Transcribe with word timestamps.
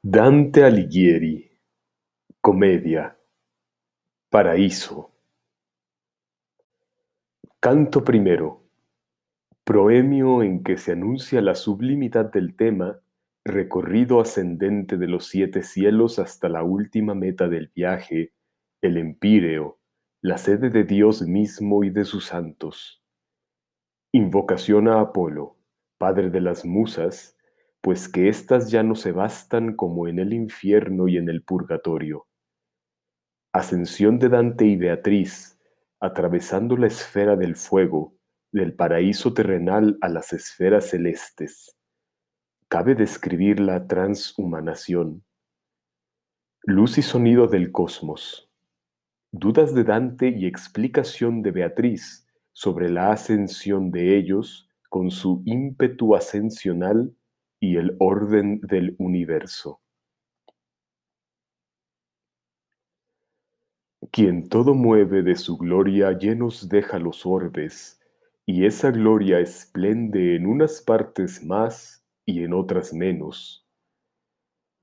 Dante 0.00 0.62
Alighieri, 0.62 1.50
Comedia, 2.40 3.18
Paraíso. 4.30 5.10
Canto 7.58 8.04
primero. 8.04 8.62
Proemio 9.64 10.44
en 10.44 10.62
que 10.62 10.76
se 10.76 10.92
anuncia 10.92 11.42
la 11.42 11.56
sublimidad 11.56 12.30
del 12.30 12.54
tema, 12.54 13.00
recorrido 13.44 14.20
ascendente 14.20 14.98
de 14.98 15.08
los 15.08 15.26
siete 15.26 15.64
cielos 15.64 16.20
hasta 16.20 16.48
la 16.48 16.62
última 16.62 17.16
meta 17.16 17.48
del 17.48 17.72
viaje, 17.74 18.32
el 18.80 18.98
Empíreo, 18.98 19.80
la 20.22 20.38
sede 20.38 20.70
de 20.70 20.84
Dios 20.84 21.22
mismo 21.22 21.82
y 21.82 21.90
de 21.90 22.04
sus 22.04 22.26
santos. 22.26 23.02
Invocación 24.12 24.86
a 24.86 25.00
Apolo, 25.00 25.56
padre 25.98 26.30
de 26.30 26.40
las 26.40 26.64
musas, 26.64 27.37
pues 27.80 28.08
que 28.08 28.28
éstas 28.28 28.70
ya 28.70 28.82
no 28.82 28.94
se 28.94 29.12
bastan 29.12 29.74
como 29.76 30.08
en 30.08 30.18
el 30.18 30.32
infierno 30.32 31.08
y 31.08 31.16
en 31.16 31.28
el 31.28 31.42
purgatorio. 31.42 32.26
Ascensión 33.52 34.18
de 34.18 34.28
Dante 34.28 34.66
y 34.66 34.76
Beatriz, 34.76 35.58
atravesando 36.00 36.76
la 36.76 36.86
esfera 36.86 37.36
del 37.36 37.56
fuego, 37.56 38.14
del 38.52 38.74
paraíso 38.74 39.32
terrenal 39.34 39.98
a 40.00 40.08
las 40.08 40.32
esferas 40.32 40.90
celestes. 40.90 41.76
Cabe 42.68 42.94
describir 42.94 43.60
la 43.60 43.86
transhumanación. 43.86 45.24
Luz 46.64 46.98
y 46.98 47.02
sonido 47.02 47.46
del 47.46 47.72
cosmos. 47.72 48.50
Dudas 49.32 49.74
de 49.74 49.84
Dante 49.84 50.28
y 50.28 50.46
explicación 50.46 51.42
de 51.42 51.50
Beatriz 51.50 52.26
sobre 52.52 52.90
la 52.90 53.12
ascensión 53.12 53.90
de 53.90 54.16
ellos 54.18 54.68
con 54.88 55.10
su 55.10 55.42
ímpetu 55.44 56.14
ascensional 56.14 57.14
y 57.60 57.76
el 57.76 57.96
orden 57.98 58.60
del 58.60 58.94
universo. 58.98 59.80
Quien 64.10 64.48
todo 64.48 64.74
mueve 64.74 65.22
de 65.22 65.36
su 65.36 65.58
gloria 65.58 66.12
llenos 66.16 66.68
deja 66.68 66.98
los 66.98 67.26
orbes, 67.26 68.00
y 68.46 68.64
esa 68.64 68.90
gloria 68.90 69.40
esplende 69.40 70.34
en 70.36 70.46
unas 70.46 70.80
partes 70.80 71.44
más 71.44 72.02
y 72.24 72.42
en 72.42 72.54
otras 72.54 72.94
menos. 72.94 73.66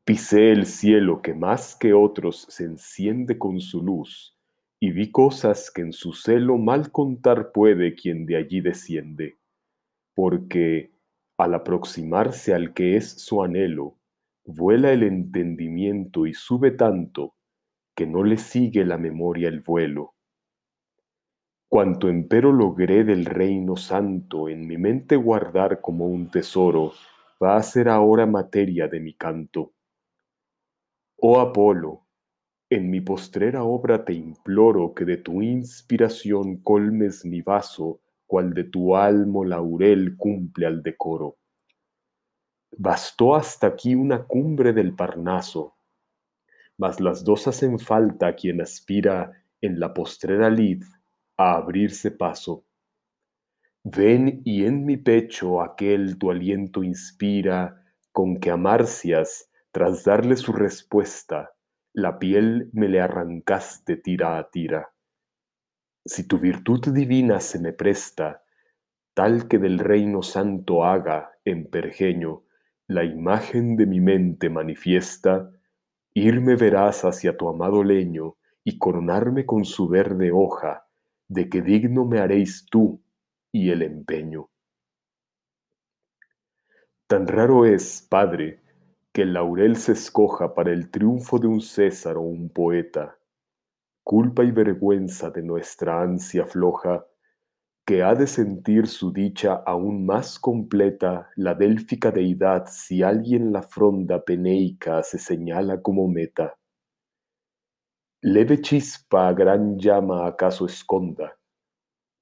Pisé 0.05 0.51
el 0.51 0.67
cielo 0.67 1.23
que 1.23 1.33
más 1.33 1.75
que 1.75 1.93
otros 1.93 2.45
se 2.49 2.65
enciende 2.65 3.39
con 3.39 3.59
su 3.59 3.81
luz, 3.81 4.37
y 4.79 4.91
vi 4.91 5.11
cosas 5.11 5.71
que 5.71 5.81
en 5.81 5.93
su 5.93 6.13
celo 6.13 6.59
mal 6.59 6.91
contar 6.91 7.51
puede 7.51 7.95
quien 7.95 8.27
de 8.27 8.35
allí 8.35 8.61
desciende, 8.61 9.39
porque 10.13 10.94
al 11.37 11.53
aproximarse 11.53 12.53
al 12.53 12.73
que 12.73 12.95
es 12.97 13.09
su 13.09 13.43
anhelo, 13.43 13.97
vuela 14.45 14.91
el 14.91 15.03
entendimiento 15.03 16.25
y 16.25 16.33
sube 16.33 16.71
tanto 16.71 17.35
que 17.95 18.05
no 18.05 18.23
le 18.23 18.37
sigue 18.37 18.85
la 18.85 18.97
memoria 18.97 19.47
el 19.47 19.61
vuelo. 19.61 20.13
Cuanto 21.67 22.09
empero 22.09 22.51
logré 22.51 23.03
del 23.03 23.25
reino 23.25 23.75
santo 23.75 24.49
en 24.49 24.67
mi 24.67 24.77
mente 24.77 25.15
guardar 25.15 25.81
como 25.81 26.07
un 26.07 26.29
tesoro, 26.29 26.93
va 27.41 27.57
a 27.57 27.63
ser 27.63 27.89
ahora 27.89 28.25
materia 28.25 28.87
de 28.87 28.99
mi 28.99 29.13
canto. 29.13 29.73
Oh 31.17 31.39
Apolo, 31.39 32.05
en 32.69 32.89
mi 32.89 33.01
postrera 33.01 33.63
obra 33.63 34.05
te 34.05 34.13
imploro 34.13 34.93
que 34.93 35.05
de 35.05 35.17
tu 35.17 35.41
inspiración 35.41 36.57
colmes 36.57 37.25
mi 37.25 37.41
vaso 37.41 38.01
de 38.43 38.65
tu 38.65 38.95
almo 38.95 39.45
laurel 39.45 40.15
cumple 40.17 40.65
al 40.65 40.83
decoro. 40.83 41.37
Bastó 42.77 43.35
hasta 43.35 43.67
aquí 43.67 43.95
una 43.95 44.23
cumbre 44.23 44.73
del 44.73 44.93
Parnaso, 44.95 45.75
mas 46.77 46.99
las 46.99 47.23
dos 47.23 47.47
hacen 47.47 47.79
falta 47.79 48.35
quien 48.35 48.61
aspira 48.61 49.31
en 49.61 49.79
la 49.79 49.93
postrera 49.93 50.49
lid 50.49 50.83
a 51.37 51.55
abrirse 51.55 52.11
paso. 52.11 52.65
Ven 53.83 54.41
y 54.43 54.65
en 54.65 54.85
mi 54.85 54.97
pecho 54.97 55.61
aquel 55.61 56.17
tu 56.17 56.31
aliento 56.31 56.83
inspira, 56.83 57.81
con 58.11 58.39
que 58.39 58.51
a 58.51 58.57
Marcias, 58.57 59.49
tras 59.71 60.03
darle 60.03 60.35
su 60.35 60.53
respuesta, 60.53 61.53
la 61.93 62.17
piel 62.17 62.69
me 62.73 62.89
le 62.89 62.99
arrancaste 62.99 63.97
tira 63.97 64.37
a 64.37 64.49
tira 64.49 64.94
si 66.05 66.27
tu 66.27 66.37
virtud 66.37 66.93
divina 66.93 67.39
se 67.39 67.59
me 67.59 67.73
presta, 67.73 68.43
tal 69.15 69.47
que 69.47 69.57
del 69.57 69.79
reino 69.79 70.21
santo 70.21 70.85
haga, 70.85 71.31
en 71.43 71.67
pergeño, 71.69 72.43
la 72.87 73.03
imagen 73.03 73.75
de 73.75 73.87
mi 73.87 73.99
mente 73.99 74.49
manifiesta, 74.49 75.51
irme 76.13 76.55
verás 76.55 77.03
hacia 77.05 77.35
tu 77.35 77.49
amado 77.49 77.83
leño 77.83 78.35
y 78.63 78.77
coronarme 78.77 79.45
con 79.47 79.65
su 79.65 79.87
verde 79.87 80.31
hoja, 80.31 80.87
de 81.27 81.49
que 81.49 81.63
digno 81.63 82.05
me 82.05 82.19
haréis 82.19 82.67
tú 82.69 83.01
y 83.51 83.71
el 83.71 83.81
empeño. 83.81 84.49
Tan 87.07 87.27
raro 87.27 87.65
es, 87.65 88.05
Padre, 88.07 88.61
que 89.11 89.23
el 89.23 89.33
laurel 89.33 89.75
se 89.77 89.93
escoja 89.93 90.53
para 90.53 90.71
el 90.71 90.91
triunfo 90.91 91.39
de 91.39 91.47
un 91.47 91.61
César 91.61 92.17
o 92.17 92.21
un 92.21 92.49
poeta, 92.49 93.17
culpa 94.05 94.43
y 94.43 94.51
vergüenza 94.51 95.31
de 95.31 95.41
nuestra 95.41 95.99
ansia 95.99 96.45
floja, 96.45 97.03
que 97.87 98.03
ha 98.03 98.13
de 98.13 98.27
sentir 98.27 98.85
su 98.85 99.11
dicha 99.11 99.55
aún 99.65 100.05
más 100.05 100.37
completa 100.37 101.31
la 101.35 101.55
délfica 101.55 102.11
deidad 102.11 102.67
si 102.67 103.01
alguien 103.01 103.51
la 103.51 103.63
fronda 103.63 104.23
peneica 104.23 105.01
se 105.01 105.17
señala 105.17 105.81
como 105.81 106.07
meta. 106.07 106.55
Leve 108.21 108.61
chispa 108.61 109.33
gran 109.33 109.79
llama 109.79 110.27
acaso 110.27 110.67
esconda, 110.67 111.35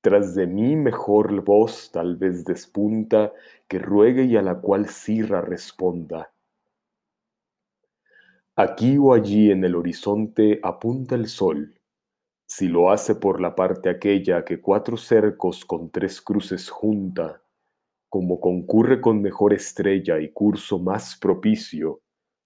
tras 0.02 0.36
de 0.36 0.48
mí 0.48 0.78
mejor 0.78 1.44
voz 1.44 1.92
tal 1.92 2.16
vez 2.16 2.46
despunta 2.46 3.34
que 3.68 3.80
ruegue 3.80 4.24
y 4.24 4.38
a 4.38 4.42
la 4.42 4.56
cual 4.56 4.88
Sirra 4.88 5.42
responda. 5.42 6.33
Aquí 8.56 9.00
o 9.00 9.14
allí 9.14 9.50
en 9.50 9.64
el 9.64 9.74
horizonte 9.74 10.60
apunta 10.62 11.16
el 11.16 11.28
sol. 11.28 11.74
Si 12.46 12.68
lo 12.68 12.92
hace 12.92 13.16
por 13.16 13.42
la 13.42 13.56
parte 13.56 13.90
aquella 13.90 14.46
que 14.46 14.62
cuatro 14.62 14.96
cercos 14.96 15.66
con 15.66 15.90
tres 15.90 16.22
cruces 16.22 16.70
junta, 16.70 17.42
como 18.10 18.40
concurre 18.40 19.02
con 19.02 19.24
mejor 19.24 19.54
estrella 19.54 20.20
y 20.20 20.32
curso 20.32 20.78
más 20.78 21.18
propicio, 21.20 22.02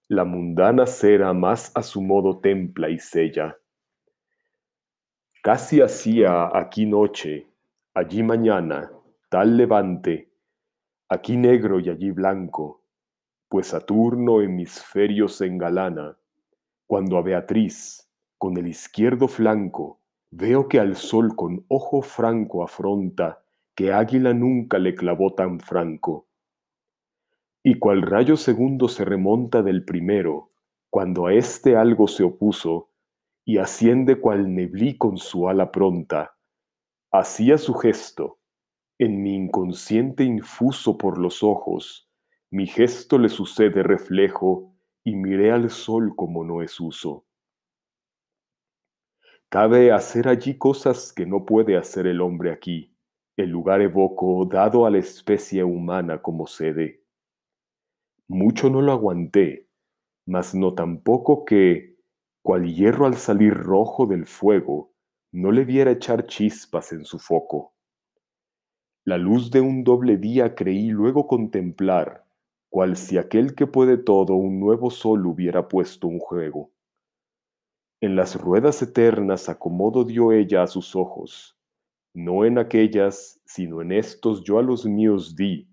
la 0.08 0.24
mundana 0.24 0.86
cera 0.86 1.34
más 1.34 1.70
a 1.74 1.82
su 1.82 2.00
modo 2.00 2.40
templa 2.40 2.88
y 2.88 2.98
sella. 2.98 3.58
Casi 5.42 5.82
hacía 5.82 6.48
aquí 6.56 6.86
noche, 6.86 7.52
allí 7.92 8.22
mañana, 8.22 8.90
tal 9.28 9.58
levante, 9.58 10.32
aquí 11.10 11.36
negro 11.36 11.80
y 11.80 11.90
allí 11.90 12.12
blanco, 12.12 12.77
pues 13.48 13.68
Saturno 13.68 14.42
hemisferio 14.42 15.28
se 15.28 15.46
engalana, 15.46 16.18
cuando 16.86 17.16
a 17.16 17.22
Beatriz, 17.22 18.10
con 18.36 18.56
el 18.56 18.66
izquierdo 18.66 19.26
flanco, 19.28 20.00
veo 20.30 20.68
que 20.68 20.78
al 20.80 20.96
sol 20.96 21.34
con 21.34 21.64
ojo 21.68 22.02
franco 22.02 22.62
afronta, 22.62 23.42
que 23.74 23.92
águila 23.92 24.34
nunca 24.34 24.78
le 24.78 24.94
clavó 24.94 25.34
tan 25.34 25.60
franco. 25.60 26.26
Y 27.62 27.78
cual 27.78 28.02
rayo 28.02 28.36
segundo 28.36 28.88
se 28.88 29.04
remonta 29.04 29.62
del 29.62 29.84
primero, 29.84 30.50
cuando 30.90 31.26
a 31.26 31.34
este 31.34 31.76
algo 31.76 32.08
se 32.08 32.24
opuso, 32.24 32.90
y 33.44 33.58
asciende 33.58 34.20
cual 34.20 34.54
neblí 34.54 34.98
con 34.98 35.16
su 35.16 35.48
ala 35.48 35.72
pronta, 35.72 36.36
hacía 37.10 37.56
su 37.56 37.72
gesto, 37.74 38.38
en 38.98 39.22
mi 39.22 39.34
inconsciente 39.34 40.24
infuso 40.24 40.98
por 40.98 41.18
los 41.18 41.42
ojos, 41.42 42.07
mi 42.50 42.66
gesto 42.66 43.18
le 43.18 43.28
sucede 43.28 43.82
reflejo 43.82 44.74
y 45.04 45.16
miré 45.16 45.52
al 45.52 45.68
sol 45.70 46.14
como 46.16 46.44
no 46.44 46.62
es 46.62 46.80
uso. 46.80 47.26
Cabe 49.50 49.92
hacer 49.92 50.28
allí 50.28 50.56
cosas 50.56 51.12
que 51.12 51.26
no 51.26 51.44
puede 51.44 51.76
hacer 51.76 52.06
el 52.06 52.20
hombre 52.20 52.50
aquí. 52.50 52.94
El 53.36 53.50
lugar 53.50 53.80
evoco 53.80 54.46
dado 54.46 54.84
a 54.84 54.90
la 54.90 54.98
especie 54.98 55.62
humana 55.62 56.20
como 56.20 56.46
sede. 56.46 57.02
Mucho 58.28 58.68
no 58.68 58.82
lo 58.82 58.92
aguanté, 58.92 59.68
mas 60.26 60.54
no 60.54 60.74
tampoco 60.74 61.44
que, 61.46 61.96
cual 62.42 62.66
hierro 62.66 63.06
al 63.06 63.16
salir 63.16 63.54
rojo 63.54 64.06
del 64.06 64.26
fuego, 64.26 64.92
no 65.32 65.50
le 65.50 65.64
viera 65.64 65.92
echar 65.92 66.26
chispas 66.26 66.92
en 66.92 67.04
su 67.04 67.18
foco. 67.18 67.74
La 69.04 69.16
luz 69.16 69.50
de 69.50 69.62
un 69.62 69.84
doble 69.84 70.18
día 70.18 70.54
creí 70.54 70.90
luego 70.90 71.26
contemplar, 71.26 72.27
cual 72.68 72.96
si 72.96 73.18
aquel 73.18 73.54
que 73.54 73.66
puede 73.66 73.96
todo 73.96 74.34
un 74.34 74.60
nuevo 74.60 74.90
sol 74.90 75.26
hubiera 75.26 75.68
puesto 75.68 76.06
un 76.06 76.18
juego. 76.18 76.70
En 78.00 78.14
las 78.14 78.40
ruedas 78.40 78.80
eternas 78.82 79.48
acomodo 79.48 80.04
dio 80.04 80.32
ella 80.32 80.62
a 80.62 80.66
sus 80.66 80.94
ojos, 80.94 81.58
no 82.14 82.44
en 82.44 82.58
aquellas, 82.58 83.40
sino 83.44 83.82
en 83.82 83.92
estos 83.92 84.44
yo 84.44 84.58
a 84.58 84.62
los 84.62 84.86
míos 84.86 85.34
di, 85.34 85.68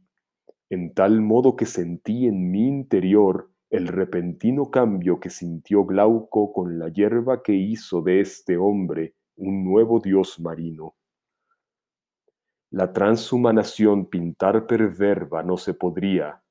en 0.69 0.93
tal 0.93 1.21
modo 1.21 1.55
que 1.55 1.65
sentí 1.65 2.25
en 2.27 2.49
mi 2.51 2.67
interior 2.67 3.51
el 3.69 3.87
repentino 3.87 4.71
cambio 4.71 5.19
que 5.19 5.29
sintió 5.29 5.85
Glauco 5.85 6.53
con 6.53 6.79
la 6.79 6.89
hierba 6.89 7.43
que 7.43 7.53
hizo 7.53 8.01
de 8.01 8.21
este 8.21 8.57
hombre 8.57 9.15
un 9.35 9.63
nuevo 9.63 9.99
dios 9.99 10.39
marino. 10.39 10.95
La 12.71 12.91
transhumanación 12.93 14.05
pintar 14.07 14.65
perverba 14.65 15.43
no 15.43 15.57
se 15.57 15.73
podría, 15.73 16.41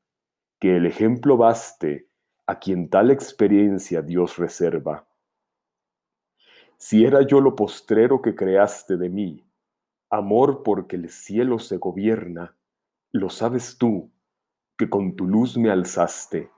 que 0.64 0.78
el 0.78 0.86
ejemplo 0.86 1.36
baste 1.36 2.08
a 2.46 2.58
quien 2.58 2.88
tal 2.88 3.10
experiencia 3.10 4.00
Dios 4.00 4.38
reserva. 4.38 5.06
Si 6.78 7.04
era 7.04 7.20
yo 7.20 7.42
lo 7.42 7.54
postrero 7.54 8.22
que 8.22 8.34
creaste 8.34 8.96
de 8.96 9.10
mí, 9.10 9.46
amor 10.08 10.62
porque 10.62 10.96
el 10.96 11.10
cielo 11.10 11.58
se 11.58 11.76
gobierna, 11.76 12.56
lo 13.12 13.28
sabes 13.28 13.76
tú, 13.76 14.10
que 14.78 14.88
con 14.88 15.14
tu 15.14 15.26
luz 15.26 15.58
me 15.58 15.68
alzaste. 15.68 16.50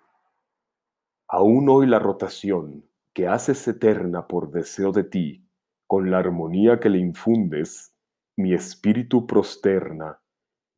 Aún 1.27 1.69
hoy 1.69 1.89
la 1.89 1.99
rotación 1.99 2.89
que 3.13 3.27
haces 3.27 3.67
eterna 3.67 4.29
por 4.29 4.53
deseo 4.53 4.93
de 4.93 5.03
ti, 5.03 5.45
con 5.89 6.13
la 6.13 6.19
armonía 6.19 6.79
que 6.79 6.91
le 6.91 6.99
infundes, 6.99 7.93
mi 8.37 8.55
espíritu 8.55 9.27
prosterna, 9.27 10.21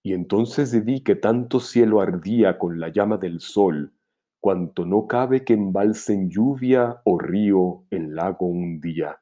y 0.02 0.12
entonces 0.12 0.84
vi 0.84 1.02
que 1.02 1.16
tanto 1.16 1.60
cielo 1.60 2.00
ardía 2.00 2.58
con 2.58 2.80
la 2.80 2.88
llama 2.88 3.18
del 3.18 3.40
sol, 3.40 3.92
cuanto 4.40 4.86
no 4.86 5.06
cabe 5.06 5.44
que 5.44 5.54
embalse 5.54 6.14
en 6.14 6.30
lluvia 6.30 7.00
o 7.04 7.18
río 7.18 7.84
en 7.90 8.14
lago 8.14 8.46
un 8.46 8.80
día. 8.80 9.20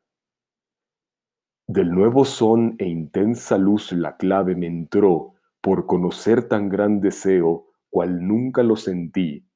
Del 1.67 1.91
nuevo 1.91 2.25
son 2.25 2.77
e 2.79 2.87
intensa 2.87 3.59
luz 3.59 3.91
la 3.93 4.17
clave 4.17 4.55
me 4.55 4.67
entró 4.67 5.35
por 5.61 5.87
conocer 5.87 6.49
tan 6.49 6.69
gran 6.69 7.01
deseo, 7.01 7.67
cual 7.91 8.25
nunca 8.25 8.63
lo 8.63 8.77
sentí, 8.77 9.49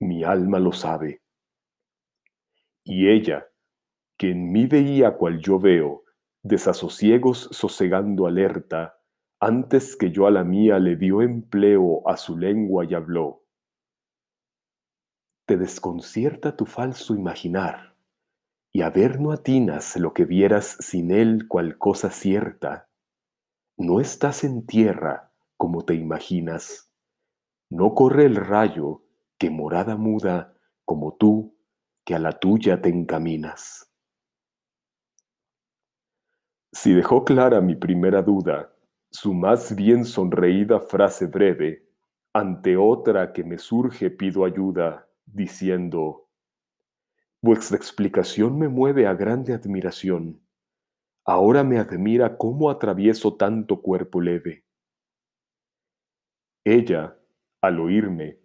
mi 0.00 0.24
alma 0.24 0.58
lo 0.58 0.72
sabe. 0.72 1.22
Y 2.84 3.08
ella, 3.08 3.46
que 4.18 4.32
en 4.32 4.52
mí 4.52 4.66
veía 4.66 5.16
cual 5.16 5.38
yo 5.38 5.58
veo, 5.58 6.04
desasosiegos 6.42 7.48
sosegando 7.50 8.26
alerta, 8.26 8.98
antes 9.44 9.96
que 9.96 10.10
yo 10.10 10.26
a 10.26 10.30
la 10.30 10.42
mía 10.42 10.78
le 10.78 10.96
dio 10.96 11.20
empleo 11.20 12.08
a 12.08 12.16
su 12.16 12.38
lengua 12.38 12.86
y 12.86 12.94
habló. 12.94 13.44
Te 15.46 15.58
desconcierta 15.58 16.56
tu 16.56 16.64
falso 16.64 17.14
imaginar 17.14 17.94
y 18.72 18.80
a 18.80 18.88
ver 18.88 19.20
no 19.20 19.32
atinas 19.32 19.96
lo 19.96 20.14
que 20.14 20.24
vieras 20.24 20.78
sin 20.80 21.10
él 21.10 21.46
cual 21.46 21.76
cosa 21.76 22.10
cierta. 22.10 22.88
No 23.76 24.00
estás 24.00 24.44
en 24.44 24.66
tierra 24.66 25.30
como 25.58 25.84
te 25.84 25.94
imaginas. 25.94 26.90
No 27.68 27.94
corre 27.94 28.24
el 28.24 28.36
rayo 28.36 29.02
que 29.36 29.50
morada 29.50 29.96
muda 29.96 30.56
como 30.86 31.16
tú 31.16 31.54
que 32.04 32.14
a 32.14 32.18
la 32.18 32.32
tuya 32.32 32.80
te 32.80 32.88
encaminas. 32.88 33.90
Si 36.72 36.92
dejó 36.92 37.24
clara 37.24 37.60
mi 37.60 37.76
primera 37.76 38.22
duda, 38.22 38.73
su 39.14 39.32
más 39.32 39.76
bien 39.76 40.04
sonreída 40.04 40.80
frase 40.80 41.28
breve, 41.28 41.86
ante 42.32 42.76
otra 42.76 43.32
que 43.32 43.44
me 43.44 43.58
surge 43.58 44.10
pido 44.10 44.44
ayuda, 44.44 45.08
diciendo, 45.24 46.26
Vuestra 47.40 47.76
explicación 47.76 48.58
me 48.58 48.66
mueve 48.66 49.06
a 49.06 49.14
grande 49.14 49.54
admiración. 49.54 50.42
Ahora 51.24 51.62
me 51.62 51.78
admira 51.78 52.36
cómo 52.36 52.70
atravieso 52.70 53.36
tanto 53.36 53.80
cuerpo 53.82 54.20
leve. 54.20 54.64
Ella, 56.64 57.16
al 57.60 57.78
oírme, 57.78 58.40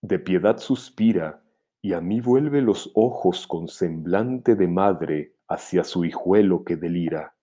de 0.00 0.18
piedad 0.18 0.56
suspira 0.56 1.44
y 1.82 1.92
a 1.92 2.00
mí 2.00 2.22
vuelve 2.22 2.62
los 2.62 2.90
ojos 2.94 3.46
con 3.46 3.68
semblante 3.68 4.54
de 4.54 4.68
madre 4.68 5.36
hacia 5.48 5.84
su 5.84 6.06
hijuelo 6.06 6.64
que 6.64 6.76
delira. 6.76 7.33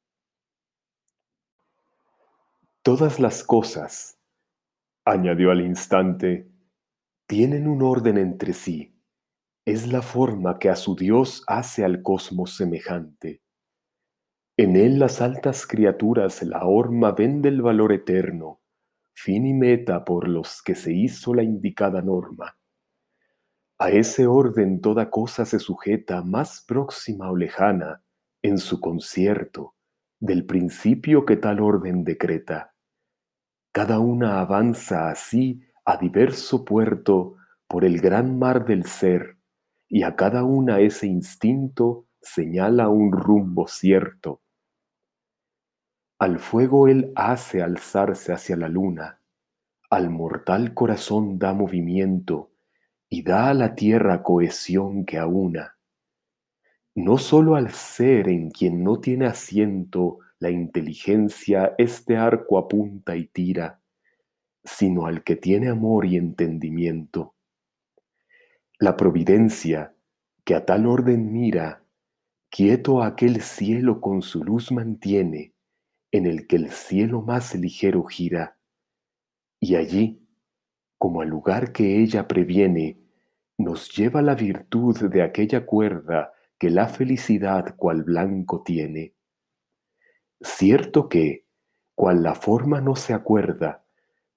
Todas 2.83 3.19
las 3.19 3.43
cosas, 3.43 4.19
añadió 5.05 5.51
al 5.51 5.61
instante, 5.61 6.51
tienen 7.27 7.67
un 7.67 7.81
orden 7.81 8.17
entre 8.17 8.53
sí 8.53 8.91
es 9.65 9.87
la 9.87 10.01
forma 10.01 10.57
que 10.57 10.69
a 10.69 10.75
su 10.75 10.95
Dios 10.95 11.43
hace 11.47 11.85
al 11.85 12.01
cosmos 12.01 12.55
semejante. 12.55 13.41
En 14.57 14.75
él 14.75 14.97
las 14.99 15.21
altas 15.21 15.67
criaturas 15.67 16.41
la 16.41 16.65
horma 16.65 17.11
ven 17.11 17.41
del 17.41 17.61
valor 17.61 17.93
eterno, 17.93 18.59
fin 19.13 19.45
y 19.45 19.53
meta 19.53 20.03
por 20.03 20.27
los 20.27 20.61
que 20.63 20.73
se 20.73 20.93
hizo 20.93 21.33
la 21.33 21.43
indicada 21.43 22.01
norma. 22.01 22.57
A 23.77 23.91
ese 23.91 24.27
orden 24.27 24.81
toda 24.81 25.09
cosa 25.09 25.45
se 25.45 25.59
sujeta 25.59 26.23
más 26.23 26.63
próxima 26.67 27.29
o 27.29 27.35
lejana 27.35 28.03
en 28.41 28.57
su 28.57 28.79
concierto 28.79 29.75
del 30.19 30.45
principio 30.45 31.25
que 31.25 31.37
tal 31.37 31.59
orden 31.59 32.03
decreta. 32.03 32.70
Cada 33.71 33.99
una 33.99 34.41
avanza 34.41 35.09
así 35.09 35.61
a 35.85 35.97
diverso 35.97 36.65
puerto 36.65 37.37
por 37.67 37.85
el 37.85 38.01
gran 38.01 38.37
mar 38.37 38.65
del 38.65 38.85
ser, 38.85 39.37
y 39.87 40.03
a 40.03 40.15
cada 40.15 40.43
una 40.43 40.79
ese 40.79 41.07
instinto 41.07 42.05
señala 42.21 42.89
un 42.89 43.13
rumbo 43.13 43.67
cierto. 43.67 44.41
Al 46.19 46.39
fuego 46.39 46.87
él 46.87 47.13
hace 47.15 47.61
alzarse 47.61 48.33
hacia 48.33 48.57
la 48.57 48.67
luna, 48.67 49.21
al 49.89 50.09
mortal 50.09 50.73
corazón 50.73 51.39
da 51.39 51.53
movimiento 51.53 52.51
y 53.09 53.23
da 53.23 53.49
a 53.49 53.53
la 53.53 53.73
tierra 53.73 54.21
cohesión 54.21 55.05
que 55.05 55.17
aúna. 55.17 55.77
No 56.93 57.17
sólo 57.17 57.55
al 57.55 57.71
ser 57.71 58.27
en 58.27 58.51
quien 58.51 58.83
no 58.83 58.99
tiene 58.99 59.25
asiento 59.25 60.19
la 60.41 60.49
inteligencia 60.49 61.73
este 61.77 62.17
arco 62.17 62.57
apunta 62.57 63.15
y 63.15 63.27
tira, 63.27 63.79
sino 64.61 65.05
al 65.05 65.23
que 65.23 65.37
tiene 65.37 65.69
amor 65.69 66.05
y 66.05 66.17
entendimiento 66.17 67.35
la 68.81 68.97
providencia, 68.97 69.93
que 70.43 70.55
a 70.55 70.65
tal 70.65 70.87
orden 70.87 71.31
mira, 71.31 71.83
quieto 72.49 73.03
aquel 73.03 73.41
cielo 73.41 74.01
con 74.01 74.23
su 74.23 74.43
luz 74.43 74.71
mantiene, 74.71 75.53
en 76.11 76.25
el 76.25 76.47
que 76.47 76.55
el 76.55 76.71
cielo 76.71 77.21
más 77.21 77.53
ligero 77.53 78.03
gira, 78.05 78.57
y 79.59 79.75
allí, 79.75 80.27
como 80.97 81.21
al 81.21 81.29
lugar 81.29 81.71
que 81.71 82.01
ella 82.01 82.27
previene, 82.27 82.97
nos 83.55 83.95
lleva 83.95 84.23
la 84.23 84.33
virtud 84.33 85.11
de 85.11 85.21
aquella 85.21 85.63
cuerda 85.63 86.33
que 86.57 86.71
la 86.71 86.87
felicidad 86.87 87.75
cual 87.75 88.01
blanco 88.01 88.63
tiene. 88.63 89.13
Cierto 90.41 91.07
que, 91.07 91.45
cual 91.93 92.23
la 92.23 92.33
forma 92.33 92.81
no 92.81 92.95
se 92.95 93.13
acuerda, 93.13 93.83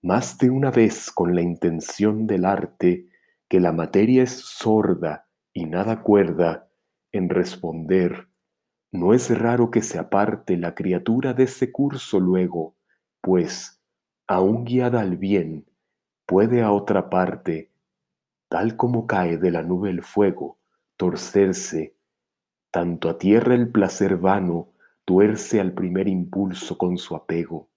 más 0.03 0.37
de 0.37 0.51
una 0.51 0.71
vez 0.71 1.11
con 1.11 1.35
la 1.35 1.41
intención 1.41 2.27
del 2.27 2.45
arte, 2.45 3.09
que 3.49 3.59
la 3.59 3.73
materia 3.73 4.23
es 4.23 4.33
sorda 4.33 5.27
y 5.55 5.65
nada 5.65 6.03
cuerda 6.03 6.69
en 7.11 7.31
responder, 7.31 8.29
no 8.93 9.15
es 9.15 9.37
raro 9.37 9.71
que 9.71 9.81
se 9.81 9.99
aparte 9.99 10.59
la 10.59 10.75
criatura 10.75 11.33
de 11.33 11.45
ese 11.45 11.73
curso 11.73 12.21
luego, 12.21 12.77
pues, 13.23 13.81
aun 14.27 14.65
guiada 14.65 15.01
al 15.01 15.17
bien, 15.17 15.65
puede 16.27 16.63
a 16.63 16.71
otra 16.71 17.09
parte, 17.09 17.71
tal 18.49 18.77
como 18.77 19.07
cae 19.07 19.39
de 19.39 19.51
la 19.51 19.63
nube 19.63 19.89
el 19.89 20.03
fuego, 20.03 20.59
torcerse, 20.97 21.97
tanto 22.71 23.09
a 23.09 23.17
tierra 23.17 23.55
el 23.55 23.71
placer 23.71 24.19
vano 24.19 24.74
tuerce 25.05 25.61
al 25.61 25.73
primer 25.73 26.09
impulso 26.09 26.79
con 26.79 26.97
su 26.97 27.15
apego. 27.15 27.71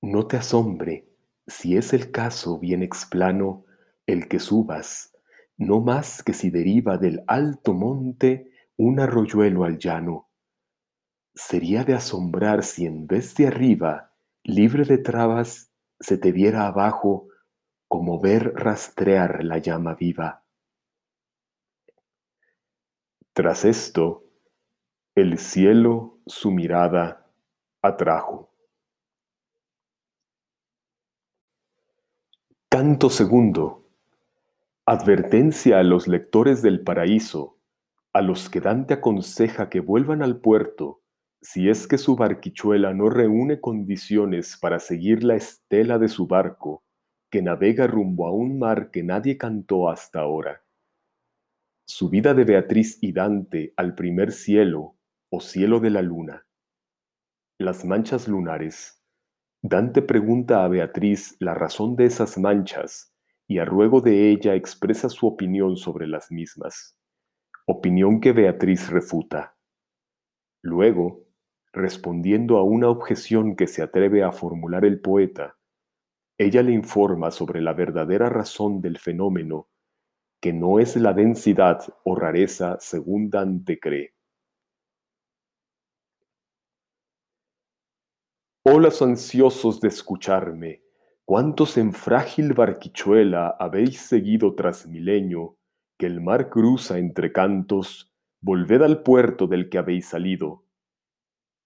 No 0.00 0.26
te 0.26 0.36
asombre 0.36 1.08
si 1.46 1.76
es 1.76 1.92
el 1.92 2.10
caso 2.10 2.58
bien 2.58 2.82
explano, 2.82 3.64
el 4.06 4.28
que 4.28 4.38
subas, 4.38 5.14
no 5.56 5.80
más 5.80 6.22
que 6.22 6.32
si 6.32 6.50
deriva 6.50 6.98
del 6.98 7.24
alto 7.26 7.74
monte 7.74 8.52
un 8.76 9.00
arroyuelo 9.00 9.64
al 9.64 9.78
llano. 9.78 10.28
Sería 11.34 11.84
de 11.84 11.94
asombrar 11.94 12.64
si 12.64 12.86
en 12.86 13.06
vez 13.06 13.34
de 13.34 13.46
arriba, 13.46 14.14
libre 14.44 14.84
de 14.84 14.98
trabas, 14.98 15.72
se 16.00 16.16
te 16.16 16.32
viera 16.32 16.66
abajo 16.66 17.28
como 17.88 18.20
ver 18.20 18.52
rastrear 18.54 19.42
la 19.42 19.58
llama 19.58 19.94
viva. 19.94 20.44
Tras 23.32 23.64
esto, 23.64 24.27
el 25.20 25.38
cielo 25.38 26.20
su 26.26 26.52
mirada 26.52 27.26
atrajo. 27.82 28.52
Canto 32.68 33.10
segundo. 33.10 33.84
Advertencia 34.86 35.80
a 35.80 35.82
los 35.82 36.06
lectores 36.06 36.62
del 36.62 36.82
paraíso, 36.82 37.58
a 38.12 38.22
los 38.22 38.48
que 38.48 38.60
Dante 38.60 38.94
aconseja 38.94 39.68
que 39.68 39.80
vuelvan 39.80 40.22
al 40.22 40.40
puerto, 40.40 41.00
si 41.42 41.68
es 41.68 41.88
que 41.88 41.98
su 41.98 42.14
barquichuela 42.14 42.94
no 42.94 43.10
reúne 43.10 43.60
condiciones 43.60 44.56
para 44.56 44.78
seguir 44.78 45.24
la 45.24 45.34
estela 45.34 45.98
de 45.98 46.08
su 46.08 46.28
barco, 46.28 46.84
que 47.28 47.42
navega 47.42 47.88
rumbo 47.88 48.28
a 48.28 48.32
un 48.32 48.58
mar 48.58 48.92
que 48.92 49.02
nadie 49.02 49.36
cantó 49.36 49.90
hasta 49.90 50.20
ahora. 50.20 50.62
Subida 51.86 52.34
de 52.34 52.44
Beatriz 52.44 52.98
y 53.00 53.12
Dante 53.12 53.72
al 53.76 53.96
primer 53.96 54.30
cielo 54.30 54.94
o 55.30 55.40
cielo 55.40 55.80
de 55.80 55.90
la 55.90 56.00
luna. 56.00 56.46
Las 57.58 57.84
manchas 57.84 58.28
lunares. 58.28 59.04
Dante 59.60 60.00
pregunta 60.00 60.64
a 60.64 60.68
Beatriz 60.68 61.36
la 61.40 61.52
razón 61.52 61.96
de 61.96 62.06
esas 62.06 62.38
manchas 62.38 63.14
y 63.46 63.58
a 63.58 63.64
ruego 63.64 64.00
de 64.00 64.30
ella 64.30 64.54
expresa 64.54 65.08
su 65.08 65.26
opinión 65.26 65.76
sobre 65.76 66.06
las 66.06 66.30
mismas, 66.30 66.96
opinión 67.66 68.20
que 68.20 68.32
Beatriz 68.32 68.88
refuta. 68.88 69.56
Luego, 70.62 71.26
respondiendo 71.72 72.56
a 72.56 72.62
una 72.62 72.88
objeción 72.88 73.56
que 73.56 73.66
se 73.66 73.82
atreve 73.82 74.22
a 74.22 74.32
formular 74.32 74.84
el 74.84 75.00
poeta, 75.00 75.58
ella 76.38 76.62
le 76.62 76.72
informa 76.72 77.30
sobre 77.30 77.60
la 77.60 77.74
verdadera 77.74 78.30
razón 78.30 78.80
del 78.80 78.98
fenómeno, 78.98 79.68
que 80.40 80.52
no 80.52 80.78
es 80.78 80.96
la 80.96 81.12
densidad 81.12 81.80
o 82.04 82.14
rareza 82.14 82.78
según 82.80 83.28
Dante 83.28 83.78
cree. 83.78 84.17
Hola 88.70 88.90
ansiosos 89.00 89.80
de 89.80 89.88
escucharme, 89.88 90.82
cuántos 91.24 91.78
en 91.78 91.94
frágil 91.94 92.52
barquichuela 92.52 93.56
habéis 93.58 93.98
seguido 93.98 94.54
tras 94.54 94.86
milenio, 94.86 95.56
que 95.98 96.04
el 96.04 96.20
mar 96.20 96.50
cruza 96.50 96.98
entre 96.98 97.32
cantos, 97.32 98.12
volved 98.42 98.82
al 98.82 99.02
puerto 99.02 99.46
del 99.46 99.70
que 99.70 99.78
habéis 99.78 100.08
salido. 100.08 100.66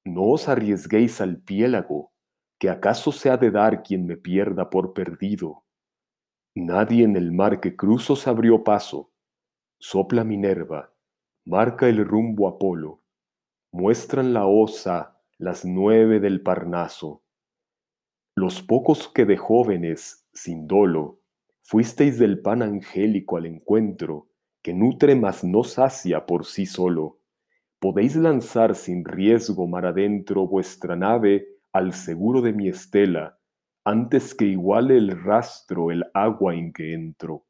No 0.05 0.27
os 0.27 0.49
arriesguéis 0.49 1.21
al 1.21 1.43
piélago, 1.43 2.13
que 2.61 2.71
acaso 2.71 3.11
se 3.11 3.31
ha 3.31 3.37
de 3.37 3.51
dar 3.51 3.83
quien 3.83 4.07
me 4.07 4.17
pierda 4.17 4.71
por 4.71 4.93
perdido. 4.93 5.65
Nadie 6.55 7.03
en 7.03 7.17
el 7.17 7.33
mar 7.33 7.59
que 7.59 7.75
cruzo 7.75 8.15
se 8.15 8.31
abrió 8.31 8.63
paso. 8.63 9.11
Sopla 9.81 10.23
Minerva, 10.23 10.95
marca 11.45 11.89
el 11.89 12.07
rumbo 12.07 12.47
Apolo, 12.47 13.03
muestran 13.73 14.33
la 14.33 14.47
osa 14.47 15.12
las 15.43 15.65
nueve 15.65 16.21
del 16.21 16.41
Parnaso. 16.41 17.25
Los 18.37 18.63
pocos 18.63 19.09
que 19.09 19.25
de 19.25 19.37
jóvenes, 19.37 20.25
sin 20.33 20.69
dolo, 20.69 21.19
fuisteis 21.63 22.17
del 22.17 22.41
pan 22.41 22.63
angélico 22.63 23.39
al 23.39 23.47
encuentro, 23.47 24.29
que 24.63 24.73
nutre 24.73 25.17
mas 25.17 25.43
no 25.43 25.65
sacia 25.65 26.27
por 26.27 26.47
sí 26.47 26.65
solo, 26.65 27.19
podéis 27.81 28.15
lanzar 28.15 28.77
sin 28.77 29.05
riesgo 29.05 29.67
mar 29.67 29.85
adentro 29.85 30.47
vuestra 30.47 30.95
nave 30.95 31.49
al 31.73 31.93
seguro 31.93 32.41
de 32.41 32.53
mi 32.53 32.69
estela, 32.69 33.37
antes 33.83 34.37
que 34.37 34.45
iguale 34.45 34.97
el 34.97 35.25
rastro 35.25 35.91
el 35.91 36.05
agua 36.15 36.55
en 36.55 36.73
que 36.73 36.95
entro. 36.95 37.47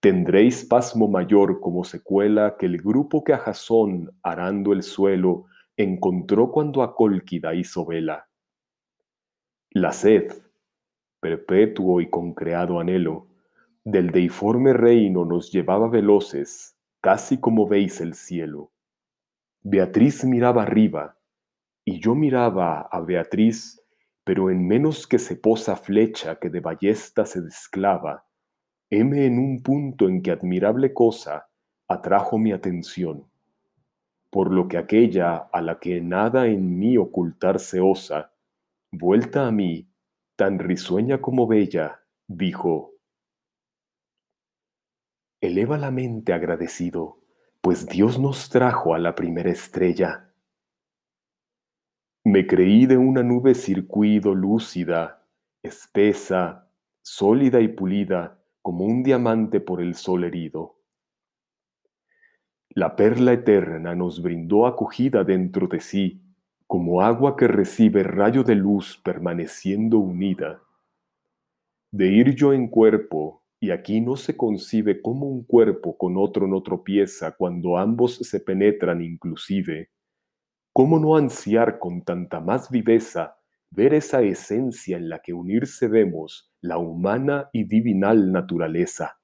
Tendréis 0.00 0.64
pasmo 0.64 1.08
mayor 1.08 1.60
como 1.60 1.84
secuela 1.84 2.56
que 2.58 2.64
el 2.64 2.78
grupo 2.78 3.22
que 3.22 3.34
a 3.34 3.38
Jasón, 3.38 4.10
arando 4.22 4.72
el 4.72 4.82
suelo, 4.82 5.44
encontró 5.76 6.50
cuando 6.50 6.82
a 6.82 6.94
Cólquida 6.94 7.54
hizo 7.54 7.86
vela. 7.86 8.28
La 9.70 9.92
sed, 9.92 10.32
perpetuo 11.20 12.00
y 12.00 12.10
concreado 12.10 12.80
anhelo, 12.80 13.28
del 13.84 14.10
deiforme 14.10 14.72
reino 14.72 15.24
nos 15.24 15.50
llevaba 15.52 15.88
veloces, 15.88 16.76
casi 17.00 17.38
como 17.38 17.66
veis 17.66 18.00
el 18.00 18.14
cielo. 18.14 18.72
Beatriz 19.62 20.24
miraba 20.24 20.62
arriba, 20.62 21.18
y 21.84 22.00
yo 22.00 22.14
miraba 22.14 22.80
a 22.82 23.00
Beatriz, 23.00 23.82
pero 24.24 24.50
en 24.50 24.66
menos 24.66 25.06
que 25.06 25.18
se 25.18 25.36
posa 25.36 25.76
flecha 25.76 26.38
que 26.38 26.50
de 26.50 26.60
ballesta 26.60 27.24
se 27.24 27.40
desclava, 27.40 28.26
heme 28.90 29.26
en 29.26 29.38
un 29.38 29.62
punto 29.62 30.08
en 30.08 30.22
que 30.22 30.30
admirable 30.30 30.92
cosa 30.92 31.48
atrajo 31.88 32.38
mi 32.38 32.52
atención, 32.52 33.29
por 34.30 34.52
lo 34.52 34.68
que 34.68 34.78
aquella 34.78 35.36
a 35.36 35.60
la 35.60 35.78
que 35.78 36.00
nada 36.00 36.46
en 36.46 36.78
mí 36.78 36.96
ocultarse 36.96 37.80
osa, 37.80 38.32
vuelta 38.92 39.46
a 39.46 39.50
mí, 39.50 39.88
tan 40.36 40.58
risueña 40.58 41.20
como 41.20 41.46
bella, 41.46 42.02
dijo, 42.26 42.94
Eleva 45.42 45.78
la 45.78 45.90
mente 45.90 46.32
agradecido, 46.32 47.18
pues 47.60 47.86
Dios 47.86 48.18
nos 48.18 48.48
trajo 48.50 48.94
a 48.94 48.98
la 48.98 49.14
primera 49.14 49.50
estrella 49.50 50.30
me 52.24 52.46
creí 52.46 52.86
de 52.86 52.98
una 52.98 53.22
nube 53.22 53.54
circuido 53.54 54.34
lúcida, 54.34 55.26
espesa, 55.62 56.70
sólida 57.02 57.60
y 57.60 57.68
pulida 57.68 58.38
como 58.60 58.84
un 58.84 59.02
diamante 59.02 59.60
por 59.60 59.80
el 59.80 59.94
sol 59.94 60.24
herido. 60.24 60.79
La 62.70 62.96
perla 62.96 63.32
eterna 63.32 63.94
nos 63.94 64.22
brindó 64.22 64.66
acogida 64.66 65.24
dentro 65.24 65.66
de 65.66 65.80
sí, 65.80 66.22
como 66.66 67.02
agua 67.02 67.36
que 67.36 67.48
recibe 67.48 68.02
rayo 68.02 68.42
de 68.44 68.54
luz 68.54 69.00
permaneciendo 69.04 69.98
unida. 69.98 70.62
De 71.92 72.06
ir 72.08 72.34
yo 72.34 72.52
en 72.52 72.68
cuerpo, 72.68 73.42
y 73.60 73.70
aquí 73.70 74.00
no 74.00 74.16
se 74.16 74.36
concibe 74.36 75.02
como 75.02 75.26
un 75.26 75.44
cuerpo 75.44 75.98
con 75.98 76.16
otro 76.16 76.46
no 76.46 76.62
tropieza 76.62 77.32
cuando 77.32 77.76
ambos 77.76 78.16
se 78.16 78.40
penetran 78.40 79.02
inclusive, 79.02 79.90
¿Cómo 80.72 81.00
no 81.00 81.16
ansiar 81.16 81.80
con 81.80 82.04
tanta 82.04 82.40
más 82.40 82.70
viveza 82.70 83.36
ver 83.70 83.92
esa 83.92 84.22
esencia 84.22 84.96
en 84.96 85.08
la 85.08 85.18
que 85.20 85.32
unirse 85.32 85.88
vemos 85.88 86.52
la 86.60 86.78
humana 86.78 87.50
y 87.52 87.64
divinal 87.64 88.30
naturaleza? 88.30 89.19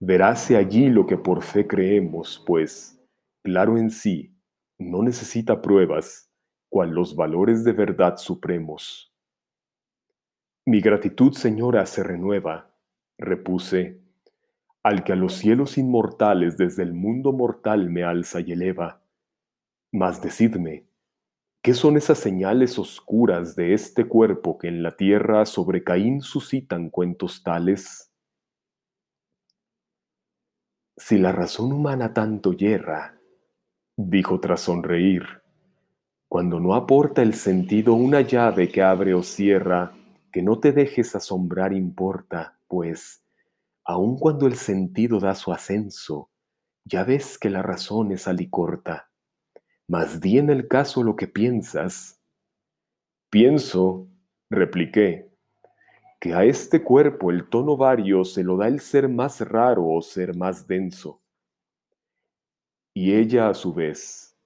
Veráse 0.00 0.56
allí 0.56 0.88
lo 0.88 1.06
que 1.06 1.16
por 1.16 1.42
fe 1.42 1.66
creemos, 1.66 2.42
pues, 2.46 3.00
claro 3.42 3.78
en 3.78 3.90
sí, 3.90 4.34
no 4.78 5.02
necesita 5.02 5.62
pruebas, 5.62 6.30
cual 6.68 6.90
los 6.90 7.16
valores 7.16 7.64
de 7.64 7.72
verdad 7.72 8.16
supremos. 8.16 9.12
Mi 10.66 10.80
gratitud, 10.80 11.32
Señora, 11.32 11.86
se 11.86 12.02
renueva, 12.02 12.70
repuse, 13.18 14.00
al 14.82 15.04
que 15.04 15.12
a 15.12 15.16
los 15.16 15.34
cielos 15.34 15.78
inmortales 15.78 16.56
desde 16.56 16.82
el 16.82 16.92
mundo 16.92 17.32
mortal 17.32 17.90
me 17.90 18.04
alza 18.04 18.40
y 18.40 18.52
eleva 18.52 19.02
mas 19.92 20.20
decidme, 20.20 20.84
¿qué 21.62 21.72
son 21.72 21.96
esas 21.96 22.18
señales 22.18 22.78
oscuras 22.78 23.56
de 23.56 23.72
este 23.72 24.06
cuerpo 24.06 24.58
que 24.58 24.68
en 24.68 24.82
la 24.82 24.96
tierra 24.96 25.46
sobre 25.46 25.84
Caín 25.84 26.20
suscitan 26.20 26.90
cuentos 26.90 27.42
tales? 27.42 28.05
Si 30.98 31.18
la 31.18 31.30
razón 31.30 31.72
humana 31.72 32.14
tanto 32.14 32.54
yerra, 32.54 33.20
dijo 33.96 34.40
tras 34.40 34.62
sonreír, 34.62 35.24
cuando 36.26 36.58
no 36.58 36.74
aporta 36.74 37.20
el 37.20 37.34
sentido 37.34 37.92
una 37.92 38.22
llave 38.22 38.70
que 38.70 38.82
abre 38.82 39.12
o 39.12 39.22
cierra, 39.22 39.92
que 40.32 40.42
no 40.42 40.58
te 40.58 40.72
dejes 40.72 41.14
asombrar 41.14 41.74
importa, 41.74 42.58
pues, 42.66 43.22
aun 43.84 44.18
cuando 44.18 44.46
el 44.46 44.56
sentido 44.56 45.20
da 45.20 45.34
su 45.34 45.52
ascenso, 45.52 46.30
ya 46.84 47.04
ves 47.04 47.38
que 47.38 47.50
la 47.50 47.62
razón 47.62 48.10
es 48.12 48.26
alicorta. 48.26 49.10
Mas 49.88 50.20
di 50.20 50.38
en 50.38 50.48
el 50.48 50.66
caso 50.66 51.02
lo 51.02 51.14
que 51.14 51.28
piensas. 51.28 52.20
Pienso, 53.30 54.08
repliqué, 54.48 55.30
que 56.18 56.34
a 56.34 56.44
este 56.44 56.82
cuerpo 56.82 57.30
el 57.30 57.48
tono 57.48 57.76
vario 57.76 58.24
se 58.24 58.42
lo 58.42 58.56
da 58.56 58.68
el 58.68 58.80
ser 58.80 59.08
más 59.08 59.40
raro 59.40 59.86
o 59.86 60.02
ser 60.02 60.36
más 60.36 60.66
denso. 60.66 61.20
Y 62.94 63.14
ella 63.14 63.48
a 63.48 63.54
su 63.54 63.74
vez, 63.74 64.36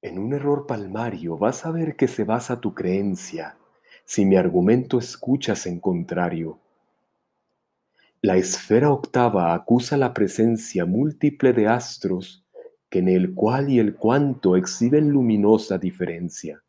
en 0.00 0.18
un 0.18 0.32
error 0.32 0.66
palmario 0.66 1.36
vas 1.36 1.66
a 1.66 1.70
ver 1.70 1.96
que 1.96 2.08
se 2.08 2.24
basa 2.24 2.60
tu 2.60 2.74
creencia 2.74 3.56
si 4.04 4.24
mi 4.24 4.36
argumento 4.36 4.98
escuchas 4.98 5.66
en 5.66 5.80
contrario. 5.80 6.58
La 8.22 8.36
esfera 8.36 8.90
octava 8.90 9.54
acusa 9.54 9.96
la 9.96 10.14
presencia 10.14 10.86
múltiple 10.86 11.52
de 11.52 11.68
astros 11.68 12.44
que 12.88 13.00
en 13.00 13.08
el 13.08 13.34
cual 13.34 13.68
y 13.68 13.78
el 13.78 13.96
cuanto 13.96 14.56
exhiben 14.56 15.10
luminosa 15.10 15.78
diferencia. 15.78 16.64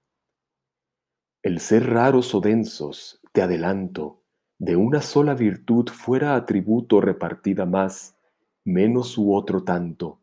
El 1.42 1.60
ser 1.60 1.90
raros 1.90 2.36
o 2.36 2.42
densos, 2.42 3.19
te 3.32 3.42
adelanto, 3.42 4.24
de 4.58 4.76
una 4.76 5.02
sola 5.02 5.34
virtud 5.34 5.90
fuera 5.90 6.36
atributo 6.36 7.00
repartida 7.00 7.66
más, 7.66 8.18
menos 8.66 9.18
u 9.18 9.34
otro 9.34 9.64
tanto. 9.64 10.22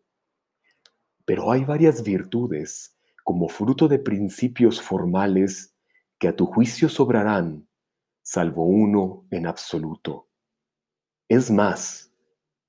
Pero 1.24 1.50
hay 1.50 1.64
varias 1.64 2.02
virtudes, 2.02 2.96
como 3.24 3.48
fruto 3.48 3.88
de 3.88 3.98
principios 3.98 4.80
formales, 4.80 5.74
que 6.18 6.28
a 6.28 6.36
tu 6.36 6.46
juicio 6.46 6.88
sobrarán, 6.88 7.66
salvo 8.22 8.64
uno 8.64 9.26
en 9.30 9.46
absoluto. 9.46 10.28
Es 11.28 11.50
más, 11.50 12.12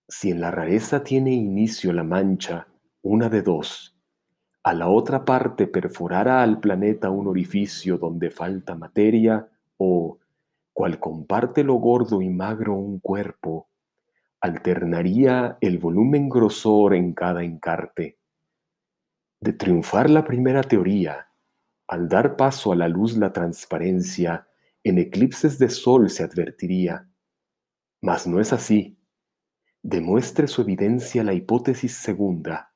si 0.07 0.31
en 0.31 0.41
la 0.41 0.51
rareza 0.51 1.03
tiene 1.03 1.31
inicio 1.33 1.93
la 1.93 2.03
mancha, 2.03 2.67
una 3.01 3.29
de 3.29 3.41
dos, 3.41 3.95
a 4.63 4.73
la 4.73 4.89
otra 4.89 5.23
parte 5.23 5.67
perforara 5.67 6.41
al 6.43 6.59
planeta 6.59 7.09
un 7.09 7.27
orificio 7.27 7.97
donde 7.97 8.31
falta 8.31 8.75
materia 8.75 9.47
o, 9.77 10.19
cual 10.77 10.99
comparte 10.99 11.63
lo 11.63 11.73
gordo 11.73 12.21
y 12.21 12.29
magro 12.29 12.75
un 12.75 12.99
cuerpo, 12.99 13.67
alternaría 14.39 15.57
el 15.59 15.79
volumen 15.79 16.29
grosor 16.29 16.93
en 16.93 17.13
cada 17.13 17.43
encarte. 17.43 18.19
De 19.41 19.53
triunfar 19.53 20.07
la 20.07 20.23
primera 20.23 20.61
teoría, 20.61 21.31
al 21.87 22.07
dar 22.07 22.35
paso 22.35 22.71
a 22.71 22.75
la 22.75 22.87
luz 22.89 23.17
la 23.17 23.33
transparencia, 23.33 24.49
en 24.83 24.99
eclipses 24.99 25.57
de 25.57 25.69
sol 25.71 26.11
se 26.11 26.23
advertiría. 26.23 27.09
Mas 27.99 28.27
no 28.27 28.39
es 28.39 28.53
así. 28.53 28.99
Demuestre 29.81 30.47
su 30.47 30.61
evidencia 30.61 31.23
la 31.23 31.33
hipótesis 31.33 31.95
segunda. 31.95 32.71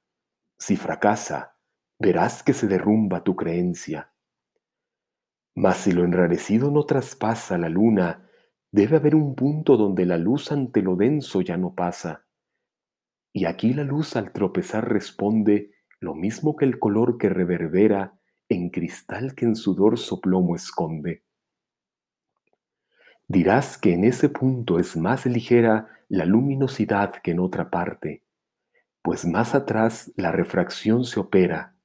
Si 0.58 0.75
fracasa, 0.75 1.55
verás 2.00 2.41
que 2.41 2.53
se 2.53 2.65
derrumba 2.65 3.24
tu 3.24 3.36
creencia. 3.36 4.11
Mas 5.55 5.77
si 5.77 5.91
lo 5.91 6.03
enrarecido 6.03 6.72
no 6.72 6.84
traspasa 6.84 7.58
la 7.58 7.70
luna, 7.70 8.29
debe 8.72 8.98
haber 8.98 9.15
un 9.15 9.36
punto 9.36 9.77
donde 9.77 10.05
la 10.05 10.17
luz 10.17 10.51
ante 10.51 10.81
lo 10.81 10.96
denso 10.96 11.41
ya 11.41 11.58
no 11.58 11.75
pasa. 11.75 12.25
Y 13.34 13.46
aquí 13.46 13.74
la 13.74 13.84
luz 13.84 14.15
al 14.15 14.31
tropezar 14.31 14.89
responde 14.89 15.72
lo 16.00 16.15
mismo 16.15 16.55
que 16.55 16.65
el 16.65 16.79
color 16.79 17.17
que 17.17 17.29
reverbera 17.29 18.20
en 18.50 18.70
cristal 18.70 19.36
que 19.36 19.46
en 19.46 19.55
su 19.55 19.75
dorso 19.75 20.20
plomo 20.20 20.55
esconde. 20.55 21.24
Dirás 23.27 23.77
que 23.77 23.93
en 23.93 24.03
ese 24.03 24.27
punto 24.27 24.77
es 24.77 24.98
más 24.98 25.25
ligera 25.25 25.88
la 26.10 26.25
luminosidad 26.25 27.13
que 27.24 27.31
en 27.31 27.39
otra 27.39 27.70
parte, 27.70 28.25
pues 29.01 29.25
más 29.25 29.55
atrás 29.55 30.12
la 30.17 30.34
refracción 30.34 31.05
se 31.05 31.20
opera. 31.20 31.75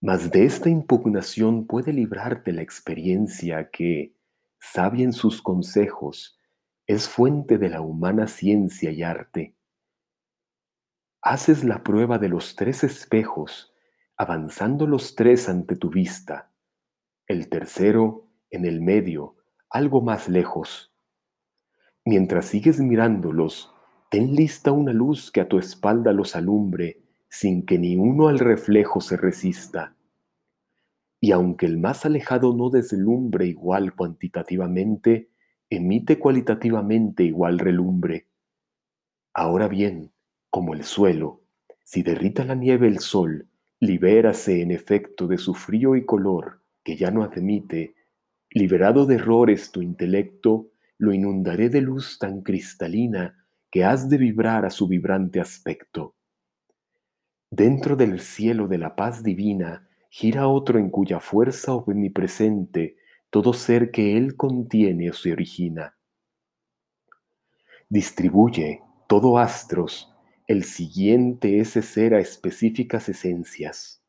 Mas 0.00 0.30
de 0.30 0.44
esta 0.44 0.68
impugnación 0.68 1.66
puede 1.66 1.92
librarte 1.92 2.52
la 2.52 2.62
experiencia 2.62 3.70
que, 3.70 4.14
sabia 4.60 5.04
en 5.04 5.12
sus 5.12 5.42
consejos, 5.42 6.38
es 6.86 7.08
fuente 7.08 7.58
de 7.58 7.68
la 7.68 7.80
humana 7.80 8.26
ciencia 8.26 8.90
y 8.90 9.02
arte 9.02 9.58
haces 11.22 11.64
la 11.64 11.82
prueba 11.82 12.18
de 12.18 12.28
los 12.28 12.56
tres 12.56 12.84
espejos, 12.84 13.74
avanzando 14.16 14.86
los 14.86 15.14
tres 15.14 15.48
ante 15.48 15.76
tu 15.76 15.90
vista, 15.90 16.52
el 17.26 17.48
tercero 17.48 18.28
en 18.50 18.64
el 18.64 18.80
medio, 18.80 19.36
algo 19.68 20.00
más 20.00 20.28
lejos. 20.28 20.92
Mientras 22.04 22.46
sigues 22.46 22.80
mirándolos, 22.80 23.74
ten 24.10 24.34
lista 24.34 24.72
una 24.72 24.92
luz 24.92 25.30
que 25.30 25.40
a 25.40 25.48
tu 25.48 25.58
espalda 25.58 26.12
los 26.12 26.34
alumbre, 26.34 27.02
sin 27.28 27.64
que 27.64 27.78
ni 27.78 27.96
uno 27.96 28.28
al 28.28 28.38
reflejo 28.38 29.00
se 29.00 29.16
resista. 29.16 29.94
Y 31.20 31.32
aunque 31.32 31.66
el 31.66 31.78
más 31.78 32.06
alejado 32.06 32.54
no 32.54 32.70
deslumbre 32.70 33.46
igual 33.46 33.94
cuantitativamente, 33.94 35.30
emite 35.68 36.18
cualitativamente 36.18 37.24
igual 37.24 37.58
relumbre. 37.58 38.28
Ahora 39.34 39.68
bien, 39.68 40.12
como 40.50 40.74
el 40.74 40.84
suelo, 40.84 41.42
si 41.84 42.02
derrita 42.02 42.44
la 42.44 42.54
nieve 42.54 42.88
el 42.88 43.00
sol, 43.00 43.48
libérase 43.80 44.62
en 44.62 44.70
efecto 44.70 45.26
de 45.26 45.38
su 45.38 45.54
frío 45.54 45.96
y 45.96 46.04
color, 46.04 46.62
que 46.82 46.96
ya 46.96 47.10
no 47.10 47.22
admite, 47.22 47.94
liberado 48.50 49.06
de 49.06 49.16
errores 49.16 49.70
tu 49.70 49.82
intelecto, 49.82 50.70
lo 50.96 51.12
inundaré 51.12 51.68
de 51.68 51.80
luz 51.80 52.18
tan 52.18 52.42
cristalina 52.42 53.46
que 53.70 53.84
has 53.84 54.08
de 54.08 54.16
vibrar 54.16 54.64
a 54.64 54.70
su 54.70 54.88
vibrante 54.88 55.40
aspecto. 55.40 56.14
Dentro 57.50 57.96
del 57.96 58.20
cielo 58.20 58.68
de 58.68 58.78
la 58.78 58.94
paz 58.96 59.22
divina 59.22 59.88
gira 60.10 60.48
otro 60.48 60.78
en 60.78 60.90
cuya 60.90 61.20
fuerza 61.20 61.74
omnipresente 61.74 62.96
todo 63.30 63.52
ser 63.52 63.90
que 63.90 64.16
él 64.16 64.36
contiene 64.36 65.10
o 65.10 65.12
se 65.12 65.32
origina. 65.32 65.96
Distribuye 67.88 68.82
todo 69.06 69.38
astros 69.38 70.14
el 70.48 70.64
siguiente 70.64 71.60
es 71.60 71.72
ser 71.72 72.14
a 72.14 72.20
específicas 72.20 73.10
esencias, 73.10 74.02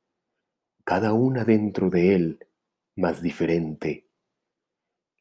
cada 0.86 1.12
una 1.12 1.44
dentro 1.44 1.90
de 1.90 2.16
él, 2.16 2.48
más 2.96 3.22
diferente. 3.22 4.08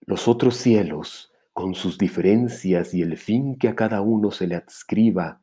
Los 0.06 0.28
otros 0.28 0.56
cielos, 0.56 1.32
con 1.52 1.74
sus 1.74 1.98
diferencias 1.98 2.94
y 2.94 3.02
el 3.02 3.16
fin 3.16 3.58
que 3.58 3.66
a 3.66 3.74
cada 3.74 4.00
uno 4.00 4.30
se 4.30 4.46
le 4.46 4.54
adscriba, 4.54 5.42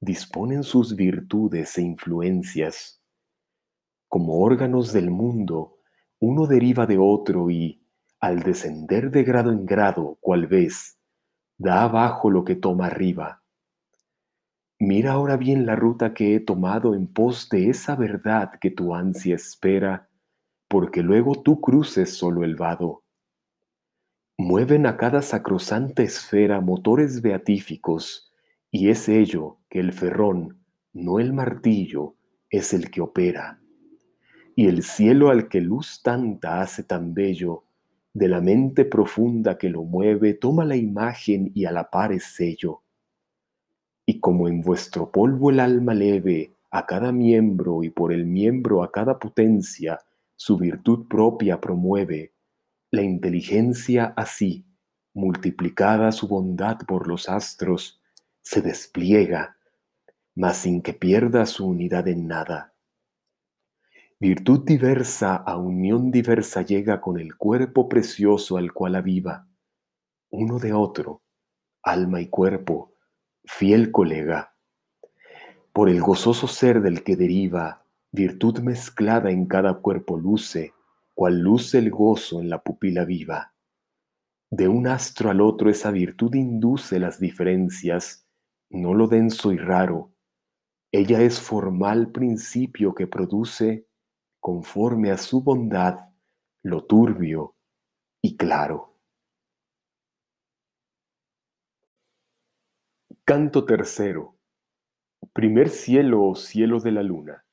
disponen 0.00 0.62
sus 0.62 0.94
virtudes 0.96 1.76
e 1.78 1.82
influencias. 1.82 3.02
Como 4.08 4.40
órganos 4.40 4.92
del 4.92 5.10
mundo, 5.10 5.78
uno 6.20 6.46
deriva 6.46 6.86
de 6.86 6.98
otro 6.98 7.50
y, 7.50 7.82
al 8.20 8.42
descender 8.42 9.10
de 9.10 9.24
grado 9.24 9.52
en 9.52 9.66
grado, 9.66 10.18
cual 10.20 10.46
vez, 10.46 10.98
da 11.58 11.82
abajo 11.82 12.30
lo 12.30 12.44
que 12.44 12.54
toma 12.54 12.86
arriba 12.86 13.42
Mira 14.78 15.12
ahora 15.12 15.38
bien 15.38 15.64
la 15.64 15.74
ruta 15.74 16.12
que 16.12 16.34
he 16.34 16.40
tomado 16.40 16.94
en 16.94 17.06
pos 17.06 17.48
de 17.48 17.70
esa 17.70 17.96
verdad 17.96 18.50
que 18.60 18.70
tu 18.70 18.94
ansia 18.94 19.34
espera, 19.34 20.10
porque 20.68 21.02
luego 21.02 21.42
tú 21.42 21.62
cruces 21.62 22.14
solo 22.14 22.44
el 22.44 22.56
vado. 22.56 23.02
Mueven 24.36 24.84
a 24.84 24.98
cada 24.98 25.22
sacrosanta 25.22 26.02
esfera 26.02 26.60
motores 26.60 27.22
beatíficos, 27.22 28.34
y 28.70 28.90
es 28.90 29.08
ello 29.08 29.58
que 29.68 29.80
el 29.80 29.92
ferrón, 29.92 30.64
no 30.92 31.18
el 31.18 31.32
martillo, 31.32 32.14
es 32.50 32.72
el 32.72 32.90
que 32.90 33.00
opera. 33.00 33.60
Y 34.54 34.66
el 34.66 34.82
cielo 34.82 35.30
al 35.30 35.48
que 35.48 35.60
luz 35.60 36.00
tanta 36.02 36.60
hace 36.60 36.82
tan 36.82 37.14
bello, 37.14 37.64
de 38.12 38.28
la 38.28 38.40
mente 38.40 38.84
profunda 38.84 39.58
que 39.58 39.68
lo 39.68 39.84
mueve, 39.84 40.34
toma 40.34 40.64
la 40.64 40.76
imagen 40.76 41.52
y 41.54 41.66
a 41.66 41.72
la 41.72 41.90
par 41.90 42.12
es 42.12 42.24
sello 42.24 42.82
y 44.06 44.20
como 44.20 44.46
en 44.46 44.60
vuestro 44.60 45.10
polvo 45.10 45.50
el 45.50 45.58
alma 45.58 45.92
leve 45.92 46.54
a 46.70 46.86
cada 46.86 47.10
miembro 47.10 47.82
y 47.82 47.90
por 47.90 48.12
el 48.12 48.24
miembro 48.24 48.84
a 48.84 48.92
cada 48.92 49.18
potencia 49.18 49.98
su 50.36 50.56
virtud 50.56 51.08
propia 51.08 51.60
promueve, 51.60 52.32
la 52.92 53.02
inteligencia 53.02 54.14
así, 54.16 54.64
multiplicada 55.12 56.12
su 56.12 56.28
bondad 56.28 56.78
por 56.86 57.08
los 57.08 57.28
astros, 57.28 58.00
se 58.46 58.62
despliega, 58.62 59.56
mas 60.36 60.58
sin 60.58 60.80
que 60.80 60.92
pierda 60.94 61.46
su 61.46 61.66
unidad 61.66 62.06
en 62.06 62.28
nada. 62.28 62.74
Virtud 64.20 64.60
diversa 64.64 65.34
a 65.34 65.56
unión 65.56 66.12
diversa 66.12 66.62
llega 66.62 67.00
con 67.00 67.18
el 67.18 67.36
cuerpo 67.36 67.88
precioso 67.88 68.56
al 68.56 68.72
cual 68.72 68.94
aviva, 68.94 69.48
uno 70.30 70.60
de 70.60 70.72
otro, 70.72 71.24
alma 71.82 72.20
y 72.20 72.28
cuerpo, 72.28 72.92
fiel 73.44 73.90
colega, 73.90 74.54
por 75.72 75.88
el 75.88 76.00
gozoso 76.00 76.46
ser 76.46 76.82
del 76.82 77.02
que 77.02 77.16
deriva, 77.16 77.84
virtud 78.12 78.60
mezclada 78.60 79.32
en 79.32 79.46
cada 79.46 79.74
cuerpo 79.74 80.16
luce, 80.16 80.72
cual 81.14 81.40
luce 81.40 81.78
el 81.78 81.90
gozo 81.90 82.40
en 82.40 82.48
la 82.48 82.62
pupila 82.62 83.04
viva. 83.04 83.54
De 84.50 84.68
un 84.68 84.86
astro 84.86 85.30
al 85.30 85.40
otro 85.40 85.68
esa 85.68 85.90
virtud 85.90 86.32
induce 86.36 87.00
las 87.00 87.18
diferencias, 87.18 88.25
no 88.70 88.94
lo 88.94 89.06
denso 89.06 89.52
y 89.52 89.58
raro. 89.58 90.12
Ella 90.92 91.20
es 91.20 91.40
formal 91.40 92.12
principio 92.12 92.94
que 92.94 93.06
produce, 93.06 93.86
conforme 94.40 95.10
a 95.10 95.18
su 95.18 95.42
bondad, 95.42 95.98
lo 96.62 96.84
turbio 96.84 97.54
y 98.22 98.36
claro. 98.36 98.96
Canto 103.24 103.64
tercero. 103.64 104.36
Primer 105.32 105.68
cielo 105.68 106.24
o 106.24 106.34
cielo 106.34 106.80
de 106.80 106.92
la 106.92 107.02
luna. 107.02 107.44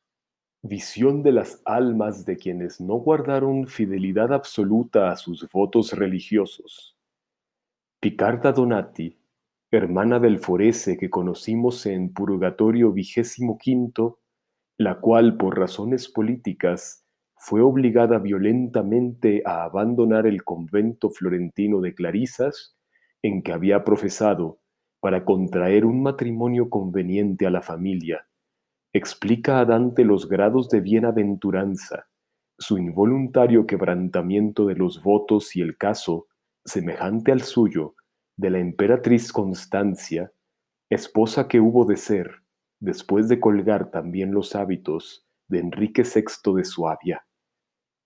Visión 0.62 1.24
de 1.24 1.32
las 1.32 1.62
almas 1.66 2.26
de 2.26 2.38
quienes 2.38 2.80
no 2.80 2.96
guardaron 2.96 3.68
fidelidad 3.68 4.32
absoluta 4.32 5.12
a 5.12 5.18
sus 5.18 5.52
votos 5.52 5.92
religiosos. 5.92 6.96
Picarda 8.00 8.52
Donati, 8.52 9.18
hermana 9.78 10.20
del 10.20 10.40
Forese 10.40 10.98
que 10.98 11.10
conocimos 11.10 11.86
en 11.86 12.14
Purgatorio 12.14 12.92
vigésimo 12.92 13.58
quinto, 13.58 14.20
la 14.78 15.00
cual 15.00 15.38
por 15.38 15.58
razones 15.58 16.10
políticas 16.10 17.06
fue 17.38 17.62
obligada 17.62 18.20
violentamente 18.20 19.42
a 19.46 19.64
abandonar 19.64 20.28
el 20.28 20.44
convento 20.44 21.10
florentino 21.10 21.82
de 21.82 21.94
Clarisas, 21.94 22.78
en 23.22 23.42
que 23.42 23.52
había 23.52 23.84
profesado 23.84 24.60
para 25.00 25.26
contraer 25.26 25.86
un 25.86 26.02
matrimonio 26.02 26.70
conveniente 26.70 27.46
a 27.46 27.50
la 27.50 27.62
familia, 27.62 28.28
explica 28.94 29.60
a 29.60 29.66
Dante 29.66 30.06
los 30.06 30.30
grados 30.30 30.70
de 30.70 30.80
bienaventuranza, 30.80 32.06
su 32.58 32.78
involuntario 32.78 33.66
quebrantamiento 33.66 34.66
de 34.66 34.76
los 34.76 35.02
votos 35.02 35.56
y 35.56 35.62
el 35.62 35.78
caso, 35.78 36.28
semejante 36.64 37.32
al 37.32 37.42
suyo, 37.42 37.96
de 38.38 38.50
la 38.50 38.60
emperatriz 38.60 39.32
Constancia, 39.32 40.32
esposa 40.90 41.48
que 41.48 41.60
hubo 41.60 41.86
de 41.86 41.98
ser, 41.98 42.44
después 42.80 43.30
de 43.30 43.40
colgar 43.40 43.92
también 43.92 44.34
los 44.34 44.56
hábitos 44.56 45.28
de 45.48 45.60
Enrique 45.60 46.04
VI 46.04 46.56
de 46.56 46.64
Suabia. 46.64 47.26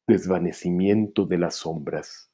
Desvanecimiento 0.07 1.25
de 1.25 1.37
las 1.37 1.55
sombras. 1.55 2.31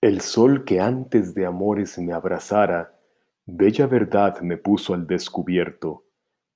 El 0.00 0.20
sol 0.20 0.64
que 0.64 0.80
antes 0.80 1.34
de 1.34 1.44
amores 1.46 1.98
me 1.98 2.12
abrazara, 2.12 3.00
bella 3.46 3.86
verdad 3.86 4.40
me 4.42 4.56
puso 4.56 4.94
al 4.94 5.06
descubierto, 5.06 6.04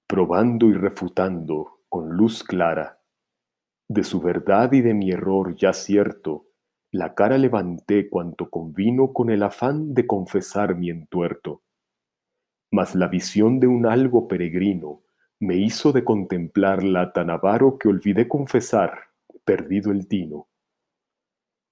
probando 0.07 0.67
y 0.69 0.75
refutando 0.75 1.81
con 1.89 2.11
luz 2.11 2.45
clara. 2.45 3.01
De 3.89 4.05
su 4.05 4.21
verdad 4.21 4.73
y 4.73 4.81
de 4.81 4.95
mi 4.95 5.11
error 5.11 5.57
ya 5.57 5.73
cierto, 5.73 6.52
la 6.93 7.15
cara 7.15 7.39
levanté 7.39 8.09
cuanto 8.09 8.49
convino 8.49 9.13
con 9.13 9.31
el 9.31 9.43
afán 9.43 9.95
de 9.95 10.07
confesar 10.07 10.77
mi 10.77 10.91
entuerto. 10.91 11.63
Mas 12.71 12.95
la 12.95 13.09
visión 13.09 13.59
de 13.59 13.67
un 13.67 13.87
algo 13.87 14.29
peregrino 14.29 15.03
me 15.41 15.57
hizo 15.57 15.93
de 15.93 16.05
contemplarla 16.05 17.13
tan 17.13 17.31
avaro 17.31 17.79
que 17.79 17.89
olvidé 17.89 18.29
confesar, 18.29 18.93
perdido 19.45 19.91
el 19.91 20.07
tino 20.07 20.47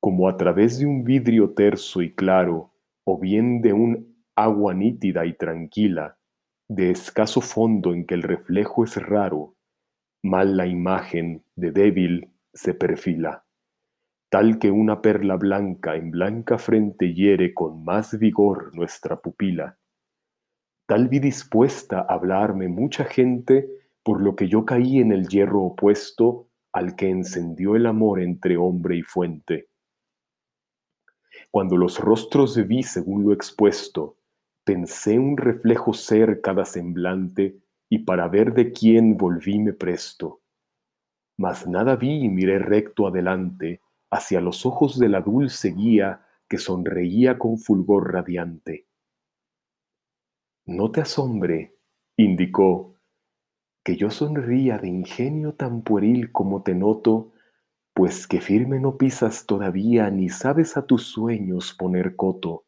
como 0.00 0.28
a 0.28 0.36
través 0.36 0.78
de 0.78 0.86
un 0.86 1.04
vidrio 1.04 1.50
terso 1.50 2.00
y 2.00 2.14
claro, 2.14 2.72
o 3.04 3.18
bien 3.18 3.60
de 3.60 3.74
un 3.74 4.24
agua 4.34 4.72
nítida 4.72 5.26
y 5.26 5.34
tranquila, 5.34 6.16
de 6.68 6.90
escaso 6.90 7.42
fondo 7.42 7.92
en 7.92 8.06
que 8.06 8.14
el 8.14 8.22
reflejo 8.22 8.84
es 8.84 8.96
raro, 8.96 9.54
mal 10.22 10.56
la 10.56 10.66
imagen 10.66 11.44
de 11.54 11.70
débil 11.70 12.32
se 12.54 12.72
perfila, 12.72 13.44
tal 14.30 14.58
que 14.58 14.70
una 14.70 15.02
perla 15.02 15.36
blanca 15.36 15.96
en 15.96 16.10
blanca 16.10 16.56
frente 16.56 17.12
hiere 17.12 17.52
con 17.52 17.84
más 17.84 18.18
vigor 18.18 18.74
nuestra 18.74 19.20
pupila. 19.20 19.76
Tal 20.86 21.08
vi 21.08 21.18
dispuesta 21.18 22.00
a 22.00 22.14
hablarme 22.14 22.68
mucha 22.68 23.04
gente 23.04 23.68
por 24.02 24.22
lo 24.22 24.34
que 24.34 24.48
yo 24.48 24.64
caí 24.64 24.98
en 24.98 25.12
el 25.12 25.28
hierro 25.28 25.60
opuesto 25.64 26.48
al 26.72 26.96
que 26.96 27.10
encendió 27.10 27.76
el 27.76 27.84
amor 27.84 28.20
entre 28.20 28.56
hombre 28.56 28.96
y 28.96 29.02
fuente 29.02 29.70
cuando 31.50 31.76
los 31.76 31.98
rostros 31.98 32.56
vi 32.66 32.82
según 32.82 33.24
lo 33.24 33.32
expuesto, 33.32 34.16
pensé 34.64 35.18
un 35.18 35.36
reflejo 35.36 35.92
ser 35.92 36.40
cada 36.40 36.64
semblante, 36.64 37.58
y 37.92 38.00
para 38.00 38.28
ver 38.28 38.54
de 38.54 38.72
quién 38.72 39.16
volvíme 39.16 39.72
presto. 39.72 40.42
Mas 41.36 41.66
nada 41.66 41.96
vi 41.96 42.24
y 42.24 42.28
miré 42.28 42.60
recto 42.60 43.08
adelante, 43.08 43.80
hacia 44.10 44.40
los 44.40 44.66
ojos 44.66 44.98
de 44.98 45.08
la 45.08 45.20
dulce 45.20 45.70
guía 45.70 46.26
que 46.48 46.58
sonreía 46.58 47.38
con 47.38 47.58
fulgor 47.58 48.12
radiante. 48.12 48.88
No 50.66 50.90
te 50.90 51.00
asombre, 51.00 51.78
indicó, 52.16 52.96
que 53.84 53.96
yo 53.96 54.10
sonría 54.10 54.78
de 54.78 54.88
ingenio 54.88 55.54
tan 55.54 55.82
pueril 55.82 56.32
como 56.32 56.62
te 56.62 56.74
noto 56.74 57.32
pues 58.00 58.26
que 58.26 58.40
firme 58.40 58.80
no 58.80 58.96
pisas 58.96 59.44
todavía 59.44 60.10
ni 60.10 60.30
sabes 60.30 60.78
a 60.78 60.86
tus 60.86 61.08
sueños 61.08 61.74
poner 61.78 62.16
coto. 62.16 62.64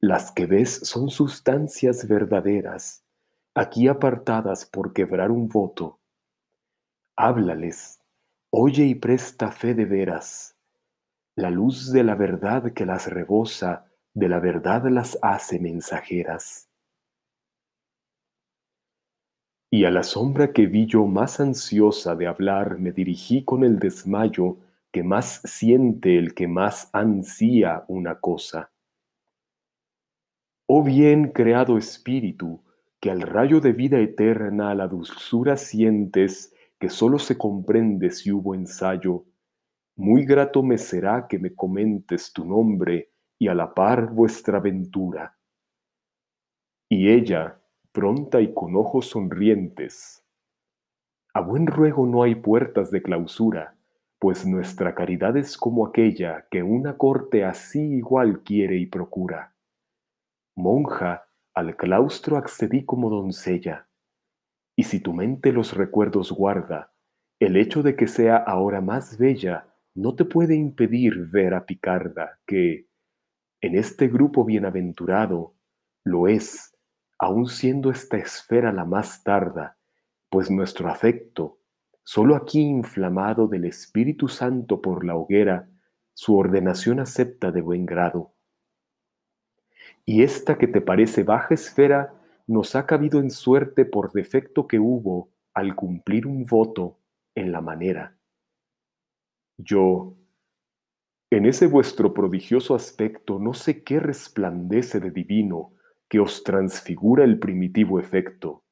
Las 0.00 0.32
que 0.32 0.46
ves 0.46 0.80
son 0.82 1.10
sustancias 1.10 2.08
verdaderas, 2.08 3.04
aquí 3.54 3.86
apartadas 3.86 4.66
por 4.66 4.92
quebrar 4.92 5.30
un 5.30 5.46
voto. 5.46 6.00
Háblales, 7.16 8.00
oye 8.50 8.84
y 8.84 8.96
presta 8.96 9.52
fe 9.52 9.74
de 9.74 9.84
veras. 9.84 10.57
La 11.38 11.50
luz 11.50 11.92
de 11.92 12.02
la 12.02 12.16
verdad 12.16 12.72
que 12.72 12.84
las 12.84 13.06
rebosa, 13.06 13.86
de 14.12 14.28
la 14.28 14.40
verdad 14.40 14.88
las 14.90 15.16
hace 15.22 15.60
mensajeras. 15.60 16.68
Y 19.70 19.84
a 19.84 19.92
la 19.92 20.02
sombra 20.02 20.52
que 20.52 20.66
vi 20.66 20.86
yo 20.86 21.06
más 21.06 21.38
ansiosa 21.38 22.16
de 22.16 22.26
hablar 22.26 22.80
me 22.80 22.90
dirigí 22.90 23.44
con 23.44 23.62
el 23.62 23.78
desmayo 23.78 24.56
que 24.90 25.04
más 25.04 25.40
siente 25.44 26.18
el 26.18 26.34
que 26.34 26.48
más 26.48 26.90
ansía 26.92 27.84
una 27.86 28.18
cosa. 28.18 28.72
Oh 30.66 30.82
bien 30.82 31.30
creado 31.30 31.78
espíritu, 31.78 32.64
que 32.98 33.12
al 33.12 33.20
rayo 33.20 33.60
de 33.60 33.72
vida 33.72 34.00
eterna 34.00 34.74
la 34.74 34.88
dulzura 34.88 35.56
sientes 35.56 36.52
que 36.80 36.90
sólo 36.90 37.20
se 37.20 37.38
comprende 37.38 38.10
si 38.10 38.32
hubo 38.32 38.56
ensayo, 38.56 39.24
muy 39.98 40.24
grato 40.24 40.62
me 40.62 40.78
será 40.78 41.26
que 41.26 41.40
me 41.40 41.56
comentes 41.56 42.32
tu 42.32 42.44
nombre 42.44 43.10
y 43.36 43.48
a 43.48 43.54
la 43.54 43.74
par 43.74 44.10
vuestra 44.10 44.60
ventura. 44.60 45.36
Y 46.88 47.10
ella, 47.10 47.60
pronta 47.90 48.40
y 48.40 48.54
con 48.54 48.76
ojos 48.76 49.08
sonrientes. 49.08 50.24
A 51.34 51.40
buen 51.40 51.66
ruego 51.66 52.06
no 52.06 52.22
hay 52.22 52.36
puertas 52.36 52.92
de 52.92 53.02
clausura, 53.02 53.76
pues 54.20 54.46
nuestra 54.46 54.94
caridad 54.94 55.36
es 55.36 55.56
como 55.56 55.84
aquella 55.84 56.46
que 56.48 56.62
una 56.62 56.96
corte 56.96 57.44
así 57.44 57.80
igual 57.80 58.44
quiere 58.44 58.76
y 58.76 58.86
procura. 58.86 59.52
Monja, 60.54 61.26
al 61.54 61.76
claustro 61.76 62.36
accedí 62.36 62.84
como 62.84 63.10
doncella, 63.10 63.88
y 64.76 64.84
si 64.84 65.00
tu 65.00 65.12
mente 65.12 65.50
los 65.50 65.76
recuerdos 65.76 66.30
guarda, 66.30 66.92
el 67.40 67.56
hecho 67.56 67.82
de 67.82 67.96
que 67.96 68.06
sea 68.06 68.36
ahora 68.36 68.80
más 68.80 69.18
bella 69.18 69.64
no 69.98 70.14
te 70.14 70.24
puede 70.24 70.54
impedir 70.54 71.26
ver 71.26 71.54
a 71.54 71.66
Picarda, 71.66 72.38
que, 72.46 72.86
en 73.60 73.74
este 73.74 74.06
grupo 74.06 74.44
bienaventurado, 74.44 75.54
lo 76.04 76.28
es 76.28 76.76
aun 77.18 77.48
siendo 77.48 77.90
esta 77.90 78.16
esfera 78.16 78.72
la 78.72 78.84
más 78.84 79.24
tarda, 79.24 79.76
pues 80.30 80.52
nuestro 80.52 80.88
afecto, 80.88 81.58
solo 82.04 82.36
aquí 82.36 82.60
inflamado 82.60 83.48
del 83.48 83.64
Espíritu 83.64 84.28
Santo 84.28 84.80
por 84.80 85.04
la 85.04 85.16
hoguera, 85.16 85.68
su 86.14 86.36
ordenación 86.36 87.00
acepta 87.00 87.50
de 87.50 87.60
buen 87.60 87.84
grado. 87.84 88.32
Y 90.04 90.22
esta 90.22 90.58
que 90.58 90.68
te 90.68 90.80
parece 90.80 91.24
baja 91.24 91.54
esfera 91.54 92.14
nos 92.46 92.76
ha 92.76 92.86
cabido 92.86 93.18
en 93.18 93.32
suerte 93.32 93.84
por 93.84 94.12
defecto 94.12 94.68
que 94.68 94.78
hubo 94.78 95.30
al 95.54 95.74
cumplir 95.74 96.24
un 96.26 96.44
voto 96.44 97.00
en 97.34 97.50
la 97.50 97.60
manera. 97.60 98.17
Yo, 99.58 100.16
en 101.30 101.46
ese 101.46 101.66
vuestro 101.66 102.12
prodigioso 102.12 102.74
aspecto, 102.74 103.38
no 103.38 103.54
sé 103.54 103.82
qué 103.82 103.98
resplandece 103.98 105.00
de 105.00 105.10
divino, 105.10 105.72
que 106.06 106.20
os 106.20 106.44
transfigura 106.44 107.24
el 107.24 107.38
primitivo 107.38 107.98
efecto. 107.98 108.64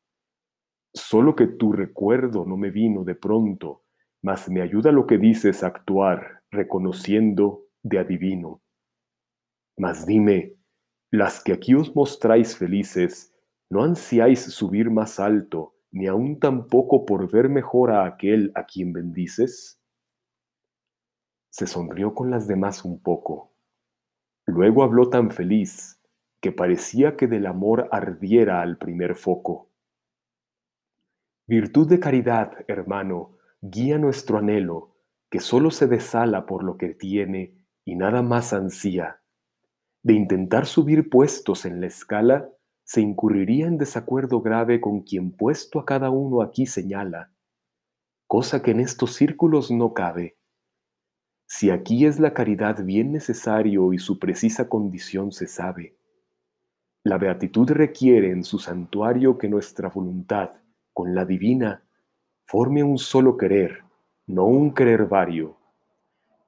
Solo 0.94 1.37
que 1.37 1.46
tu 1.46 1.70
recuerdo 1.70 2.44
no 2.44 2.57
me 2.57 2.72
vino 2.72 3.05
de 3.05 3.14
pronto, 3.14 3.85
mas 4.20 4.49
me 4.51 4.62
ayuda 4.62 4.90
lo 4.90 5.07
que 5.07 5.16
dices 5.16 5.62
a 5.62 5.68
actuar, 5.68 6.42
reconociendo 6.51 7.66
de 7.85 8.01
adivino. 8.01 8.62
Mas 9.79 10.05
dime, 10.07 10.53
las 11.11 11.42
que 11.42 11.53
aquí 11.55 11.75
os 11.75 11.94
mostráis 11.96 12.57
felices, 12.57 13.33
¿no 13.70 13.83
ansiáis 13.83 14.40
subir 14.42 14.90
más 14.90 15.18
alto, 15.18 15.75
ni 15.92 16.07
aun 16.07 16.38
tampoco 16.38 17.07
por 17.07 17.31
ver 17.31 17.49
mejor 17.49 17.90
a 17.90 18.05
aquel 18.07 18.53
a 18.55 18.64
quien 18.66 18.92
bendices? 18.92 19.76
Se 21.57 21.66
sonrió 21.66 22.12
con 22.12 22.31
las 22.31 22.47
demás 22.47 22.85
un 22.85 23.01
poco. 23.01 23.55
Luego 24.45 24.83
habló 24.83 25.09
tan 25.09 25.31
feliz, 25.31 25.99
que 26.42 26.53
parecía 26.53 27.16
que 27.16 27.29
del 27.29 27.47
amor 27.47 27.88
ardiera 27.92 28.61
al 28.61 28.77
primer 28.77 29.14
foco. 29.14 29.71
Virtud 31.47 31.88
de 31.88 31.99
caridad, 31.99 32.53
hermano, 32.69 33.38
guía 33.62 33.97
nuestro 33.97 34.37
anhelo, 34.37 34.97
que 35.31 35.40
solo 35.40 35.71
se 35.71 35.87
desala 35.87 36.45
por 36.45 36.62
lo 36.62 36.77
que 36.77 36.90
tiene 36.90 37.55
y 37.87 37.97
nada 37.97 38.21
más 38.21 38.53
ansía. 38.53 39.23
De 40.03 40.12
intentar 40.12 40.66
subir 40.66 41.09
puestos 41.09 41.64
en 41.64 41.81
la 41.81 41.87
escala, 41.87 42.51
se 42.85 43.01
incurriría 43.01 43.66
en 43.66 43.79
desacuerdo 43.79 44.42
grave 44.42 44.79
con 44.79 45.01
quien 45.01 45.33
puesto 45.33 45.81
a 45.81 45.87
cada 45.87 46.11
uno 46.11 46.42
aquí 46.42 46.66
señala, 46.66 47.33
cosa 48.27 48.62
que 48.62 48.73
en 48.73 48.81
estos 48.81 49.14
círculos 49.14 49.71
no 49.71 49.95
cabe. 49.95 50.37
Si 51.47 51.71
aquí 51.71 52.07
es 52.07 52.19
la 52.19 52.35
caridad 52.35 52.85
bien 52.85 53.13
necesario 53.13 53.93
y 53.93 53.99
su 53.99 54.19
precisa 54.19 54.69
condición 54.69 55.31
se 55.33 55.47
sabe, 55.47 55.97
la 57.05 57.19
beatitud 57.19 57.71
requiere 57.71 58.33
en 58.33 58.43
su 58.43 58.59
santuario 58.59 59.39
que 59.39 59.49
nuestra 59.49 59.89
voluntad, 59.89 60.51
con 60.93 61.15
la 61.15 61.25
divina, 61.25 61.85
forme 62.47 62.83
un 62.83 62.99
solo 62.99 63.37
querer, 63.37 63.85
no 64.27 64.47
un 64.47 64.75
querer 64.75 65.07
vario. 65.07 65.57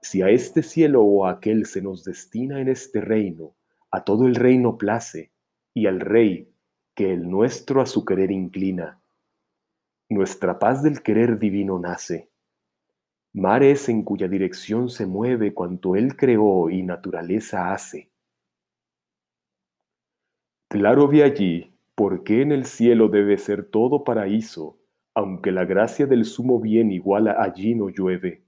Si 0.00 0.20
a 0.20 0.30
este 0.30 0.64
cielo 0.64 1.04
o 1.04 1.26
a 1.26 1.30
aquel 1.30 1.66
se 1.66 1.80
nos 1.80 2.02
destina 2.02 2.60
en 2.60 2.66
este 2.66 3.00
reino, 3.00 3.54
a 3.92 4.02
todo 4.02 4.26
el 4.26 4.34
reino 4.34 4.76
place, 4.78 5.30
y 5.74 5.86
al 5.86 6.00
rey, 6.00 6.52
que 6.96 7.12
el 7.12 7.30
nuestro 7.30 7.80
a 7.80 7.86
su 7.86 8.04
querer 8.04 8.32
inclina. 8.32 9.00
Nuestra 10.08 10.58
paz 10.58 10.82
del 10.82 11.02
querer 11.02 11.38
divino 11.38 11.78
nace. 11.78 12.30
Mares 13.34 13.88
en 13.88 14.02
cuya 14.02 14.28
dirección 14.28 14.88
se 14.88 15.06
mueve 15.06 15.54
cuanto 15.54 15.96
él 15.96 16.16
creó 16.16 16.70
y 16.70 16.82
naturaleza 16.82 17.72
hace 17.72 18.10
Claro 20.70 21.08
vi 21.08 21.22
allí 21.22 21.74
por 21.94 22.24
qué 22.24 22.42
en 22.42 22.52
el 22.52 22.66
cielo 22.66 23.08
debe 23.08 23.38
ser 23.38 23.70
todo 23.70 24.04
paraíso, 24.04 24.78
aunque 25.14 25.50
la 25.50 25.64
gracia 25.64 26.06
del 26.06 26.26
sumo 26.26 26.60
bien 26.60 26.92
igual 26.92 27.26
allí 27.26 27.74
no 27.74 27.88
llueve. 27.88 28.44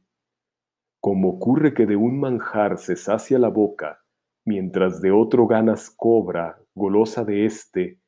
Como 1.00 1.30
ocurre 1.30 1.72
que 1.72 1.86
de 1.86 1.96
un 1.96 2.20
manjar 2.20 2.76
se 2.76 2.94
sacia 2.94 3.38
la 3.38 3.48
boca, 3.48 4.04
mientras 4.44 5.00
de 5.00 5.10
otro 5.12 5.46
ganas 5.46 5.88
cobra, 5.88 6.60
golosa 6.74 7.24
de 7.24 7.46
éste, 7.46 8.00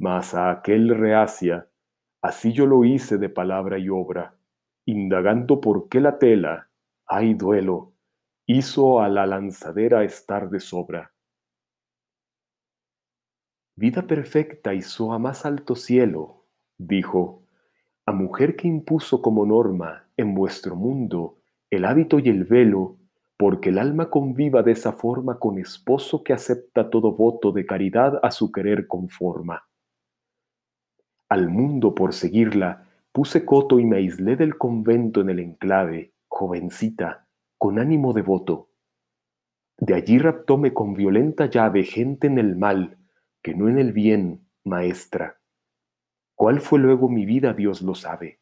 mas 0.00 0.34
a 0.34 0.50
aquel 0.50 0.88
reacia, 0.88 1.70
así 2.20 2.52
yo 2.52 2.66
lo 2.66 2.84
hice 2.84 3.18
de 3.18 3.28
palabra 3.28 3.78
y 3.78 3.88
obra, 3.88 4.36
indagando 4.90 5.60
por 5.60 5.88
qué 5.88 6.00
la 6.00 6.18
tela, 6.18 6.68
ay 7.06 7.34
duelo, 7.34 7.94
hizo 8.46 9.00
a 9.00 9.08
la 9.08 9.26
lanzadera 9.26 10.04
estar 10.04 10.50
de 10.50 10.60
sobra. 10.60 11.12
Vida 13.76 14.06
perfecta 14.06 14.74
hizo 14.74 15.12
a 15.12 15.18
más 15.18 15.46
alto 15.46 15.74
cielo, 15.74 16.46
dijo, 16.76 17.44
a 18.06 18.12
mujer 18.12 18.56
que 18.56 18.68
impuso 18.68 19.22
como 19.22 19.46
norma 19.46 20.08
en 20.16 20.34
vuestro 20.34 20.74
mundo 20.76 21.38
el 21.70 21.84
hábito 21.84 22.18
y 22.18 22.28
el 22.28 22.44
velo, 22.44 22.98
porque 23.36 23.70
el 23.70 23.78
alma 23.78 24.10
conviva 24.10 24.62
de 24.62 24.72
esa 24.72 24.92
forma 24.92 25.38
con 25.38 25.58
esposo 25.58 26.24
que 26.24 26.32
acepta 26.32 26.90
todo 26.90 27.12
voto 27.12 27.52
de 27.52 27.64
caridad 27.64 28.18
a 28.22 28.30
su 28.30 28.50
querer 28.50 28.86
conforma. 28.86 29.68
Al 31.28 31.48
mundo 31.48 31.94
por 31.94 32.12
seguirla 32.12 32.89
puse 33.12 33.44
coto 33.44 33.78
y 33.78 33.84
me 33.84 33.96
aislé 33.96 34.36
del 34.36 34.56
convento 34.56 35.20
en 35.20 35.30
el 35.30 35.40
enclave, 35.40 36.14
jovencita, 36.28 37.26
con 37.58 37.78
ánimo 37.78 38.12
devoto. 38.12 38.70
De 39.78 39.94
allí 39.94 40.18
raptóme 40.18 40.72
con 40.74 40.94
violenta 40.94 41.46
llave 41.46 41.84
gente 41.84 42.26
en 42.26 42.38
el 42.38 42.56
mal, 42.56 42.98
que 43.42 43.54
no 43.54 43.68
en 43.68 43.78
el 43.78 43.92
bien, 43.92 44.46
maestra. 44.64 45.40
¿Cuál 46.34 46.60
fue 46.60 46.78
luego 46.78 47.08
mi 47.08 47.26
vida, 47.26 47.52
Dios 47.52 47.82
lo 47.82 47.94
sabe? 47.94 48.40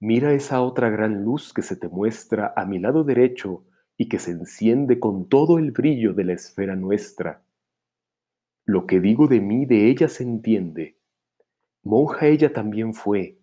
Mira 0.00 0.32
esa 0.32 0.62
otra 0.62 0.90
gran 0.90 1.24
luz 1.24 1.52
que 1.52 1.62
se 1.62 1.76
te 1.76 1.88
muestra 1.88 2.52
a 2.56 2.64
mi 2.64 2.78
lado 2.78 3.02
derecho 3.02 3.64
y 3.96 4.08
que 4.08 4.20
se 4.20 4.30
enciende 4.30 5.00
con 5.00 5.28
todo 5.28 5.58
el 5.58 5.72
brillo 5.72 6.14
de 6.14 6.24
la 6.24 6.34
esfera 6.34 6.76
nuestra. 6.76 7.42
Lo 8.64 8.86
que 8.86 9.00
digo 9.00 9.26
de 9.26 9.40
mí 9.40 9.66
de 9.66 9.90
ella 9.90 10.08
se 10.08 10.22
entiende. 10.22 10.97
Monja 11.82 12.26
ella 12.26 12.52
también 12.52 12.94
fue, 12.94 13.38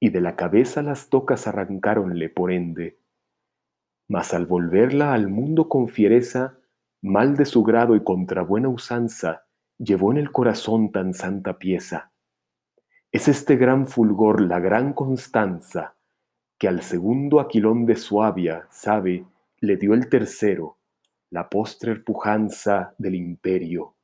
y 0.00 0.10
de 0.10 0.20
la 0.20 0.36
cabeza 0.36 0.82
las 0.82 1.08
tocas 1.08 1.46
arrancáronle 1.46 2.28
por 2.28 2.52
ende. 2.52 2.98
Mas 4.08 4.34
al 4.34 4.46
volverla 4.46 5.14
al 5.14 5.28
mundo 5.28 5.68
con 5.68 5.88
fiereza, 5.88 6.58
mal 7.02 7.36
de 7.36 7.44
su 7.44 7.62
grado 7.62 7.96
y 7.96 8.04
contra 8.04 8.42
buena 8.42 8.68
usanza, 8.68 9.46
llevó 9.78 10.12
en 10.12 10.18
el 10.18 10.32
corazón 10.32 10.92
tan 10.92 11.12
santa 11.12 11.58
pieza. 11.58 12.12
Es 13.12 13.28
este 13.28 13.56
gran 13.56 13.86
fulgor 13.86 14.40
la 14.40 14.60
gran 14.60 14.92
constanza, 14.92 15.96
que 16.58 16.68
al 16.68 16.82
segundo 16.82 17.40
aquilón 17.40 17.86
de 17.86 17.96
Suabia, 17.96 18.66
sabe, 18.70 19.24
le 19.60 19.76
dio 19.76 19.94
el 19.94 20.08
tercero, 20.08 20.78
la 21.30 21.48
postrer 21.48 22.04
pujanza 22.04 22.94
del 22.98 23.14
imperio. 23.14 23.94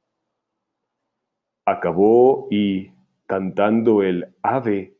Acabó 1.64 2.48
y, 2.50 2.90
cantando 3.26 4.02
el 4.02 4.34
ave, 4.42 4.96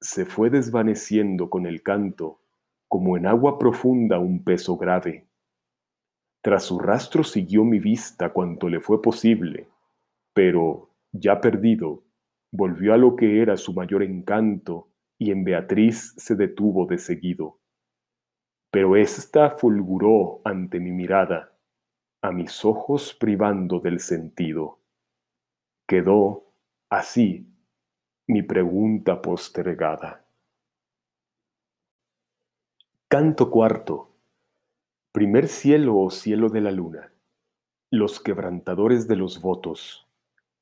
se 0.00 0.26
fue 0.26 0.50
desvaneciendo 0.50 1.48
con 1.48 1.66
el 1.66 1.82
canto, 1.82 2.40
como 2.88 3.16
en 3.16 3.26
agua 3.26 3.58
profunda 3.58 4.18
un 4.18 4.44
peso 4.44 4.76
grave. 4.76 5.26
Tras 6.42 6.64
su 6.64 6.78
rastro 6.78 7.24
siguió 7.24 7.64
mi 7.64 7.78
vista 7.78 8.32
cuanto 8.32 8.68
le 8.68 8.80
fue 8.80 9.00
posible, 9.00 9.68
pero, 10.34 10.90
ya 11.10 11.40
perdido, 11.40 12.04
volvió 12.52 12.92
a 12.92 12.98
lo 12.98 13.16
que 13.16 13.40
era 13.40 13.56
su 13.56 13.72
mayor 13.72 14.02
encanto 14.02 14.88
y 15.18 15.30
en 15.30 15.42
Beatriz 15.42 16.12
se 16.16 16.34
detuvo 16.34 16.86
de 16.86 16.98
seguido. 16.98 17.58
Pero 18.70 18.96
ésta 18.96 19.50
fulguró 19.50 20.40
ante 20.44 20.80
mi 20.80 20.92
mirada, 20.92 21.56
a 22.20 22.30
mis 22.30 22.64
ojos 22.64 23.14
privando 23.14 23.80
del 23.80 24.00
sentido. 24.00 24.80
Quedó, 25.86 26.43
así, 26.98 27.46
mi 28.26 28.42
pregunta 28.42 29.20
postergada. 29.20 30.24
Canto 33.08 33.50
cuarto. 33.50 34.10
Primer 35.12 35.48
cielo 35.48 35.96
o 35.98 36.10
cielo 36.10 36.48
de 36.48 36.60
la 36.60 36.70
luna. 36.70 37.12
Los 37.90 38.20
quebrantadores 38.20 39.06
de 39.06 39.16
los 39.16 39.40
votos. 39.40 40.08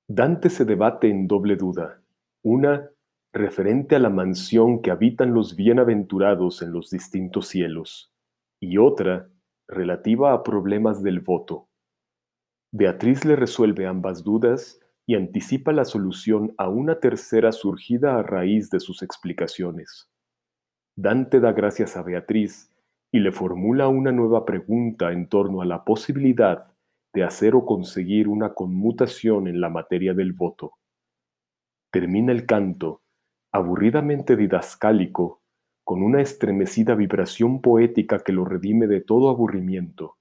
Dante 0.08 0.50
se 0.50 0.64
debate 0.64 1.08
en 1.08 1.26
doble 1.26 1.56
duda, 1.56 2.02
una 2.42 2.90
referente 3.32 3.96
a 3.96 3.98
la 3.98 4.10
mansión 4.10 4.82
que 4.82 4.90
habitan 4.90 5.32
los 5.32 5.56
bienaventurados 5.56 6.60
en 6.60 6.72
los 6.72 6.90
distintos 6.90 7.48
cielos, 7.48 8.12
y 8.60 8.76
otra 8.76 9.30
relativa 9.68 10.34
a 10.34 10.42
problemas 10.42 11.02
del 11.02 11.20
voto. 11.20 11.68
Beatriz 12.72 13.24
le 13.24 13.36
resuelve 13.36 13.86
ambas 13.86 14.22
dudas 14.22 14.81
y 15.06 15.14
anticipa 15.16 15.72
la 15.72 15.84
solución 15.84 16.54
a 16.58 16.68
una 16.68 17.00
tercera 17.00 17.52
surgida 17.52 18.18
a 18.18 18.22
raíz 18.22 18.70
de 18.70 18.80
sus 18.80 19.02
explicaciones. 19.02 20.08
Dante 20.96 21.40
da 21.40 21.52
gracias 21.52 21.96
a 21.96 22.02
Beatriz 22.02 22.70
y 23.10 23.20
le 23.20 23.32
formula 23.32 23.88
una 23.88 24.12
nueva 24.12 24.44
pregunta 24.44 25.12
en 25.12 25.28
torno 25.28 25.60
a 25.60 25.64
la 25.66 25.84
posibilidad 25.84 26.72
de 27.14 27.24
hacer 27.24 27.54
o 27.54 27.66
conseguir 27.66 28.28
una 28.28 28.54
conmutación 28.54 29.48
en 29.48 29.60
la 29.60 29.68
materia 29.68 30.14
del 30.14 30.32
voto. 30.32 30.72
Termina 31.90 32.32
el 32.32 32.46
canto, 32.46 33.02
aburridamente 33.52 34.36
didascálico, 34.36 35.42
con 35.84 36.02
una 36.02 36.22
estremecida 36.22 36.94
vibración 36.94 37.60
poética 37.60 38.20
que 38.20 38.32
lo 38.32 38.44
redime 38.44 38.86
de 38.86 39.00
todo 39.00 39.28
aburrimiento. 39.28 40.16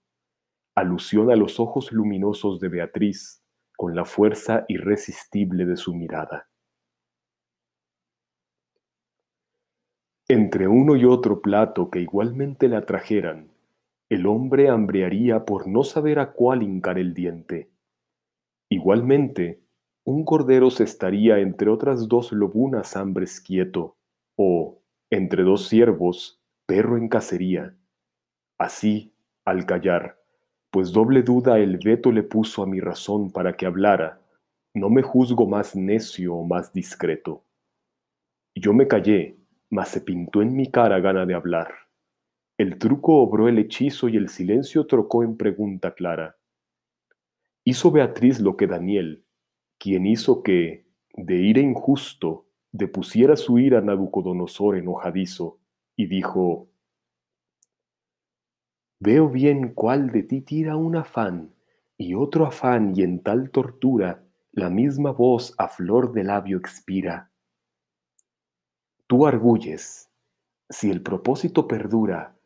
Alusión 0.75 1.31
a 1.31 1.35
los 1.35 1.59
ojos 1.59 1.91
luminosos 1.91 2.59
de 2.59 2.67
Beatriz, 2.67 3.40
con 3.81 3.95
la 3.95 4.05
fuerza 4.05 4.63
irresistible 4.67 5.65
de 5.65 5.75
su 5.75 5.95
mirada. 5.95 6.47
Entre 10.27 10.67
uno 10.67 10.95
y 10.95 11.05
otro 11.05 11.41
plato 11.41 11.89
que 11.89 11.99
igualmente 11.99 12.67
la 12.67 12.85
trajeran, 12.85 13.49
el 14.07 14.27
hombre 14.27 14.69
hambrearía 14.69 15.45
por 15.45 15.67
no 15.67 15.83
saber 15.83 16.19
a 16.19 16.31
cuál 16.31 16.61
hincar 16.61 16.99
el 16.99 17.15
diente. 17.15 17.71
Igualmente, 18.69 19.63
un 20.03 20.25
cordero 20.25 20.69
se 20.69 20.83
estaría 20.83 21.39
entre 21.39 21.71
otras 21.71 22.07
dos 22.07 22.31
lobunas 22.31 22.95
hambres 22.95 23.41
quieto, 23.41 23.97
o, 24.35 24.83
entre 25.09 25.41
dos 25.41 25.67
ciervos, 25.67 26.39
perro 26.67 26.97
en 26.97 27.09
cacería. 27.09 27.75
Así, 28.59 29.15
al 29.43 29.65
callar, 29.65 30.20
pues 30.71 30.93
doble 30.93 31.21
duda 31.21 31.59
el 31.59 31.77
veto 31.77 32.11
le 32.11 32.23
puso 32.23 32.63
a 32.63 32.65
mi 32.65 32.79
razón 32.79 33.29
para 33.29 33.55
que 33.57 33.65
hablara, 33.65 34.21
no 34.73 34.89
me 34.89 35.01
juzgo 35.01 35.45
más 35.45 35.75
necio 35.75 36.33
o 36.33 36.45
más 36.45 36.71
discreto. 36.71 37.43
Yo 38.55 38.73
me 38.73 38.87
callé, 38.87 39.37
mas 39.69 39.89
se 39.89 40.01
pintó 40.01 40.41
en 40.41 40.55
mi 40.55 40.71
cara 40.71 40.99
gana 41.01 41.25
de 41.25 41.33
hablar. 41.33 41.73
El 42.57 42.77
truco 42.77 43.17
obró 43.17 43.49
el 43.49 43.59
hechizo 43.59 44.07
y 44.07 44.15
el 44.15 44.29
silencio 44.29 44.87
trocó 44.87 45.23
en 45.23 45.35
pregunta 45.35 45.93
clara. 45.93 46.37
Hizo 47.65 47.91
Beatriz 47.91 48.39
lo 48.39 48.55
que 48.55 48.67
Daniel, 48.67 49.25
quien 49.77 50.05
hizo 50.05 50.41
que, 50.41 50.85
de 51.15 51.35
ira 51.35 51.59
injusto, 51.59 52.45
depusiera 52.71 53.35
su 53.35 53.59
ira 53.59 53.81
Nabucodonosor 53.81 54.77
enojadizo, 54.77 55.59
y 55.97 56.05
dijo, 56.07 56.69
Veo 59.01 59.27
bien 59.27 59.73
cuál 59.73 60.11
de 60.11 60.23
ti 60.23 60.39
tira 60.39 60.77
un 60.77 60.95
afán, 60.95 61.53
y 61.97 62.13
otro 62.13 62.45
afán, 62.45 62.93
y 62.95 63.03
en 63.03 63.21
tal 63.21 63.51
tortura, 63.51 64.23
la 64.53 64.69
misma 64.69 65.11
voz 65.11 65.53
a 65.57 65.67
flor 65.67 66.13
de 66.13 66.23
labio 66.23 66.57
expira. 66.57 67.29
Tú 69.07 69.27
arguyes, 69.27 70.09
si 70.69 70.89
el 70.89 71.01
propósito 71.01 71.67
perdura, 71.67 72.37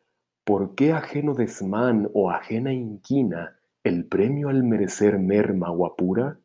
¿Por 0.46 0.76
qué 0.76 0.92
ajeno 0.92 1.34
desmán 1.34 2.08
o 2.14 2.30
ajena 2.30 2.72
inquina 2.72 3.58
el 3.82 4.06
premio 4.06 4.48
al 4.48 4.62
merecer 4.62 5.18
merma 5.18 5.72
o 5.72 5.84
apura? 5.84 6.38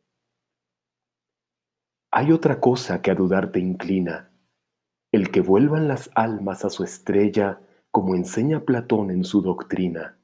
Hay 2.10 2.32
otra 2.32 2.58
cosa 2.58 3.00
que 3.00 3.12
a 3.12 3.14
dudar 3.14 3.52
te 3.52 3.60
inclina, 3.60 4.32
el 5.12 5.30
que 5.30 5.40
vuelvan 5.40 5.86
las 5.86 6.10
almas 6.16 6.64
a 6.64 6.70
su 6.70 6.82
estrella 6.82 7.60
como 7.92 8.16
enseña 8.16 8.64
Platón 8.64 9.12
en 9.12 9.22
su 9.22 9.40
doctrina. 9.40 10.18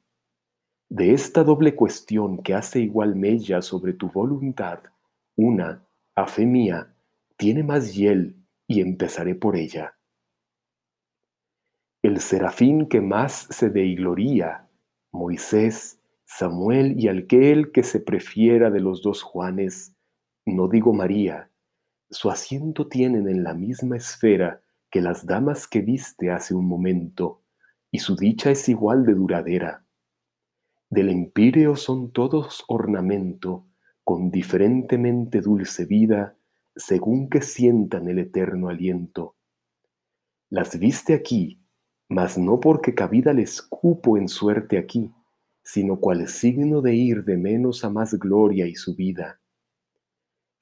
De 0.88 1.12
esta 1.12 1.44
doble 1.44 1.76
cuestión 1.76 2.42
que 2.42 2.54
hace 2.54 2.80
igual 2.80 3.14
mella 3.14 3.62
sobre 3.62 3.92
tu 3.92 4.10
voluntad, 4.10 4.80
una, 5.36 5.86
a 6.16 6.26
fe 6.26 6.44
mía, 6.44 6.92
tiene 7.36 7.62
más 7.62 7.94
hiel 7.94 8.34
y 8.66 8.80
empezaré 8.80 9.36
por 9.36 9.54
ella 9.54 9.94
el 12.02 12.20
serafín 12.20 12.86
que 12.86 13.00
más 13.00 13.48
se 13.50 13.70
deigloría, 13.70 14.68
Moisés, 15.12 16.00
Samuel 16.24 16.98
y 16.98 17.08
aquel 17.08 17.72
que 17.72 17.82
se 17.82 18.00
prefiera 18.00 18.70
de 18.70 18.80
los 18.80 19.02
dos 19.02 19.22
Juanes, 19.22 19.96
no 20.46 20.68
digo 20.68 20.92
María, 20.92 21.50
su 22.10 22.30
asiento 22.30 22.88
tienen 22.88 23.28
en 23.28 23.42
la 23.42 23.54
misma 23.54 23.96
esfera 23.96 24.62
que 24.90 25.00
las 25.00 25.26
damas 25.26 25.66
que 25.66 25.80
viste 25.80 26.30
hace 26.30 26.54
un 26.54 26.66
momento, 26.66 27.42
y 27.90 27.98
su 27.98 28.16
dicha 28.16 28.50
es 28.50 28.68
igual 28.68 29.04
de 29.04 29.14
duradera. 29.14 29.84
Del 30.90 31.08
empíreo 31.08 31.76
son 31.76 32.12
todos 32.12 32.64
ornamento, 32.68 33.66
con 34.04 34.30
diferentemente 34.30 35.40
dulce 35.40 35.84
vida, 35.84 36.36
según 36.74 37.28
que 37.28 37.42
sientan 37.42 38.08
el 38.08 38.18
eterno 38.18 38.68
aliento. 38.68 39.36
Las 40.50 40.78
viste 40.78 41.12
aquí, 41.12 41.60
mas 42.08 42.38
no 42.38 42.58
porque 42.60 42.94
cabida 42.94 43.32
les 43.32 43.60
cupo 43.60 44.16
en 44.16 44.28
suerte 44.28 44.78
aquí, 44.78 45.12
sino 45.62 46.00
cual 46.00 46.26
signo 46.28 46.80
de 46.80 46.94
ir 46.94 47.24
de 47.24 47.36
menos 47.36 47.84
a 47.84 47.90
más 47.90 48.14
gloria 48.14 48.66
y 48.66 48.74
subida. 48.74 49.40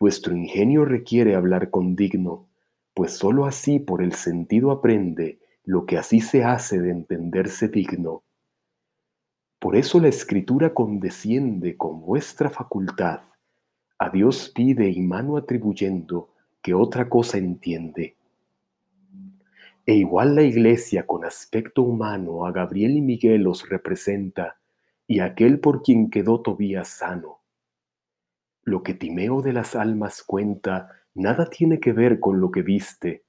Vuestro 0.01 0.37
ingenio 0.37 0.85
requiere 0.85 1.37
hablar 1.37 1.71
con 1.71 1.95
digno, 1.95 2.49
pues 2.95 3.13
sólo 3.13 3.47
así 3.47 3.79
por 3.79 4.03
el 4.03 4.15
sentido 4.15 4.73
aprende 4.73 5.39
lo 5.67 5.85
que 5.85 5.99
así 5.99 6.21
se 6.21 6.45
hace 6.45 6.81
de 6.81 6.91
entenderse 6.91 7.69
digno. 7.69 8.23
Por 9.59 9.75
eso 9.75 10.01
la 10.01 10.09
escritura 10.09 10.73
condesciende 10.73 11.77
con 11.77 12.01
vuestra 12.01 12.49
facultad, 12.49 13.21
a 13.99 14.11
Dios 14.11 14.53
pide 14.55 14.89
y 14.91 15.01
mano 15.01 15.37
atribuyendo 15.37 16.29
que 16.63 16.73
otra 16.73 17.09
cosa 17.09 17.39
entiende. 17.39 18.15
E 19.85 19.95
igual 19.95 20.37
la 20.37 20.43
iglesia 20.43 21.05
con 21.05 21.25
aspecto 21.25 21.83
humano 21.83 22.47
a 22.47 22.53
Gabriel 22.53 22.97
y 22.97 23.01
Miguel 23.01 23.43
los 23.43 23.69
representa, 23.69 24.59
y 25.09 25.21
aquel 25.21 25.59
por 25.59 25.83
quien 25.83 26.11
quedó 26.11 26.43
Tobías 26.43 26.89
sano. 26.89 27.41
Lo 28.63 28.83
que 28.83 28.95
Timeo 28.95 29.43
de 29.43 29.53
las 29.53 29.75
almas 29.75 30.23
cuenta 30.23 30.91
nada 31.15 31.47
tiene 31.47 31.81
que 31.81 31.93
ver 31.93 32.21
con 32.21 32.41
lo 32.41 32.51
que 32.51 32.63
viste, 32.63 33.26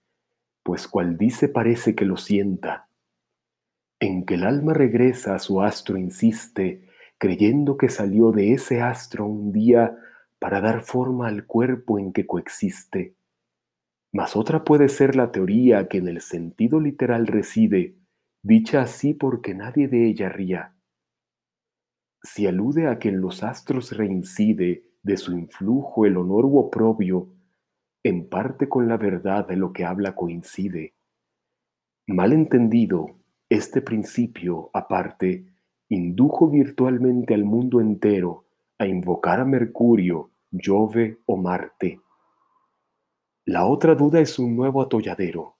pues 0.67 0.89
cual 0.89 1.17
dice 1.17 1.47
parece 1.47 1.95
que 1.95 2.03
lo 2.03 2.17
sienta. 2.17 2.89
En 4.01 4.25
que 4.25 4.33
el 4.33 4.43
alma 4.43 4.73
regresa 4.73 5.33
a 5.33 5.39
su 5.39 5.61
astro 5.61 5.95
insiste, 5.97 6.89
creyendo 7.17 7.77
que 7.77 7.87
salió 7.87 8.33
de 8.33 8.51
ese 8.51 8.81
astro 8.81 9.25
un 9.25 9.53
día 9.53 9.97
para 10.39 10.59
dar 10.59 10.81
forma 10.81 11.29
al 11.29 11.45
cuerpo 11.45 11.99
en 11.99 12.11
que 12.11 12.27
coexiste. 12.27 13.15
Mas 14.11 14.35
otra 14.35 14.65
puede 14.65 14.89
ser 14.89 15.15
la 15.15 15.31
teoría 15.31 15.87
que 15.87 15.99
en 15.99 16.09
el 16.09 16.19
sentido 16.19 16.81
literal 16.81 17.27
reside, 17.27 17.95
dicha 18.43 18.81
así 18.81 19.13
porque 19.13 19.55
nadie 19.55 19.87
de 19.87 20.05
ella 20.05 20.27
ría 20.27 20.73
si 22.27 22.45
alude 22.45 22.87
a 22.87 22.99
que 22.99 23.09
en 23.09 23.21
los 23.21 23.43
astros 23.43 23.95
reincide 23.95 24.83
de 25.01 25.17
su 25.17 25.37
influjo 25.37 26.05
el 26.05 26.17
honor 26.17 26.45
u 26.45 26.57
oprobio, 26.57 27.29
en 28.07 28.29
parte 28.29 28.69
con 28.69 28.87
la 28.87 28.95
verdad 28.95 29.45
de 29.45 29.57
lo 29.57 29.73
que 29.73 29.83
habla 29.83 30.15
coincide. 30.15 30.93
Mal 32.07 32.31
entendido, 32.31 33.19
este 33.49 33.81
principio, 33.81 34.69
aparte, 34.73 35.45
indujo 35.89 36.49
virtualmente 36.49 37.33
al 37.33 37.43
mundo 37.43 37.81
entero 37.81 38.45
a 38.77 38.87
invocar 38.87 39.41
a 39.41 39.45
Mercurio, 39.45 40.31
Jove 40.51 41.19
o 41.25 41.35
Marte. 41.35 41.99
La 43.43 43.65
otra 43.65 43.93
duda 43.93 44.21
es 44.21 44.39
un 44.39 44.55
nuevo 44.55 44.81
atolladero, 44.81 45.57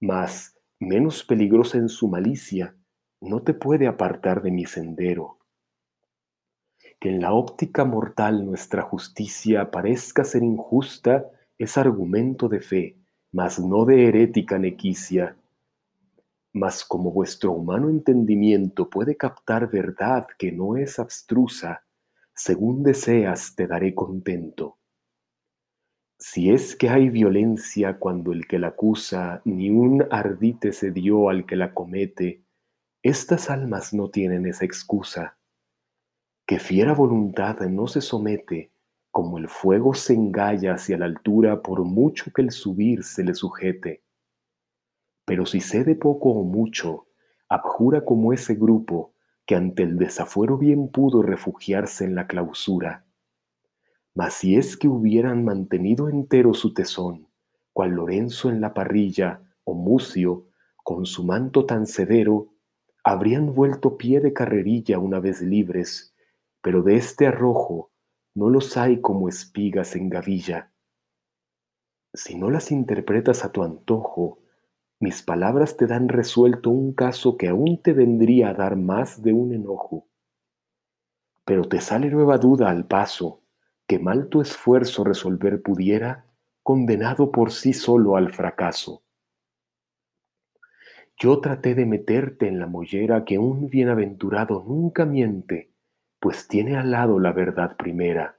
mas, 0.00 0.58
menos 0.80 1.22
peligrosa 1.24 1.76
en 1.76 1.90
su 1.90 2.08
malicia, 2.08 2.74
no 3.20 3.42
te 3.42 3.52
puede 3.52 3.86
apartar 3.86 4.42
de 4.42 4.50
mi 4.50 4.64
sendero 4.64 5.38
que 7.02 7.08
en 7.08 7.20
la 7.20 7.32
óptica 7.32 7.84
mortal 7.84 8.46
nuestra 8.46 8.82
justicia 8.82 9.72
parezca 9.72 10.22
ser 10.22 10.44
injusta 10.44 11.28
es 11.62 11.78
argumento 11.78 12.48
de 12.48 12.60
fe, 12.60 12.96
mas 13.30 13.58
no 13.58 13.84
de 13.84 14.06
herética 14.06 14.58
nequicia. 14.58 15.36
Mas 16.52 16.84
como 16.84 17.12
vuestro 17.12 17.52
humano 17.52 17.88
entendimiento 17.88 18.90
puede 18.90 19.16
captar 19.16 19.70
verdad 19.70 20.26
que 20.38 20.52
no 20.52 20.76
es 20.76 20.98
abstrusa, 20.98 21.84
según 22.34 22.82
deseas 22.82 23.54
te 23.54 23.66
daré 23.66 23.94
contento. 23.94 24.78
Si 26.18 26.50
es 26.50 26.76
que 26.76 26.88
hay 26.88 27.08
violencia 27.08 27.98
cuando 27.98 28.32
el 28.32 28.46
que 28.46 28.58
la 28.58 28.68
acusa 28.68 29.42
ni 29.44 29.70
un 29.70 30.06
ardite 30.10 30.72
se 30.72 30.90
dio 30.90 31.28
al 31.28 31.46
que 31.46 31.56
la 31.56 31.74
comete, 31.74 32.44
estas 33.02 33.50
almas 33.50 33.92
no 33.92 34.10
tienen 34.10 34.46
esa 34.46 34.64
excusa 34.64 35.36
que 36.46 36.58
fiera 36.58 36.92
voluntad 36.92 37.60
no 37.60 37.86
se 37.86 38.00
somete, 38.00 38.71
como 39.12 39.38
el 39.38 39.46
fuego 39.46 39.94
se 39.94 40.14
engalla 40.14 40.74
hacia 40.74 40.98
la 40.98 41.04
altura 41.04 41.62
por 41.62 41.84
mucho 41.84 42.32
que 42.34 42.42
el 42.42 42.50
subir 42.50 43.04
se 43.04 43.22
le 43.22 43.34
sujete. 43.34 44.02
Pero 45.24 45.46
si 45.46 45.60
cede 45.60 45.94
poco 45.94 46.30
o 46.30 46.42
mucho, 46.42 47.06
abjura 47.48 48.04
como 48.04 48.32
ese 48.32 48.56
grupo 48.56 49.14
que 49.46 49.54
ante 49.54 49.84
el 49.84 49.98
desafuero 49.98 50.58
bien 50.58 50.88
pudo 50.88 51.22
refugiarse 51.22 52.04
en 52.04 52.14
la 52.14 52.26
clausura. 52.26 53.04
Mas 54.14 54.34
si 54.34 54.56
es 54.56 54.76
que 54.76 54.88
hubieran 54.88 55.44
mantenido 55.44 56.08
entero 56.08 56.54
su 56.54 56.74
tesón, 56.74 57.28
cual 57.72 57.90
Lorenzo 57.90 58.48
en 58.48 58.60
la 58.60 58.74
parrilla 58.74 59.42
o 59.64 59.74
Mucio, 59.74 60.48
con 60.82 61.06
su 61.06 61.24
manto 61.24 61.66
tan 61.66 61.86
severo, 61.86 62.48
habrían 63.04 63.54
vuelto 63.54 63.96
pie 63.96 64.20
de 64.20 64.32
carrerilla 64.32 64.98
una 64.98 65.20
vez 65.20 65.40
libres 65.42 66.12
pero 66.62 66.82
de 66.82 66.96
este 66.96 67.26
arrojo 67.26 67.90
no 68.34 68.48
los 68.48 68.76
hay 68.76 69.00
como 69.00 69.28
espigas 69.28 69.94
en 69.96 70.08
gavilla. 70.08 70.72
Si 72.14 72.36
no 72.36 72.50
las 72.50 72.70
interpretas 72.70 73.44
a 73.44 73.52
tu 73.52 73.62
antojo, 73.62 74.38
mis 75.00 75.22
palabras 75.22 75.76
te 75.76 75.86
dan 75.86 76.08
resuelto 76.08 76.70
un 76.70 76.92
caso 76.92 77.36
que 77.36 77.48
aún 77.48 77.82
te 77.82 77.92
vendría 77.92 78.50
a 78.50 78.54
dar 78.54 78.76
más 78.76 79.22
de 79.22 79.32
un 79.32 79.52
enojo. 79.52 80.06
Pero 81.44 81.64
te 81.64 81.80
sale 81.80 82.08
nueva 82.08 82.38
duda 82.38 82.70
al 82.70 82.86
paso, 82.86 83.42
que 83.86 83.98
mal 83.98 84.28
tu 84.28 84.40
esfuerzo 84.40 85.02
resolver 85.02 85.60
pudiera, 85.60 86.26
condenado 86.62 87.32
por 87.32 87.50
sí 87.50 87.72
solo 87.72 88.16
al 88.16 88.32
fracaso. 88.32 89.02
Yo 91.18 91.40
traté 91.40 91.74
de 91.74 91.84
meterte 91.84 92.46
en 92.46 92.58
la 92.58 92.66
mollera 92.66 93.24
que 93.24 93.38
un 93.38 93.68
bienaventurado 93.68 94.64
nunca 94.66 95.04
miente, 95.04 95.71
pues 96.22 96.46
tiene 96.46 96.76
al 96.76 96.92
lado 96.92 97.18
la 97.18 97.32
verdad 97.32 97.76
primera. 97.76 98.38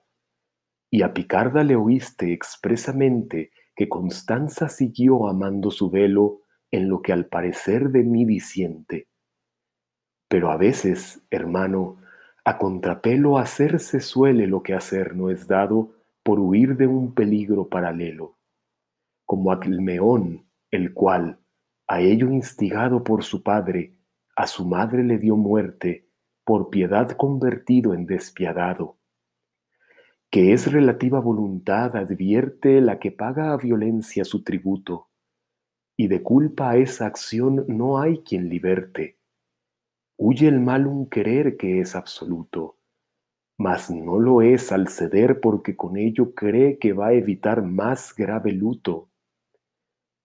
Y 0.90 1.02
a 1.02 1.14
Picarda 1.14 1.66
le 1.66 1.76
oíste 1.76 2.32
expresamente 2.32 3.52
que 3.76 3.90
Constanza 3.90 4.70
siguió 4.70 5.28
amando 5.28 5.70
su 5.70 5.90
velo 5.90 6.44
en 6.72 6.88
lo 6.88 7.02
que 7.02 7.12
al 7.12 7.26
parecer 7.26 7.90
de 7.90 8.04
mí 8.04 8.24
disiente. 8.24 9.10
Pero 10.30 10.50
a 10.50 10.56
veces, 10.56 11.26
hermano, 11.30 11.98
a 12.46 12.58
contrapelo 12.58 13.38
hacerse 13.38 14.00
suele 14.00 14.48
lo 14.48 14.64
que 14.64 14.76
hacer 14.76 15.14
no 15.14 15.30
es 15.30 15.46
dado 15.46 15.92
por 16.24 16.40
huir 16.40 16.78
de 16.78 16.88
un 16.88 17.14
peligro 17.14 17.68
paralelo, 17.68 18.38
como 19.26 19.52
aquel 19.52 19.82
meón, 19.82 20.46
el 20.72 20.94
cual, 20.94 21.38
a 21.90 22.00
ello 22.00 22.30
instigado 22.30 23.04
por 23.04 23.26
su 23.26 23.44
padre, 23.44 23.94
a 24.38 24.48
su 24.48 24.66
madre 24.66 25.04
le 25.04 25.18
dio 25.18 25.36
muerte 25.36 26.03
por 26.44 26.70
piedad 26.70 27.12
convertido 27.12 27.94
en 27.94 28.06
despiadado, 28.06 28.98
que 30.30 30.54
es 30.54 30.72
relativa 30.72 31.20
voluntad 31.20 31.96
advierte 31.96 32.82
la 32.82 33.00
que 33.00 33.12
paga 33.12 33.54
a 33.54 33.58
violencia 33.58 34.26
su 34.26 34.44
tributo, 34.44 35.10
y 35.96 36.08
de 36.08 36.24
culpa 36.24 36.72
a 36.72 36.78
esa 36.78 37.06
acción 37.06 37.66
no 37.68 38.00
hay 38.00 38.24
quien 38.24 38.50
liberte. 38.50 39.20
Huye 40.18 40.48
el 40.48 40.60
mal 40.60 40.88
un 40.88 41.08
querer 41.10 41.56
que 41.56 41.80
es 41.80 41.96
absoluto, 41.96 42.78
mas 43.58 43.92
no 43.92 44.20
lo 44.20 44.42
es 44.42 44.72
al 44.72 44.88
ceder 44.88 45.40
porque 45.40 45.76
con 45.76 45.98
ello 45.98 46.34
cree 46.34 46.80
que 46.80 46.94
va 46.94 47.08
a 47.08 47.14
evitar 47.14 47.64
más 47.64 48.14
grave 48.16 48.52
luto. 48.52 49.10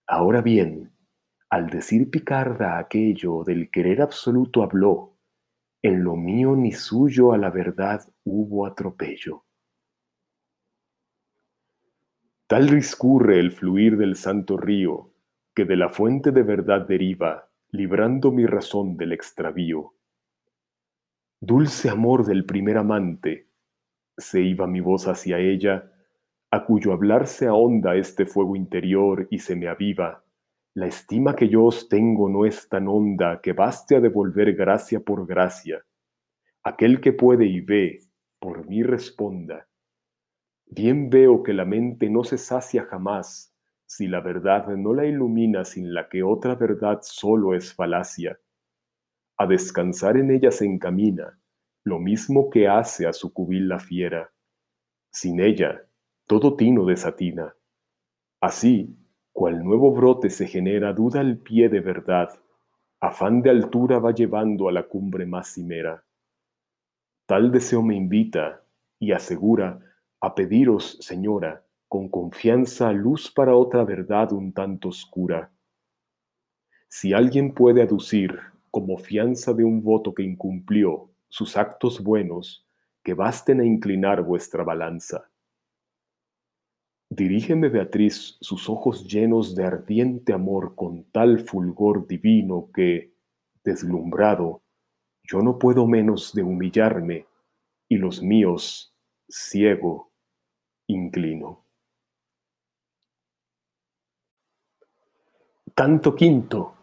Ahora 0.07 0.41
bien, 0.41 0.91
al 1.49 1.69
decir 1.69 2.09
Picarda 2.09 2.79
aquello 2.79 3.43
del 3.43 3.69
querer 3.69 4.01
absoluto 4.01 4.63
habló, 4.63 5.18
en 5.81 6.03
lo 6.03 6.15
mío 6.15 6.55
ni 6.55 6.71
suyo 6.71 7.31
a 7.31 7.37
la 7.37 7.49
verdad 7.49 8.01
hubo 8.23 8.65
atropello. 8.65 9.45
Tal 12.47 12.67
discurre 12.67 13.39
el 13.39 13.51
fluir 13.51 13.97
del 13.97 14.15
santo 14.15 14.57
río, 14.57 15.11
que 15.53 15.65
de 15.65 15.75
la 15.75 15.89
fuente 15.89 16.31
de 16.31 16.43
verdad 16.43 16.87
deriva, 16.87 17.49
librando 17.71 18.31
mi 18.31 18.45
razón 18.45 18.97
del 18.97 19.11
extravío. 19.11 19.93
Dulce 21.39 21.89
amor 21.89 22.25
del 22.25 22.45
primer 22.45 22.77
amante, 22.77 23.47
se 24.17 24.41
iba 24.41 24.67
mi 24.67 24.81
voz 24.81 25.07
hacia 25.07 25.37
ella, 25.39 25.91
a 26.51 26.65
cuyo 26.65 26.91
hablar 26.91 27.27
se 27.27 27.45
ahonda 27.45 27.95
este 27.95 28.25
fuego 28.25 28.55
interior 28.55 29.27
y 29.29 29.39
se 29.39 29.55
me 29.55 29.67
aviva, 29.67 30.23
la 30.79 30.87
estima 30.87 31.35
que 31.35 31.49
yo 31.49 31.65
os 31.65 31.89
tengo 31.89 32.29
no 32.29 32.45
es 32.45 32.69
tan 32.69 32.87
honda 32.87 33.41
que 33.43 33.51
baste 33.51 33.97
a 33.97 33.99
devolver 33.99 34.53
gracia 34.53 35.01
por 35.01 35.27
gracia. 35.27 35.85
Aquel 36.63 37.01
que 37.01 37.11
puede 37.11 37.45
y 37.47 37.59
ve, 37.59 37.99
por 38.39 38.65
mí 38.65 38.81
responda. 38.81 39.67
Bien 40.67 41.09
veo 41.09 41.43
que 41.43 41.51
la 41.51 41.65
mente 41.65 42.09
no 42.09 42.23
se 42.23 42.37
sacia 42.37 42.85
jamás 42.85 43.53
si 43.85 44.07
la 44.07 44.21
verdad 44.21 44.67
no 44.77 44.93
la 44.93 45.05
ilumina 45.05 45.65
sin 45.65 45.93
la 45.93 46.07
que 46.07 46.23
otra 46.23 46.55
verdad 46.55 46.99
solo 47.01 47.55
es 47.55 47.73
falacia. 47.73 48.39
A 49.37 49.47
descansar 49.47 50.15
en 50.15 50.31
ella 50.31 50.51
se 50.51 50.65
encamina, 50.65 51.41
lo 51.83 51.99
mismo 51.99 52.49
que 52.49 52.69
hace 52.69 53.05
a 53.05 53.11
su 53.11 53.33
cubil 53.33 53.67
la 53.67 53.79
fiera. 53.79 54.31
Sin 55.11 55.41
ella, 55.41 55.85
todo 56.25 56.55
tino 56.55 56.85
desatina. 56.85 57.53
Así, 58.39 58.95
cual 59.39 59.63
nuevo 59.63 59.93
brote 59.93 60.29
se 60.29 60.47
genera 60.47 60.91
duda 60.91 61.21
al 61.21 61.37
pie 61.37 61.69
de 61.69 61.79
verdad, 61.79 62.29
afán 62.99 63.41
de 63.41 63.49
altura 63.49 63.97
va 63.97 64.13
llevando 64.13 64.67
a 64.67 64.73
la 64.73 64.83
cumbre 64.83 65.25
más 65.25 65.53
cimera. 65.53 66.03
Tal 67.25 67.49
deseo 67.49 67.81
me 67.81 67.95
invita 67.95 68.61
y 68.99 69.13
asegura 69.13 69.79
a 70.19 70.35
pediros, 70.35 70.97
señora, 70.99 71.63
con 71.87 72.09
confianza 72.09 72.91
luz 72.91 73.31
para 73.31 73.55
otra 73.55 73.85
verdad 73.85 74.33
un 74.33 74.51
tanto 74.51 74.89
oscura. 74.89 75.49
Si 76.89 77.13
alguien 77.13 77.53
puede 77.53 77.81
aducir, 77.81 78.37
como 78.69 78.97
fianza 78.97 79.53
de 79.53 79.63
un 79.63 79.81
voto 79.81 80.13
que 80.13 80.23
incumplió, 80.23 81.11
sus 81.29 81.55
actos 81.55 82.03
buenos, 82.03 82.67
que 83.01 83.13
basten 83.13 83.61
a 83.61 83.65
inclinar 83.65 84.21
vuestra 84.21 84.65
balanza. 84.65 85.29
Dirígeme 87.09 87.69
Beatriz 87.69 88.37
sus 88.39 88.69
ojos 88.69 89.07
llenos 89.07 89.55
de 89.55 89.65
ardiente 89.65 90.31
amor 90.31 90.75
con 90.75 91.05
tal 91.05 91.39
fulgor 91.39 92.05
divino 92.05 92.69
que, 92.71 93.15
deslumbrado, 93.63 94.61
yo 95.23 95.41
no 95.41 95.57
puedo 95.57 95.87
menos 95.87 96.33
de 96.33 96.43
humillarme 96.43 97.25
y 97.87 97.97
los 97.97 98.21
míos, 98.21 98.95
ciego, 99.27 100.11
inclino. 100.87 101.65
Canto 105.73 106.15
quinto. 106.15 106.75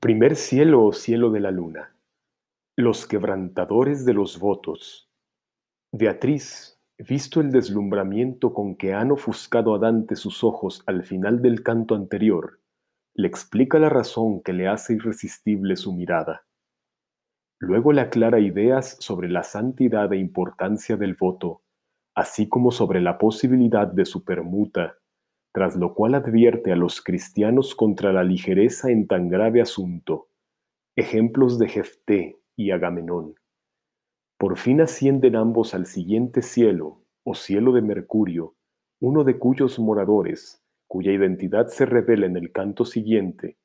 Primer 0.00 0.36
cielo 0.36 0.84
o 0.84 0.92
cielo 0.92 1.30
de 1.30 1.40
la 1.40 1.50
luna. 1.50 1.96
Los 2.76 3.06
quebrantadores 3.06 4.04
de 4.04 4.12
los 4.12 4.38
votos. 4.38 5.08
Beatriz, 5.92 6.71
visto 7.02 7.40
el 7.40 7.50
deslumbramiento 7.50 8.52
con 8.52 8.76
que 8.76 8.94
han 8.94 9.10
ofuscado 9.10 9.74
a 9.74 9.78
Dante 9.78 10.16
sus 10.16 10.44
ojos 10.44 10.82
al 10.86 11.04
final 11.04 11.42
del 11.42 11.62
canto 11.62 11.94
anterior, 11.94 12.60
le 13.14 13.28
explica 13.28 13.78
la 13.78 13.88
razón 13.88 14.42
que 14.42 14.52
le 14.52 14.68
hace 14.68 14.94
irresistible 14.94 15.76
su 15.76 15.92
mirada. 15.92 16.46
Luego 17.58 17.92
le 17.92 18.00
aclara 18.00 18.40
ideas 18.40 18.96
sobre 19.00 19.28
la 19.28 19.42
santidad 19.42 20.12
e 20.12 20.18
importancia 20.18 20.96
del 20.96 21.14
voto, 21.14 21.62
así 22.14 22.48
como 22.48 22.70
sobre 22.70 23.00
la 23.00 23.18
posibilidad 23.18 23.86
de 23.86 24.04
su 24.04 24.24
permuta, 24.24 24.96
tras 25.52 25.76
lo 25.76 25.94
cual 25.94 26.14
advierte 26.14 26.72
a 26.72 26.76
los 26.76 27.02
cristianos 27.02 27.74
contra 27.74 28.12
la 28.12 28.24
ligereza 28.24 28.90
en 28.90 29.06
tan 29.06 29.28
grave 29.28 29.60
asunto. 29.60 30.28
Ejemplos 30.96 31.58
de 31.58 31.68
Jefté 31.68 32.38
y 32.56 32.70
Agamenón. 32.70 33.34
Por 34.42 34.58
fin 34.58 34.80
ascienden 34.80 35.36
ambos 35.36 35.72
al 35.72 35.86
siguiente 35.86 36.42
cielo, 36.42 37.00
o 37.22 37.36
cielo 37.36 37.70
de 37.70 37.80
Mercurio, 37.80 38.56
uno 38.98 39.22
de 39.22 39.38
cuyos 39.38 39.78
moradores, 39.78 40.60
cuya 40.88 41.12
identidad 41.12 41.68
se 41.68 41.86
revela 41.86 42.26
en 42.26 42.36
el 42.36 42.50
canto 42.50 42.84
siguiente, 42.84 43.56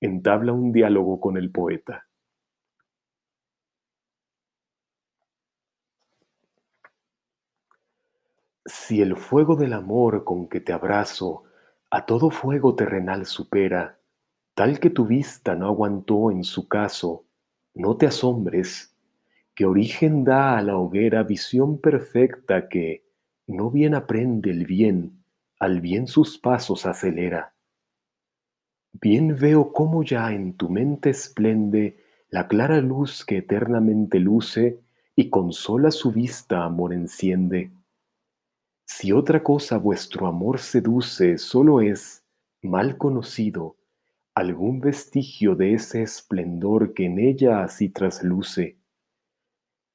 entabla 0.00 0.54
un 0.54 0.72
diálogo 0.72 1.20
con 1.20 1.36
el 1.36 1.50
poeta. 1.50 2.08
Si 8.64 9.02
el 9.02 9.16
fuego 9.18 9.56
del 9.56 9.74
amor 9.74 10.24
con 10.24 10.48
que 10.48 10.62
te 10.62 10.72
abrazo 10.72 11.44
a 11.90 12.06
todo 12.06 12.30
fuego 12.30 12.74
terrenal 12.74 13.26
supera, 13.26 13.98
tal 14.54 14.80
que 14.80 14.88
tu 14.88 15.04
vista 15.04 15.54
no 15.54 15.66
aguantó 15.66 16.30
en 16.30 16.44
su 16.44 16.66
caso, 16.66 17.26
no 17.74 17.98
te 17.98 18.06
asombres, 18.06 18.93
que 19.54 19.64
origen 19.64 20.24
da 20.24 20.58
a 20.58 20.62
la 20.62 20.76
hoguera 20.76 21.22
visión 21.22 21.80
perfecta 21.80 22.68
que, 22.68 23.04
no 23.46 23.70
bien 23.70 23.94
aprende 23.94 24.50
el 24.50 24.66
bien, 24.66 25.24
al 25.58 25.80
bien 25.80 26.06
sus 26.06 26.38
pasos 26.38 26.86
acelera. 26.86 27.54
Bien 28.92 29.36
veo 29.36 29.72
cómo 29.72 30.02
ya 30.02 30.32
en 30.32 30.56
tu 30.56 30.70
mente 30.70 31.10
esplende 31.10 31.98
la 32.30 32.48
clara 32.48 32.80
luz 32.80 33.24
que 33.24 33.38
eternamente 33.38 34.18
luce 34.18 34.80
y 35.14 35.30
consola 35.30 35.90
su 35.90 36.10
vista 36.10 36.64
amor 36.64 36.92
enciende 36.92 37.70
si 38.86 39.12
otra 39.12 39.42
cosa 39.42 39.78
vuestro 39.78 40.26
amor 40.26 40.58
seduce, 40.58 41.38
solo 41.38 41.80
es, 41.80 42.22
mal 42.62 42.98
conocido, 42.98 43.76
algún 44.34 44.80
vestigio 44.80 45.54
de 45.56 45.74
ese 45.74 46.02
esplendor 46.02 46.92
que 46.92 47.06
en 47.06 47.18
ella 47.18 47.64
así 47.64 47.88
trasluce. 47.88 48.78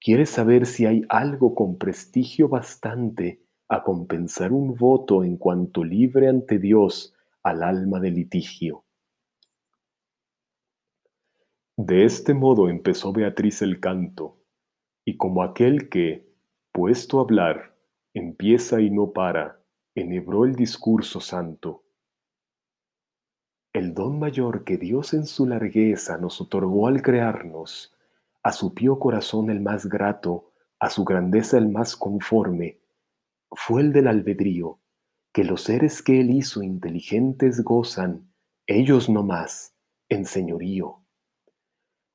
¿Quieres 0.01 0.29
saber 0.29 0.65
si 0.65 0.85
hay 0.85 1.03
algo 1.09 1.53
con 1.53 1.77
prestigio 1.77 2.47
bastante 2.47 3.43
a 3.67 3.83
compensar 3.83 4.53
un 4.53 4.73
voto 4.75 5.25
en 5.25 5.35
cuanto 5.35 5.83
libre 5.83 6.29
ante 6.29 6.57
Dios 6.57 7.13
al 7.43 7.63
alma 7.63 7.99
de 7.99 8.11
litigio? 8.11 8.85
De 11.75 12.05
este 12.05 12.33
modo 12.33 12.69
empezó 12.69 13.11
Beatriz 13.11 13.61
el 13.61 13.81
canto, 13.81 14.37
y 15.05 15.17
como 15.17 15.43
aquel 15.43 15.89
que, 15.89 16.29
puesto 16.71 17.19
a 17.19 17.23
hablar, 17.23 17.75
empieza 18.13 18.79
y 18.79 18.89
no 18.89 19.11
para, 19.11 19.61
enhebró 19.95 20.45
el 20.45 20.55
discurso 20.55 21.19
santo. 21.19 21.83
El 23.73 23.93
don 23.93 24.17
mayor 24.17 24.63
que 24.63 24.77
Dios 24.77 25.13
en 25.13 25.25
su 25.25 25.45
largueza 25.45 26.17
nos 26.17 26.39
otorgó 26.39 26.87
al 26.87 27.01
crearnos, 27.01 27.95
a 28.43 28.51
su 28.51 28.73
pío 28.73 28.99
corazón 28.99 29.49
el 29.49 29.61
más 29.61 29.87
grato, 29.87 30.51
a 30.79 30.89
su 30.89 31.03
grandeza 31.03 31.57
el 31.57 31.69
más 31.69 31.95
conforme, 31.95 32.79
fue 33.51 33.81
el 33.81 33.93
del 33.93 34.07
albedrío, 34.07 34.79
que 35.33 35.43
los 35.43 35.63
seres 35.63 36.01
que 36.01 36.21
él 36.21 36.31
hizo 36.31 36.63
inteligentes 36.63 37.63
gozan, 37.63 38.31
ellos 38.67 39.09
no 39.09 39.23
más, 39.23 39.75
en 40.07 40.25
señorío. 40.25 40.99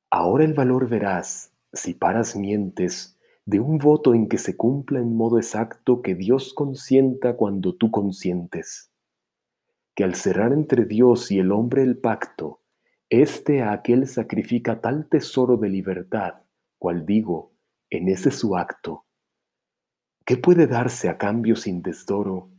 Ahora 0.09 0.45
el 0.45 0.53
valor 0.53 0.87
verás, 0.87 1.53
si 1.73 1.93
paras 1.93 2.35
mientes, 2.35 3.17
de 3.45 3.59
un 3.59 3.77
voto 3.77 4.13
en 4.13 4.27
que 4.27 4.37
se 4.37 4.57
cumpla 4.57 4.99
en 4.99 5.15
modo 5.15 5.37
exacto 5.37 6.01
que 6.01 6.15
Dios 6.15 6.53
consienta 6.53 7.35
cuando 7.35 7.75
tú 7.75 7.91
consientes. 7.91 8.91
Que 9.93 10.03
al 10.03 10.15
cerrar 10.15 10.51
entre 10.51 10.85
Dios 10.85 11.31
y 11.31 11.39
el 11.39 11.51
hombre 11.51 11.83
el 11.83 11.97
pacto, 11.97 12.61
éste 13.09 13.61
a 13.61 13.71
aquel 13.71 14.07
sacrifica 14.07 14.81
tal 14.81 15.07
tesoro 15.07 15.57
de 15.57 15.69
libertad, 15.69 16.41
cual 16.79 17.05
digo, 17.05 17.53
en 17.89 18.09
ese 18.09 18.31
su 18.31 18.57
acto. 18.57 19.05
¿Qué 20.25 20.37
puede 20.37 20.65
darse 20.65 21.07
a 21.07 21.17
cambio 21.17 21.55
sin 21.55 21.83
desdoro? 21.83 22.49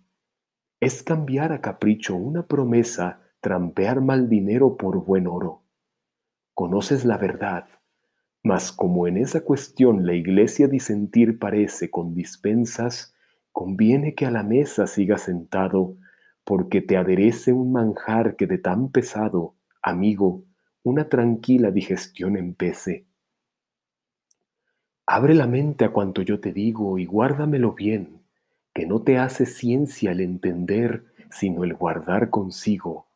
Es 0.81 1.03
cambiar 1.03 1.53
a 1.53 1.61
capricho 1.61 2.15
una 2.15 2.47
promesa, 2.47 3.21
trampear 3.41 4.01
mal 4.01 4.29
dinero 4.29 4.77
por 4.77 5.05
buen 5.05 5.27
oro. 5.27 5.65
Conoces 6.55 7.05
la 7.05 7.19
verdad, 7.19 7.67
mas 8.45 8.71
como 8.71 9.09
en 9.09 9.17
esa 9.17 9.41
cuestión 9.41 10.07
la 10.07 10.15
iglesia 10.15 10.69
disentir 10.69 11.41
parece 11.41 11.91
con 11.91 12.15
dispensas, 12.15 13.15
conviene 13.51 14.15
que 14.15 14.27
a 14.27 14.31
la 14.31 14.45
mesa 14.45 14.87
siga 14.87 15.19
sentado, 15.19 15.97
porque 16.45 16.81
te 16.81 16.97
aderece 16.97 17.53
un 17.53 17.73
manjar 17.73 18.37
que 18.37 18.47
de 18.47 18.59
tan 18.59 18.93
pesado, 18.93 19.56
amigo, 19.87 20.45
una 20.83 21.09
tranquila 21.09 21.71
digestión 21.71 22.37
empece. 22.37 23.07
Abre 25.07 25.35
la 25.35 25.47
mente 25.47 25.85
a 25.85 25.93
cuanto 25.93 26.23
yo 26.23 26.41
te 26.41 26.53
digo 26.53 26.99
y 26.99 27.07
guárdamelo 27.07 27.73
bien, 27.73 28.25
que 28.75 28.85
no 28.85 29.03
te 29.03 29.19
hace 29.19 29.47
ciencia 29.47 30.11
el 30.11 30.21
entender, 30.21 31.15
sino 31.31 31.63
el 31.63 31.75
guardar 31.75 32.31
consigo. 32.31 33.07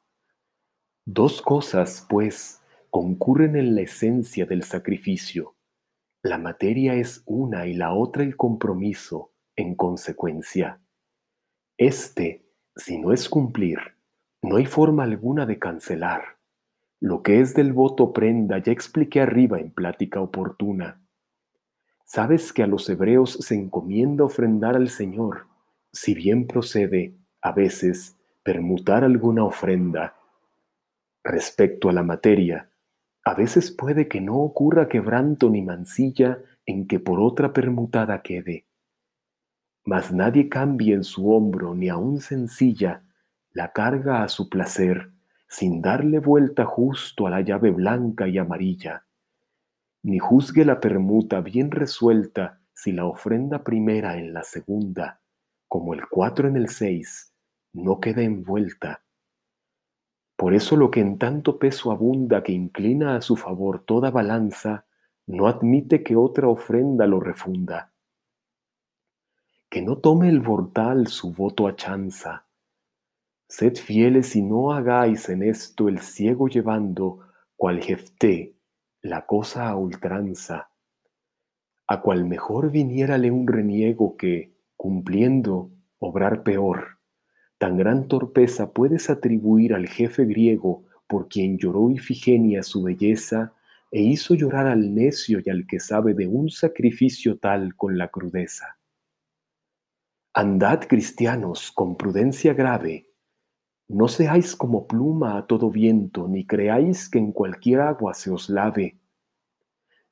Dos 1.05 1.43
cosas, 1.43 2.07
pues, 2.09 2.63
concurren 2.89 3.57
en 3.57 3.75
la 3.75 3.83
esencia 3.83 4.47
del 4.47 4.63
sacrificio. 4.63 5.57
La 6.23 6.39
materia 6.39 6.95
es 6.95 7.25
una 7.27 7.67
y 7.67 7.75
la 7.75 7.95
otra 7.95 8.23
el 8.23 8.37
compromiso, 8.37 9.33
en 9.57 9.75
consecuencia. 9.75 10.81
Este, 11.77 12.47
si 12.77 12.99
no 12.99 13.13
es 13.13 13.29
cumplir, 13.29 13.79
no 14.43 14.57
hay 14.57 14.67
forma 14.67 15.03
alguna 15.03 15.47
de 15.47 15.59
cancelar. 15.59 16.40
Lo 17.01 17.23
que 17.23 17.41
es 17.41 17.55
del 17.55 17.73
voto 17.73 18.13
prenda 18.13 18.59
ya 18.59 18.73
expliqué 18.73 19.23
arriba 19.23 19.59
en 19.59 19.71
plática 19.71 20.21
oportuna. 20.21 21.01
Sabes 22.05 22.53
que 22.53 22.63
a 22.63 22.67
los 22.67 22.89
hebreos 22.91 23.39
se 23.41 23.55
encomienda 23.55 24.25
ofrendar 24.25 24.77
al 24.77 24.91
Señor, 24.91 25.47
si 25.93 26.15
bien 26.15 26.47
procede, 26.47 27.17
a 27.41 27.53
veces, 27.53 28.17
permutar 28.43 29.03
alguna 29.03 29.45
ofrenda. 29.45 30.15
Respecto 31.25 31.89
a 31.89 31.93
la 31.93 32.03
materia, 32.03 32.71
a 33.25 33.35
veces 33.35 33.71
puede 33.71 34.09
que 34.09 34.21
no 34.21 34.37
ocurra 34.37 34.89
quebranto 34.89 35.49
ni 35.49 35.63
mancilla 35.63 36.39
en 36.67 36.87
que 36.87 37.01
por 37.01 37.21
otra 37.21 37.53
permutada 37.53 38.23
quede. 38.23 38.67
Mas 39.85 40.13
nadie 40.13 40.49
cambie 40.49 40.95
en 40.95 41.05
su 41.05 41.31
hombro 41.33 41.75
ni 41.75 41.89
aun 41.89 42.21
sencilla 42.21 43.05
la 43.53 43.73
carga 43.73 44.23
a 44.23 44.29
su 44.29 44.49
placer, 44.49 45.11
sin 45.51 45.83
darle 45.83 46.21
vuelta 46.21 46.65
justo 46.65 47.27
a 47.27 47.31
la 47.31 47.41
llave 47.41 47.73
blanca 47.73 48.29
y 48.29 48.39
amarilla. 48.39 49.05
ni 50.03 50.19
juzgue 50.19 50.65
la 50.65 50.81
permuta 50.81 51.43
bien 51.43 51.71
resuelta 51.71 52.61
si 52.73 52.93
la 52.93 53.05
ofrenda 53.05 53.63
primera 53.63 54.17
en 54.17 54.33
la 54.33 54.45
segunda, 54.45 55.21
como 55.69 55.93
el 55.93 56.09
cuatro 56.09 56.49
en 56.49 56.57
el 56.57 56.69
seis, 56.69 57.35
no 57.75 58.01
queda 58.01 58.23
envuelta. 58.23 59.03
Por 60.37 60.55
eso 60.55 60.77
lo 60.77 60.91
que 60.91 61.01
en 61.01 61.19
tanto 61.19 61.59
peso 61.59 61.91
abunda 61.91 62.43
que 62.43 62.53
inclina 62.53 63.17
a 63.17 63.21
su 63.21 63.37
favor 63.37 63.85
toda 63.85 64.11
balanza, 64.11 64.87
no 65.27 65.49
admite 65.49 66.03
que 66.03 66.17
otra 66.17 66.49
ofrenda 66.49 67.07
lo 67.07 67.21
refunda. 67.21 67.93
Que 69.69 69.83
no 69.83 69.99
tome 69.99 70.31
el 70.31 70.41
mortal 70.41 71.09
su 71.09 71.33
voto 71.35 71.69
a 71.69 71.77
chanza. 71.77 72.47
Sed 73.51 73.79
fieles 73.79 74.37
y 74.37 74.43
no 74.43 74.73
hagáis 74.73 75.29
en 75.29 75.43
esto 75.43 75.89
el 75.89 75.99
ciego 75.99 76.47
llevando, 76.47 77.19
cual 77.57 77.83
jefté, 77.83 78.55
la 79.03 79.27
cosa 79.27 79.69
a 79.69 79.75
ultranza. 79.75 80.71
A 81.89 82.01
cual 82.01 82.27
mejor 82.27 82.71
viniérale 82.71 83.33
un 83.33 83.49
reniego 83.49 84.17
que, 84.17 84.55
cumpliendo, 84.77 85.73
obrar 85.99 86.45
peor. 86.45 87.01
Tan 87.59 87.77
gran 87.77 88.07
torpeza 88.07 88.73
puedes 88.73 89.11
atribuir 89.11 89.75
al 89.75 89.89
jefe 89.89 90.27
griego 90.27 90.85
por 91.09 91.27
quien 91.27 91.59
lloró 91.59 91.91
Ifigenia 91.91 92.63
su 92.63 92.85
belleza 92.85 93.53
e 93.91 94.01
hizo 94.01 94.37
llorar 94.37 94.69
al 94.69 94.95
necio 94.95 95.41
y 95.45 95.51
al 95.51 95.67
que 95.67 95.81
sabe 95.81 96.15
de 96.15 96.29
un 96.29 96.51
sacrificio 96.51 97.39
tal 97.39 97.75
con 97.75 97.99
la 97.99 98.13
crudeza. 98.13 98.79
Andad, 100.35 100.85
cristianos, 100.87 101.73
con 101.73 101.97
prudencia 101.97 102.55
grave, 102.55 103.10
no 103.93 104.07
seáis 104.07 104.55
como 104.55 104.87
pluma 104.87 105.37
a 105.37 105.47
todo 105.47 105.69
viento, 105.69 106.29
ni 106.29 106.47
creáis 106.47 107.09
que 107.09 107.19
en 107.19 107.33
cualquier 107.33 107.81
agua 107.81 108.15
se 108.15 108.31
os 108.31 108.49
lave. 108.49 108.99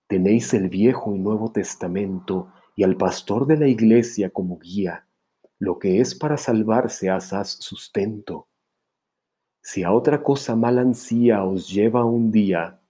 Tenéis 0.09 0.53
el 0.53 0.69
Viejo 0.69 1.15
y 1.15 1.19
Nuevo 1.21 1.53
Testamento 1.53 2.53
y 2.75 2.83
al 2.83 2.97
pastor 2.97 3.47
de 3.47 3.57
la 3.57 3.69
iglesia 3.69 4.31
como 4.31 4.59
guía. 4.59 5.07
Lo 5.61 5.79
que 5.79 6.01
es 6.01 6.15
para 6.15 6.37
salvarse 6.37 7.09
asaz 7.09 7.51
sustento. 7.61 8.49
Si 9.63 9.85
a 9.85 9.93
otra 9.93 10.23
cosa 10.23 10.57
mal 10.57 10.79
ansía 10.79 11.45
os 11.45 11.69
lleva 11.69 12.05
un 12.05 12.33
día, 12.33 12.81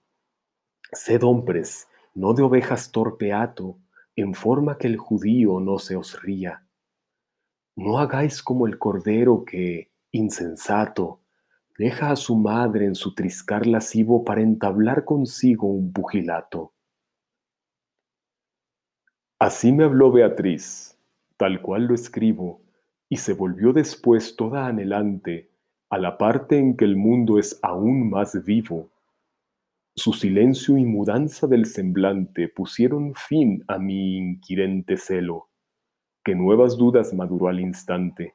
Sed 0.91 1.21
hombres, 1.21 1.87
no 2.15 2.33
de 2.33 2.41
ovejas 2.41 2.91
torpeato, 2.91 3.77
en 4.15 4.33
forma 4.33 4.79
que 4.79 4.87
el 4.87 4.97
judío 4.97 5.59
no 5.59 5.77
se 5.77 5.95
os 5.95 6.19
ría. 6.23 6.65
No 7.75 7.99
hagáis 7.99 8.41
como 8.41 8.65
el 8.65 8.79
cordero 8.79 9.45
que, 9.45 9.88
insensato, 10.11 11.21
deja 11.77 12.11
a 12.11 12.15
su 12.15 12.35
madre 12.35 12.85
en 12.85 12.95
su 12.95 13.13
triscar 13.13 13.65
lascivo 13.65 14.23
para 14.23 14.41
entablar 14.41 15.05
consigo 15.05 15.67
un 15.67 15.93
pugilato. 15.93 16.73
Así 19.39 19.71
me 19.71 19.85
habló 19.85 20.11
Beatriz, 20.11 20.97
tal 21.37 21.61
cual 21.61 21.85
lo 21.85 21.95
escribo, 21.95 22.61
y 23.07 23.17
se 23.17 23.33
volvió 23.33 23.73
después 23.73 24.35
toda 24.35 24.67
anhelante 24.67 25.49
a 25.89 25.97
la 25.97 26.17
parte 26.17 26.57
en 26.57 26.75
que 26.75 26.85
el 26.85 26.95
mundo 26.95 27.39
es 27.39 27.59
aún 27.63 28.09
más 28.09 28.43
vivo 28.43 28.91
su 29.99 30.13
silencio 30.13 30.77
y 30.77 30.85
mudanza 30.85 31.45
del 31.45 31.65
semblante 31.65 32.47
pusieron 32.47 33.13
fin 33.15 33.65
a 33.67 33.77
mi 33.77 34.15
inquirente 34.15 34.95
celo, 34.95 35.49
que 36.23 36.35
nuevas 36.35 36.77
dudas 36.77 37.13
maduró 37.13 37.49
al 37.49 37.59
instante. 37.59 38.33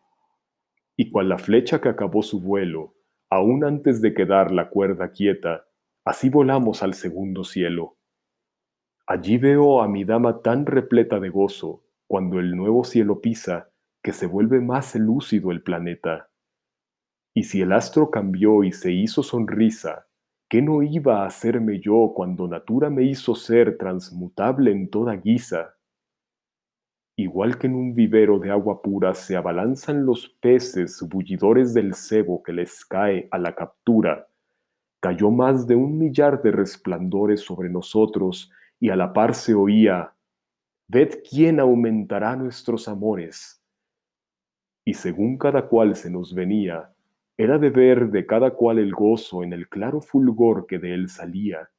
Y 0.96 1.10
cual 1.10 1.28
la 1.28 1.38
flecha 1.38 1.80
que 1.80 1.88
acabó 1.88 2.22
su 2.22 2.40
vuelo, 2.40 2.94
aún 3.30 3.64
antes 3.64 4.00
de 4.00 4.14
quedar 4.14 4.50
la 4.52 4.70
cuerda 4.70 5.10
quieta, 5.10 5.66
así 6.04 6.28
volamos 6.28 6.82
al 6.82 6.94
segundo 6.94 7.44
cielo. 7.44 7.96
Allí 9.06 9.38
veo 9.38 9.82
a 9.82 9.88
mi 9.88 10.04
dama 10.04 10.40
tan 10.40 10.66
repleta 10.66 11.20
de 11.20 11.28
gozo, 11.28 11.84
cuando 12.06 12.38
el 12.38 12.56
nuevo 12.56 12.84
cielo 12.84 13.20
pisa, 13.20 13.70
que 14.02 14.12
se 14.12 14.26
vuelve 14.26 14.60
más 14.60 14.94
lúcido 14.94 15.50
el 15.50 15.62
planeta. 15.62 16.30
Y 17.34 17.44
si 17.44 17.60
el 17.62 17.72
astro 17.72 18.10
cambió 18.10 18.62
y 18.62 18.72
se 18.72 18.92
hizo 18.92 19.22
sonrisa, 19.22 20.06
¿Qué 20.54 20.62
no 20.62 20.82
iba 20.82 21.22
a 21.22 21.26
hacerme 21.26 21.80
yo 21.80 22.12
cuando 22.14 22.46
natura 22.46 22.90
me 22.90 23.02
hizo 23.02 23.34
ser 23.34 23.76
transmutable 23.78 24.70
en 24.70 24.88
toda 24.88 25.16
guisa? 25.16 25.74
Igual 27.16 27.58
que 27.58 27.68
en 27.68 27.76
un 27.76 27.94
vivero 27.94 28.40
de 28.40 28.50
agua 28.50 28.82
pura 28.82 29.14
se 29.14 29.36
abalanzan 29.36 30.04
los 30.04 30.28
peces 30.40 31.00
bullidores 31.08 31.72
del 31.72 31.94
cebo 31.94 32.42
que 32.42 32.52
les 32.52 32.84
cae 32.84 33.28
a 33.30 33.38
la 33.38 33.54
captura, 33.54 34.26
cayó 35.00 35.30
más 35.30 35.68
de 35.68 35.76
un 35.76 35.96
millar 35.96 36.42
de 36.42 36.50
resplandores 36.50 37.40
sobre 37.40 37.68
nosotros 37.68 38.50
y 38.80 38.90
a 38.90 38.96
la 38.96 39.12
par 39.12 39.34
se 39.34 39.54
oía, 39.54 40.12
ved 40.88 41.20
quién 41.28 41.60
aumentará 41.60 42.34
nuestros 42.34 42.88
amores. 42.88 43.62
Y 44.84 44.94
según 44.94 45.38
cada 45.38 45.68
cual 45.68 45.94
se 45.94 46.10
nos 46.10 46.34
venía, 46.34 46.90
era 47.36 47.58
de 47.58 47.70
ver 47.70 48.10
de 48.10 48.26
cada 48.26 48.50
cual 48.50 48.78
el 48.78 48.92
gozo 48.92 49.44
en 49.44 49.52
el 49.52 49.68
claro 49.68 50.00
fulgor 50.00 50.66
que 50.66 50.80
de 50.80 50.94
él 50.94 51.08
salía. 51.08 51.70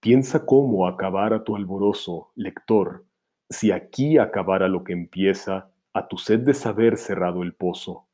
Piensa 0.00 0.46
cómo 0.46 0.86
acabara 0.86 1.42
tu 1.42 1.56
alborozo, 1.56 2.30
lector, 2.36 3.07
si 3.50 3.72
aquí 3.72 4.18
acabara 4.18 4.68
lo 4.68 4.84
que 4.84 4.92
empieza, 4.92 5.70
a 5.92 6.06
tu 6.06 6.18
sed 6.18 6.40
de 6.40 6.54
saber 6.54 6.96
cerrado 6.96 7.42
el 7.42 7.54
pozo. 7.54 8.06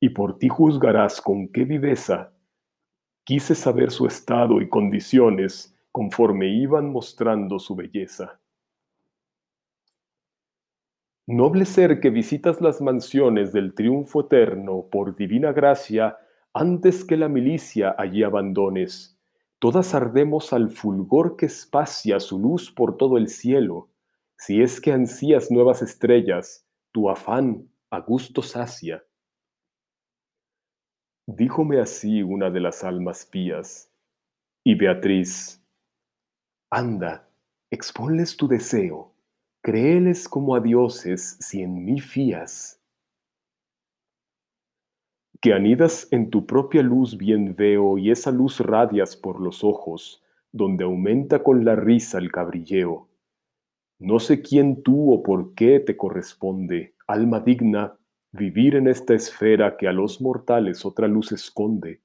Y 0.00 0.10
por 0.10 0.38
ti 0.38 0.48
juzgarás 0.48 1.20
con 1.20 1.48
qué 1.48 1.64
viveza. 1.64 2.32
Quise 3.24 3.54
saber 3.54 3.90
su 3.90 4.06
estado 4.06 4.60
y 4.60 4.68
condiciones 4.68 5.74
conforme 5.92 6.48
iban 6.48 6.90
mostrando 6.90 7.58
su 7.58 7.74
belleza. 7.74 8.38
Noble 11.26 11.64
ser 11.64 11.98
que 11.98 12.10
visitas 12.10 12.60
las 12.60 12.80
mansiones 12.80 13.52
del 13.52 13.74
triunfo 13.74 14.20
eterno 14.20 14.86
por 14.90 15.16
divina 15.16 15.52
gracia, 15.52 16.18
antes 16.52 17.04
que 17.04 17.16
la 17.16 17.28
milicia 17.28 17.96
allí 17.98 18.22
abandones, 18.22 19.18
todas 19.58 19.94
ardemos 19.94 20.52
al 20.52 20.70
fulgor 20.70 21.36
que 21.36 21.46
espacia 21.46 22.20
su 22.20 22.38
luz 22.38 22.70
por 22.70 22.96
todo 22.96 23.16
el 23.16 23.28
cielo. 23.28 23.88
Si 24.38 24.60
es 24.60 24.80
que 24.80 24.92
ansías 24.92 25.50
nuevas 25.50 25.82
estrellas, 25.82 26.66
tu 26.92 27.08
afán 27.10 27.68
a 27.90 28.00
gusto 28.00 28.42
sacia. 28.42 29.04
Díjome 31.26 31.80
así 31.80 32.22
una 32.22 32.50
de 32.50 32.60
las 32.60 32.84
almas 32.84 33.26
pías, 33.26 33.92
y 34.64 34.74
Beatriz, 34.74 35.62
anda, 36.70 37.28
exponles 37.70 38.36
tu 38.36 38.46
deseo 38.46 39.16
Créeles 39.66 40.28
como 40.28 40.54
a 40.54 40.60
dioses 40.60 41.38
si 41.40 41.60
en 41.60 41.84
mí 41.84 41.98
fías. 41.98 42.80
Que 45.40 45.52
anidas 45.52 46.06
en 46.12 46.30
tu 46.30 46.46
propia 46.46 46.84
luz 46.84 47.16
bien 47.16 47.56
veo 47.56 47.98
y 47.98 48.12
esa 48.12 48.30
luz 48.30 48.60
radias 48.60 49.16
por 49.16 49.40
los 49.40 49.64
ojos, 49.64 50.22
donde 50.52 50.84
aumenta 50.84 51.42
con 51.42 51.64
la 51.64 51.74
risa 51.74 52.18
el 52.18 52.30
cabrilleo. 52.30 53.08
No 53.98 54.18
sé 54.18 54.42
quién 54.42 54.82
tú 54.82 55.12
o 55.12 55.22
por 55.22 55.54
qué 55.54 55.80
te 55.80 55.96
corresponde, 55.96 56.94
alma 57.06 57.40
digna, 57.40 57.96
vivir 58.30 58.76
en 58.76 58.88
esta 58.88 59.14
esfera 59.14 59.76
que 59.76 59.88
a 59.88 59.92
los 59.92 60.20
mortales 60.20 60.84
otra 60.84 61.08
luz 61.08 61.32
esconde. 61.32 62.02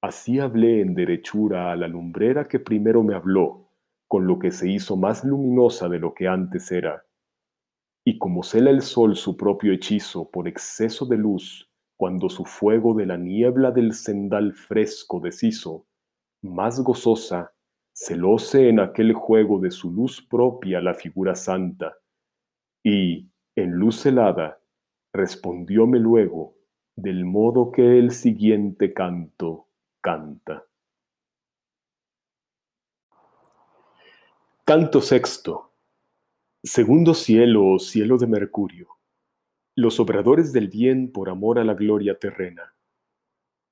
Así 0.00 0.38
hablé 0.38 0.80
en 0.80 0.94
derechura 0.94 1.72
a 1.72 1.76
la 1.76 1.88
lumbrera 1.88 2.46
que 2.48 2.58
primero 2.58 3.02
me 3.02 3.14
habló, 3.14 3.70
con 4.06 4.26
lo 4.26 4.38
que 4.38 4.50
se 4.50 4.70
hizo 4.70 4.96
más 4.96 5.24
luminosa 5.24 5.88
de 5.88 5.98
lo 5.98 6.14
que 6.14 6.28
antes 6.28 6.70
era. 6.72 7.04
Y 8.04 8.18
como 8.18 8.42
cela 8.42 8.70
el 8.70 8.82
sol 8.82 9.16
su 9.16 9.36
propio 9.36 9.72
hechizo 9.72 10.30
por 10.30 10.46
exceso 10.46 11.06
de 11.06 11.16
luz, 11.16 11.70
cuando 11.96 12.28
su 12.28 12.44
fuego 12.44 12.92
de 12.94 13.06
la 13.06 13.16
niebla 13.16 13.70
del 13.70 13.94
sendal 13.94 14.52
fresco 14.52 15.20
deshizo, 15.20 15.86
más 16.42 16.80
gozosa, 16.80 17.53
celóse 17.94 18.68
en 18.68 18.80
aquel 18.80 19.12
juego 19.12 19.60
de 19.60 19.70
su 19.70 19.90
luz 19.90 20.20
propia 20.20 20.80
la 20.80 20.94
figura 20.94 21.34
santa, 21.34 21.96
y, 22.82 23.30
en 23.56 23.70
luz 23.70 24.04
helada, 24.04 24.60
respondióme 25.12 25.98
luego, 26.00 26.56
del 26.96 27.24
modo 27.24 27.70
que 27.70 27.98
el 27.98 28.10
siguiente 28.10 28.92
canto 28.92 29.68
canta. 30.00 30.66
Canto 34.64 35.00
sexto. 35.00 35.72
Segundo 36.62 37.14
cielo 37.14 37.66
o 37.66 37.78
cielo 37.78 38.18
de 38.18 38.26
Mercurio. 38.26 38.88
Los 39.76 40.00
obradores 40.00 40.52
del 40.52 40.68
bien 40.68 41.12
por 41.12 41.28
amor 41.28 41.58
a 41.58 41.64
la 41.64 41.74
gloria 41.74 42.18
terrena. 42.18 42.74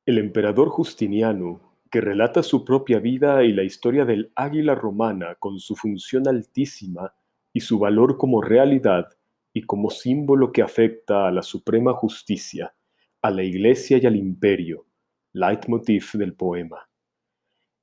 El 0.05 0.19
emperador 0.19 0.69
Justiniano, 0.69 1.72
que 1.93 2.01
relata 2.01 2.43
su 2.43 2.65
propia 2.65 2.99
vida 2.99 3.45
y 3.45 3.53
la 3.53 3.63
historia 3.63 4.05
del 4.05 4.33
águila 4.35 4.75
romana 4.75 5.37
con 5.37 5.61
su 5.61 5.77
función 5.77 6.27
altísima 6.27 7.15
y 7.53 7.61
su 7.61 7.79
valor 7.79 8.17
como 8.17 8.43
realidad 8.43 9.07
y 9.53 9.63
como 9.63 9.91
símbolo 9.91 10.51
que 10.51 10.63
afecta 10.63 11.29
a 11.29 11.31
la 11.31 11.43
suprema 11.43 11.93
justicia, 11.93 12.75
a 13.21 13.31
la 13.31 13.45
iglesia 13.45 13.99
y 14.03 14.07
al 14.07 14.17
imperio, 14.17 14.87
leitmotiv 15.35 16.11
del 16.15 16.35
poema 16.35 16.89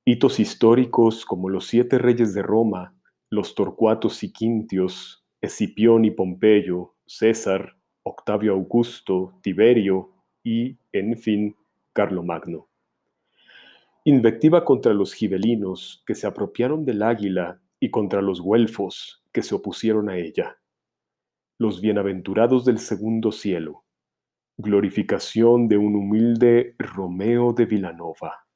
Hitos 0.04 0.40
históricos 0.40 1.26
como 1.26 1.50
los 1.50 1.66
siete 1.66 1.98
reyes 1.98 2.32
de 2.32 2.42
Roma, 2.42 2.96
los 3.28 3.54
Torcuatos 3.54 4.24
y 4.24 4.32
Quintios, 4.32 5.24
Escipión 5.42 6.04
y 6.04 6.10
Pompeyo, 6.10 6.96
César, 7.06 7.76
Octavio 8.02 8.54
Augusto, 8.54 9.34
Tiberio 9.42 10.10
y, 10.42 10.78
en 10.92 11.16
fin, 11.18 11.54
Carlomagno. 11.92 12.69
Invectiva 14.04 14.64
contra 14.64 14.94
los 14.94 15.12
gibelinos 15.12 16.02
que 16.06 16.14
se 16.14 16.26
apropiaron 16.26 16.86
del 16.86 17.02
águila 17.02 17.60
y 17.78 17.90
contra 17.90 18.22
los 18.22 18.40
güelfos 18.40 19.22
que 19.30 19.42
se 19.42 19.54
opusieron 19.54 20.08
a 20.08 20.16
ella. 20.16 20.58
Los 21.58 21.82
bienaventurados 21.82 22.64
del 22.64 22.78
segundo 22.78 23.30
cielo. 23.30 23.84
Glorificación 24.56 25.68
de 25.68 25.76
un 25.76 25.96
humilde 25.96 26.76
Romeo 26.78 27.52
de 27.52 27.66
Vilanova. 27.66 28.46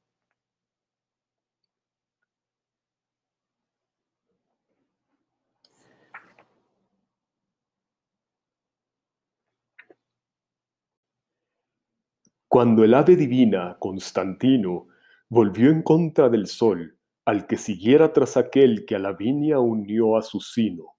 Cuando 12.48 12.82
el 12.82 12.94
ave 12.94 13.16
divina, 13.16 13.76
Constantino, 13.78 14.86
volvió 15.34 15.68
en 15.68 15.82
contra 15.82 16.28
del 16.28 16.46
sol, 16.46 16.96
al 17.24 17.48
que 17.48 17.56
siguiera 17.56 18.12
tras 18.12 18.36
aquel 18.36 18.86
que 18.86 18.94
a 18.94 19.00
la 19.00 19.14
viña 19.14 19.58
unió 19.58 20.16
a 20.16 20.22
su 20.22 20.38
sino, 20.38 20.94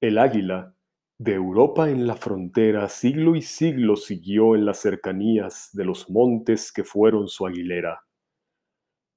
el 0.00 0.18
águila, 0.18 0.76
de 1.18 1.34
Europa 1.34 1.90
en 1.90 2.06
la 2.06 2.14
frontera, 2.14 2.88
siglo 2.88 3.34
y 3.34 3.42
siglo 3.42 3.96
siguió 3.96 4.54
en 4.54 4.64
las 4.64 4.78
cercanías 4.78 5.70
de 5.72 5.84
los 5.84 6.08
montes 6.08 6.70
que 6.70 6.84
fueron 6.84 7.26
su 7.26 7.48
aguilera. 7.48 8.00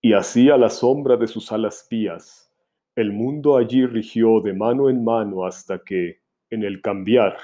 Y 0.01 0.14
así 0.14 0.49
a 0.49 0.58
la 0.58 0.72
sombra 0.72 1.18
de 1.18 1.28
sus 1.28 1.51
alas 1.51 1.86
pías, 1.88 2.51
el 2.95 3.14
mundo 3.14 3.58
allí 3.58 3.86
rigió 3.86 4.41
de 4.41 4.53
mano 4.53 4.89
en 4.89 5.03
mano 5.03 5.45
hasta 5.45 5.84
que, 5.84 6.22
en 6.49 6.64
el 6.64 6.82
cambiar, 6.82 7.38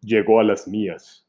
llegó 0.00 0.38
a 0.38 0.44
las 0.44 0.68
mías. 0.68 1.26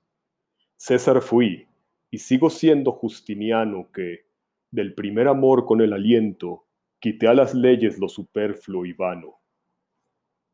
César 0.78 1.24
fui, 1.24 1.66
y 2.12 2.20
sigo 2.20 2.52
siendo 2.52 2.92
Justiniano 2.92 3.90
que, 3.92 4.32
del 4.74 4.96
primer 4.96 5.28
amor 5.28 5.66
con 5.66 5.82
el 5.82 5.94
aliento, 5.94 6.66
quité 7.00 7.28
a 7.28 7.36
las 7.36 7.54
leyes 7.54 8.00
lo 8.00 8.10
superfluo 8.10 8.88
y 8.88 8.94
vano. 8.94 9.36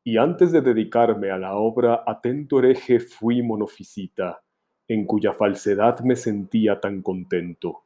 Y 0.03 0.17
antes 0.17 0.51
de 0.51 0.59
dedicarme 0.59 1.32
a 1.32 1.38
la 1.38 1.55
obra, 1.55 2.03
atento 2.05 2.59
hereje 2.59 2.99
fui 2.99 3.41
monofisita, 3.41 4.41
en 4.89 5.05
cuya 5.05 5.32
falsedad 5.32 6.01
me 6.01 6.17
sentía 6.17 6.82
tan 6.82 7.01
contento. 7.01 7.84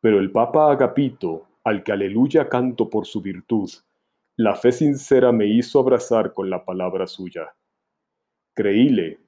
Pero 0.00 0.20
el 0.20 0.30
Papa 0.30 0.70
Agapito, 0.70 1.48
al 1.64 1.82
que 1.82 1.90
aleluya 1.90 2.48
canto 2.48 2.88
por 2.88 3.04
su 3.04 3.20
virtud, 3.20 3.68
la 4.36 4.54
fe 4.54 4.70
sincera 4.70 5.32
me 5.32 5.46
hizo 5.46 5.80
abrazar 5.80 6.34
con 6.34 6.48
la 6.48 6.64
palabra 6.64 7.08
suya. 7.08 7.52
Creíle, 8.54 9.18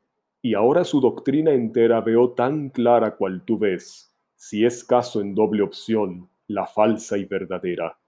y 0.40 0.54
ahora 0.54 0.84
su 0.84 1.00
doctrina 1.00 1.50
entera 1.50 2.00
veo 2.00 2.34
tan 2.34 2.68
clara 2.68 3.16
cual 3.16 3.42
tú 3.44 3.58
ves, 3.58 4.09
si 4.42 4.64
es 4.64 4.82
caso 4.84 5.20
en 5.20 5.34
doble 5.34 5.60
opción, 5.60 6.26
la 6.46 6.66
falsa 6.66 7.18
y 7.18 7.26
verdadera. 7.26 7.98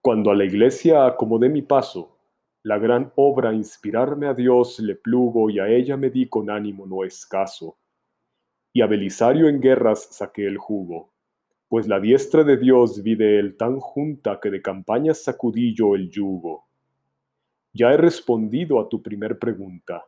Cuando 0.00 0.30
a 0.30 0.36
la 0.36 0.44
iglesia 0.44 1.04
acomodé 1.04 1.48
mi 1.48 1.62
paso, 1.62 2.16
la 2.62 2.78
gran 2.78 3.12
obra 3.16 3.52
inspirarme 3.52 4.28
a 4.28 4.34
Dios 4.34 4.78
le 4.78 4.94
plugo 4.94 5.50
y 5.50 5.58
a 5.58 5.66
ella 5.66 5.96
me 5.96 6.10
di 6.10 6.28
con 6.28 6.48
ánimo 6.48 6.86
no 6.86 7.02
escaso. 7.02 7.76
Y 8.72 8.82
a 8.82 8.86
Belisario 8.86 9.48
en 9.48 9.60
guerras 9.60 10.06
saqué 10.12 10.46
el 10.46 10.58
jugo, 10.58 11.12
pues 11.66 11.88
la 11.88 11.98
diestra 11.98 12.44
de 12.44 12.56
Dios 12.56 13.02
vi 13.02 13.16
de 13.16 13.40
él 13.40 13.56
tan 13.56 13.80
junta 13.80 14.38
que 14.40 14.48
de 14.48 14.62
campañas 14.62 15.24
sacudí 15.24 15.74
yo 15.74 15.96
el 15.96 16.08
yugo. 16.08 16.68
Ya 17.72 17.92
he 17.92 17.96
respondido 17.96 18.78
a 18.78 18.88
tu 18.88 19.02
primer 19.02 19.40
pregunta 19.40 20.06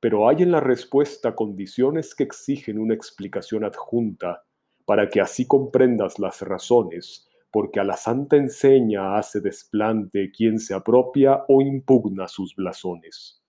pero 0.00 0.28
hay 0.28 0.42
en 0.42 0.50
la 0.50 0.60
respuesta 0.60 1.34
condiciones 1.34 2.14
que 2.14 2.24
exigen 2.24 2.78
una 2.78 2.94
explicación 2.94 3.64
adjunta 3.64 4.42
para 4.90 5.08
que 5.08 5.20
así 5.20 5.46
comprendas 5.46 6.18
las 6.18 6.42
razones, 6.42 7.30
porque 7.52 7.78
a 7.78 7.84
la 7.84 7.96
santa 7.96 8.34
enseña 8.34 9.16
hace 9.16 9.40
desplante 9.40 10.32
quien 10.32 10.58
se 10.58 10.74
apropia 10.74 11.44
o 11.46 11.62
impugna 11.62 12.26
sus 12.26 12.56
blasones. 12.56 13.40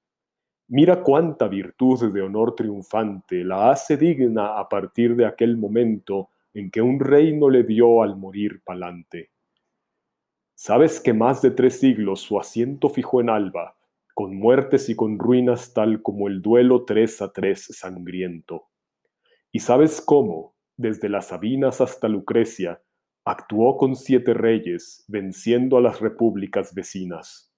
Mira 0.68 1.02
cuánta 1.02 1.48
virtud 1.48 2.14
de 2.14 2.22
honor 2.22 2.54
triunfante 2.54 3.44
la 3.44 3.72
hace 3.72 3.98
digna 3.98 4.60
a 4.60 4.70
partir 4.70 5.16
de 5.16 5.26
aquel 5.26 5.58
momento 5.58 6.30
en 6.54 6.70
que 6.70 6.84
un 6.84 7.00
reino 7.00 7.50
le 7.50 7.64
dio 7.64 8.04
al 8.04 8.16
morir 8.18 8.62
palante. 8.64 9.32
Sabes 10.54 11.00
que 11.00 11.12
más 11.12 11.42
de 11.42 11.50
tres 11.50 11.80
siglos 11.80 12.22
su 12.22 12.40
asiento 12.40 12.88
fijó 12.88 13.20
en 13.20 13.32
Alba, 13.32 13.76
con 14.14 14.38
muertes 14.38 14.90
y 14.90 14.96
con 14.96 15.18
ruinas 15.18 15.74
tal 15.74 16.04
como 16.04 16.28
el 16.28 16.44
duelo 16.44 16.86
tres 16.86 17.20
a 17.20 17.34
tres 17.34 17.66
sangriento. 17.66 18.68
¿Y 19.52 19.62
sabes 19.62 20.02
cómo, 20.02 20.54
desde 20.82 21.08
las 21.08 21.28
Sabinas 21.28 21.80
hasta 21.80 22.08
Lucrecia, 22.08 22.82
actuó 23.24 23.78
con 23.78 23.96
siete 23.96 24.34
reyes, 24.34 25.06
venciendo 25.08 25.78
a 25.78 25.82
las 25.82 26.00
repúblicas 26.00 26.74
vecinas? 26.74 27.54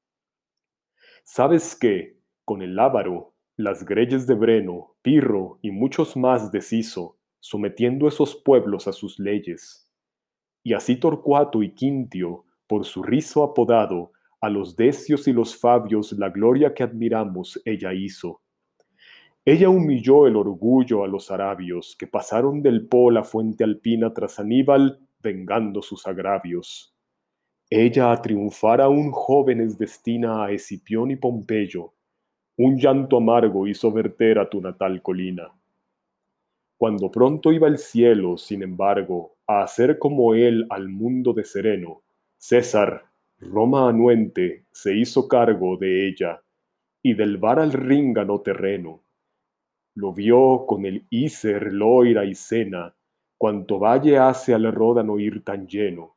¿Sabes 1.24 1.76
que, 1.76 2.20
con 2.44 2.62
el 2.62 2.76
Lábaro, 2.76 3.34
las 3.56 3.86
greyes 3.86 4.28
de 4.28 4.36
Breno, 4.36 4.98
Pirro 5.02 5.60
y 5.62 5.72
muchos 5.72 6.18
más 6.18 6.52
deshizo, 6.52 7.18
sometiendo 7.40 8.08
esos 8.08 8.36
pueblos 8.36 8.88
a 8.88 8.92
sus 8.92 9.18
leyes? 9.20 9.90
Y 10.64 10.74
así 10.74 10.98
Torcuato 10.98 11.64
y 11.64 11.74
Quintio, 11.74 12.46
por 12.68 12.86
su 12.86 13.02
rizo 13.02 13.44
apodado, 13.44 14.12
a 14.42 14.50
los 14.50 14.76
decios 14.76 15.28
y 15.30 15.34
los 15.34 15.58
fabios 15.58 16.12
la 16.14 16.30
gloria 16.30 16.74
que 16.74 16.84
admiramos 16.84 17.62
ella 17.64 17.94
hizo. 17.94 18.43
Ella 19.46 19.70
humilló 19.70 20.26
el 20.26 20.38
orgullo 20.38 21.04
a 21.04 21.08
los 21.08 21.30
arabios 21.30 21.98
que 22.00 22.08
pasaron 22.08 22.62
del 22.62 22.88
Po 22.88 23.12
la 23.12 23.26
fuente 23.26 23.66
alpina 23.66 24.14
tras 24.14 24.40
Aníbal, 24.40 25.00
vengando 25.22 25.82
sus 25.82 26.08
agravios. 26.08 26.96
Ella 27.70 28.14
a 28.14 28.22
triunfar 28.22 28.80
aún 28.80 29.12
jóvenes 29.12 29.78
destina 29.78 30.46
a 30.46 30.52
Escipión 30.52 31.12
y 31.12 31.18
Pompeyo. 31.18 31.94
Un 32.58 32.78
llanto 32.78 33.18
amargo 33.18 33.68
hizo 33.68 33.92
verter 33.92 34.40
a 34.40 34.50
tu 34.50 34.62
natal 34.62 35.02
colina. 35.02 35.52
Cuando 36.78 37.12
pronto 37.12 37.52
iba 37.52 37.68
el 37.68 37.80
cielo, 37.80 38.38
sin 38.38 38.64
embargo, 38.64 39.36
a 39.48 39.64
hacer 39.64 40.00
como 40.00 40.36
él 40.36 40.66
al 40.70 40.88
mundo 40.88 41.34
de 41.34 41.44
sereno, 41.44 42.04
César, 42.38 43.12
Roma 43.40 43.90
anuente 43.90 44.68
se 44.72 44.96
hizo 44.96 45.28
cargo 45.28 45.76
de 45.76 46.08
ella 46.08 46.42
y 47.02 47.14
del 47.14 47.38
bar 47.38 47.60
al 47.60 47.74
ríngano 47.74 48.40
terreno. 48.40 49.02
Lo 49.96 50.14
vio 50.14 50.66
con 50.66 50.86
el 50.86 51.06
Iser, 51.10 51.72
Loira 51.72 52.26
y 52.26 52.36
Sena, 52.36 52.96
cuanto 53.38 53.80
valle 53.80 54.18
hace 54.18 54.54
al 54.54 54.72
Ródano 54.72 55.20
ir 55.20 55.44
tan 55.44 55.68
lleno, 55.68 56.16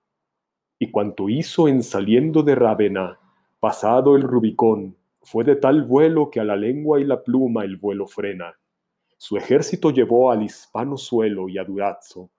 y 0.78 0.90
cuanto 0.90 1.28
hizo 1.28 1.68
en 1.68 1.82
saliendo 1.82 2.42
de 2.42 2.54
Rávena, 2.54 3.18
pasado 3.60 4.16
el 4.16 4.22
Rubicón, 4.22 4.96
fue 5.22 5.44
de 5.44 5.56
tal 5.56 5.82
vuelo 5.82 6.30
que 6.30 6.40
a 6.40 6.44
la 6.44 6.56
lengua 6.56 7.00
y 7.00 7.04
la 7.04 7.22
pluma 7.22 7.64
el 7.64 7.76
vuelo 7.76 8.06
frena. 8.06 8.56
Su 9.18 9.36
ejército 9.36 9.90
llevó 9.90 10.30
al 10.30 10.42
hispano 10.42 10.96
suelo 10.96 11.48
y 11.48 11.58
a 11.58 11.64
Durazzo. 11.64 12.30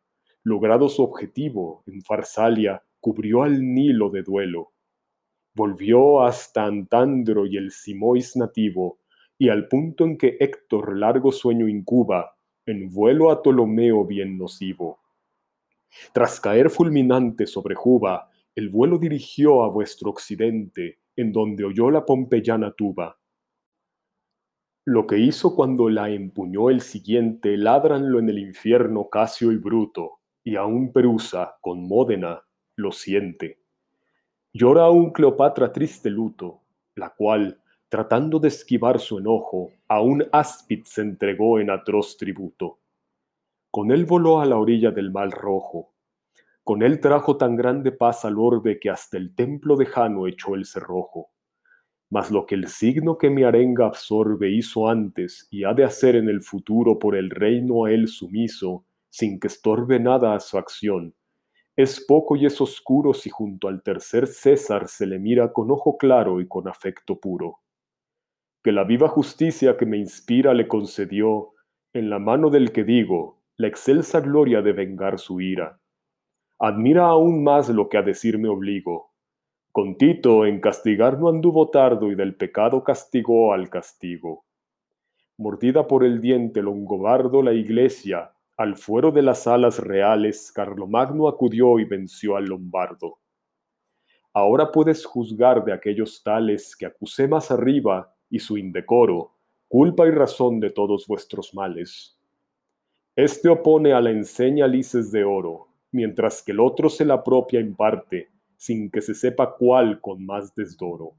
Logrado 0.44 0.88
su 0.88 1.04
objetivo, 1.04 1.84
en 1.88 2.02
Farsalia, 2.02 2.82
cubrió 3.00 3.44
al 3.44 3.62
Nilo 3.62 4.10
de 4.10 4.24
duelo 4.24 4.72
volvió 5.58 6.22
hasta 6.22 6.66
Antandro 6.66 7.48
y 7.48 7.58
el 7.58 7.72
Simois 7.72 8.38
nativo, 8.38 9.00
y 9.38 9.50
al 9.50 9.68
punto 9.68 10.04
en 10.04 10.18
que 10.18 10.38
Héctor 10.40 10.98
largo 10.98 11.32
sueño 11.32 11.68
incuba, 11.68 12.36
en 12.66 12.90
vuelo 12.92 13.32
a 13.32 13.42
Ptolomeo 13.42 14.06
bien 14.06 14.38
nocivo. 14.38 15.00
Tras 16.14 16.40
caer 16.40 16.70
fulminante 16.70 17.48
sobre 17.48 17.76
Juba, 17.76 18.30
el 18.56 18.70
vuelo 18.70 18.98
dirigió 18.98 19.64
a 19.64 19.70
vuestro 19.70 20.10
occidente, 20.10 21.00
en 21.16 21.32
donde 21.32 21.64
oyó 21.64 21.90
la 21.92 22.06
pompeyana 22.06 22.72
tuba. 22.72 23.18
Lo 24.86 25.06
que 25.06 25.18
hizo 25.18 25.56
cuando 25.56 25.90
la 25.90 26.10
empuñó 26.10 26.70
el 26.70 26.82
siguiente, 26.82 27.58
ladranlo 27.58 28.20
en 28.20 28.30
el 28.30 28.40
infierno 28.40 29.10
Casio 29.10 29.52
y 29.52 29.58
Bruto, 29.58 30.20
y 30.44 30.56
aún 30.56 30.94
Perusa, 30.94 31.58
con 31.62 31.88
Módena, 31.88 32.42
lo 32.78 32.92
siente. 32.92 33.60
Llora 34.54 34.84
aún 34.84 35.12
Cleopatra 35.12 35.72
triste 35.74 36.10
luto, 36.10 36.62
la 36.96 37.10
cual, 37.10 37.62
tratando 37.90 38.40
de 38.40 38.50
esquivar 38.50 39.00
su 39.00 39.20
enojo, 39.20 39.72
a 39.88 40.02
un 40.02 40.26
áspid 40.32 40.84
se 40.84 41.02
entregó 41.02 41.60
en 41.60 41.70
atroz 41.70 42.18
tributo. 42.18 42.80
Con 43.72 43.92
él 43.92 44.06
voló 44.06 44.42
a 44.42 44.46
la 44.46 44.58
orilla 44.58 44.92
del 44.92 45.12
mar 45.12 45.30
rojo. 45.30 45.94
Con 46.64 46.84
él 46.84 47.00
trajo 47.00 47.38
tan 47.38 47.56
grande 47.56 47.94
paz 47.94 48.26
al 48.26 48.38
orbe 48.38 48.80
que 48.80 48.90
hasta 48.90 49.18
el 49.18 49.34
templo 49.34 49.78
de 49.78 49.86
Jano 49.86 50.28
echó 50.28 50.56
el 50.56 50.66
cerrojo. 50.66 51.30
Mas 52.10 52.30
lo 52.32 52.46
que 52.46 52.56
el 52.56 52.68
signo 52.68 53.18
que 53.18 53.30
mi 53.30 53.44
arenga 53.44 53.86
absorbe 53.86 54.50
hizo 54.50 54.90
antes 54.90 55.48
y 55.50 55.64
ha 55.64 55.74
de 55.74 55.86
hacer 55.86 56.16
en 56.16 56.28
el 56.28 56.42
futuro 56.42 57.00
por 57.00 57.16
el 57.16 57.30
reino 57.30 57.86
a 57.86 57.92
él 57.92 58.08
sumiso, 58.08 58.86
sin 59.10 59.40
que 59.40 59.48
estorbe 59.48 60.00
nada 60.00 60.36
a 60.36 60.40
su 60.40 60.58
acción, 60.58 61.14
Es 61.78 62.04
poco 62.06 62.36
y 62.36 62.46
es 62.46 62.60
oscuro 62.60 63.14
si 63.14 63.30
junto 63.30 63.68
al 63.68 63.84
tercer 63.84 64.28
César 64.28 64.88
se 64.88 65.06
le 65.06 65.20
mira 65.20 65.54
con 65.54 65.72
ojo 65.72 65.98
claro 65.98 66.42
y 66.42 66.48
con 66.48 66.68
afecto 66.68 67.20
puro. 67.20 67.60
Que 68.68 68.74
la 68.74 68.84
viva 68.84 69.08
justicia 69.08 69.78
que 69.78 69.86
me 69.86 69.96
inspira 69.96 70.54
le 70.54 70.68
concedió, 70.68 71.54
en 71.94 72.10
la 72.10 72.20
mano 72.20 72.50
del 72.50 72.74
que 72.74 72.84
digo, 72.84 73.40
la 73.56 73.70
excelsa 73.70 74.20
gloria 74.20 74.62
de 74.62 74.74
vengar 74.74 75.20
su 75.20 75.40
ira. 75.40 75.80
Admira 76.60 77.06
aún 77.06 77.46
más 77.46 77.70
lo 77.70 77.88
que 77.88 77.98
a 77.98 78.02
decir 78.02 78.38
me 78.38 78.50
obligo. 78.50 79.14
Con 79.72 79.96
Tito 79.96 80.46
en 80.46 80.60
castigar 80.60 81.18
no 81.18 81.30
anduvo 81.30 81.70
tardo 81.70 82.12
y 82.12 82.16
del 82.16 82.36
pecado 82.36 82.84
castigó 82.84 83.54
al 83.54 83.70
castigo. 83.70 84.44
Mordida 85.38 85.88
por 85.88 86.04
el 86.04 86.20
diente 86.20 86.62
longobardo 86.62 87.42
la 87.42 87.54
iglesia, 87.54 88.34
al 88.58 88.76
fuero 88.76 89.12
de 89.14 89.22
las 89.22 89.48
alas 89.48 89.80
reales, 89.80 90.52
Carlomagno 90.52 91.30
acudió 91.30 91.80
y 91.80 91.86
venció 91.86 92.36
al 92.36 92.44
lombardo. 92.48 93.20
Ahora 94.34 94.74
puedes 94.74 95.06
juzgar 95.06 95.64
de 95.64 95.72
aquellos 95.72 96.22
tales 96.22 96.76
que 96.76 96.86
acusé 96.86 97.30
más 97.30 97.50
arriba 97.50 98.14
y 98.30 98.40
su 98.40 98.58
indecoro, 98.58 99.32
culpa 99.68 100.08
y 100.08 100.12
razón 100.12 100.60
de 100.60 100.70
todos 100.70 101.08
vuestros 101.08 101.54
males. 101.54 102.18
Este 103.16 103.50
opone 103.50 103.94
a 103.94 104.02
la 104.02 104.12
enseña 104.12 104.68
lices 104.68 105.12
de 105.12 105.24
oro, 105.24 105.68
mientras 105.92 106.44
que 106.44 106.52
el 106.52 106.60
otro 106.60 106.90
se 106.90 107.06
la 107.06 107.16
apropia 107.16 107.60
en 107.60 107.76
parte, 107.76 108.30
sin 108.58 108.90
que 108.92 109.02
se 109.02 109.16
sepa 109.16 109.56
cuál 109.56 110.02
con 110.02 110.26
más 110.26 110.54
desdoro. 110.54 111.14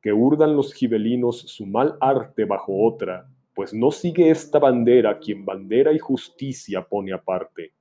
Que 0.00 0.12
urdan 0.12 0.54
los 0.56 0.72
gibelinos 0.72 1.40
su 1.40 1.66
mal 1.66 1.96
arte 2.00 2.44
bajo 2.44 2.86
otra, 2.86 3.28
pues 3.54 3.72
no 3.72 3.90
sigue 3.90 4.30
esta 4.30 4.58
bandera 4.58 5.18
quien 5.18 5.44
bandera 5.44 5.92
y 5.92 5.98
justicia 5.98 6.82
pone 6.82 7.12
aparte. 7.12 7.72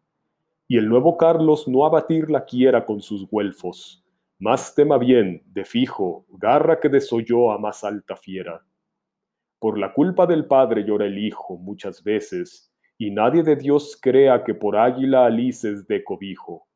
Y 0.68 0.78
el 0.78 0.88
nuevo 0.88 1.18
Carlos 1.18 1.68
no 1.68 1.86
abatirla 1.86 2.46
quiera 2.46 2.86
con 2.86 3.02
sus 3.02 3.30
güelfos, 3.30 4.05
más 4.40 4.76
tema 4.76 4.98
bien, 4.98 5.42
de 5.46 5.66
fijo, 5.66 6.26
garra 6.30 6.80
que 6.80 6.90
desoyó 6.90 7.52
a 7.52 7.58
más 7.58 7.84
alta 7.84 8.16
fiera. 8.16 8.66
Por 9.60 9.78
la 9.78 9.94
culpa 9.94 10.26
del 10.26 10.46
padre 10.46 10.84
llora 10.84 11.06
el 11.06 11.18
hijo 11.18 11.58
muchas 11.58 12.04
veces, 12.04 12.72
y 12.98 13.12
nadie 13.12 13.44
de 13.44 13.56
Dios 13.56 13.98
crea 14.02 14.44
que 14.44 14.54
por 14.54 14.78
águila 14.78 15.26
alices 15.26 15.88
de 15.88 16.04
cobijo. 16.04 16.68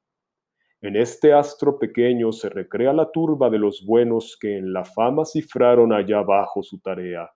En 0.81 0.95
este 0.95 1.33
astro 1.33 1.77
pequeño 1.77 2.31
se 2.31 2.49
recrea 2.49 2.93
la 2.93 3.11
turba 3.11 3.49
de 3.49 3.59
los 3.59 3.85
buenos 3.85 4.37
que 4.39 4.57
en 4.57 4.71
la 4.71 4.85
fama 4.85 5.25
cifraron 5.25 5.91
allá 5.91 6.19
abajo 6.19 6.63
su 6.63 6.79
tarea 6.79 7.29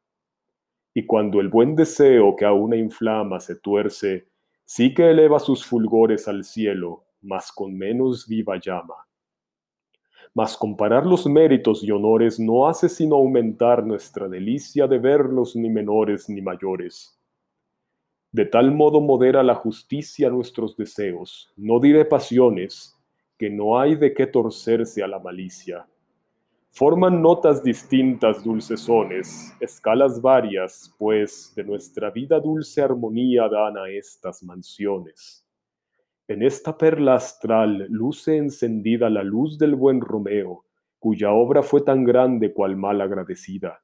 y 0.93 1.05
cuando 1.05 1.41
el 1.41 1.49
buen 1.49 1.75
deseo 1.75 2.35
que 2.35 2.45
a 2.45 2.53
una 2.53 2.75
inflama 2.75 3.39
se 3.39 3.55
tuerce, 3.55 4.27
sí 4.63 4.93
que 4.93 5.09
eleva 5.09 5.39
sus 5.39 5.65
fulgores 5.65 6.27
al 6.27 6.43
cielo, 6.43 7.05
mas 7.21 7.51
con 7.51 7.75
menos 7.75 8.27
viva 8.27 8.59
llama. 8.59 8.95
Mas 10.33 10.57
comparar 10.57 11.05
los 11.05 11.27
méritos 11.27 11.83
y 11.83 11.91
honores 11.91 12.39
no 12.39 12.67
hace 12.67 12.89
sino 12.89 13.15
aumentar 13.15 13.85
nuestra 13.85 14.27
delicia 14.27 14.87
de 14.87 14.97
verlos 14.97 15.55
ni 15.55 15.69
menores 15.69 16.27
ni 16.29 16.41
mayores. 16.41 17.19
De 18.31 18.45
tal 18.45 18.71
modo 18.71 18.99
modera 18.99 19.43
la 19.43 19.55
justicia 19.55 20.29
nuestros 20.29 20.75
deseos, 20.75 21.53
no 21.55 21.79
diré 21.79 22.03
pasiones, 22.03 22.97
que 23.37 23.49
no 23.49 23.79
hay 23.79 23.95
de 23.95 24.13
qué 24.13 24.25
torcerse 24.25 25.03
a 25.03 25.07
la 25.07 25.19
malicia 25.19 25.85
Forman 26.75 27.21
notas 27.21 27.61
distintas 27.61 28.43
dulcesones, 28.43 29.53
escalas 29.59 30.19
varias, 30.19 30.91
pues 30.97 31.53
de 31.55 31.63
nuestra 31.63 32.09
vida 32.09 32.39
dulce 32.39 32.81
armonía 32.81 33.47
dan 33.47 33.77
a 33.77 33.87
estas 33.89 34.41
mansiones. 34.41 35.42
En 36.27 36.41
esta 36.41 36.77
perla 36.77 37.15
astral 37.15 37.85
luce 37.89 38.37
encendida 38.37 39.09
la 39.09 39.23
luz 39.23 39.57
del 39.57 39.75
buen 39.75 39.99
Romeo, 39.99 40.63
cuya 40.97 41.33
obra 41.33 41.61
fue 41.63 41.81
tan 41.81 42.05
grande 42.05 42.53
cual 42.53 42.77
mal 42.77 43.01
agradecida. 43.01 43.83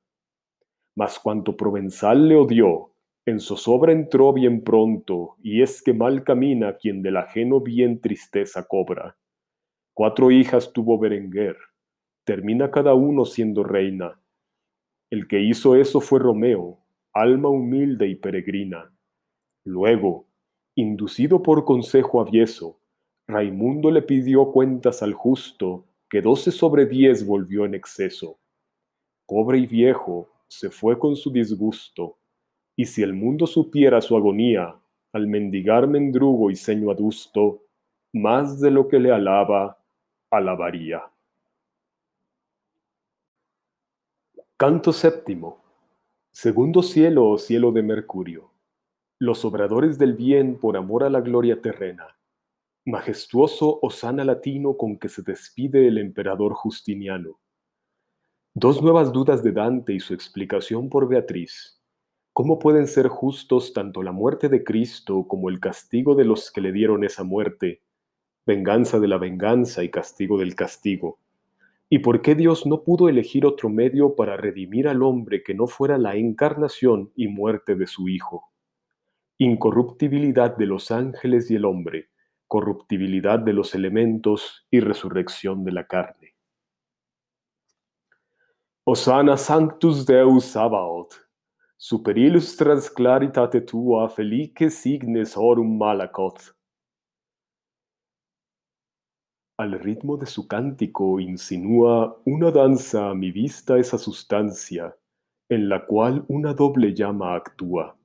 Mas 0.95 1.19
cuanto 1.19 1.57
provenzal 1.57 2.29
le 2.29 2.37
odió, 2.37 2.93
en 3.25 3.41
zozobra 3.41 3.91
entró 3.91 4.31
bien 4.31 4.63
pronto, 4.63 5.35
y 5.43 5.61
es 5.61 5.83
que 5.83 5.93
mal 5.93 6.23
camina 6.23 6.77
quien 6.77 7.01
del 7.01 7.17
ajeno 7.17 7.59
bien 7.59 7.99
tristeza 7.99 8.65
cobra. 8.65 9.17
Cuatro 9.93 10.31
hijas 10.31 10.71
tuvo 10.71 10.97
Berenguer, 10.97 11.57
termina 12.23 12.71
cada 12.71 12.93
uno 12.93 13.25
siendo 13.25 13.65
reina. 13.65 14.17
El 15.09 15.27
que 15.27 15.41
hizo 15.41 15.75
eso 15.75 15.99
fue 15.99 16.19
Romeo, 16.19 16.79
alma 17.11 17.49
humilde 17.49 18.07
y 18.07 18.15
peregrina. 18.15 18.93
Luego, 19.65 20.28
inducido 20.79 21.43
por 21.43 21.65
consejo 21.65 22.21
avieso, 22.21 22.79
Raimundo 23.27 23.91
le 23.91 24.01
pidió 24.01 24.51
cuentas 24.51 25.03
al 25.03 25.13
justo, 25.13 25.85
que 26.09 26.21
doce 26.21 26.51
sobre 26.51 26.85
diez 26.85 27.25
volvió 27.25 27.65
en 27.65 27.75
exceso. 27.75 28.39
Pobre 29.27 29.59
y 29.59 29.67
viejo, 29.67 30.29
se 30.47 30.69
fue 30.71 30.97
con 30.97 31.15
su 31.15 31.31
disgusto, 31.31 32.17
y 32.75 32.85
si 32.85 33.03
el 33.03 33.13
mundo 33.13 33.45
supiera 33.45 34.01
su 34.01 34.17
agonía, 34.17 34.75
al 35.13 35.27
mendigar 35.27 35.87
mendrugo 35.87 36.49
y 36.49 36.55
ceño 36.55 36.89
adusto, 36.89 37.61
más 38.13 38.59
de 38.59 38.71
lo 38.71 38.87
que 38.87 38.99
le 38.99 39.11
alaba, 39.11 39.77
alabaría. 40.31 41.03
Canto 44.57 44.91
séptimo. 44.91 45.61
Segundo 46.31 46.81
cielo 46.81 47.29
o 47.29 47.37
cielo 47.37 47.71
de 47.71 47.83
Mercurio. 47.83 48.49
Los 49.21 49.43
obradores 49.43 49.97
del 49.97 50.13
bien 50.13 50.57
por 50.57 50.77
amor 50.77 51.03
a 51.03 51.09
la 51.09 51.19
gloria 51.19 51.61
terrena. 51.61 52.07
Majestuoso 52.85 53.79
osana 53.81 54.23
latino 54.23 54.77
con 54.77 54.97
que 54.97 55.09
se 55.09 55.21
despide 55.21 55.89
el 55.89 55.97
emperador 55.97 56.53
Justiniano. 56.53 57.37
Dos 58.53 58.81
nuevas 58.81 59.11
dudas 59.11 59.43
de 59.43 59.51
Dante 59.51 59.93
y 59.93 59.99
su 59.99 60.13
explicación 60.13 60.89
por 60.89 61.09
Beatriz. 61.09 61.81
¿Cómo 62.31 62.59
pueden 62.59 62.87
ser 62.87 63.09
justos 63.09 63.73
tanto 63.73 64.01
la 64.03 64.13
muerte 64.13 64.47
de 64.47 64.63
Cristo 64.63 65.27
como 65.27 65.49
el 65.49 65.59
castigo 65.59 66.15
de 66.15 66.23
los 66.23 66.49
que 66.49 66.61
le 66.61 66.71
dieron 66.71 67.03
esa 67.03 67.25
muerte? 67.25 67.81
Venganza 68.45 69.01
de 69.01 69.09
la 69.09 69.17
venganza 69.17 69.83
y 69.83 69.89
castigo 69.89 70.37
del 70.37 70.55
castigo 70.55 71.19
¿Y 71.89 71.99
por 71.99 72.21
qué 72.21 72.35
Dios 72.35 72.67
no 72.67 72.83
pudo 72.83 73.09
elegir 73.09 73.47
otro 73.47 73.67
medio 73.67 74.15
para 74.15 74.37
redimir 74.37 74.87
al 74.87 75.01
hombre 75.01 75.41
que 75.41 75.55
no 75.55 75.65
fuera 75.65 75.97
la 75.97 76.15
encarnación 76.15 77.11
y 77.15 77.27
muerte 77.27 77.75
de 77.75 77.87
su 77.87 78.07
Hijo? 78.07 78.48
Incorruptibilidad 79.41 80.57
de 80.57 80.65
los 80.65 80.91
ángeles 80.91 81.49
y 81.49 81.55
el 81.55 81.63
hombre, 81.63 82.09
corruptibilidad 82.45 83.39
de 83.39 83.53
los 83.53 83.73
elementos 83.73 84.67
y 84.69 84.81
resurrección 84.81 85.63
de 85.63 85.71
la 85.71 85.87
carne. 85.87 86.35
Osana 88.83 89.37
sanctus 89.37 90.05
Deus 90.05 90.43
Sabaoth, 90.43 91.13
super 91.77 92.17
illustras 92.17 92.91
claritate 92.91 93.61
tua 93.61 94.09
felice 94.09 94.69
signes 94.69 95.37
orum 95.37 95.77
malacot. 95.77 96.53
Al 99.57 99.79
ritmo 99.79 100.17
de 100.17 100.25
su 100.25 100.49
cántico 100.49 101.17
insinúa 101.21 102.19
una 102.25 102.51
danza 102.51 103.11
a 103.11 103.15
mi 103.15 103.31
vista 103.31 103.77
esa 103.77 103.97
sustancia, 103.97 104.97
en 105.47 105.69
la 105.69 105.85
cual 105.85 106.25
una 106.27 106.53
doble 106.53 106.93
llama 106.93 107.35
actúa. 107.35 107.98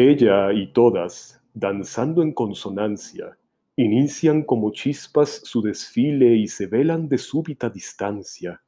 Ella 0.00 0.52
y 0.52 0.68
todas, 0.68 1.42
danzando 1.52 2.22
en 2.22 2.32
consonancia, 2.32 3.36
inician 3.74 4.44
como 4.44 4.70
chispas 4.70 5.40
su 5.42 5.60
desfile 5.60 6.36
y 6.36 6.46
se 6.46 6.68
velan 6.68 7.08
de 7.08 7.18
súbita 7.18 7.68
distancia. 7.68 8.62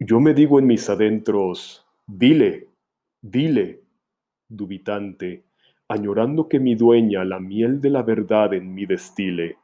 Yo 0.00 0.18
me 0.18 0.34
digo 0.34 0.58
en 0.58 0.66
mis 0.66 0.90
adentros, 0.90 1.86
dile, 2.04 2.66
dile, 3.20 3.84
dubitante, 4.48 5.44
añorando 5.86 6.48
que 6.48 6.58
mi 6.58 6.74
dueña 6.74 7.24
la 7.24 7.38
miel 7.38 7.80
de 7.80 7.90
la 7.90 8.02
verdad 8.02 8.54
en 8.54 8.74
mí 8.74 8.86
destile 8.86 9.56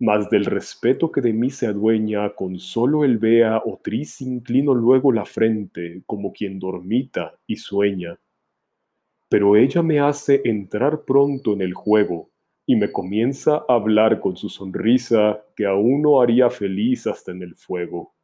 mas 0.00 0.30
del 0.30 0.44
respeto 0.44 1.10
que 1.10 1.20
de 1.20 1.32
mí 1.32 1.50
se 1.50 1.66
adueña, 1.66 2.30
con 2.30 2.58
solo 2.60 3.04
el 3.04 3.18
vea 3.18 3.60
o 3.64 3.80
tris 3.82 4.20
inclino 4.20 4.72
luego 4.72 5.10
la 5.10 5.24
frente, 5.24 6.02
como 6.06 6.32
quien 6.32 6.60
dormita 6.60 7.36
y 7.48 7.56
sueña. 7.56 8.16
Pero 9.28 9.56
ella 9.56 9.82
me 9.82 10.00
hace 10.00 10.42
entrar 10.44 11.04
pronto 11.04 11.52
en 11.52 11.62
el 11.62 11.74
juego, 11.74 12.30
y 12.66 12.76
me 12.76 12.92
comienza 12.92 13.64
a 13.68 13.74
hablar 13.74 14.20
con 14.20 14.36
su 14.36 14.48
sonrisa 14.48 15.42
que 15.56 15.66
a 15.66 15.74
uno 15.74 16.20
haría 16.20 16.50
feliz 16.50 17.06
hasta 17.06 17.32
en 17.32 17.42
el 17.42 17.54
fuego. 17.54 18.14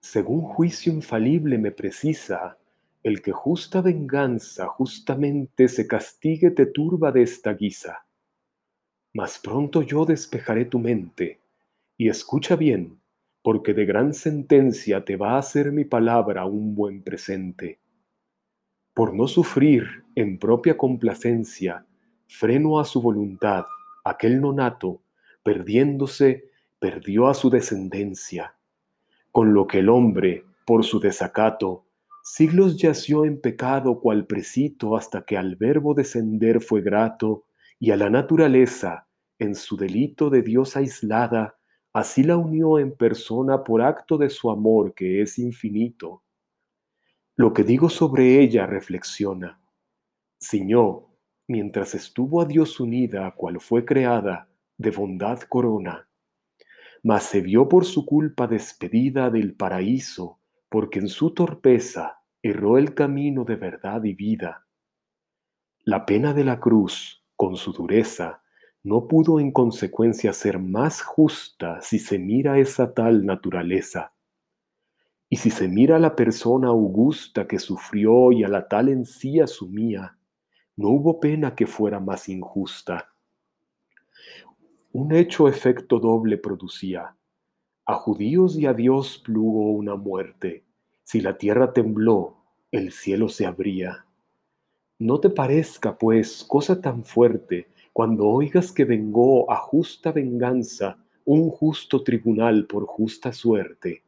Según 0.00 0.42
juicio 0.42 0.92
infalible 0.92 1.56
me 1.56 1.70
precisa, 1.70 2.58
el 3.02 3.22
que 3.22 3.32
justa 3.32 3.80
venganza 3.80 4.66
justamente 4.66 5.68
se 5.68 5.86
castigue 5.86 6.50
te 6.50 6.66
turba 6.66 7.12
de 7.12 7.22
esta 7.22 7.54
guisa 7.54 8.04
mas 9.12 9.38
pronto 9.38 9.82
yo 9.82 10.04
despejaré 10.04 10.64
tu 10.64 10.78
mente, 10.78 11.40
y 11.96 12.08
escucha 12.08 12.56
bien, 12.56 13.00
porque 13.42 13.74
de 13.74 13.84
gran 13.84 14.14
sentencia 14.14 15.04
te 15.04 15.16
va 15.16 15.32
a 15.34 15.38
hacer 15.38 15.72
mi 15.72 15.84
palabra 15.84 16.44
un 16.44 16.74
buen 16.74 17.02
presente. 17.02 17.79
Por 19.00 19.14
no 19.14 19.26
sufrir 19.26 20.04
en 20.14 20.38
propia 20.38 20.76
complacencia, 20.76 21.86
freno 22.28 22.78
a 22.78 22.84
su 22.84 23.00
voluntad, 23.00 23.64
aquel 24.04 24.42
nonato, 24.42 25.00
perdiéndose, 25.42 26.50
perdió 26.78 27.28
a 27.28 27.32
su 27.32 27.48
descendencia, 27.48 28.56
con 29.32 29.54
lo 29.54 29.66
que 29.66 29.78
el 29.78 29.88
hombre, 29.88 30.44
por 30.66 30.84
su 30.84 31.00
desacato, 31.00 31.86
siglos 32.22 32.76
yació 32.76 33.24
en 33.24 33.40
pecado 33.40 34.00
cual 34.00 34.26
precito 34.26 34.98
hasta 34.98 35.22
que 35.22 35.38
al 35.38 35.56
verbo 35.56 35.94
descender 35.94 36.60
fue 36.60 36.82
grato 36.82 37.44
y 37.78 37.92
a 37.92 37.96
la 37.96 38.10
naturaleza, 38.10 39.06
en 39.38 39.54
su 39.54 39.78
delito 39.78 40.28
de 40.28 40.42
Dios 40.42 40.76
aislada, 40.76 41.56
así 41.94 42.22
la 42.22 42.36
unió 42.36 42.78
en 42.78 42.94
persona 42.94 43.64
por 43.64 43.80
acto 43.80 44.18
de 44.18 44.28
su 44.28 44.50
amor 44.50 44.92
que 44.92 45.22
es 45.22 45.38
infinito. 45.38 46.22
Lo 47.40 47.54
que 47.54 47.64
digo 47.64 47.88
sobre 47.88 48.42
ella 48.42 48.66
reflexiona. 48.66 49.58
Ciñó, 50.38 51.06
mientras 51.48 51.94
estuvo 51.94 52.42
a 52.42 52.44
Dios 52.44 52.78
unida, 52.80 53.34
cual 53.34 53.60
fue 53.60 53.86
creada, 53.86 54.50
de 54.76 54.90
bondad 54.90 55.40
corona. 55.48 56.06
Mas 57.02 57.22
se 57.22 57.40
vio 57.40 57.66
por 57.66 57.86
su 57.86 58.04
culpa 58.04 58.46
despedida 58.46 59.30
del 59.30 59.54
paraíso, 59.54 60.38
porque 60.68 60.98
en 60.98 61.08
su 61.08 61.32
torpeza 61.32 62.18
erró 62.42 62.76
el 62.76 62.92
camino 62.92 63.44
de 63.44 63.56
verdad 63.56 64.04
y 64.04 64.12
vida. 64.12 64.66
La 65.84 66.04
pena 66.04 66.34
de 66.34 66.44
la 66.44 66.60
cruz, 66.60 67.24
con 67.36 67.56
su 67.56 67.72
dureza, 67.72 68.42
no 68.82 69.08
pudo 69.08 69.40
en 69.40 69.50
consecuencia 69.50 70.34
ser 70.34 70.58
más 70.58 71.00
justa 71.00 71.80
si 71.80 72.00
se 72.00 72.18
mira 72.18 72.58
esa 72.58 72.92
tal 72.92 73.24
naturaleza. 73.24 74.12
Y 75.32 75.36
si 75.36 75.50
se 75.50 75.68
mira 75.68 76.00
la 76.00 76.16
persona 76.16 76.68
augusta 76.68 77.46
que 77.46 77.60
sufrió 77.60 78.32
y 78.32 78.42
a 78.42 78.48
la 78.48 78.66
tal 78.66 78.88
en 78.88 79.04
sí 79.04 79.38
no 80.76 80.88
hubo 80.88 81.20
pena 81.20 81.54
que 81.54 81.68
fuera 81.68 82.00
más 82.00 82.28
injusta. 82.28 83.10
Un 84.92 85.14
hecho 85.14 85.46
efecto 85.46 86.00
doble 86.00 86.36
producía. 86.36 87.14
A 87.86 87.94
judíos 87.94 88.58
y 88.58 88.66
a 88.66 88.74
Dios 88.74 89.22
plugo 89.24 89.70
una 89.70 89.94
muerte. 89.94 90.64
Si 91.04 91.20
la 91.20 91.38
tierra 91.38 91.72
tembló, 91.72 92.38
el 92.72 92.90
cielo 92.90 93.28
se 93.28 93.46
abría. 93.46 94.04
No 94.98 95.20
te 95.20 95.30
parezca, 95.30 95.96
pues, 95.96 96.42
cosa 96.42 96.80
tan 96.80 97.04
fuerte 97.04 97.68
cuando 97.92 98.26
oigas 98.26 98.72
que 98.72 98.84
vengó 98.84 99.48
a 99.48 99.56
justa 99.56 100.10
venganza 100.10 100.98
un 101.24 101.50
justo 101.50 102.02
tribunal 102.02 102.66
por 102.66 102.84
justa 102.84 103.32
suerte. 103.32 104.02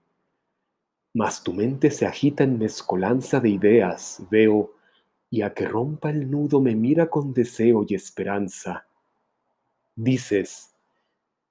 Mas 1.15 1.43
tu 1.43 1.53
mente 1.53 1.91
se 1.91 2.07
agita 2.07 2.45
en 2.45 2.59
mezcolanza 2.59 3.41
de 3.41 3.51
ideas, 3.51 4.23
veo, 4.31 4.75
y 5.31 5.43
a 5.43 5.53
que 5.53 5.67
rompa 5.67 6.11
el 6.11 6.31
nudo 6.31 6.61
me 6.61 6.75
mira 6.75 7.09
con 7.09 7.33
deseo 7.33 7.85
y 7.89 7.95
esperanza. 7.95 8.87
Dices, 9.95 10.75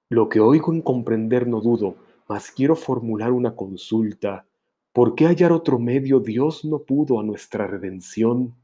lo 0.10 0.30
que 0.30 0.40
oigo 0.40 0.74
en 0.74 0.82
comprender 0.82 1.48
no 1.48 1.62
dudo, 1.62 1.96
mas 2.28 2.52
quiero 2.52 2.76
formular 2.76 3.32
una 3.32 3.56
consulta. 3.56 4.46
¿Por 4.92 5.16
qué 5.16 5.26
hallar 5.26 5.52
otro 5.52 5.80
medio 5.80 6.20
Dios 6.20 6.66
no 6.66 6.80
pudo 6.80 7.20
a 7.20 7.24
nuestra 7.24 7.66
redención? 7.66 8.56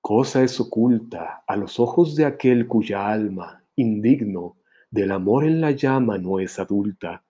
Cosa 0.00 0.42
es 0.42 0.58
oculta 0.58 1.44
a 1.46 1.56
los 1.56 1.78
ojos 1.78 2.16
de 2.16 2.24
aquel 2.24 2.66
cuya 2.66 3.08
alma, 3.08 3.62
indigno, 3.76 4.56
del 4.90 5.12
amor 5.12 5.44
en 5.44 5.60
la 5.60 5.70
llama 5.72 6.18
no 6.18 6.40
es 6.40 6.58
adulta. 6.58 7.24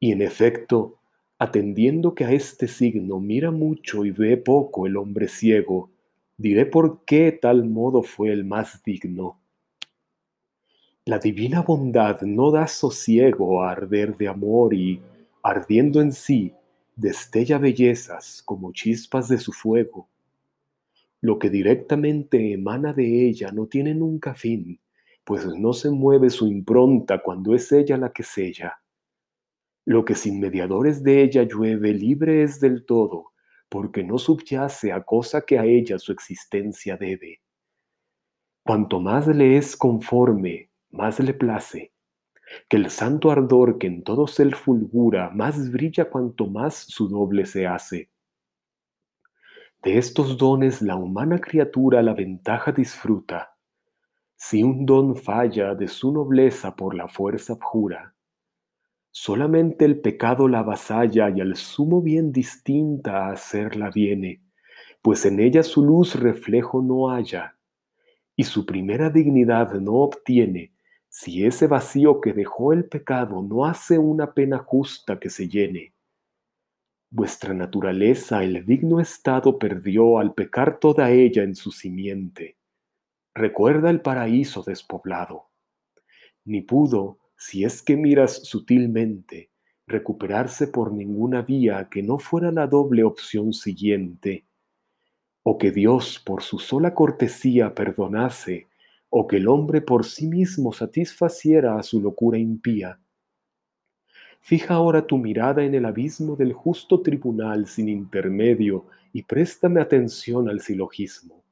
Y 0.00 0.12
en 0.12 0.22
efecto, 0.22 1.01
Atendiendo 1.42 2.14
que 2.14 2.24
a 2.24 2.30
este 2.30 2.68
signo 2.68 3.18
mira 3.18 3.50
mucho 3.50 4.04
y 4.04 4.12
ve 4.12 4.36
poco 4.36 4.86
el 4.86 4.96
hombre 4.96 5.26
ciego, 5.26 5.90
diré 6.36 6.66
por 6.66 7.04
qué 7.04 7.32
tal 7.32 7.64
modo 7.68 8.04
fue 8.04 8.30
el 8.30 8.44
más 8.44 8.80
digno. 8.84 9.40
La 11.04 11.18
divina 11.18 11.62
bondad 11.62 12.20
no 12.22 12.52
da 12.52 12.68
sosiego 12.68 13.60
a 13.60 13.72
arder 13.72 14.16
de 14.16 14.28
amor 14.28 14.72
y, 14.72 15.00
ardiendo 15.42 16.00
en 16.00 16.12
sí, 16.12 16.52
destella 16.94 17.58
bellezas 17.58 18.40
como 18.44 18.72
chispas 18.72 19.26
de 19.26 19.38
su 19.38 19.50
fuego. 19.52 20.06
Lo 21.20 21.40
que 21.40 21.50
directamente 21.50 22.52
emana 22.52 22.92
de 22.92 23.26
ella 23.26 23.50
no 23.50 23.66
tiene 23.66 23.96
nunca 23.96 24.32
fin, 24.36 24.78
pues 25.24 25.44
no 25.44 25.72
se 25.72 25.90
mueve 25.90 26.30
su 26.30 26.46
impronta 26.46 27.20
cuando 27.20 27.52
es 27.52 27.72
ella 27.72 27.96
la 27.96 28.12
que 28.12 28.22
sella. 28.22 28.81
Lo 29.84 30.04
que 30.04 30.14
sin 30.14 30.38
mediadores 30.40 31.02
de 31.02 31.22
ella 31.22 31.42
llueve 31.42 31.92
libre 31.92 32.42
es 32.42 32.60
del 32.60 32.86
todo, 32.86 33.32
porque 33.68 34.04
no 34.04 34.18
subyace 34.18 34.92
a 34.92 35.02
cosa 35.02 35.42
que 35.42 35.58
a 35.58 35.64
ella 35.64 35.98
su 35.98 36.12
existencia 36.12 36.96
debe. 36.96 37.40
Cuanto 38.64 39.00
más 39.00 39.26
le 39.26 39.56
es 39.56 39.76
conforme, 39.76 40.70
más 40.90 41.18
le 41.18 41.34
place, 41.34 41.92
que 42.68 42.76
el 42.76 42.90
santo 42.90 43.30
ardor 43.30 43.78
que 43.78 43.88
en 43.88 44.04
todo 44.04 44.26
ser 44.28 44.54
fulgura, 44.54 45.30
más 45.30 45.72
brilla 45.72 46.08
cuanto 46.08 46.46
más 46.46 46.74
su 46.74 47.08
doble 47.08 47.44
se 47.44 47.66
hace. 47.66 48.10
De 49.82 49.98
estos 49.98 50.36
dones 50.36 50.80
la 50.80 50.94
humana 50.94 51.40
criatura 51.40 52.02
la 52.02 52.14
ventaja 52.14 52.70
disfruta. 52.70 53.56
Si 54.36 54.62
un 54.62 54.86
don 54.86 55.16
falla 55.16 55.74
de 55.74 55.88
su 55.88 56.12
nobleza 56.12 56.76
por 56.76 56.94
la 56.94 57.08
fuerza 57.08 57.54
abjura, 57.54 58.11
Solamente 59.14 59.84
el 59.84 60.00
pecado 60.00 60.48
la 60.48 60.60
avasalla 60.60 61.28
y 61.28 61.42
al 61.42 61.54
sumo 61.56 62.00
bien 62.00 62.32
distinta 62.32 63.26
a 63.26 63.32
hacerla 63.32 63.90
viene, 63.90 64.40
pues 65.02 65.26
en 65.26 65.38
ella 65.38 65.62
su 65.62 65.84
luz 65.84 66.14
reflejo 66.14 66.80
no 66.80 67.10
haya, 67.10 67.58
y 68.34 68.44
su 68.44 68.64
primera 68.64 69.10
dignidad 69.10 69.74
no 69.74 69.96
obtiene, 69.96 70.72
si 71.10 71.44
ese 71.44 71.66
vacío 71.66 72.22
que 72.22 72.32
dejó 72.32 72.72
el 72.72 72.86
pecado 72.86 73.42
no 73.42 73.66
hace 73.66 73.98
una 73.98 74.32
pena 74.32 74.58
justa 74.58 75.20
que 75.20 75.28
se 75.28 75.46
llene. 75.46 75.92
Vuestra 77.10 77.52
naturaleza 77.52 78.42
el 78.42 78.64
digno 78.64 78.98
estado 78.98 79.58
perdió 79.58 80.18
al 80.18 80.32
pecar 80.32 80.78
toda 80.78 81.10
ella 81.10 81.42
en 81.42 81.54
su 81.54 81.70
simiente. 81.70 82.56
Recuerda 83.34 83.90
el 83.90 84.00
paraíso 84.00 84.62
despoblado. 84.62 85.50
Ni 86.46 86.62
pudo, 86.62 87.18
si 87.44 87.64
es 87.64 87.82
que 87.82 87.96
miras 87.96 88.44
sutilmente, 88.44 89.50
recuperarse 89.88 90.68
por 90.68 90.92
ninguna 90.92 91.42
vía 91.42 91.88
que 91.90 92.00
no 92.00 92.20
fuera 92.20 92.52
la 92.52 92.68
doble 92.68 93.02
opción 93.02 93.52
siguiente, 93.52 94.46
o 95.42 95.58
que 95.58 95.72
Dios 95.72 96.22
por 96.24 96.44
su 96.44 96.60
sola 96.60 96.94
cortesía 96.94 97.74
perdonase, 97.74 98.68
o 99.10 99.26
que 99.26 99.38
el 99.38 99.48
hombre 99.48 99.80
por 99.80 100.04
sí 100.04 100.28
mismo 100.28 100.72
satisfaciera 100.72 101.76
a 101.76 101.82
su 101.82 102.00
locura 102.00 102.38
impía. 102.38 103.00
Fija 104.40 104.74
ahora 104.74 105.04
tu 105.04 105.18
mirada 105.18 105.64
en 105.64 105.74
el 105.74 105.84
abismo 105.84 106.36
del 106.36 106.52
justo 106.52 107.02
tribunal 107.02 107.66
sin 107.66 107.88
intermedio 107.88 108.86
y 109.12 109.24
préstame 109.24 109.80
atención 109.80 110.48
al 110.48 110.60
silogismo. 110.60 111.42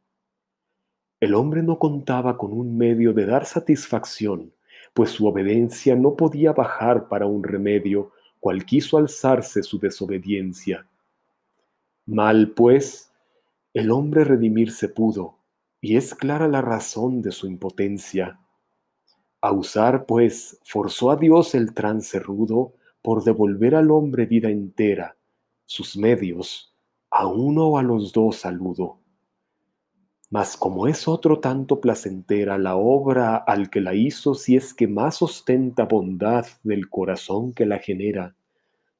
El 1.18 1.34
hombre 1.34 1.64
no 1.64 1.80
contaba 1.80 2.38
con 2.38 2.52
un 2.52 2.78
medio 2.78 3.12
de 3.12 3.26
dar 3.26 3.44
satisfacción, 3.44 4.52
pues 4.92 5.10
su 5.10 5.26
obediencia 5.26 5.96
no 5.96 6.16
podía 6.16 6.52
bajar 6.52 7.08
para 7.08 7.26
un 7.26 7.42
remedio, 7.42 8.12
cual 8.40 8.64
quiso 8.64 8.98
alzarse 8.98 9.62
su 9.62 9.78
desobediencia. 9.78 10.86
Mal, 12.06 12.52
pues, 12.52 13.12
el 13.74 13.90
hombre 13.90 14.24
redimirse 14.24 14.88
pudo, 14.88 15.38
y 15.80 15.96
es 15.96 16.14
clara 16.14 16.48
la 16.48 16.60
razón 16.60 17.22
de 17.22 17.32
su 17.32 17.46
impotencia. 17.46 18.40
A 19.40 19.52
usar, 19.52 20.06
pues, 20.06 20.58
forzó 20.64 21.10
a 21.10 21.16
Dios 21.16 21.54
el 21.54 21.72
trance 21.72 22.18
rudo 22.18 22.74
por 23.02 23.24
devolver 23.24 23.74
al 23.74 23.90
hombre 23.90 24.26
vida 24.26 24.50
entera, 24.50 25.16
sus 25.64 25.96
medios, 25.96 26.74
a 27.10 27.26
uno 27.26 27.68
o 27.68 27.78
a 27.78 27.82
los 27.82 28.12
dos 28.12 28.36
saludo. 28.36 28.99
Mas 30.30 30.56
como 30.56 30.86
es 30.86 31.08
otro 31.08 31.40
tanto 31.40 31.80
placentera 31.80 32.56
la 32.56 32.76
obra 32.76 33.36
al 33.36 33.68
que 33.68 33.80
la 33.80 33.94
hizo, 33.94 34.34
si 34.34 34.54
es 34.54 34.72
que 34.72 34.86
más 34.86 35.22
ostenta 35.22 35.86
bondad 35.86 36.46
del 36.62 36.88
corazón 36.88 37.52
que 37.52 37.66
la 37.66 37.78
genera, 37.78 38.36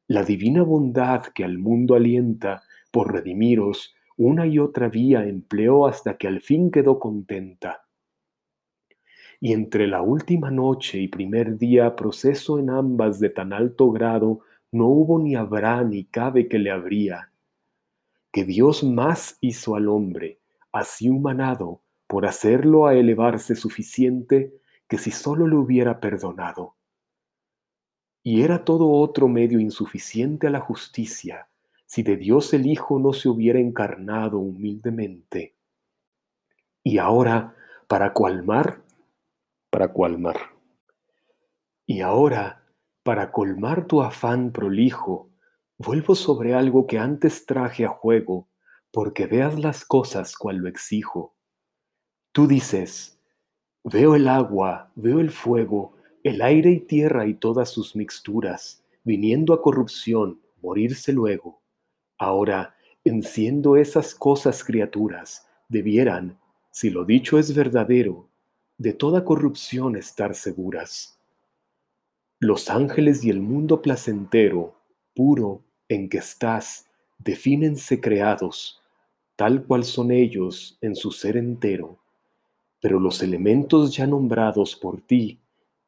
la 0.09 0.25
divina 0.25 0.65
bondad 0.65 1.23
que 1.33 1.45
al 1.45 1.59
mundo 1.59 1.95
alienta, 1.95 2.65
por 2.91 3.13
redimiros, 3.13 3.95
una 4.17 4.45
y 4.45 4.59
otra 4.59 4.89
vía 4.89 5.25
empleó 5.25 5.87
hasta 5.87 6.19
que 6.19 6.27
al 6.27 6.41
fin 6.41 6.73
quedó 6.73 6.99
contenta. 6.99 7.85
Y 9.39 9.53
entre 9.53 9.87
la 9.87 10.03
última 10.03 10.51
noche 10.51 10.99
y 10.99 11.07
primer 11.07 11.57
día 11.57 11.95
proceso 11.95 12.59
en 12.59 12.71
ambas 12.71 13.21
de 13.21 13.31
tan 13.31 13.53
alto 13.53 13.93
grado, 13.93 14.41
no 14.73 14.89
hubo 14.89 15.21
ni 15.21 15.37
habrá 15.37 15.85
ni 15.85 16.03
cabe 16.03 16.49
que 16.49 16.59
le 16.59 16.73
habría. 16.73 17.31
Que 18.33 18.45
Dios 18.45 18.83
más 18.83 19.39
hizo 19.41 19.77
al 19.77 19.89
hombre, 19.89 20.40
así 20.73 21.09
humanado 21.09 21.83
por 22.07 22.27
hacerlo 22.27 22.87
a 22.87 22.95
elevarse 22.95 23.55
suficiente 23.55 24.53
que 24.89 24.99
si 24.99 25.11
sólo 25.11 25.47
le 25.47 25.57
hubiera 25.57 26.01
perdonado. 26.01 26.77
Y 28.23 28.43
era 28.43 28.65
todo 28.65 28.91
otro 28.91 29.29
medio 29.29 29.61
insuficiente 29.61 30.47
a 30.47 30.51
la 30.51 30.61
justicia 30.61 31.51
si 31.91 32.05
de 32.05 32.17
Dios 32.17 32.55
el 32.55 32.67
Hijo 32.69 33.01
no 33.01 33.13
se 33.13 33.29
hubiera 33.29 33.59
encarnado 33.59 34.39
humildemente. 34.39 35.57
Y 36.85 36.99
ahora, 36.99 37.57
para 37.89 38.13
colmar, 38.13 38.85
para 39.71 39.93
colmar. 39.93 40.37
Y 41.87 42.03
ahora, 42.03 42.63
para 43.03 43.33
colmar 43.33 43.89
tu 43.89 44.03
afán 44.03 44.53
prolijo, 44.53 45.31
vuelvo 45.79 46.15
sobre 46.15 46.55
algo 46.55 46.87
que 46.87 46.97
antes 46.97 47.45
traje 47.45 47.85
a 47.85 47.89
juego, 47.89 48.47
porque 48.93 49.27
veas 49.27 49.59
las 49.59 49.85
cosas 49.85 50.37
cual 50.37 50.57
lo 50.57 50.69
exijo. 50.69 51.35
Tú 52.33 52.47
dices, 52.47 53.19
veo 53.85 54.15
el 54.15 54.29
agua, 54.29 54.93
veo 54.95 55.21
el 55.21 55.31
fuego, 55.31 55.95
el 56.23 56.43
aire 56.43 56.71
y 56.71 56.81
tierra 56.81 57.27
y 57.27 57.35
todas 57.35 57.71
sus 57.71 57.97
mixturas, 57.97 58.85
viniendo 59.05 59.55
a 59.55 59.63
corrupción, 59.63 60.41
morirse 60.63 61.13
luego. 61.13 61.61
Ahora, 62.19 62.75
enciendo 63.05 63.77
esas 63.77 64.15
cosas 64.15 64.63
criaturas, 64.63 65.47
debieran, 65.69 66.39
si 66.71 66.91
lo 66.91 67.05
dicho 67.05 67.39
es 67.39 67.55
verdadero, 67.55 68.29
de 68.77 68.93
toda 68.93 69.25
corrupción 69.25 69.97
estar 69.97 70.35
seguras. 70.35 71.19
Los 72.39 72.71
ángeles 72.71 73.25
y 73.25 73.31
el 73.31 73.41
mundo 73.41 73.83
placentero, 73.83 74.75
puro, 75.15 75.63
en 75.89 76.09
que 76.09 76.19
estás, 76.19 76.87
defínense 77.19 78.01
creados, 78.01 78.80
tal 79.41 79.65
cual 79.65 79.85
son 79.85 80.11
ellos 80.11 80.77
en 80.83 80.95
su 80.95 81.11
ser 81.11 81.39
entero. 81.39 81.99
Pero 82.79 83.01
los 83.01 83.23
elementos 83.23 83.97
ya 83.97 84.07
nombrados 84.07 84.77
por 84.77 85.01
ti, 85.01 85.41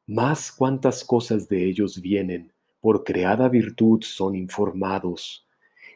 más 0.07 0.51
cuantas 0.51 1.05
cosas 1.05 1.51
de 1.51 1.67
ellos 1.69 2.01
vienen, 2.01 2.51
por 2.81 3.05
creada 3.05 3.51
virtud 3.51 4.01
son 4.05 4.37
informados. 4.37 5.47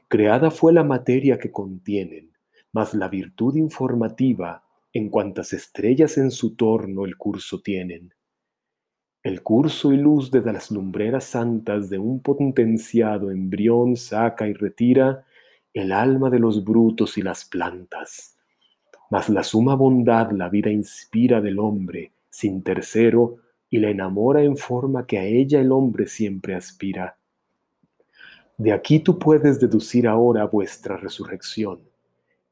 Creada 0.07 0.50
fue 0.50 0.74
la 0.74 0.84
materia 0.84 1.38
que 1.38 1.50
contienen, 1.50 2.30
mas 2.72 2.92
la 2.92 3.09
virtud 3.09 3.57
informativa, 3.57 4.62
en 4.92 5.09
cuantas 5.09 5.54
estrellas 5.54 6.18
en 6.18 6.32
su 6.32 6.57
torno 6.57 7.07
el 7.07 7.16
curso 7.16 7.62
tienen. 7.62 8.12
El 9.22 9.42
curso 9.42 9.94
y 9.94 9.96
luz 9.96 10.30
de 10.30 10.42
las 10.42 10.70
lumbreras 10.70 11.24
santas 11.24 11.88
de 11.88 11.96
un 11.96 12.20
potenciado 12.20 13.30
embrión 13.30 13.96
saca 13.96 14.46
y 14.46 14.52
retira 14.52 15.24
el 15.76 15.92
alma 15.92 16.30
de 16.30 16.38
los 16.38 16.64
brutos 16.64 17.18
y 17.18 17.22
las 17.22 17.44
plantas. 17.44 18.34
Mas 19.10 19.28
la 19.28 19.42
suma 19.42 19.74
bondad 19.74 20.30
la 20.30 20.48
vida 20.48 20.70
inspira 20.70 21.42
del 21.42 21.58
hombre, 21.58 22.12
sin 22.30 22.62
tercero, 22.62 23.36
y 23.68 23.78
la 23.78 23.90
enamora 23.90 24.42
en 24.42 24.56
forma 24.56 25.06
que 25.06 25.18
a 25.18 25.24
ella 25.24 25.60
el 25.60 25.72
hombre 25.72 26.06
siempre 26.06 26.54
aspira. 26.54 27.18
De 28.56 28.72
aquí 28.72 29.00
tú 29.00 29.18
puedes 29.18 29.60
deducir 29.60 30.08
ahora 30.08 30.46
vuestra 30.46 30.96
resurrección. 30.96 31.82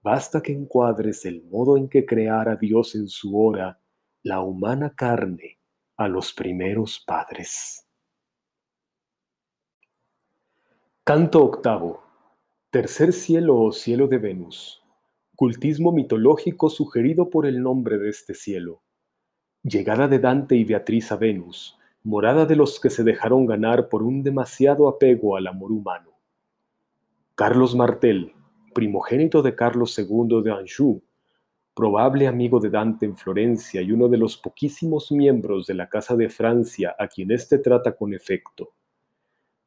Basta 0.03 0.43
que 0.43 0.53
encuadres 0.53 1.25
el 1.25 1.43
modo 1.45 1.79
en 1.79 1.89
que 1.89 2.05
creara 2.05 2.57
Dios 2.57 2.95
en 2.95 3.09
su 3.09 3.41
hora 3.41 3.81
la 4.23 4.43
humana 4.43 4.93
carne 4.95 5.61
a 5.97 6.09
los 6.09 6.35
primeros 6.35 7.03
padres. 7.07 7.89
Canto 11.05 11.43
octavo. 11.43 12.04
Tercer 12.75 13.13
cielo 13.13 13.57
o 13.61 13.71
cielo 13.71 14.09
de 14.09 14.19
Venus. 14.19 14.83
Cultismo 15.37 15.93
mitológico 15.93 16.69
sugerido 16.69 17.31
por 17.31 17.47
el 17.47 17.63
nombre 17.63 17.99
de 17.99 18.09
este 18.09 18.35
cielo. 18.35 18.83
Llegada 19.63 20.09
de 20.09 20.19
Dante 20.19 20.57
y 20.57 20.65
Beatriz 20.65 21.13
a 21.13 21.17
Venus, 21.17 21.79
morada 22.03 22.47
de 22.47 22.57
los 22.57 22.81
que 22.81 22.91
se 22.91 23.05
dejaron 23.05 23.47
ganar 23.47 23.89
por 23.89 24.03
un 24.03 24.25
demasiado 24.25 24.89
apego 24.89 25.37
al 25.37 25.47
amor 25.47 25.71
humano. 25.71 26.19
Carlos 27.37 27.77
Martel, 27.77 28.33
primogénito 28.75 29.41
de 29.41 29.55
Carlos 29.55 29.97
II 29.97 30.43
de 30.43 30.51
Anjou, 30.51 31.01
probable 31.77 32.27
amigo 32.27 32.59
de 32.59 32.71
Dante 32.71 33.07
en 33.07 33.17
Florencia 33.17 33.83
y 33.83 33.93
uno 33.93 34.09
de 34.09 34.19
los 34.19 34.37
poquísimos 34.37 35.13
miembros 35.13 35.69
de 35.69 35.75
la 35.75 35.89
Casa 35.89 36.17
de 36.17 36.29
Francia 36.29 36.97
a 36.99 37.07
quien 37.07 37.31
éste 37.31 37.59
trata 37.59 37.95
con 37.95 38.15
efecto. 38.15 38.73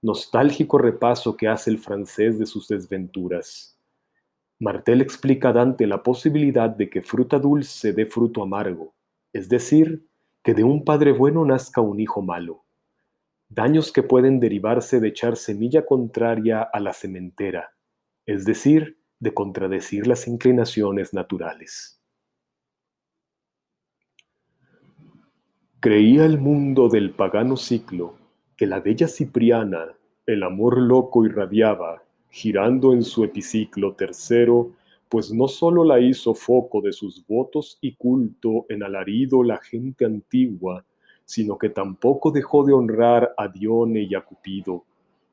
Nostálgico 0.01 0.77
repaso 0.77 1.35
que 1.35 1.47
hace 1.47 1.71
el 1.71 1.79
francés 1.79 2.37
de 2.37 2.45
sus 2.45 2.67
desventuras. 2.67 3.79
Martel 4.59 5.01
explica 5.01 5.49
a 5.49 5.53
Dante 5.53 5.87
la 5.87 6.03
posibilidad 6.03 6.69
de 6.69 6.89
que 6.89 7.01
fruta 7.01 7.39
dulce 7.39 7.93
dé 7.93 8.05
fruto 8.05 8.43
amargo, 8.43 8.93
es 9.33 9.49
decir, 9.49 10.07
que 10.43 10.53
de 10.53 10.63
un 10.63 10.85
padre 10.85 11.11
bueno 11.13 11.43
nazca 11.45 11.81
un 11.81 11.99
hijo 11.99 12.21
malo. 12.21 12.63
Daños 13.49 13.91
que 13.91 14.03
pueden 14.03 14.39
derivarse 14.39 14.99
de 14.99 15.07
echar 15.07 15.35
semilla 15.35 15.85
contraria 15.85 16.61
a 16.61 16.79
la 16.79 16.93
sementera, 16.93 17.73
es 18.25 18.45
decir, 18.45 18.99
de 19.19 19.33
contradecir 19.33 20.05
las 20.05 20.27
inclinaciones 20.27 21.13
naturales. 21.13 21.99
Creía 25.79 26.25
el 26.25 26.37
mundo 26.39 26.87
del 26.87 27.11
pagano 27.11 27.57
ciclo 27.57 28.26
que 28.57 28.65
la 28.65 28.81
bella 28.81 29.07
Cipriana 29.07 29.95
el 30.27 30.43
amor 30.43 30.77
loco 30.77 31.25
irradiaba, 31.25 32.03
girando 32.29 32.91
en 32.91 33.01
su 33.01 33.23
epiciclo 33.23 33.93
tercero, 33.93 34.73
pues 35.07 35.31
no 35.31 35.47
sólo 35.47 35.85
la 35.85 36.01
hizo 36.01 36.33
foco 36.33 36.81
de 36.81 36.91
sus 36.91 37.25
votos 37.25 37.77
y 37.79 37.95
culto 37.95 38.65
en 38.67 38.83
alarido 38.83 39.41
la 39.41 39.57
gente 39.57 40.03
antigua, 40.03 40.83
sino 41.23 41.57
que 41.57 41.69
tampoco 41.69 42.29
dejó 42.31 42.65
de 42.65 42.73
honrar 42.73 43.33
a 43.37 43.47
Dione 43.47 44.01
y 44.01 44.15
a 44.15 44.21
Cupido, 44.21 44.83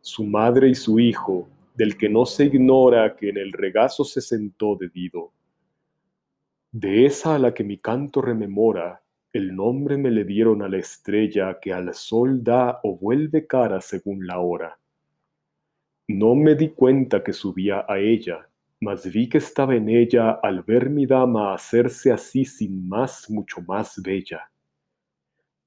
su 0.01 0.25
madre 0.25 0.69
y 0.69 0.77
su 0.77 1.01
hijo, 1.01 1.49
del 1.75 1.97
que 1.97 2.09
no 2.09 2.25
se 2.25 2.45
ignora 2.45 3.17
que 3.17 3.31
en 3.31 3.39
el 3.39 3.53
regazo 3.53 4.05
se 4.05 4.21
sentó 4.21 4.77
de 4.77 4.89
Dido. 4.91 5.33
De 6.71 7.05
esa 7.07 7.35
a 7.35 7.39
la 7.41 7.53
que 7.53 7.65
mi 7.65 7.79
canto 7.79 8.23
rememora, 8.23 9.03
el 9.35 9.53
nombre 9.57 9.99
me 9.99 10.13
le 10.13 10.25
dieron 10.25 10.63
a 10.63 10.69
la 10.69 10.79
estrella 10.79 11.59
que 11.61 11.73
al 11.73 11.93
sol 11.93 12.45
da 12.45 12.79
o 12.85 12.97
vuelve 12.97 13.49
cara 13.49 13.81
según 13.81 14.25
la 14.25 14.39
hora. 14.39 14.79
No 16.07 16.37
me 16.37 16.55
di 16.55 16.69
cuenta 16.69 17.25
que 17.25 17.33
subía 17.33 17.85
a 17.89 17.99
ella, 17.99 18.49
mas 18.81 19.11
vi 19.13 19.29
que 19.29 19.39
estaba 19.39 19.75
en 19.75 19.89
ella 19.89 20.39
al 20.41 20.63
ver 20.63 20.89
mi 20.89 21.05
dama 21.05 21.53
hacerse 21.53 22.13
así 22.13 22.45
sin 22.45 22.89
más 22.89 23.29
mucho 23.29 23.61
más 23.63 24.01
bella. 24.01 24.53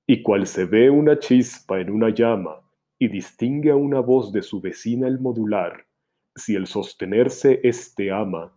Y 0.05 0.23
cual 0.23 0.47
se 0.47 0.63
ve 0.63 0.89
una 0.89 1.19
chispa 1.19 1.81
en 1.81 1.89
una 1.89 2.09
llama 2.09 2.61
y 2.97 3.09
distingue 3.09 3.71
a 3.71 3.75
una 3.75 3.99
voz 3.99 4.31
de 4.31 4.43
su 4.43 4.61
vecina 4.61 5.09
el 5.09 5.19
modular, 5.19 5.85
si 6.33 6.55
el 6.55 6.67
sostenerse 6.67 7.59
éste 7.63 8.11
ama, 8.11 8.56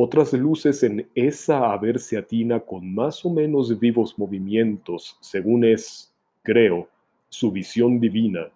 otras 0.00 0.32
luces 0.32 0.84
en 0.84 1.08
esa 1.16 1.72
a 1.72 1.80
atina 2.18 2.60
con 2.60 2.94
más 2.94 3.24
o 3.24 3.30
menos 3.30 3.80
vivos 3.80 4.16
movimientos, 4.16 5.18
según 5.20 5.64
es, 5.64 6.14
creo, 6.44 6.88
su 7.28 7.50
visión 7.50 7.98
divina. 7.98 8.48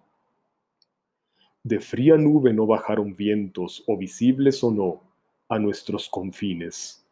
De 1.61 1.81
fría 1.81 2.15
nube 2.15 2.53
no 2.53 2.65
bajaron 2.65 3.13
vientos, 3.13 3.83
o 3.87 3.97
visibles 3.97 4.63
o 4.63 4.71
no, 4.71 5.01
a 5.49 5.59
nuestros 5.59 6.07
confines, 6.07 7.05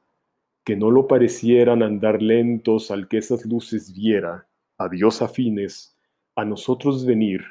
que 0.64 0.78
no 0.78 0.92
lo 0.92 1.08
parecieran 1.08 1.84
andar 1.84 2.22
lentos 2.22 2.90
al 2.90 3.10
que 3.10 3.18
esas 3.18 3.46
luces 3.46 3.94
viera, 3.94 4.48
a 4.78 4.88
Dios 4.88 5.22
afines, 5.22 5.98
a 6.38 6.46
nosotros 6.46 7.06
venir, 7.06 7.42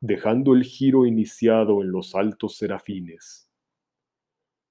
dejando 0.00 0.54
el 0.54 0.64
giro 0.64 1.04
iniciado 1.04 1.82
en 1.82 1.92
los 1.92 2.14
altos 2.14 2.56
serafines 2.56 3.49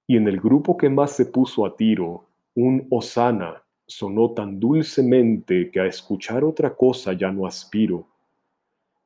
y 0.10 0.18
en 0.18 0.28
el 0.28 0.40
grupo 0.42 0.76
que 0.76 0.90
más 0.90 1.12
se 1.12 1.28
puso 1.28 1.68
a 1.68 1.78
tiro, 1.78 2.26
un 2.56 2.88
Osana 2.90 3.62
sonó 3.86 4.32
tan 4.32 4.60
dulcemente 4.60 5.70
que 5.70 5.80
a 5.80 5.86
escuchar 5.86 6.44
otra 6.44 6.76
cosa 6.76 7.14
ya 7.14 7.32
no 7.32 7.46
aspiro. 7.46 8.08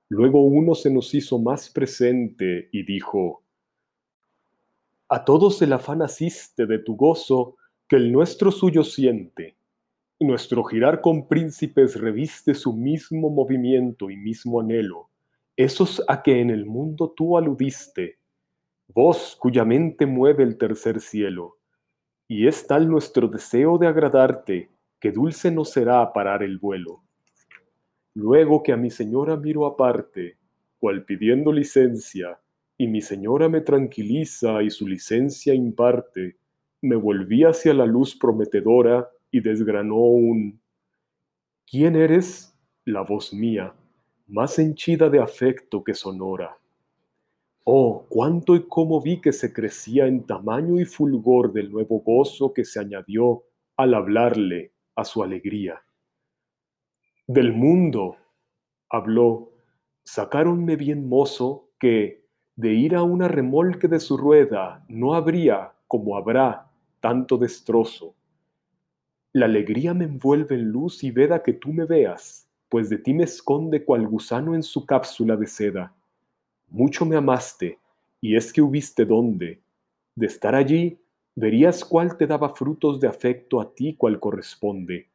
Luego 0.08 0.42
uno 0.42 0.74
se 0.74 0.90
nos 0.90 1.14
hizo 1.14 1.40
más 1.40 1.70
presente 1.70 2.70
y 2.72 2.84
dijo, 2.86 3.44
A 5.10 5.26
todos 5.26 5.62
el 5.62 5.74
afán 5.74 6.02
asiste 6.02 6.66
de 6.66 6.80
tu 6.80 6.96
gozo, 6.96 7.58
que 7.90 7.98
el 7.98 8.10
nuestro 8.10 8.50
suyo 8.50 8.86
siente. 8.86 9.58
Nuestro 10.22 10.64
girar 10.64 11.02
con 11.02 11.28
príncipes 11.28 12.00
reviste 12.00 12.54
su 12.54 12.72
mismo 12.72 13.30
movimiento 13.30 14.10
y 14.10 14.16
mismo 14.16 14.62
anhelo, 14.62 15.10
esos 15.58 16.02
a 16.08 16.24
que 16.24 16.40
en 16.40 16.50
el 16.50 16.66
mundo 16.66 17.14
tú 17.14 17.38
aludiste, 17.38 18.23
Vos 18.94 19.36
cuya 19.40 19.66
mente 19.66 20.06
mueve 20.06 20.44
el 20.44 20.58
tercer 20.58 21.00
cielo, 21.02 21.58
y 22.28 22.48
es 22.48 22.68
tal 22.68 22.88
nuestro 22.88 23.28
deseo 23.28 23.78
de 23.78 23.88
agradarte, 23.88 24.70
que 25.00 25.12
dulce 25.12 25.52
no 25.52 25.66
será 25.66 26.14
parar 26.14 26.44
el 26.44 26.60
vuelo. 26.60 27.04
Luego 28.14 28.62
que 28.62 28.72
a 28.72 28.78
mi 28.78 28.92
señora 28.92 29.36
miro 29.36 29.66
aparte, 29.66 30.38
cual 30.78 31.06
pidiendo 31.06 31.52
licencia, 31.52 32.40
y 32.78 32.88
mi 32.88 33.02
señora 33.02 33.50
me 33.50 33.62
tranquiliza 33.62 34.62
y 34.62 34.70
su 34.70 34.88
licencia 34.88 35.54
imparte, 35.54 36.38
me 36.82 36.96
volví 36.96 37.44
hacia 37.44 37.74
la 37.74 37.86
luz 37.86 38.16
prometedora 38.16 39.10
y 39.32 39.40
desgranó 39.42 39.96
un 39.96 40.62
¿Quién 41.66 41.96
eres? 41.96 42.56
La 42.86 43.02
voz 43.02 43.34
mía, 43.34 43.74
más 44.28 44.60
henchida 44.60 45.10
de 45.10 45.20
afecto 45.20 45.84
que 45.84 45.96
sonora. 45.96 46.56
Oh, 47.66 48.06
cuánto 48.10 48.56
y 48.56 48.68
cómo 48.68 49.02
vi 49.02 49.22
que 49.22 49.32
se 49.32 49.54
crecía 49.54 50.06
en 50.06 50.26
tamaño 50.26 50.82
y 50.82 50.86
fulgor 50.86 51.54
del 51.54 51.72
nuevo 51.72 52.02
gozo 52.02 52.54
que 52.54 52.66
se 52.66 52.80
añadió 52.80 53.44
al 53.78 53.94
hablarle 53.94 54.74
a 54.96 55.06
su 55.06 55.24
alegría. 55.24 55.82
Del 57.26 57.54
mundo, 57.54 58.18
habló, 58.90 59.54
sacáronme 60.04 60.76
bien 60.76 61.08
mozo 61.08 61.70
que 61.80 62.26
de 62.58 62.74
ir 62.74 62.96
a 62.96 63.04
una 63.04 63.30
remolque 63.30 63.88
de 63.88 64.02
su 64.02 64.18
rueda 64.18 64.84
no 64.90 65.16
habría, 65.16 65.72
como 65.88 66.18
habrá, 66.18 66.70
tanto 67.00 67.38
destrozo. 67.38 68.14
La 69.32 69.46
alegría 69.46 69.94
me 69.94 70.04
envuelve 70.04 70.56
en 70.56 70.70
luz 70.70 71.02
y 71.04 71.12
veda 71.12 71.42
que 71.42 71.54
tú 71.54 71.72
me 71.72 71.86
veas, 71.86 72.48
pues 72.68 72.90
de 72.90 72.98
ti 72.98 73.14
me 73.14 73.24
esconde 73.24 73.86
cual 73.86 74.06
gusano 74.06 74.54
en 74.54 74.64
su 74.64 74.86
cápsula 74.86 75.38
de 75.38 75.48
seda. 75.48 75.96
Mucho 76.74 77.06
me 77.06 77.16
amaste, 77.16 77.78
y 78.20 78.36
es 78.36 78.52
que 78.52 78.60
hubiste 78.60 79.06
dónde. 79.06 79.62
De 80.16 80.26
estar 80.26 80.56
allí, 80.56 80.98
verías 81.36 81.86
cuál 81.86 82.18
te 82.18 82.26
daba 82.26 82.50
frutos 82.50 83.00
de 83.00 83.08
afecto 83.08 83.62
a 83.62 83.72
ti 83.76 83.94
cual 83.96 84.20
corresponde. 84.20 85.08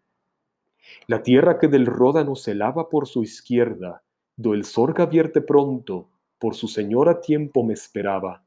La 1.09 1.21
tierra 1.21 1.59
que 1.59 1.67
del 1.67 1.87
ródano 1.87 2.37
se 2.37 2.55
lava 2.55 2.89
por 2.89 3.09
su 3.09 3.25
izquierda, 3.25 4.05
do 4.37 4.55
el 4.55 4.65
sorga 4.65 5.07
vierte 5.07 5.41
pronto, 5.41 6.09
por 6.39 6.55
su 6.55 6.69
señor 6.69 7.09
a 7.09 7.21
tiempo 7.21 7.65
me 7.65 7.75
esperaba. 7.75 8.45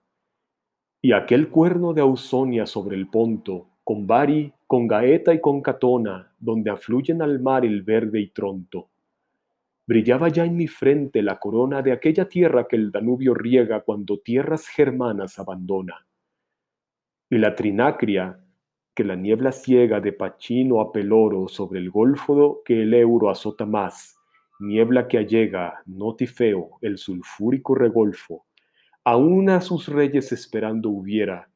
Y 1.01 1.11
aquel 1.11 1.49
cuerno 1.49 1.91
de 1.91 1.99
Ausonia 1.99 2.65
sobre 2.65 2.95
el 2.95 3.09
ponto, 3.09 3.67
con 3.83 4.07
Bari, 4.07 4.53
con 4.67 4.87
Gaeta 4.87 5.33
y 5.33 5.41
con 5.41 5.61
Catona, 5.61 6.31
donde 6.39 6.69
afluyen 6.69 7.21
al 7.21 7.41
mar 7.41 7.65
el 7.65 7.81
verde 7.81 8.21
y 8.21 8.27
tronto. 8.29 8.90
Brillaba 9.91 10.29
ya 10.29 10.45
en 10.45 10.55
mi 10.55 10.67
frente 10.67 11.21
la 11.21 11.37
corona 11.37 11.81
de 11.81 11.91
aquella 11.91 12.29
tierra 12.29 12.65
que 12.65 12.77
el 12.77 12.93
Danubio 12.93 13.33
riega 13.33 13.81
cuando 13.81 14.19
tierras 14.19 14.65
germanas 14.69 15.37
abandona. 15.37 16.07
Y 17.29 17.37
la 17.37 17.55
trinacria, 17.55 18.39
que 18.95 19.03
la 19.03 19.17
niebla 19.17 19.51
ciega 19.51 19.99
de 19.99 20.13
Pachino 20.13 20.79
a 20.79 20.93
Peloro 20.93 21.49
sobre 21.49 21.81
el 21.81 21.89
golfo 21.89 22.61
que 22.63 22.83
el 22.83 22.93
euro 22.93 23.29
azota 23.29 23.65
más, 23.65 24.15
niebla 24.61 25.09
que 25.09 25.17
allega, 25.17 25.83
no 25.85 26.15
tifeo, 26.15 26.77
el 26.81 26.97
sulfúrico 26.97 27.75
regolfo, 27.75 28.45
aún 29.03 29.49
a 29.49 29.59
sus 29.59 29.89
reyes 29.89 30.31
esperando 30.31 30.89
hubiera, 30.89 31.51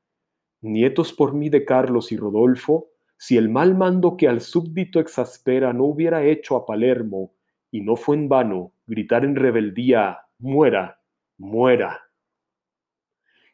nietos 0.59 1.13
por 1.13 1.33
mí 1.33 1.47
de 1.47 1.63
Carlos 1.63 2.11
y 2.11 2.17
Rodolfo, 2.17 2.89
si 3.17 3.38
el 3.38 3.47
mal 3.47 3.77
mando 3.77 4.17
que 4.17 4.27
al 4.27 4.41
súbdito 4.41 4.99
exaspera 4.99 5.71
no 5.71 5.86
hubiera 5.86 6.25
hecho 6.25 6.57
a 6.57 6.65
Palermo, 6.65 7.31
y 7.76 7.82
no 7.82 7.97
fue 7.97 8.15
en 8.15 8.30
vano 8.30 8.71
gritar 8.88 9.26
en 9.26 9.36
rebeldía, 9.36 10.19
muera, 10.39 11.01
muera. 11.38 12.05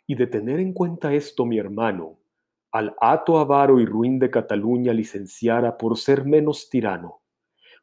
Y 0.05 0.13
de 0.13 0.27
tener 0.27 0.59
en 0.59 0.73
cuenta 0.73 1.13
esto 1.13 1.45
mi 1.45 1.57
hermano, 1.57 2.19
al 2.71 2.95
hato 3.01 3.39
avaro 3.39 3.79
y 3.79 3.85
ruin 3.85 4.19
de 4.19 4.29
Cataluña 4.29 4.93
licenciara 4.93 5.77
por 5.77 5.97
ser 5.97 6.25
menos 6.25 6.69
tirano, 6.69 7.21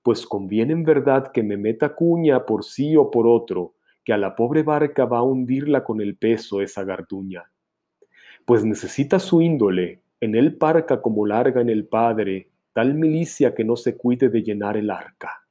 pues 0.02 0.26
conviene 0.26 0.74
en 0.74 0.84
verdad 0.84 1.32
que 1.32 1.42
me 1.42 1.56
meta 1.56 1.94
cuña 1.94 2.46
por 2.46 2.64
sí 2.64 2.96
o 2.96 3.10
por 3.10 3.26
otro, 3.26 3.74
que 4.04 4.12
a 4.12 4.18
la 4.18 4.36
pobre 4.36 4.62
barca 4.62 5.06
va 5.06 5.18
a 5.18 5.22
hundirla 5.22 5.82
con 5.82 6.00
el 6.00 6.16
peso 6.16 6.62
esa 6.62 6.84
garduña 6.84 7.50
pues 8.48 8.64
necesita 8.64 9.18
su 9.18 9.42
índole, 9.42 10.00
en 10.22 10.34
él 10.34 10.56
parca 10.56 11.02
como 11.02 11.26
larga 11.26 11.60
en 11.60 11.68
el 11.68 11.86
Padre, 11.86 12.48
tal 12.72 12.94
milicia 12.94 13.54
que 13.54 13.62
no 13.62 13.76
se 13.76 13.98
cuide 13.98 14.30
de 14.30 14.42
llenar 14.42 14.78
el 14.78 14.88
arca. 14.88 15.47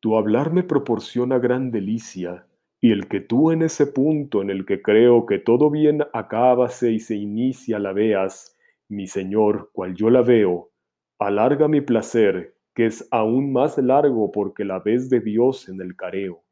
Tu 0.00 0.16
hablar 0.16 0.52
me 0.52 0.62
proporciona 0.62 1.38
gran 1.38 1.70
delicia, 1.70 2.46
y 2.80 2.92
el 2.92 3.06
que 3.08 3.20
tú 3.20 3.50
en 3.50 3.60
ese 3.60 3.86
punto 3.86 4.40
en 4.40 4.48
el 4.48 4.64
que 4.64 4.80
creo 4.80 5.26
que 5.26 5.38
todo 5.38 5.70
bien 5.70 6.02
acábase 6.14 6.90
y 6.92 7.00
se 7.00 7.16
inicia 7.16 7.78
la 7.78 7.92
veas, 7.92 8.56
mi 8.88 9.06
Señor, 9.06 9.70
cual 9.74 9.94
yo 9.94 10.08
la 10.08 10.22
veo, 10.22 10.70
alarga 11.18 11.68
mi 11.68 11.82
placer, 11.82 12.56
que 12.74 12.86
es 12.86 13.06
aún 13.10 13.52
más 13.52 13.76
largo 13.76 14.32
porque 14.32 14.64
la 14.64 14.78
ves 14.78 15.10
de 15.10 15.20
Dios 15.20 15.68
en 15.68 15.82
el 15.82 15.94
careo. 15.94 16.42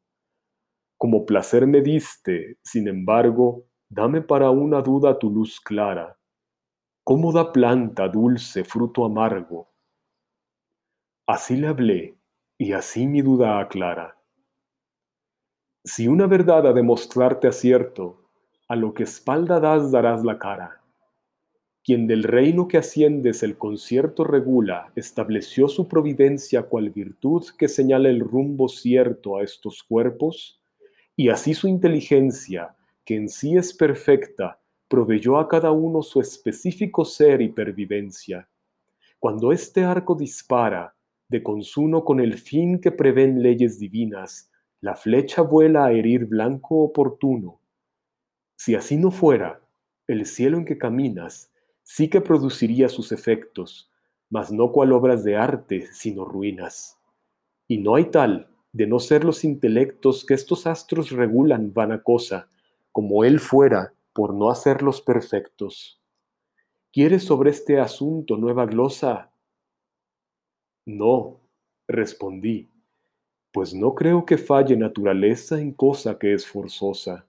Como 0.97 1.25
placer 1.25 1.65
me 1.65 1.81
diste, 1.81 2.57
sin 2.61 2.87
embargo, 2.87 3.65
dame 3.89 4.21
para 4.21 4.51
una 4.51 4.81
duda 4.81 5.17
tu 5.17 5.31
luz 5.31 5.59
clara. 5.59 6.19
¿Cómo 7.03 7.31
da 7.31 7.51
planta 7.51 8.07
dulce 8.07 8.63
fruto 8.63 9.05
amargo? 9.05 9.71
Así 11.25 11.55
le 11.57 11.67
hablé, 11.67 12.18
y 12.61 12.73
así 12.73 13.07
mi 13.07 13.21
duda 13.21 13.57
aclara. 13.57 14.17
Si 15.85 16.09
una 16.09 16.27
verdad 16.27 16.67
ha 16.67 16.73
de 16.73 16.83
mostrarte 16.83 17.47
acierto, 17.47 18.29
a 18.67 18.75
lo 18.75 18.93
que 18.93 19.03
espalda 19.03 19.61
das 19.61 19.91
darás 19.91 20.25
la 20.25 20.37
cara. 20.37 20.81
Quien 21.85 22.05
del 22.05 22.23
reino 22.23 22.67
que 22.67 22.77
asciendes 22.77 23.43
el 23.43 23.57
concierto 23.57 24.25
regula, 24.25 24.91
estableció 24.97 25.69
su 25.69 25.87
providencia 25.87 26.63
cual 26.63 26.89
virtud 26.89 27.45
que 27.57 27.69
señala 27.69 28.09
el 28.09 28.19
rumbo 28.19 28.67
cierto 28.67 29.37
a 29.37 29.43
estos 29.43 29.81
cuerpos, 29.81 30.61
y 31.15 31.29
así 31.29 31.53
su 31.53 31.69
inteligencia, 31.69 32.75
que 33.05 33.15
en 33.15 33.29
sí 33.29 33.55
es 33.55 33.73
perfecta, 33.73 34.59
proveyó 34.89 35.37
a 35.37 35.47
cada 35.47 35.71
uno 35.71 36.01
su 36.01 36.19
específico 36.19 37.05
ser 37.05 37.41
y 37.41 37.47
pervivencia. 37.47 38.49
Cuando 39.17 39.53
este 39.53 39.85
arco 39.85 40.13
dispara, 40.13 40.93
de 41.29 41.43
consuno 41.43 42.03
con 42.03 42.19
el 42.19 42.37
fin 42.37 42.81
que 42.81 42.91
prevén 42.91 43.41
leyes 43.41 43.79
divinas, 43.79 44.51
la 44.81 44.95
flecha 44.95 45.41
vuela 45.41 45.85
a 45.85 45.91
herir 45.91 46.25
blanco 46.25 46.83
oportuno. 46.83 47.61
Si 48.57 48.75
así 48.75 48.97
no 48.97 49.11
fuera, 49.11 49.61
el 50.07 50.25
cielo 50.25 50.57
en 50.57 50.65
que 50.65 50.77
caminas 50.77 51.51
sí 51.83 52.09
que 52.09 52.21
produciría 52.21 52.89
sus 52.89 53.11
efectos, 53.11 53.91
mas 54.29 54.51
no 54.51 54.71
cual 54.71 54.91
obras 54.91 55.23
de 55.23 55.37
arte, 55.37 55.87
sino 55.91 56.25
ruinas. 56.25 56.99
Y 57.67 57.77
no 57.77 57.95
hay 57.95 58.05
tal 58.05 58.49
de 58.73 58.87
no 58.87 58.99
ser 58.99 59.23
los 59.23 59.43
intelectos 59.43 60.25
que 60.25 60.33
estos 60.33 60.67
astros 60.67 61.11
regulan 61.11 61.73
vana 61.73 62.03
cosa, 62.03 62.47
como 62.91 63.23
él 63.23 63.39
fuera, 63.39 63.93
por 64.13 64.33
no 64.33 64.49
hacerlos 64.49 65.01
perfectos. 65.01 66.01
¿Quieres 66.91 67.23
sobre 67.23 67.51
este 67.51 67.79
asunto 67.79 68.37
nueva 68.37 68.65
glosa? 68.65 69.28
No, 70.91 71.39
respondí, 71.87 72.71
pues 73.51 73.75
no 73.75 73.93
creo 73.93 74.25
que 74.25 74.39
falle 74.39 74.75
naturaleza 74.75 75.61
en 75.61 75.71
cosa 75.73 76.17
que 76.17 76.33
es 76.33 76.47
forzosa. 76.47 77.27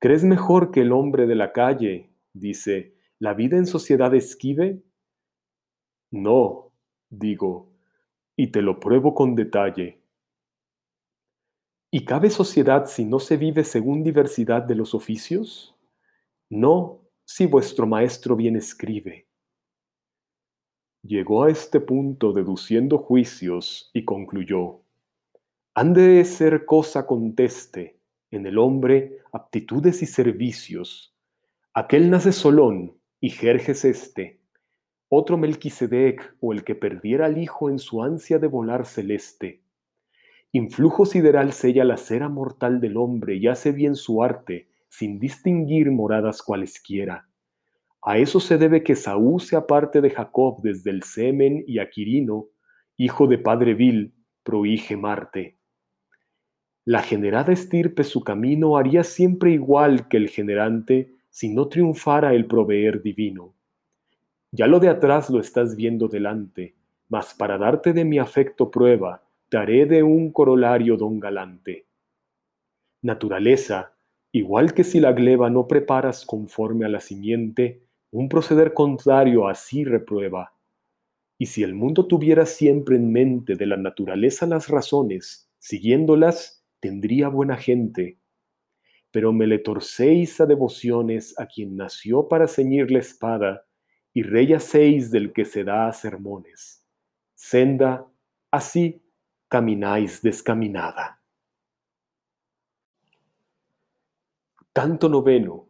¿Crees 0.00 0.24
mejor 0.24 0.72
que 0.72 0.80
el 0.80 0.92
hombre 0.92 1.26
de 1.28 1.36
la 1.36 1.52
calle, 1.52 2.10
dice, 2.32 2.96
la 3.20 3.32
vida 3.32 3.56
en 3.58 3.66
sociedad 3.66 4.12
esquive? 4.14 4.82
No, 6.10 6.72
digo, 7.08 7.70
y 8.36 8.48
te 8.48 8.60
lo 8.60 8.80
pruebo 8.80 9.14
con 9.14 9.36
detalle. 9.36 10.02
¿Y 11.92 12.04
cabe 12.04 12.30
sociedad 12.30 12.86
si 12.86 13.04
no 13.04 13.20
se 13.20 13.36
vive 13.36 13.62
según 13.62 14.02
diversidad 14.02 14.62
de 14.62 14.74
los 14.74 14.94
oficios? 14.94 15.76
No, 16.50 17.02
si 17.24 17.46
vuestro 17.46 17.86
maestro 17.86 18.36
bien 18.36 18.56
escribe. 18.56 19.25
Llegó 21.06 21.44
a 21.44 21.50
este 21.50 21.78
punto 21.78 22.32
deduciendo 22.32 22.98
juicios 22.98 23.90
y 23.92 24.04
concluyó, 24.04 24.80
han 25.72 25.92
de 25.92 26.24
ser 26.24 26.64
cosa 26.64 27.06
conteste 27.06 28.00
en 28.32 28.44
el 28.44 28.58
hombre 28.58 29.18
aptitudes 29.32 30.02
y 30.02 30.06
servicios. 30.06 31.14
Aquel 31.74 32.10
nace 32.10 32.32
Solón 32.32 32.96
y 33.20 33.30
Jerjes 33.30 33.84
este, 33.84 34.40
otro 35.08 35.38
Melquisedec 35.38 36.34
o 36.40 36.52
el 36.52 36.64
que 36.64 36.74
perdiera 36.74 37.26
al 37.26 37.38
hijo 37.38 37.70
en 37.70 37.78
su 37.78 38.02
ansia 38.02 38.40
de 38.40 38.48
volar 38.48 38.84
celeste. 38.84 39.60
Influjo 40.50 41.06
sideral 41.06 41.52
sella 41.52 41.84
la 41.84 41.98
cera 41.98 42.28
mortal 42.28 42.80
del 42.80 42.96
hombre 42.96 43.36
y 43.36 43.46
hace 43.46 43.70
bien 43.70 43.94
su 43.94 44.24
arte, 44.24 44.70
sin 44.88 45.20
distinguir 45.20 45.92
moradas 45.92 46.42
cualesquiera. 46.42 47.28
A 48.06 48.18
eso 48.18 48.38
se 48.38 48.56
debe 48.56 48.84
que 48.84 48.94
Saúl 48.94 49.40
se 49.40 49.56
aparte 49.56 50.00
de 50.00 50.10
Jacob 50.10 50.60
desde 50.62 50.90
el 50.92 51.02
semen 51.02 51.64
y 51.66 51.80
Aquirino, 51.80 52.46
hijo 52.96 53.26
de 53.26 53.36
padre 53.36 53.74
vil, 53.74 54.14
prohige 54.44 54.96
Marte. 54.96 55.58
La 56.84 57.02
generada 57.02 57.52
estirpe 57.52 58.04
su 58.04 58.22
camino 58.22 58.76
haría 58.76 59.02
siempre 59.02 59.50
igual 59.50 60.06
que 60.06 60.18
el 60.18 60.28
generante 60.28 61.16
si 61.30 61.52
no 61.52 61.66
triunfara 61.66 62.32
el 62.32 62.46
proveer 62.46 63.02
divino. 63.02 63.56
Ya 64.52 64.68
lo 64.68 64.78
de 64.78 64.88
atrás 64.88 65.28
lo 65.28 65.40
estás 65.40 65.74
viendo 65.74 66.06
delante, 66.06 66.76
mas 67.08 67.34
para 67.34 67.58
darte 67.58 67.92
de 67.92 68.04
mi 68.04 68.20
afecto 68.20 68.70
prueba, 68.70 69.24
daré 69.50 69.84
de 69.84 70.04
un 70.04 70.30
corolario 70.30 70.96
don 70.96 71.18
galante. 71.18 71.86
Naturaleza, 73.02 73.94
igual 74.30 74.74
que 74.74 74.84
si 74.84 75.00
la 75.00 75.12
gleba 75.12 75.50
no 75.50 75.66
preparas 75.66 76.24
conforme 76.24 76.84
a 76.84 76.88
la 76.88 77.00
simiente, 77.00 77.85
un 78.18 78.30
proceder 78.30 78.72
contrario 78.72 79.46
así 79.46 79.84
reprueba. 79.84 80.54
Y 81.36 81.44
si 81.44 81.62
el 81.62 81.74
mundo 81.74 82.06
tuviera 82.06 82.46
siempre 82.46 82.96
en 82.96 83.12
mente 83.12 83.56
de 83.56 83.66
la 83.66 83.76
naturaleza 83.76 84.46
las 84.46 84.68
razones, 84.68 85.50
siguiéndolas, 85.58 86.64
tendría 86.80 87.28
buena 87.28 87.58
gente. 87.58 88.18
Pero 89.10 89.34
me 89.34 89.46
le 89.46 89.58
torcéis 89.58 90.40
a 90.40 90.46
devociones 90.46 91.38
a 91.38 91.46
quien 91.46 91.76
nació 91.76 92.26
para 92.26 92.48
ceñir 92.48 92.90
la 92.90 93.00
espada, 93.00 93.66
y 94.14 94.22
rey 94.22 94.54
hacéis 94.54 95.10
del 95.10 95.34
que 95.34 95.44
se 95.44 95.62
da 95.62 95.86
a 95.86 95.92
sermones. 95.92 96.82
Senda, 97.34 98.06
así 98.50 99.02
camináis 99.46 100.22
descaminada. 100.22 101.20
Canto 104.72 105.06
noveno. 105.10 105.65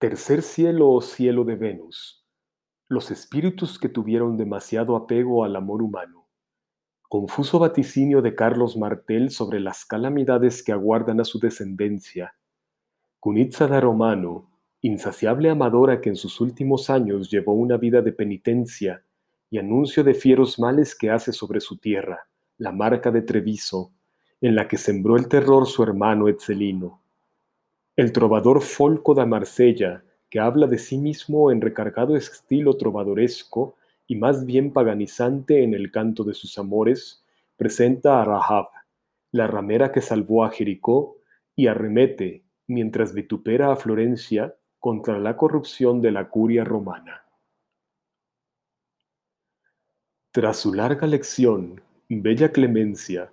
Tercer 0.00 0.42
cielo 0.42 0.92
o 0.92 1.00
cielo 1.00 1.42
de 1.42 1.56
Venus. 1.56 2.24
Los 2.86 3.10
espíritus 3.10 3.80
que 3.80 3.88
tuvieron 3.88 4.36
demasiado 4.36 4.94
apego 4.94 5.42
al 5.42 5.56
amor 5.56 5.82
humano. 5.82 6.28
Confuso 7.08 7.58
vaticinio 7.58 8.22
de 8.22 8.36
Carlos 8.36 8.76
Martel 8.76 9.32
sobre 9.32 9.58
las 9.58 9.84
calamidades 9.84 10.62
que 10.62 10.70
aguardan 10.70 11.18
a 11.18 11.24
su 11.24 11.40
descendencia. 11.40 12.36
Cunizza 13.18 13.66
da 13.66 13.80
Romano, 13.80 14.48
insaciable 14.82 15.50
amadora 15.50 16.00
que 16.00 16.10
en 16.10 16.16
sus 16.16 16.40
últimos 16.40 16.90
años 16.90 17.28
llevó 17.28 17.54
una 17.54 17.76
vida 17.76 18.00
de 18.00 18.12
penitencia 18.12 19.02
y 19.50 19.58
anuncio 19.58 20.04
de 20.04 20.14
fieros 20.14 20.60
males 20.60 20.94
que 20.94 21.10
hace 21.10 21.32
sobre 21.32 21.58
su 21.58 21.76
tierra, 21.76 22.28
la 22.56 22.70
marca 22.70 23.10
de 23.10 23.22
Treviso, 23.22 23.90
en 24.40 24.54
la 24.54 24.68
que 24.68 24.76
sembró 24.76 25.16
el 25.16 25.26
terror 25.26 25.66
su 25.66 25.82
hermano 25.82 26.28
Etzelino 26.28 26.97
el 27.98 28.12
trovador 28.12 28.62
Folco 28.62 29.12
da 29.12 29.26
Marsella, 29.26 30.04
que 30.30 30.38
habla 30.38 30.68
de 30.68 30.78
sí 30.78 30.96
mismo 30.96 31.50
en 31.50 31.60
recargado 31.60 32.14
estilo 32.14 32.76
trovadoresco 32.76 33.74
y 34.06 34.14
más 34.14 34.46
bien 34.46 34.72
paganizante 34.72 35.64
en 35.64 35.74
el 35.74 35.90
canto 35.90 36.22
de 36.22 36.32
sus 36.32 36.56
amores, 36.58 37.24
presenta 37.56 38.22
a 38.22 38.24
Rahab, 38.24 38.66
la 39.32 39.48
ramera 39.48 39.90
que 39.90 40.00
salvó 40.00 40.44
a 40.44 40.50
Jericó, 40.50 41.16
y 41.56 41.66
arremete, 41.66 42.44
mientras 42.68 43.14
vitupera 43.14 43.72
a 43.72 43.76
Florencia, 43.76 44.54
contra 44.78 45.18
la 45.18 45.36
corrupción 45.36 46.00
de 46.00 46.12
la 46.12 46.28
curia 46.28 46.62
romana. 46.62 47.24
Tras 50.30 50.58
su 50.58 50.72
larga 50.72 51.08
lección, 51.08 51.82
bella 52.08 52.52
Clemencia, 52.52 53.32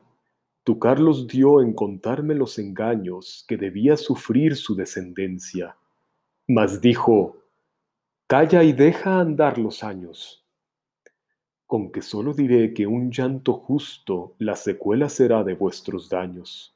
tu 0.65 0.79
Carlos 0.79 1.27
dio 1.27 1.61
en 1.61 1.73
contarme 1.73 2.33
los 2.33 2.57
engaños 2.57 3.45
que 3.47 3.55
debía 3.55 3.95
sufrir 3.97 4.55
su 4.55 4.75
descendencia. 4.75 5.77
Mas 6.47 6.81
dijo, 6.81 7.37
Calla 8.25 8.63
y 8.63 8.73
deja 8.73 9.19
andar 9.19 9.59
los 9.59 9.83
años. 9.83 10.43
Con 11.67 11.91
que 11.91 12.01
solo 12.01 12.33
diré 12.33 12.73
que 12.73 12.87
un 12.87 13.11
llanto 13.11 13.53
justo 13.53 14.33
la 14.39 14.55
secuela 14.55 15.07
será 15.07 15.43
de 15.43 15.53
vuestros 15.53 16.09
daños. 16.09 16.75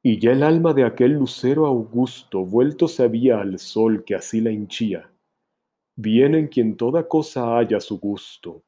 Y 0.00 0.20
ya 0.20 0.30
el 0.30 0.44
alma 0.44 0.72
de 0.72 0.84
aquel 0.84 1.14
lucero 1.14 1.66
augusto 1.66 2.44
vuelto 2.44 2.86
se 2.86 3.02
había 3.02 3.40
al 3.40 3.58
sol 3.58 4.04
que 4.04 4.14
así 4.14 4.40
la 4.40 4.52
hinchía. 4.52 5.10
Bien 5.96 6.36
en 6.36 6.46
quien 6.46 6.76
toda 6.76 7.08
cosa 7.08 7.58
haya 7.58 7.80
su 7.80 7.98
gusto. 7.98 8.62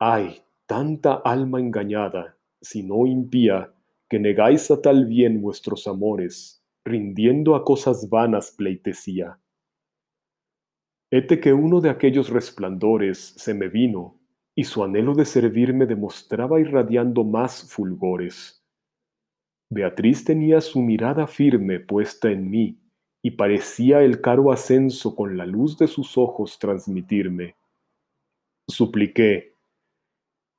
Ay, 0.00 0.42
tanta 0.66 1.14
alma 1.14 1.60
engañada, 1.60 2.35
si 2.60 2.82
no 2.82 3.06
impía, 3.06 3.72
que 4.08 4.18
negáis 4.18 4.70
a 4.70 4.80
tal 4.80 5.06
bien 5.06 5.40
vuestros 5.40 5.86
amores, 5.86 6.62
rindiendo 6.84 7.54
a 7.54 7.64
cosas 7.64 8.08
vanas 8.08 8.52
pleitesía. 8.52 9.38
Hete 11.10 11.40
que 11.40 11.52
uno 11.52 11.80
de 11.80 11.90
aquellos 11.90 12.30
resplandores 12.30 13.34
se 13.36 13.54
me 13.54 13.68
vino, 13.68 14.18
y 14.54 14.64
su 14.64 14.82
anhelo 14.82 15.14
de 15.14 15.24
servirme 15.24 15.86
demostraba 15.86 16.60
irradiando 16.60 17.24
más 17.24 17.70
fulgores. 17.70 18.64
Beatriz 19.70 20.24
tenía 20.24 20.60
su 20.60 20.80
mirada 20.80 21.26
firme 21.26 21.80
puesta 21.80 22.30
en 22.30 22.48
mí, 22.48 22.78
y 23.22 23.32
parecía 23.32 24.02
el 24.02 24.20
caro 24.20 24.52
ascenso 24.52 25.16
con 25.16 25.36
la 25.36 25.46
luz 25.46 25.76
de 25.78 25.88
sus 25.88 26.16
ojos 26.16 26.58
transmitirme. 26.60 27.56
Supliqué, 28.68 29.55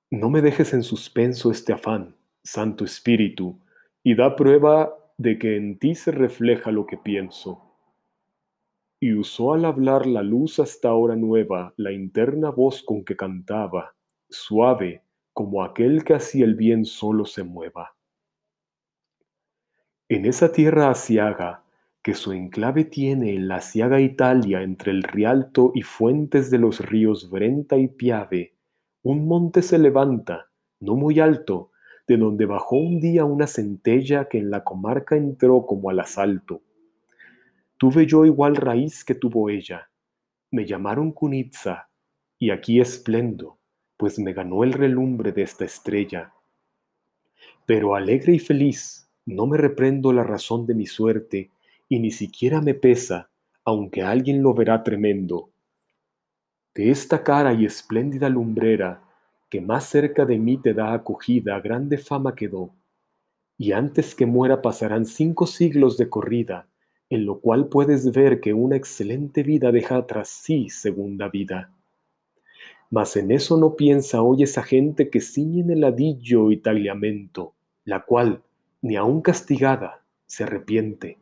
no 0.09 0.29
me 0.29 0.41
dejes 0.41 0.73
en 0.73 0.83
suspenso 0.83 1.51
este 1.51 1.73
afán, 1.73 2.15
Santo 2.43 2.85
Espíritu, 2.85 3.59
y 4.03 4.15
da 4.15 4.35
prueba 4.35 4.93
de 5.17 5.37
que 5.37 5.57
en 5.57 5.79
ti 5.79 5.95
se 5.95 6.11
refleja 6.11 6.71
lo 6.71 6.85
que 6.85 6.97
pienso. 6.97 7.61
Y 8.99 9.13
usó 9.13 9.53
al 9.53 9.65
hablar 9.65 10.05
la 10.05 10.23
luz 10.23 10.59
hasta 10.59 10.89
ahora 10.89 11.15
nueva 11.15 11.73
la 11.75 11.91
interna 11.91 12.49
voz 12.49 12.83
con 12.83 13.03
que 13.03 13.15
cantaba, 13.15 13.95
suave 14.29 15.03
como 15.33 15.63
aquel 15.63 16.03
que 16.03 16.15
hacia 16.15 16.45
el 16.45 16.55
bien 16.55 16.85
solo 16.85 17.25
se 17.25 17.43
mueva. 17.43 17.95
En 20.09 20.25
esa 20.25 20.51
tierra 20.51 20.89
asiaga, 20.89 21.63
que 22.01 22.13
su 22.13 22.31
enclave 22.31 22.85
tiene 22.85 23.35
en 23.35 23.49
la 23.49 23.57
asiaga 23.57 23.99
Italia 23.99 24.63
entre 24.63 24.91
el 24.91 25.03
Rialto 25.03 25.73
y 25.75 25.81
fuentes 25.81 26.49
de 26.49 26.57
los 26.57 26.79
ríos 26.79 27.29
Brenta 27.29 27.77
y 27.77 27.89
Piave, 27.89 28.56
un 29.09 29.25
monte 29.25 29.61
se 29.61 29.79
levanta, 29.79 30.49
no 30.81 30.97
muy 30.97 31.21
alto, 31.21 31.71
de 32.09 32.17
donde 32.17 32.45
bajó 32.45 32.75
un 32.75 32.99
día 32.99 33.23
una 33.23 33.47
centella 33.47 34.27
que 34.27 34.37
en 34.37 34.49
la 34.49 34.65
comarca 34.65 35.15
entró 35.15 35.65
como 35.65 35.89
al 35.89 36.01
asalto. 36.01 36.61
Tuve 37.77 38.05
yo 38.05 38.25
igual 38.25 38.57
raíz 38.57 39.05
que 39.05 39.15
tuvo 39.15 39.49
ella. 39.49 39.89
Me 40.51 40.65
llamaron 40.65 41.13
Cunitza, 41.13 41.87
y 42.37 42.49
aquí 42.49 42.81
esplendo, 42.81 43.57
pues 43.95 44.19
me 44.19 44.33
ganó 44.33 44.65
el 44.65 44.73
relumbre 44.73 45.31
de 45.31 45.43
esta 45.43 45.63
estrella. 45.63 46.33
Pero 47.65 47.95
alegre 47.95 48.33
y 48.33 48.39
feliz, 48.39 49.09
no 49.25 49.47
me 49.47 49.55
reprendo 49.55 50.11
la 50.11 50.23
razón 50.23 50.65
de 50.65 50.75
mi 50.75 50.85
suerte, 50.85 51.49
y 51.87 51.99
ni 51.99 52.11
siquiera 52.11 52.59
me 52.59 52.73
pesa, 52.73 53.29
aunque 53.63 54.01
alguien 54.01 54.43
lo 54.43 54.53
verá 54.53 54.83
tremendo 54.83 55.51
de 56.77 56.91
esta 56.91 57.23
cara 57.23 57.53
y 57.53 57.65
espléndida 57.65 58.29
lumbrera, 58.29 59.01
que 59.49 59.61
más 59.61 59.85
cerca 59.85 60.25
de 60.25 60.37
mí 60.37 60.61
te 60.61 60.75
da 60.75 60.93
acogida, 60.93 61.59
grande 61.59 61.97
fama 61.97 62.35
quedó. 62.35 62.69
Y 63.57 63.71
antes 63.71 64.13
que 64.13 64.27
muera 64.27 64.61
pasarán 64.61 65.05
cinco 65.05 65.47
siglos 65.47 65.97
de 65.97 66.07
corrida, 66.07 66.67
en 67.09 67.25
lo 67.25 67.39
cual 67.39 67.67
puedes 67.67 68.11
ver 68.11 68.39
que 68.39 68.53
una 68.53 68.75
excelente 68.75 69.41
vida 69.41 69.71
deja 69.71 70.05
tras 70.05 70.29
sí 70.29 70.69
segunda 70.69 71.29
vida. 71.29 71.73
Mas 72.91 73.17
en 73.17 73.31
eso 73.31 73.57
no 73.57 73.75
piensa 73.75 74.21
hoy 74.21 74.43
esa 74.43 74.61
gente 74.61 75.09
que 75.09 75.19
ciñe 75.19 75.61
en 75.61 75.71
el 75.71 75.83
adillo 75.83 76.51
y 76.51 76.57
tagliamento, 76.57 77.55
la 77.85 78.05
cual, 78.05 78.43
ni 78.83 78.97
aun 78.97 79.23
castigada, 79.23 80.05
se 80.27 80.43
arrepiente. 80.43 81.17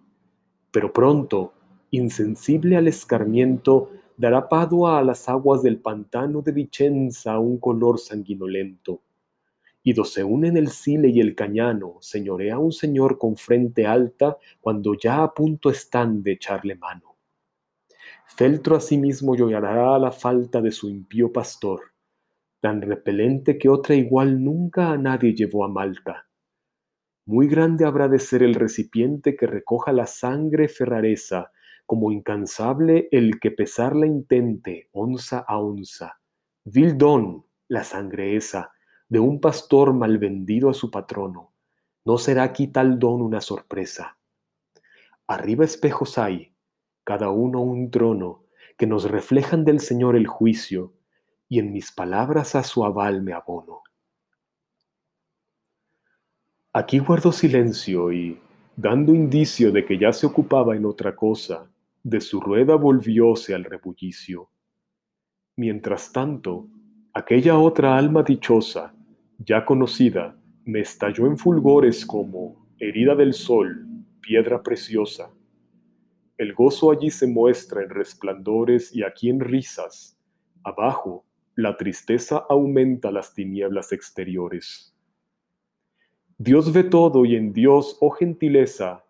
Pero 0.71 0.91
pronto, 0.91 1.53
insensible 1.91 2.75
al 2.75 2.89
escarmiento, 2.89 3.89
dará 4.17 4.47
Padua 4.47 4.99
a 4.99 5.03
las 5.03 5.27
aguas 5.27 5.61
del 5.61 5.79
pantano 5.79 6.41
de 6.41 6.51
Vicenza 6.51 7.39
un 7.39 7.59
color 7.59 7.99
sanguinolento. 7.99 9.01
Y 9.83 9.93
do 9.93 10.03
se 10.03 10.23
unen 10.23 10.57
el 10.57 10.69
Sile 10.69 11.09
y 11.09 11.19
el 11.19 11.35
Cañano, 11.35 11.97
señorea 12.01 12.57
un 12.57 12.71
señor 12.71 13.17
con 13.17 13.35
frente 13.35 13.85
alta 13.85 14.37
cuando 14.59 14.95
ya 14.95 15.21
a 15.21 15.33
punto 15.33 15.69
están 15.69 16.23
de 16.23 16.31
echarle 16.33 16.75
mano. 16.75 17.15
Feltro 18.25 18.75
asimismo 18.75 19.35
llorará 19.35 19.95
a 19.95 19.99
la 19.99 20.11
falta 20.11 20.61
de 20.61 20.71
su 20.71 20.89
impío 20.89 21.31
pastor, 21.31 21.81
tan 22.59 22.81
repelente 22.81 23.57
que 23.57 23.69
otra 23.69 23.95
igual 23.95 24.43
nunca 24.43 24.91
a 24.91 24.97
nadie 24.97 25.35
llevó 25.35 25.63
a 25.63 25.67
Malta. 25.67 26.25
Muy 27.27 27.47
grande 27.47 27.85
habrá 27.85 28.07
de 28.07 28.19
ser 28.19 28.43
el 28.43 28.55
recipiente 28.55 29.35
que 29.35 29.47
recoja 29.47 29.91
la 29.91 30.07
sangre 30.07 30.67
ferraresa 30.67 31.51
como 31.85 32.11
incansable 32.11 33.07
el 33.11 33.39
que 33.39 33.51
pesarla 33.51 34.07
intente 34.07 34.89
onza 34.91 35.39
a 35.47 35.59
onza. 35.59 36.19
Vil 36.63 36.97
don, 36.97 37.45
la 37.67 37.83
sangre 37.83 38.35
esa, 38.35 38.71
de 39.07 39.19
un 39.19 39.39
pastor 39.39 39.93
mal 39.93 40.17
vendido 40.17 40.69
a 40.69 40.73
su 40.73 40.89
patrono. 40.89 41.53
¿No 42.03 42.17
será 42.17 42.43
aquí 42.43 42.67
tal 42.67 42.99
don 42.99 43.21
una 43.21 43.41
sorpresa? 43.41 44.17
Arriba 45.27 45.65
espejos 45.65 46.17
hay, 46.17 46.53
cada 47.03 47.29
uno 47.29 47.61
un 47.61 47.89
trono, 47.91 48.43
que 48.77 48.87
nos 48.87 49.09
reflejan 49.09 49.63
del 49.63 49.79
Señor 49.79 50.15
el 50.15 50.27
juicio, 50.27 50.93
y 51.47 51.59
en 51.59 51.71
mis 51.71 51.91
palabras 51.91 52.55
a 52.55 52.63
su 52.63 52.83
aval 52.83 53.21
me 53.21 53.33
abono. 53.33 53.83
Aquí 56.73 56.99
guardo 56.99 57.31
silencio 57.31 58.11
y, 58.11 58.39
dando 58.75 59.13
indicio 59.13 59.71
de 59.71 59.85
que 59.85 59.97
ya 59.97 60.11
se 60.11 60.25
ocupaba 60.25 60.75
en 60.75 60.85
otra 60.85 61.15
cosa, 61.15 61.69
de 62.05 62.21
su 62.21 62.39
rueda 62.39 62.75
volvióse 62.75 63.55
al 63.55 63.63
rebullicio. 63.63 64.51
Mientras 65.55 66.11
tanto, 66.11 66.69
aquella 67.13 67.57
otra 67.57 67.97
alma 67.97 68.21
dichosa, 68.21 68.93
ya 69.39 69.65
conocida, 69.65 70.39
me 70.65 70.81
estalló 70.81 71.25
en 71.25 71.35
fulgores 71.35 72.05
como, 72.05 72.67
herida 72.77 73.15
del 73.15 73.33
sol, 73.33 73.87
piedra 74.21 74.61
preciosa. 74.61 75.31
El 76.37 76.53
gozo 76.53 76.91
allí 76.91 77.09
se 77.09 77.25
muestra 77.25 77.81
en 77.81 77.89
resplandores 77.89 78.95
y 78.95 79.01
aquí 79.01 79.31
en 79.31 79.39
risas. 79.39 80.15
Abajo, 80.63 81.25
la 81.55 81.75
tristeza 81.75 82.45
aumenta 82.47 83.11
las 83.11 83.33
tinieblas 83.33 83.91
exteriores. 83.91 84.95
Dios 86.37 86.71
ve 86.71 86.83
todo 86.83 87.25
y 87.25 87.35
en 87.35 87.51
Dios, 87.51 87.97
oh 87.99 88.11
gentileza, 88.11 89.03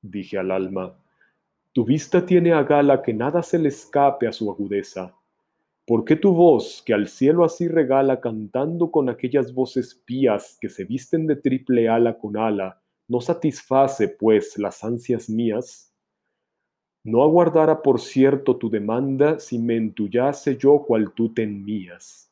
dije 0.00 0.38
al 0.38 0.52
alma, 0.52 0.99
tu 1.72 1.84
vista 1.84 2.26
tiene 2.26 2.52
a 2.52 2.64
gala 2.64 3.00
que 3.00 3.14
nada 3.14 3.42
se 3.42 3.58
le 3.58 3.68
escape 3.68 4.26
a 4.26 4.32
su 4.32 4.50
agudeza. 4.50 5.14
¿Por 5.86 6.04
qué 6.04 6.16
tu 6.16 6.34
voz, 6.34 6.82
que 6.84 6.94
al 6.94 7.08
cielo 7.08 7.44
así 7.44 7.68
regala 7.68 8.20
cantando 8.20 8.90
con 8.90 9.08
aquellas 9.08 9.54
voces 9.54 9.94
pías 10.04 10.58
que 10.60 10.68
se 10.68 10.84
visten 10.84 11.26
de 11.26 11.36
triple 11.36 11.88
ala 11.88 12.18
con 12.18 12.36
ala, 12.36 12.82
no 13.08 13.20
satisface, 13.20 14.08
pues, 14.08 14.58
las 14.58 14.82
ansias 14.82 15.28
mías? 15.28 15.92
No 17.04 17.22
aguardara, 17.22 17.82
por 17.82 18.00
cierto, 18.00 18.56
tu 18.56 18.68
demanda 18.68 19.38
si 19.38 19.58
me 19.58 19.76
entullase 19.76 20.56
yo 20.56 20.84
cual 20.86 21.12
tú 21.12 21.32
te 21.32 21.44
enmías. 21.44 22.30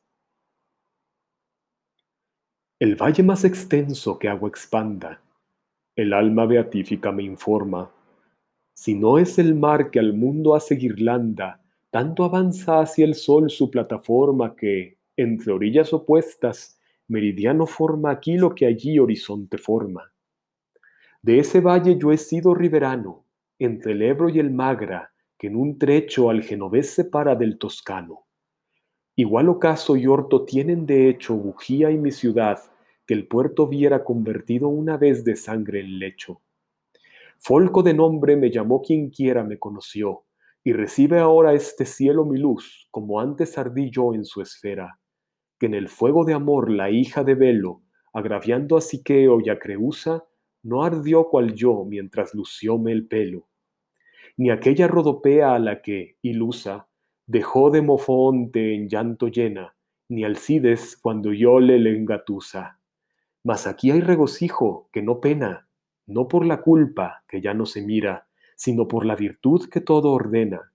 El 2.78 2.94
valle 2.94 3.22
más 3.22 3.44
extenso 3.44 4.18
que 4.18 4.28
agua 4.28 4.48
expanda, 4.48 5.20
el 5.96 6.12
alma 6.12 6.46
beatífica 6.46 7.10
me 7.10 7.24
informa, 7.24 7.90
si 8.80 8.94
no 8.94 9.18
es 9.18 9.40
el 9.40 9.56
mar 9.56 9.90
que 9.90 9.98
al 9.98 10.14
mundo 10.14 10.54
hace 10.54 10.76
guirlanda, 10.76 11.60
tanto 11.90 12.22
avanza 12.22 12.78
hacia 12.78 13.04
el 13.06 13.16
sol 13.16 13.50
su 13.50 13.72
plataforma 13.72 14.54
que, 14.54 14.98
entre 15.16 15.50
orillas 15.50 15.92
opuestas, 15.92 16.78
meridiano 17.08 17.66
forma 17.66 18.12
aquí 18.12 18.36
lo 18.36 18.54
que 18.54 18.66
allí 18.66 19.00
horizonte 19.00 19.58
forma. 19.58 20.12
De 21.22 21.40
ese 21.40 21.60
valle 21.60 21.98
yo 21.98 22.12
he 22.12 22.18
sido 22.18 22.54
riverano, 22.54 23.24
entre 23.58 23.94
el 23.94 24.02
Ebro 24.02 24.28
y 24.28 24.38
el 24.38 24.52
Magra, 24.52 25.10
que 25.36 25.48
en 25.48 25.56
un 25.56 25.76
trecho 25.76 26.30
al 26.30 26.44
genovés 26.44 26.90
separa 26.90 27.34
del 27.34 27.58
toscano. 27.58 28.26
Igual 29.16 29.48
ocaso 29.48 29.96
y 29.96 30.06
orto 30.06 30.44
tienen 30.44 30.86
de 30.86 31.08
hecho 31.08 31.34
bujía 31.34 31.90
y 31.90 31.98
mi 31.98 32.12
ciudad, 32.12 32.60
que 33.08 33.14
el 33.14 33.26
puerto 33.26 33.66
viera 33.66 34.04
convertido 34.04 34.68
una 34.68 34.96
vez 34.96 35.24
de 35.24 35.34
sangre 35.34 35.80
en 35.80 35.98
lecho. 35.98 36.42
Folco 37.38 37.82
de 37.82 37.94
nombre 37.94 38.36
me 38.36 38.50
llamó 38.50 38.82
quien 38.82 39.10
quiera 39.10 39.44
me 39.44 39.58
conoció, 39.58 40.24
y 40.64 40.72
recibe 40.72 41.18
ahora 41.18 41.54
este 41.54 41.86
cielo 41.86 42.24
mi 42.24 42.38
luz, 42.38 42.88
como 42.90 43.20
antes 43.20 43.56
ardí 43.56 43.90
yo 43.90 44.12
en 44.12 44.24
su 44.24 44.42
esfera, 44.42 44.98
que 45.58 45.66
en 45.66 45.74
el 45.74 45.88
fuego 45.88 46.24
de 46.24 46.34
amor 46.34 46.70
la 46.70 46.90
hija 46.90 47.24
de 47.24 47.34
Velo, 47.34 47.82
agraviando 48.12 48.76
a 48.76 48.80
Siqueo 48.80 49.40
y 49.40 49.48
a 49.50 49.58
no 50.62 50.82
ardió 50.82 51.28
cual 51.28 51.54
yo 51.54 51.84
mientras 51.84 52.34
lucióme 52.34 52.92
el 52.92 53.06
pelo, 53.06 53.48
ni 54.36 54.50
aquella 54.50 54.88
rodopea 54.88 55.54
a 55.54 55.58
la 55.58 55.80
que, 55.82 56.16
ilusa, 56.22 56.88
dejó 57.26 57.70
de 57.70 57.82
mofonte 57.82 58.74
en 58.74 58.88
llanto 58.88 59.28
llena, 59.28 59.76
ni 60.08 60.24
Alcides 60.24 60.96
cuando 60.96 61.32
yo 61.32 61.60
le 61.60 61.78
lengatusa. 61.78 62.80
Mas 63.44 63.66
aquí 63.66 63.90
hay 63.90 64.00
regocijo 64.00 64.88
que 64.92 65.02
no 65.02 65.20
pena, 65.20 65.67
no 66.08 66.26
por 66.26 66.44
la 66.44 66.62
culpa 66.62 67.22
que 67.28 67.40
ya 67.40 67.54
no 67.54 67.66
se 67.66 67.82
mira, 67.82 68.26
sino 68.56 68.88
por 68.88 69.06
la 69.06 69.14
virtud 69.14 69.68
que 69.70 69.80
todo 69.80 70.10
ordena. 70.12 70.72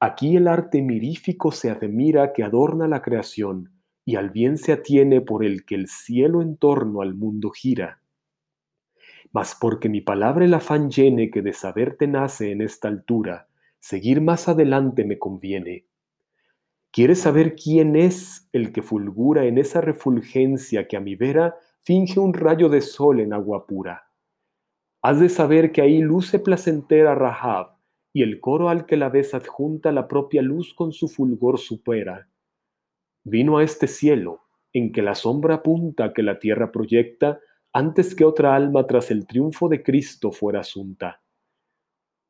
Aquí 0.00 0.36
el 0.36 0.48
arte 0.48 0.82
mirífico 0.82 1.52
se 1.52 1.70
admira 1.70 2.32
que 2.32 2.42
adorna 2.42 2.86
la 2.88 3.00
creación, 3.00 3.70
y 4.04 4.16
al 4.16 4.30
bien 4.30 4.58
se 4.58 4.72
atiene 4.72 5.20
por 5.20 5.44
el 5.44 5.64
que 5.64 5.76
el 5.76 5.88
cielo 5.88 6.42
en 6.42 6.56
torno 6.56 7.00
al 7.00 7.14
mundo 7.14 7.50
gira. 7.50 8.02
Mas 9.32 9.56
porque 9.58 9.88
mi 9.88 10.00
palabra 10.00 10.44
el 10.44 10.54
afán 10.54 10.90
llene 10.90 11.30
que 11.30 11.40
de 11.40 11.52
saber 11.52 11.96
te 11.96 12.06
nace 12.06 12.50
en 12.50 12.60
esta 12.60 12.88
altura, 12.88 13.48
seguir 13.80 14.20
más 14.20 14.48
adelante 14.48 15.04
me 15.04 15.18
conviene. 15.18 15.86
¿Quieres 16.90 17.20
saber 17.20 17.56
quién 17.56 17.96
es 17.96 18.48
el 18.52 18.72
que 18.72 18.82
fulgura 18.82 19.44
en 19.46 19.58
esa 19.58 19.80
refulgencia 19.80 20.86
que 20.86 20.96
a 20.96 21.00
mi 21.00 21.16
vera 21.16 21.56
finge 21.80 22.20
un 22.20 22.34
rayo 22.34 22.68
de 22.68 22.80
sol 22.80 23.20
en 23.20 23.32
agua 23.32 23.66
pura? 23.66 24.04
Has 25.06 25.20
de 25.20 25.28
saber 25.28 25.70
que 25.70 25.82
ahí 25.82 26.00
luce 26.00 26.38
placentera 26.38 27.14
Rahab, 27.14 27.76
y 28.14 28.22
el 28.22 28.40
coro 28.40 28.70
al 28.70 28.86
que 28.86 28.96
la 28.96 29.10
ves 29.10 29.34
adjunta 29.34 29.92
la 29.92 30.08
propia 30.08 30.40
luz 30.40 30.72
con 30.72 30.94
su 30.94 31.08
fulgor 31.08 31.58
supera. 31.58 32.30
Vino 33.22 33.58
a 33.58 33.64
este 33.64 33.86
cielo, 33.86 34.44
en 34.72 34.92
que 34.92 35.02
la 35.02 35.14
sombra 35.14 35.56
apunta 35.56 36.14
que 36.14 36.22
la 36.22 36.38
tierra 36.38 36.72
proyecta, 36.72 37.38
antes 37.74 38.14
que 38.14 38.24
otra 38.24 38.56
alma 38.56 38.86
tras 38.86 39.10
el 39.10 39.26
triunfo 39.26 39.68
de 39.68 39.82
Cristo 39.82 40.32
fuera 40.32 40.60
asunta. 40.60 41.20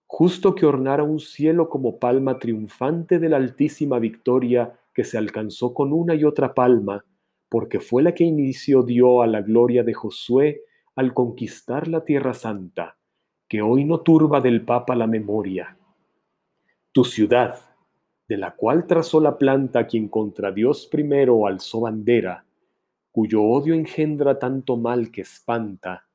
Justo 0.09 0.57
que 0.57 0.67
ornara 0.67 1.05
un 1.05 1.21
cielo 1.21 1.69
como 1.69 2.01
palma 2.01 2.41
triunfante 2.41 3.21
de 3.21 3.29
la 3.29 3.37
altísima 3.37 4.01
victoria 4.01 4.77
que 4.93 5.05
se 5.05 5.17
alcanzó 5.17 5.75
con 5.75 5.93
una 5.93 6.17
y 6.17 6.25
otra 6.25 6.55
palma, 6.55 7.05
porque 7.49 7.79
fue 7.79 8.03
la 8.03 8.17
que 8.17 8.25
inicio 8.25 8.83
dio 8.83 9.23
a 9.23 9.29
la 9.29 9.43
gloria 9.43 9.85
de 9.85 9.95
Josué 9.95 10.63
al 10.97 11.13
conquistar 11.13 11.89
la 11.89 12.05
Tierra 12.05 12.35
Santa, 12.35 12.97
que 13.49 13.63
hoy 13.63 13.85
no 13.85 14.01
turba 14.01 14.41
del 14.41 14.65
Papa 14.65 14.95
la 14.95 15.07
memoria. 15.07 15.77
Tu 16.93 17.05
ciudad, 17.05 17.61
de 18.29 18.37
la 18.37 18.53
cual 18.55 18.87
trazó 18.87 19.21
la 19.21 19.37
planta 19.37 19.87
quien 19.87 20.09
contra 20.09 20.53
Dios 20.53 20.87
primero 20.87 21.47
alzó 21.47 21.81
bandera, 21.81 22.45
cuyo 23.11 23.43
odio 23.43 23.75
engendra 23.75 24.39
tanto 24.39 24.77
mal 24.77 25.11
que 25.11 25.21
espanta, 25.23 26.07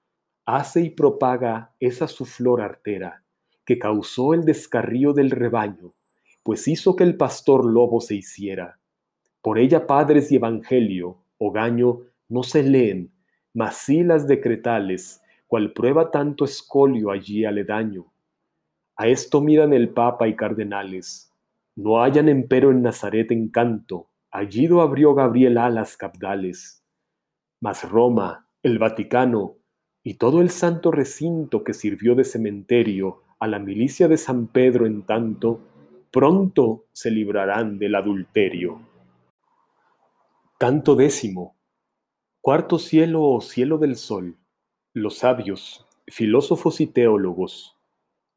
hace 0.45 0.81
y 0.81 0.89
propaga 0.89 1.73
esa 1.79 2.07
su 2.07 2.25
flor 2.25 2.61
artera, 2.61 3.23
que 3.65 3.77
causó 3.77 4.33
el 4.33 4.45
descarrío 4.45 5.13
del 5.13 5.31
rebaño, 5.31 5.93
pues 6.43 6.67
hizo 6.67 6.95
que 6.95 7.03
el 7.03 7.15
pastor 7.15 7.65
lobo 7.65 8.01
se 8.01 8.15
hiciera. 8.15 8.79
Por 9.41 9.59
ella 9.59 9.85
padres 9.85 10.31
y 10.31 10.37
evangelio, 10.37 11.17
o 11.37 11.51
gaño, 11.51 11.99
no 12.27 12.43
se 12.43 12.63
leen, 12.63 13.11
mas 13.53 13.77
sí 13.77 14.03
las 14.03 14.27
decretales, 14.27 15.21
cual 15.47 15.73
prueba 15.73 16.11
tanto 16.11 16.45
escolio 16.45 17.11
allí 17.11 17.45
aledaño. 17.45 18.05
A 18.95 19.07
esto 19.07 19.41
miran 19.41 19.73
el 19.73 19.89
Papa 19.89 20.27
y 20.27 20.35
cardenales. 20.35 21.33
No 21.75 22.03
hayan 22.03 22.29
empero 22.29 22.71
en 22.71 22.81
Nazaret 22.81 23.31
encanto, 23.31 24.09
allí 24.31 24.67
do 24.67 24.81
abrió 24.81 25.15
Gabriel 25.15 25.57
alas 25.57 25.95
cabdales. 25.97 26.83
Mas 27.61 27.89
Roma, 27.89 28.47
el 28.61 28.77
Vaticano 28.77 29.55
y 30.03 30.15
todo 30.15 30.41
el 30.41 30.49
santo 30.49 30.91
recinto 30.91 31.63
que 31.63 31.73
sirvió 31.73 32.15
de 32.15 32.23
cementerio 32.23 33.23
a 33.39 33.47
la 33.47 33.59
milicia 33.59 34.07
de 34.07 34.17
San 34.17 34.47
Pedro 34.47 34.85
en 34.85 35.03
tanto, 35.03 35.61
pronto 36.11 36.85
se 36.91 37.11
librarán 37.11 37.79
del 37.79 37.95
adulterio. 37.95 38.81
Canto 40.57 40.95
décimo. 40.95 41.55
Cuarto 42.41 42.79
cielo 42.79 43.21
o 43.23 43.41
cielo 43.41 43.77
del 43.77 43.97
sol, 43.97 44.37
los 44.93 45.17
sabios, 45.17 45.85
filósofos 46.07 46.79
y 46.79 46.87
teólogos, 46.87 47.77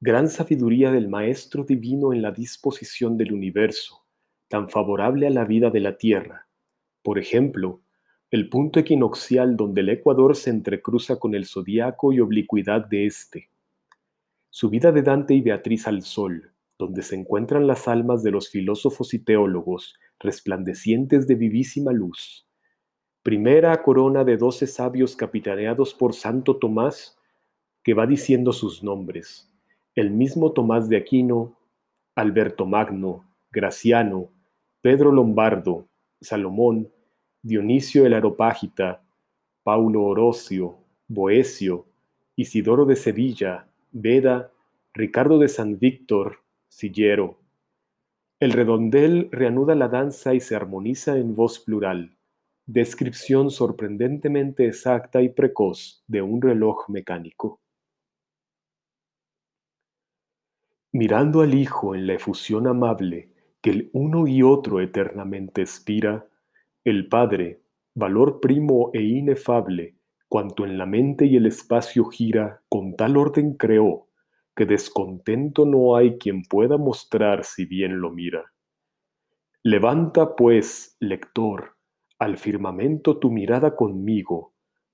gran 0.00 0.28
sabiduría 0.28 0.90
del 0.90 1.08
Maestro 1.08 1.62
Divino 1.62 2.12
en 2.12 2.20
la 2.20 2.32
disposición 2.32 3.16
del 3.16 3.32
universo, 3.32 4.04
tan 4.48 4.68
favorable 4.68 5.28
a 5.28 5.30
la 5.30 5.44
vida 5.44 5.70
de 5.70 5.78
la 5.78 5.98
Tierra. 5.98 6.48
Por 7.04 7.20
ejemplo, 7.20 7.80
el 8.32 8.48
punto 8.48 8.80
equinoccial 8.80 9.56
donde 9.56 9.82
el 9.82 9.90
Ecuador 9.90 10.34
se 10.34 10.50
entrecruza 10.50 11.20
con 11.20 11.36
el 11.36 11.46
zodiaco 11.46 12.12
y 12.12 12.18
oblicuidad 12.18 12.84
de 12.84 13.06
éste. 13.06 13.50
Subida 14.50 14.90
de 14.90 15.02
Dante 15.02 15.34
y 15.34 15.42
Beatriz 15.42 15.86
al 15.86 16.02
sol, 16.02 16.50
donde 16.76 17.02
se 17.02 17.14
encuentran 17.14 17.68
las 17.68 17.86
almas 17.86 18.24
de 18.24 18.32
los 18.32 18.50
filósofos 18.50 19.14
y 19.14 19.20
teólogos, 19.20 19.94
resplandecientes 20.18 21.28
de 21.28 21.36
vivísima 21.36 21.92
luz 21.92 22.48
primera 23.22 23.80
corona 23.82 24.24
de 24.24 24.36
doce 24.36 24.66
sabios 24.66 25.14
capitaneados 25.14 25.94
por 25.94 26.12
Santo 26.12 26.56
Tomás, 26.56 27.16
que 27.84 27.94
va 27.94 28.06
diciendo 28.06 28.52
sus 28.52 28.82
nombres. 28.82 29.48
El 29.94 30.10
mismo 30.10 30.52
Tomás 30.52 30.88
de 30.88 30.96
Aquino, 30.96 31.56
Alberto 32.16 32.66
Magno, 32.66 33.24
Graciano, 33.52 34.28
Pedro 34.80 35.12
Lombardo, 35.12 35.86
Salomón, 36.20 36.90
Dionisio 37.42 38.06
el 38.06 38.14
Aropágita, 38.14 39.02
Paulo 39.62 40.02
Orocio, 40.02 40.78
Boecio, 41.06 41.86
Isidoro 42.34 42.84
de 42.86 42.96
Sevilla, 42.96 43.68
Beda, 43.92 44.50
Ricardo 44.94 45.38
de 45.38 45.48
San 45.48 45.78
Víctor, 45.78 46.40
Sillero. 46.68 47.38
El 48.40 48.52
redondel 48.52 49.28
reanuda 49.30 49.76
la 49.76 49.88
danza 49.88 50.34
y 50.34 50.40
se 50.40 50.56
armoniza 50.56 51.16
en 51.18 51.34
voz 51.36 51.60
plural 51.60 52.16
descripción 52.66 53.50
sorprendentemente 53.50 54.66
exacta 54.66 55.20
y 55.20 55.28
precoz 55.30 56.04
de 56.06 56.22
un 56.22 56.40
reloj 56.40 56.88
mecánico. 56.88 57.60
Mirando 60.92 61.40
al 61.40 61.54
Hijo 61.54 61.94
en 61.94 62.06
la 62.06 62.14
efusión 62.14 62.66
amable 62.66 63.30
que 63.60 63.70
el 63.70 63.90
uno 63.92 64.26
y 64.26 64.42
otro 64.42 64.80
eternamente 64.80 65.62
expira, 65.62 66.28
el 66.84 67.08
Padre, 67.08 67.62
valor 67.94 68.40
primo 68.40 68.90
e 68.92 69.02
inefable, 69.02 69.96
cuanto 70.28 70.64
en 70.64 70.78
la 70.78 70.86
mente 70.86 71.26
y 71.26 71.36
el 71.36 71.46
espacio 71.46 72.04
gira, 72.06 72.62
con 72.68 72.96
tal 72.96 73.16
orden 73.16 73.54
creó, 73.54 74.08
que 74.56 74.66
descontento 74.66 75.64
no 75.64 75.96
hay 75.96 76.18
quien 76.18 76.42
pueda 76.42 76.76
mostrar 76.76 77.44
si 77.44 77.64
bien 77.64 78.00
lo 78.00 78.10
mira. 78.10 78.52
Levanta, 79.62 80.34
pues, 80.34 80.96
lector, 81.00 81.76
al 82.22 82.38
firmamento 82.38 83.18
tu 83.18 83.32
mirada 83.32 83.74
conmigo, 83.74 84.52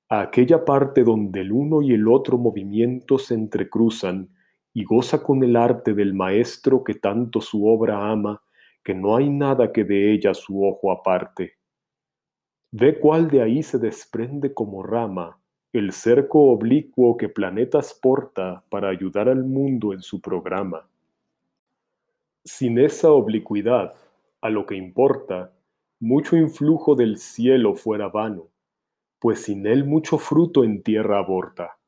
a 0.08 0.22
aquella 0.22 0.64
parte 0.64 1.04
donde 1.04 1.42
el 1.42 1.52
uno 1.52 1.82
y 1.82 1.92
el 1.92 2.08
otro 2.08 2.38
movimiento 2.38 3.18
se 3.18 3.34
entrecruzan, 3.34 4.30
y 4.72 4.84
goza 4.84 5.22
con 5.22 5.42
el 5.42 5.54
arte 5.54 5.92
del 5.92 6.14
maestro 6.14 6.82
que 6.82 6.94
tanto 6.94 7.42
su 7.42 7.66
obra 7.66 8.10
ama, 8.10 8.42
que 8.82 8.94
no 8.94 9.14
hay 9.14 9.28
nada 9.28 9.72
que 9.72 9.84
de 9.84 10.10
ella 10.14 10.32
su 10.32 10.64
ojo 10.64 10.90
aparte. 10.90 11.58
Ve 12.70 12.98
cuál 12.98 13.28
de 13.28 13.42
ahí 13.42 13.62
se 13.62 13.78
desprende 13.78 14.54
como 14.54 14.82
rama 14.82 15.38
el 15.74 15.92
cerco 15.92 16.50
oblicuo 16.50 17.18
que 17.18 17.28
planetas 17.28 17.92
porta 17.92 18.64
para 18.70 18.88
ayudar 18.88 19.28
al 19.28 19.44
mundo 19.44 19.92
en 19.92 20.00
su 20.00 20.18
programa. 20.22 20.88
Sin 22.42 22.78
esa 22.78 23.10
oblicuidad, 23.12 23.94
a 24.40 24.48
lo 24.48 24.64
que 24.64 24.76
importa, 24.76 25.52
mucho 26.00 26.36
influjo 26.36 26.94
del 26.94 27.18
cielo 27.18 27.74
fuera 27.74 28.08
vano, 28.08 28.48
pues 29.18 29.42
sin 29.42 29.66
él 29.66 29.84
mucho 29.84 30.18
fruto 30.18 30.62
en 30.62 30.82
tierra 30.82 31.18
aborta. 31.18 31.78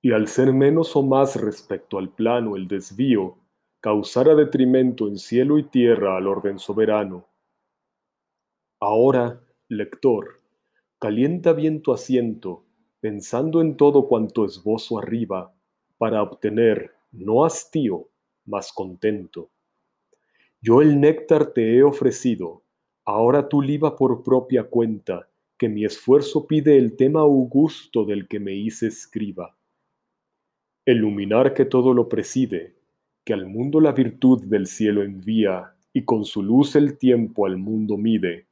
Y 0.00 0.12
al 0.12 0.26
ser 0.26 0.52
menos 0.52 0.96
o 0.96 1.02
más 1.02 1.36
respecto 1.36 1.98
al 1.98 2.12
plano 2.12 2.56
el 2.56 2.66
desvío, 2.66 3.38
causara 3.80 4.34
detrimento 4.34 5.06
en 5.06 5.18
cielo 5.18 5.58
y 5.58 5.64
tierra 5.64 6.16
al 6.16 6.26
orden 6.26 6.58
soberano. 6.58 7.28
Ahora, 8.80 9.40
lector, 9.68 10.40
calienta 10.98 11.52
bien 11.52 11.82
tu 11.82 11.92
asiento, 11.92 12.64
pensando 13.00 13.60
en 13.60 13.76
todo 13.76 14.08
cuanto 14.08 14.44
esbozo 14.44 14.98
arriba, 14.98 15.54
para 15.98 16.22
obtener, 16.22 16.92
no 17.12 17.44
hastío, 17.44 18.08
mas 18.44 18.72
contento. 18.72 19.50
Yo 20.60 20.80
el 20.80 21.00
néctar 21.00 21.52
te 21.52 21.76
he 21.76 21.82
ofrecido, 21.82 22.61
ahora 23.04 23.48
tú 23.48 23.62
liba 23.62 23.96
por 23.96 24.22
propia 24.22 24.64
cuenta, 24.64 25.28
que 25.58 25.68
mi 25.68 25.84
esfuerzo 25.84 26.46
pide 26.46 26.76
el 26.76 26.96
tema 26.96 27.20
augusto 27.20 28.04
del 28.04 28.26
que 28.26 28.40
me 28.40 28.54
hice 28.54 28.88
escriba. 28.88 29.56
El 30.84 30.98
luminar 30.98 31.54
que 31.54 31.64
todo 31.64 31.94
lo 31.94 32.08
preside, 32.08 32.74
que 33.24 33.32
al 33.32 33.46
mundo 33.46 33.80
la 33.80 33.92
virtud 33.92 34.44
del 34.44 34.66
cielo 34.66 35.02
envía, 35.02 35.74
y 35.92 36.04
con 36.04 36.24
su 36.24 36.42
luz 36.42 36.74
el 36.74 36.98
tiempo 36.98 37.46
al 37.46 37.58
mundo 37.58 37.96
mide, 37.96 38.46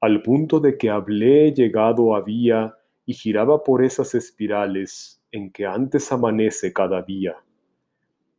al 0.00 0.22
punto 0.22 0.60
de 0.60 0.76
que 0.76 0.90
hablé 0.90 1.52
llegado 1.52 2.14
había 2.14 2.74
y 3.06 3.14
giraba 3.14 3.62
por 3.62 3.84
esas 3.84 4.14
espirales 4.14 5.22
en 5.32 5.50
que 5.50 5.66
antes 5.66 6.10
amanece 6.12 6.72
cada 6.72 7.02
día. 7.02 7.36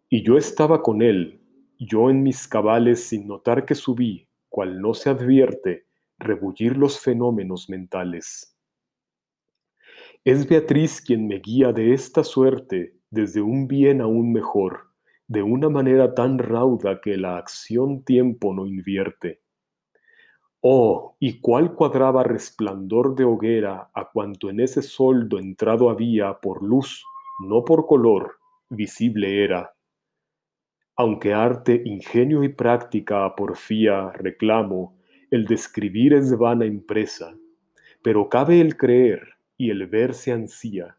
Y 0.10 0.24
yo 0.24 0.38
estaba 0.38 0.82
con 0.82 1.02
él, 1.02 1.40
yo 1.80 2.10
en 2.10 2.22
mis 2.22 2.48
cabales 2.48 3.04
sin 3.04 3.28
notar 3.28 3.66
que 3.66 3.76
subí, 3.76 4.28
cual 4.52 4.82
no 4.82 4.94
se 4.94 5.10
advierte, 5.10 5.86
rebullir 6.20 6.78
los 6.78 7.00
fenómenos 7.00 7.70
mentales. 7.70 8.56
Es 10.26 10.48
Beatriz 10.48 11.02
quien 11.02 11.26
me 11.26 11.40
guía 11.40 11.72
de 11.72 11.94
esta 11.94 12.24
suerte 12.24 12.94
desde 13.10 13.42
un 13.42 13.68
bien 13.68 14.02
a 14.02 14.08
un 14.08 14.32
mejor, 14.32 14.90
de 15.28 15.42
una 15.42 15.70
manera 15.70 16.14
tan 16.14 16.38
rauda 16.38 17.00
que 17.02 17.18
la 17.18 17.38
acción 17.38 18.04
tiempo 18.04 18.54
no 18.54 18.68
invierte. 18.68 19.42
Oh, 20.60 21.16
y 21.20 21.40
cuál 21.40 21.74
cuadraba 21.74 22.24
resplandor 22.24 23.16
de 23.16 23.24
hoguera 23.24 23.90
a 23.94 24.10
cuanto 24.12 24.50
en 24.50 24.60
ese 24.60 24.82
soldo 24.82 25.40
entrado 25.40 25.90
había 25.90 26.40
por 26.40 26.62
luz, 26.62 27.04
no 27.48 27.64
por 27.64 27.88
color, 27.88 28.36
visible 28.70 29.44
era. 29.44 29.74
Aunque 31.02 31.34
arte, 31.34 31.82
ingenio 31.84 32.44
y 32.44 32.50
práctica 32.50 33.36
porfía 33.36 34.12
reclamo, 34.12 35.00
el 35.32 35.46
describir 35.46 36.14
es 36.14 36.38
vana 36.38 36.66
empresa, 36.66 37.36
pero 38.04 38.30
cabe 38.30 38.62
el 38.62 38.78
creer 38.78 39.30
y 39.58 39.72
el 39.72 39.88
ver 39.88 40.14
se 40.14 40.32
ansía. 40.32 40.96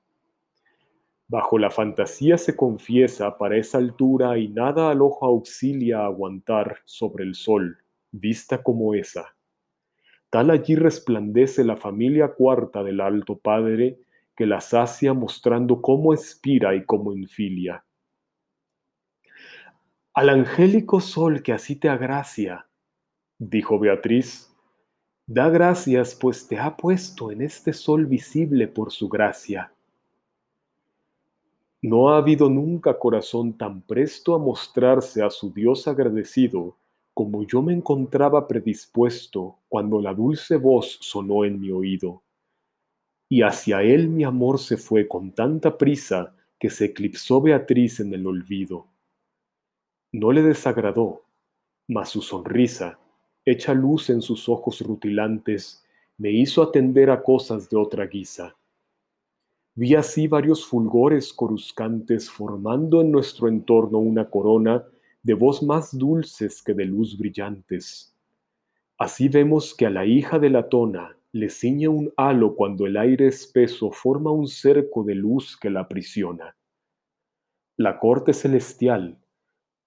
Bajo 1.28 1.56
la 1.56 1.70
fantasía 1.70 2.36
se 2.36 2.56
confiesa 2.56 3.38
para 3.38 3.56
esa 3.56 3.78
altura 3.78 4.36
y 4.38 4.48
nada 4.48 4.90
al 4.90 5.02
ojo 5.02 5.24
auxilia 5.24 6.04
aguantar 6.04 6.78
sobre 6.84 7.22
el 7.22 7.36
sol, 7.36 7.78
vista 8.10 8.60
como 8.60 8.94
esa. 8.94 9.36
Tal 10.30 10.50
allí 10.50 10.74
resplandece 10.74 11.62
la 11.62 11.76
familia 11.76 12.32
cuarta 12.34 12.82
del 12.82 13.00
Alto 13.00 13.38
Padre, 13.38 14.00
que 14.34 14.46
la 14.46 14.60
sacia 14.60 15.14
mostrando 15.14 15.80
cómo 15.80 16.12
expira 16.12 16.74
y 16.74 16.84
cómo 16.86 17.12
enfilia. 17.12 17.84
Al 20.14 20.28
angélico 20.28 21.00
sol 21.00 21.42
que 21.42 21.54
así 21.54 21.74
te 21.74 21.88
agracia, 21.88 22.66
dijo 23.38 23.78
Beatriz, 23.78 24.54
da 25.26 25.48
gracias 25.48 26.14
pues 26.14 26.46
te 26.46 26.58
ha 26.58 26.76
puesto 26.76 27.30
en 27.30 27.40
este 27.40 27.72
sol 27.72 28.04
visible 28.04 28.68
por 28.68 28.92
su 28.92 29.08
gracia. 29.08 29.72
No 31.80 32.10
ha 32.10 32.18
habido 32.18 32.50
nunca 32.50 32.98
corazón 32.98 33.56
tan 33.56 33.80
presto 33.80 34.34
a 34.34 34.38
mostrarse 34.38 35.22
a 35.22 35.30
su 35.30 35.50
Dios 35.50 35.88
agradecido 35.88 36.76
como 37.14 37.46
yo 37.46 37.62
me 37.62 37.72
encontraba 37.72 38.46
predispuesto 38.46 39.60
cuando 39.66 39.98
la 39.98 40.12
dulce 40.12 40.56
voz 40.56 40.98
sonó 41.00 41.46
en 41.46 41.58
mi 41.58 41.70
oído. 41.70 42.22
Y 43.30 43.40
hacia 43.40 43.82
él 43.82 44.10
mi 44.10 44.24
amor 44.24 44.58
se 44.58 44.76
fue 44.76 45.08
con 45.08 45.32
tanta 45.32 45.78
prisa 45.78 46.36
que 46.58 46.68
se 46.68 46.84
eclipsó 46.84 47.40
Beatriz 47.40 48.00
en 48.00 48.12
el 48.12 48.26
olvido. 48.26 48.91
No 50.14 50.30
le 50.30 50.42
desagradó, 50.42 51.24
mas 51.88 52.10
su 52.10 52.20
sonrisa, 52.20 52.98
hecha 53.46 53.72
luz 53.72 54.10
en 54.10 54.20
sus 54.20 54.46
ojos 54.46 54.82
rutilantes, 54.82 55.82
me 56.18 56.30
hizo 56.30 56.62
atender 56.62 57.08
a 57.08 57.22
cosas 57.22 57.70
de 57.70 57.78
otra 57.78 58.06
guisa. 58.06 58.54
Vi 59.74 59.94
así 59.94 60.26
varios 60.26 60.66
fulgores 60.66 61.32
coruscantes 61.32 62.30
formando 62.30 63.00
en 63.00 63.10
nuestro 63.10 63.48
entorno 63.48 63.98
una 63.98 64.28
corona 64.28 64.84
de 65.22 65.32
voz 65.32 65.62
más 65.62 65.96
dulces 65.96 66.62
que 66.62 66.74
de 66.74 66.84
luz 66.84 67.16
brillantes. 67.16 68.14
Así 68.98 69.30
vemos 69.30 69.74
que 69.74 69.86
a 69.86 69.90
la 69.90 70.04
hija 70.04 70.38
de 70.38 70.50
la 70.50 70.68
tona 70.68 71.16
le 71.32 71.48
ciñe 71.48 71.88
un 71.88 72.12
halo 72.18 72.54
cuando 72.54 72.86
el 72.86 72.98
aire 72.98 73.28
espeso 73.28 73.90
forma 73.90 74.30
un 74.30 74.46
cerco 74.46 75.04
de 75.04 75.14
luz 75.14 75.56
que 75.56 75.70
la 75.70 75.80
aprisiona. 75.80 76.54
La 77.78 77.98
corte 77.98 78.34
celestial, 78.34 79.21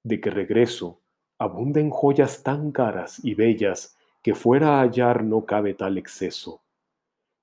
de 0.05 0.21
que 0.21 0.29
regreso, 0.29 1.01
abunda 1.37 1.81
en 1.81 1.89
joyas 1.89 2.43
tan 2.43 2.71
caras 2.71 3.19
y 3.21 3.33
bellas 3.33 3.97
que 4.23 4.33
fuera 4.33 4.79
a 4.79 4.83
hallar 4.83 5.25
no 5.25 5.45
cabe 5.45 5.73
tal 5.73 5.97
exceso. 5.97 6.61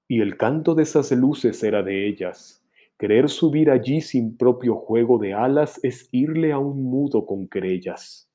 Y 0.09 0.23
el 0.23 0.39
canto 0.39 0.75
de 0.75 0.85
esas 0.85 1.13
luces 1.13 1.63
era 1.63 1.83
de 1.83 2.09
ellas, 2.09 2.63
Querer 3.03 3.29
subir 3.29 3.69
allí 3.69 4.01
sin 4.01 4.37
propio 4.37 4.77
juego 4.77 5.19
de 5.19 5.35
alas 5.35 5.81
es 5.83 6.09
irle 6.13 6.53
a 6.53 6.61
un 6.61 6.85
mudo 6.85 7.27
con 7.27 7.49
querellas. 7.49 8.31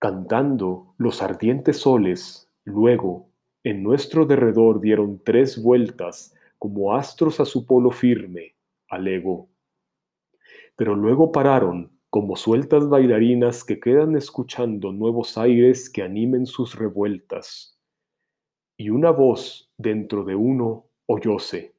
Cantando, 0.00 0.96
los 0.98 1.22
ardientes 1.22 1.76
soles, 1.76 2.50
luego, 2.64 3.28
en 3.62 3.84
nuestro 3.84 4.26
derredor 4.26 4.80
dieron 4.80 5.22
tres 5.24 5.62
vueltas, 5.62 6.34
como 6.58 6.96
astros 6.96 7.38
a 7.38 7.44
su 7.44 7.64
polo 7.64 7.92
firme, 7.92 8.56
alego. 8.88 9.48
Pero 10.74 10.96
luego 10.96 11.30
pararon, 11.30 11.92
como 12.10 12.36
sueltas 12.36 12.88
bailarinas 12.88 13.64
que 13.64 13.80
quedan 13.80 14.16
escuchando 14.16 14.92
nuevos 14.92 15.36
aires 15.38 15.90
que 15.90 16.02
animen 16.02 16.46
sus 16.46 16.74
revueltas. 16.74 17.78
Y 18.78 18.90
una 18.90 19.10
voz 19.10 19.70
dentro 19.76 20.24
de 20.24 20.34
uno 20.34 20.86
oyóse 21.06 21.78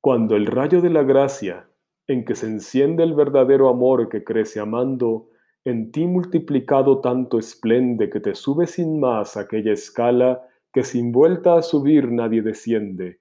cuando 0.00 0.36
el 0.36 0.46
rayo 0.46 0.80
de 0.80 0.90
la 0.90 1.02
gracia, 1.02 1.68
en 2.06 2.24
que 2.24 2.34
se 2.34 2.46
enciende 2.46 3.02
el 3.02 3.14
verdadero 3.14 3.68
amor 3.68 4.08
que 4.08 4.24
crece 4.24 4.60
amando, 4.60 5.28
en 5.64 5.90
ti 5.90 6.06
multiplicado 6.06 7.00
tanto 7.00 7.38
esplende 7.38 8.08
que 8.08 8.20
te 8.20 8.34
sube 8.34 8.66
sin 8.66 9.00
más 9.00 9.36
aquella 9.36 9.72
escala 9.72 10.40
que 10.72 10.84
sin 10.84 11.12
vuelta 11.12 11.56
a 11.56 11.62
subir 11.62 12.10
nadie 12.12 12.42
desciende. 12.42 13.20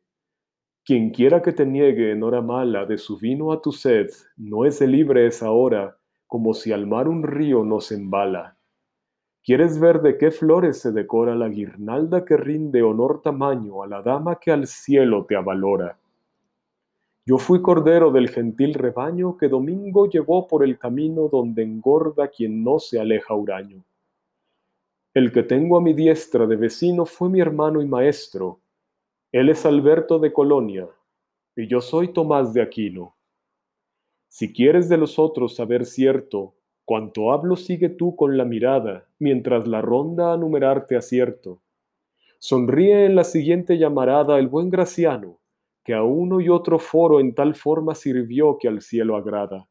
Quien 0.87 1.09
quiera 1.09 1.41
que 1.41 1.51
te 1.51 1.65
niegue 1.65 2.13
en 2.13 2.23
hora 2.23 2.41
mala 2.41 2.85
de 2.85 2.97
su 2.97 3.17
vino 3.17 3.51
a 3.51 3.61
tu 3.61 3.73
sed, 3.73 4.07
no 4.37 4.63
es 4.63 4.79
libre 4.79 5.27
esa 5.27 5.51
hora, 5.51 5.97
como 6.27 6.53
si 6.53 6.71
al 6.71 6.87
mar 6.87 7.09
un 7.09 7.23
río 7.23 7.65
no 7.65 7.81
se 7.81 7.95
embala. 7.95 8.55
¿Quieres 9.43 9.81
ver 9.81 9.99
de 10.01 10.17
qué 10.17 10.31
flores 10.31 10.79
se 10.79 10.93
decora 10.93 11.35
la 11.35 11.49
guirnalda 11.49 12.23
que 12.23 12.37
rinde 12.37 12.83
honor 12.83 13.21
tamaño 13.21 13.83
a 13.83 13.87
la 13.87 14.01
dama 14.01 14.39
que 14.39 14.49
al 14.49 14.65
cielo 14.65 15.25
te 15.25 15.35
avalora? 15.35 15.99
Yo 17.25 17.37
fui 17.37 17.61
cordero 17.61 18.09
del 18.09 18.29
gentil 18.29 18.73
rebaño 18.73 19.35
que 19.35 19.49
domingo 19.49 20.09
llevó 20.09 20.47
por 20.47 20.63
el 20.63 20.79
camino 20.79 21.27
donde 21.27 21.63
engorda 21.63 22.29
quien 22.29 22.63
no 22.63 22.79
se 22.79 22.97
aleja 22.97 23.33
huraño. 23.33 23.83
El 25.13 25.33
que 25.33 25.43
tengo 25.43 25.79
a 25.79 25.81
mi 25.81 25.91
diestra 25.91 26.47
de 26.47 26.55
vecino 26.55 27.05
fue 27.05 27.27
mi 27.27 27.41
hermano 27.41 27.81
y 27.81 27.85
maestro. 27.85 28.61
Él 29.33 29.49
es 29.49 29.65
Alberto 29.65 30.19
de 30.19 30.31
Colonia, 30.31 30.87
y 31.53 31.67
yo 31.67 31.81
soy 31.81 32.13
Tomás 32.13 32.53
de 32.53 32.61
Aquino. 32.61 33.17
Si 34.29 34.53
quieres 34.53 34.87
de 34.87 34.95
los 34.95 35.19
otros 35.19 35.53
saber 35.53 35.85
cierto, 35.85 36.55
cuanto 36.85 37.33
hablo 37.33 37.57
sigue 37.57 37.89
tú 37.89 38.15
con 38.15 38.37
la 38.37 38.45
mirada, 38.45 39.09
mientras 39.19 39.67
la 39.67 39.81
ronda 39.81 40.31
a 40.31 40.37
numerarte 40.37 40.95
acierto. 40.95 41.61
Sonríe 42.39 43.03
en 43.03 43.15
la 43.15 43.25
siguiente 43.25 43.77
llamarada 43.77 44.39
el 44.39 44.47
buen 44.47 44.69
Graciano, 44.69 45.41
que 45.83 45.93
a 45.93 46.03
uno 46.03 46.39
y 46.39 46.47
otro 46.47 46.79
foro 46.79 47.19
en 47.19 47.35
tal 47.35 47.53
forma 47.53 47.95
sirvió 47.95 48.57
que 48.57 48.69
al 48.69 48.79
cielo 48.81 49.17
agrada. 49.17 49.67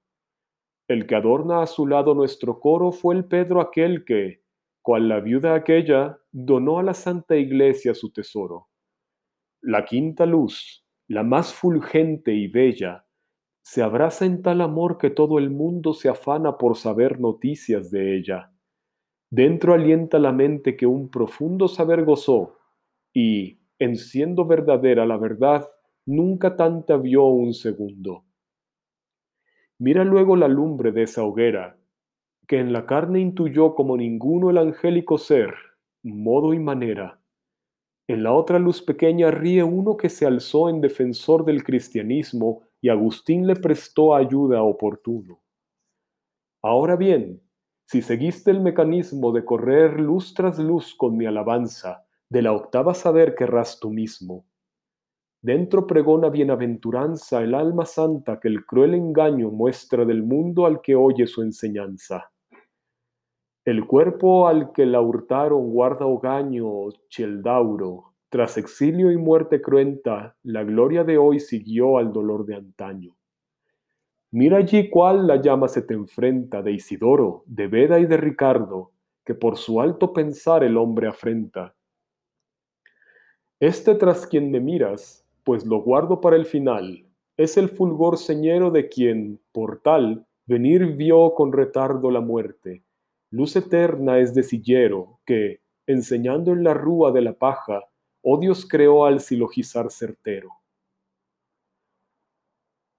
El 0.86 1.06
que 1.06 1.14
adorna 1.14 1.62
a 1.62 1.66
su 1.66 1.86
lado 1.86 2.14
nuestro 2.14 2.60
coro 2.60 2.92
fue 2.92 3.14
el 3.14 3.24
Pedro 3.24 3.62
aquel 3.62 4.04
que, 4.04 4.42
cual 4.82 5.08
la 5.08 5.20
viuda 5.20 5.54
aquella, 5.54 6.18
donó 6.30 6.78
a 6.78 6.82
la 6.82 6.92
Santa 6.92 7.36
Iglesia 7.36 7.94
su 7.94 8.12
tesoro. 8.12 8.68
La 9.68 9.84
quinta 9.84 10.26
luz, 10.26 10.86
la 11.08 11.24
más 11.24 11.52
fulgente 11.52 12.32
y 12.32 12.46
bella, 12.46 13.04
se 13.64 13.82
abraza 13.82 14.24
en 14.24 14.40
tal 14.40 14.60
amor 14.60 14.96
que 14.96 15.10
todo 15.10 15.40
el 15.40 15.50
mundo 15.50 15.92
se 15.92 16.08
afana 16.08 16.56
por 16.56 16.76
saber 16.76 17.18
noticias 17.18 17.90
de 17.90 18.16
ella. 18.16 18.52
Dentro 19.28 19.74
alienta 19.74 20.20
la 20.20 20.30
mente 20.30 20.76
que 20.76 20.86
un 20.86 21.10
profundo 21.10 21.66
saber 21.66 22.04
gozó, 22.04 22.58
y, 23.12 23.58
en 23.80 23.96
siendo 23.96 24.46
verdadera 24.46 25.04
la 25.04 25.16
verdad, 25.16 25.66
nunca 26.06 26.54
tanta 26.54 26.96
vio 26.96 27.24
un 27.24 27.52
segundo. 27.52 28.24
Mira 29.80 30.04
luego 30.04 30.36
la 30.36 30.46
lumbre 30.46 30.92
de 30.92 31.02
esa 31.02 31.24
hoguera, 31.24 31.76
que 32.46 32.60
en 32.60 32.72
la 32.72 32.86
carne 32.86 33.18
intuyó 33.18 33.74
como 33.74 33.96
ninguno 33.96 34.50
el 34.50 34.58
angélico 34.58 35.18
ser, 35.18 35.54
modo 36.04 36.54
y 36.54 36.60
manera. 36.60 37.15
En 38.08 38.22
la 38.22 38.32
otra 38.32 38.60
luz 38.60 38.82
pequeña 38.82 39.32
ríe 39.32 39.64
uno 39.64 39.96
que 39.96 40.08
se 40.08 40.26
alzó 40.26 40.68
en 40.68 40.80
defensor 40.80 41.44
del 41.44 41.64
cristianismo 41.64 42.62
y 42.80 42.88
Agustín 42.88 43.46
le 43.46 43.56
prestó 43.56 44.14
ayuda 44.14 44.62
oportuno. 44.62 45.40
Ahora 46.62 46.94
bien, 46.94 47.42
si 47.84 48.02
seguiste 48.02 48.52
el 48.52 48.60
mecanismo 48.60 49.32
de 49.32 49.44
correr 49.44 49.98
luz 50.00 50.34
tras 50.34 50.58
luz 50.58 50.94
con 50.94 51.16
mi 51.16 51.26
alabanza, 51.26 52.06
de 52.28 52.42
la 52.42 52.52
octava 52.52 52.94
saber 52.94 53.34
querrás 53.34 53.78
tú 53.80 53.90
mismo. 53.90 54.46
Dentro 55.42 55.86
pregona 55.86 56.28
bienaventuranza 56.28 57.42
el 57.42 57.54
alma 57.54 57.86
santa 57.86 58.40
que 58.40 58.48
el 58.48 58.64
cruel 58.66 58.94
engaño 58.94 59.50
muestra 59.50 60.04
del 60.04 60.22
mundo 60.22 60.66
al 60.66 60.80
que 60.80 60.96
oye 60.96 61.26
su 61.26 61.42
enseñanza. 61.42 62.32
El 63.66 63.84
cuerpo 63.84 64.46
al 64.46 64.70
que 64.70 64.86
la 64.86 65.00
hurtaron 65.00 65.70
guarda 65.70 66.06
hogaño 66.06 66.88
Cheldauro, 67.08 68.12
tras 68.28 68.58
exilio 68.58 69.10
y 69.10 69.16
muerte 69.16 69.60
cruenta, 69.60 70.36
la 70.44 70.62
gloria 70.62 71.02
de 71.02 71.18
hoy 71.18 71.40
siguió 71.40 71.98
al 71.98 72.12
dolor 72.12 72.46
de 72.46 72.54
antaño. 72.54 73.16
Mira 74.30 74.58
allí 74.58 74.88
cuál 74.88 75.26
la 75.26 75.42
llama 75.42 75.66
se 75.66 75.82
te 75.82 75.94
enfrenta 75.94 76.62
de 76.62 76.74
Isidoro, 76.74 77.42
de 77.46 77.66
Beda 77.66 77.98
y 77.98 78.06
de 78.06 78.16
Ricardo, 78.16 78.92
que 79.24 79.34
por 79.34 79.56
su 79.56 79.80
alto 79.80 80.12
pensar 80.12 80.62
el 80.62 80.76
hombre 80.76 81.08
afrenta. 81.08 81.74
Este 83.58 83.96
tras 83.96 84.28
quien 84.28 84.52
me 84.52 84.60
miras, 84.60 85.26
pues 85.42 85.66
lo 85.66 85.82
guardo 85.82 86.20
para 86.20 86.36
el 86.36 86.46
final, 86.46 87.04
es 87.36 87.56
el 87.56 87.68
fulgor 87.68 88.16
señero 88.16 88.70
de 88.70 88.88
quien, 88.88 89.40
por 89.50 89.80
tal, 89.80 90.24
venir 90.46 90.94
vio 90.94 91.34
con 91.34 91.52
retardo 91.52 92.12
la 92.12 92.20
muerte. 92.20 92.85
Luz 93.30 93.56
eterna 93.56 94.18
es 94.18 94.34
de 94.34 94.42
sillero, 94.42 95.20
que, 95.26 95.60
enseñando 95.86 96.52
en 96.52 96.64
la 96.64 96.74
rúa 96.74 97.12
de 97.12 97.22
la 97.22 97.32
paja, 97.32 97.82
Dios 98.40 98.66
creó 98.68 99.06
al 99.06 99.20
silogizar 99.20 99.90
certero. 99.90 100.50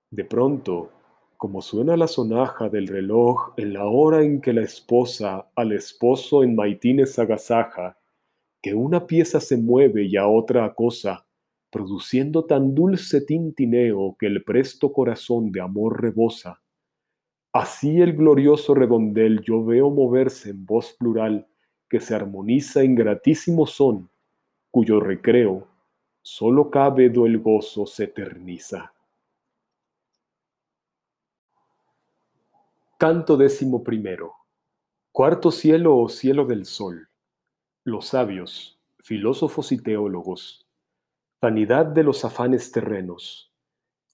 De 0.09 0.23
pronto, 0.23 0.91
como 1.35 1.61
suena 1.61 1.97
la 1.97 2.07
sonaja 2.07 2.69
del 2.69 2.87
reloj 2.87 3.53
en 3.57 3.73
la 3.73 3.85
hora 3.85 4.23
en 4.23 4.39
que 4.39 4.53
la 4.53 4.61
esposa 4.61 5.49
al 5.53 5.73
esposo 5.73 6.43
en 6.43 6.55
maitines 6.55 7.19
agasaja, 7.19 7.97
que 8.61 8.73
una 8.73 9.05
pieza 9.05 9.41
se 9.41 9.57
mueve 9.57 10.05
y 10.05 10.15
a 10.15 10.27
otra 10.27 10.63
acosa, 10.63 11.27
produciendo 11.69 12.45
tan 12.45 12.73
dulce 12.73 13.21
tintineo 13.21 14.15
que 14.17 14.27
el 14.27 14.43
presto 14.43 14.93
corazón 14.93 15.51
de 15.51 15.61
amor 15.61 16.01
rebosa. 16.01 16.61
Así 17.53 18.01
el 18.01 18.15
glorioso 18.15 18.75
redondel 18.75 19.41
yo 19.41 19.63
veo 19.63 19.89
moverse 19.89 20.51
en 20.51 20.65
voz 20.65 20.93
plural 20.93 21.47
que 21.89 21.99
se 21.99 22.13
armoniza 22.13 22.83
en 22.83 22.95
gratísimo 22.95 23.65
son 23.65 24.09
cuyo 24.71 24.99
recreo 24.99 25.67
solo 26.21 26.69
cabe 26.69 27.09
do 27.09 27.25
el 27.25 27.39
gozo 27.39 27.85
se 27.85 28.03
eterniza. 28.03 28.93
Canto 32.97 33.37
décimo 33.37 33.83
primero. 33.83 34.33
Cuarto 35.11 35.51
cielo 35.51 35.97
o 35.97 36.09
cielo 36.09 36.45
del 36.45 36.65
sol. 36.65 37.09
Los 37.85 38.07
sabios, 38.07 38.77
filósofos 38.99 39.71
y 39.71 39.77
teólogos. 39.77 40.67
Vanidad 41.39 41.85
de 41.85 42.03
los 42.03 42.25
afanes 42.25 42.71
terrenos. 42.71 43.53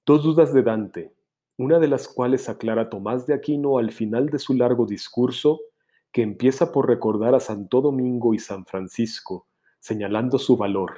Dos 0.05 0.23
dudas 0.23 0.53
de 0.53 0.61
Dante, 0.61 1.13
una 1.57 1.79
de 1.79 1.87
las 1.87 2.07
cuales 2.07 2.49
aclara 2.49 2.89
Tomás 2.89 3.27
de 3.27 3.33
Aquino 3.33 3.77
al 3.77 3.91
final 3.91 4.29
de 4.29 4.39
su 4.39 4.53
largo 4.53 4.85
discurso, 4.85 5.61
que 6.11 6.21
empieza 6.21 6.71
por 6.71 6.87
recordar 6.87 7.35
a 7.35 7.39
Santo 7.39 7.81
Domingo 7.81 8.33
y 8.33 8.39
San 8.39 8.65
Francisco, 8.65 9.47
señalando 9.79 10.39
su 10.39 10.57
valor, 10.57 10.93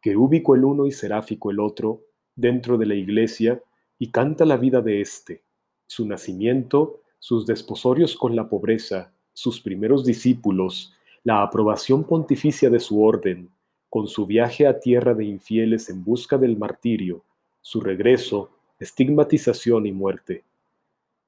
querúbico 0.00 0.54
el 0.54 0.64
uno 0.64 0.86
y 0.86 0.92
seráfico 0.92 1.50
el 1.50 1.60
otro, 1.60 2.02
dentro 2.34 2.78
de 2.78 2.86
la 2.86 2.94
iglesia, 2.94 3.62
y 3.98 4.10
canta 4.10 4.44
la 4.44 4.56
vida 4.56 4.80
de 4.80 5.00
éste, 5.00 5.42
su 5.86 6.06
nacimiento, 6.06 7.00
sus 7.18 7.46
desposorios 7.46 8.16
con 8.16 8.36
la 8.36 8.48
pobreza, 8.48 9.12
sus 9.32 9.60
primeros 9.60 10.04
discípulos, 10.04 10.94
la 11.24 11.42
aprobación 11.42 12.04
pontificia 12.04 12.70
de 12.70 12.80
su 12.80 13.02
orden, 13.02 13.50
con 13.90 14.06
su 14.06 14.26
viaje 14.26 14.66
a 14.66 14.78
tierra 14.78 15.14
de 15.14 15.24
infieles 15.24 15.88
en 15.90 16.04
busca 16.04 16.38
del 16.38 16.56
martirio, 16.56 17.24
su 17.60 17.80
regreso, 17.80 18.50
estigmatización 18.78 19.86
y 19.86 19.92
muerte. 19.92 20.44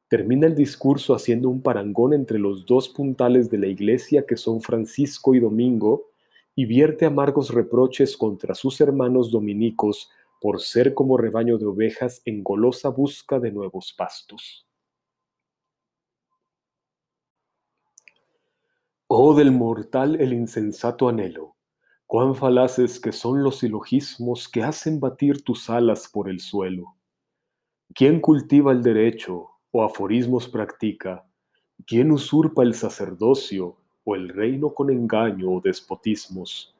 Termina 0.09 0.47
el 0.47 0.55
discurso 0.55 1.14
haciendo 1.14 1.48
un 1.48 1.62
parangón 1.62 2.14
entre 2.14 2.39
los 2.39 2.66
dos 2.66 2.89
puntales 2.89 3.51
de 3.51 3.59
la 3.59 3.66
iglesia 3.66 4.27
que 4.27 4.36
son 4.36 4.60
Francisco 4.60 5.35
y 5.35 5.40
Domingo, 5.40 6.10
y 6.56 6.66
vierte 6.66 7.06
amargos 7.06 7.55
reproches 7.55 8.16
contra 8.16 8.55
sus 8.55 8.81
hermanos 8.81 9.31
dominicos 9.31 10.10
por 10.40 10.60
ser 10.60 10.94
como 10.94 11.16
rebaño 11.16 11.59
de 11.59 11.66
ovejas 11.66 12.22
en 12.24 12.43
golosa 12.43 12.89
busca 12.89 13.39
de 13.39 13.52
nuevos 13.52 13.94
pastos. 13.97 14.66
Oh 19.06 19.35
del 19.35 19.52
mortal 19.52 20.20
el 20.20 20.32
insensato 20.32 21.09
anhelo, 21.09 21.56
cuán 22.06 22.35
falaces 22.35 23.01
que 23.01 23.12
son 23.12 23.43
los 23.43 23.59
silogismos 23.59 24.48
que 24.48 24.62
hacen 24.62 25.01
batir 25.01 25.43
tus 25.43 25.68
alas 25.68 26.09
por 26.09 26.28
el 26.28 26.40
suelo. 26.40 26.97
¿Quién 27.93 28.21
cultiva 28.21 28.71
el 28.71 28.83
derecho 28.83 29.49
o 29.73 29.83
aforismos 29.83 30.49
practica? 30.49 31.25
¿Quién 31.85 32.12
usurpa 32.12 32.62
el 32.62 32.75
sacerdocio 32.75 33.79
o 34.05 34.15
el 34.15 34.29
reino 34.29 34.73
con 34.73 34.91
engaño 34.91 35.51
o 35.51 35.61
despotismos? 35.61 36.73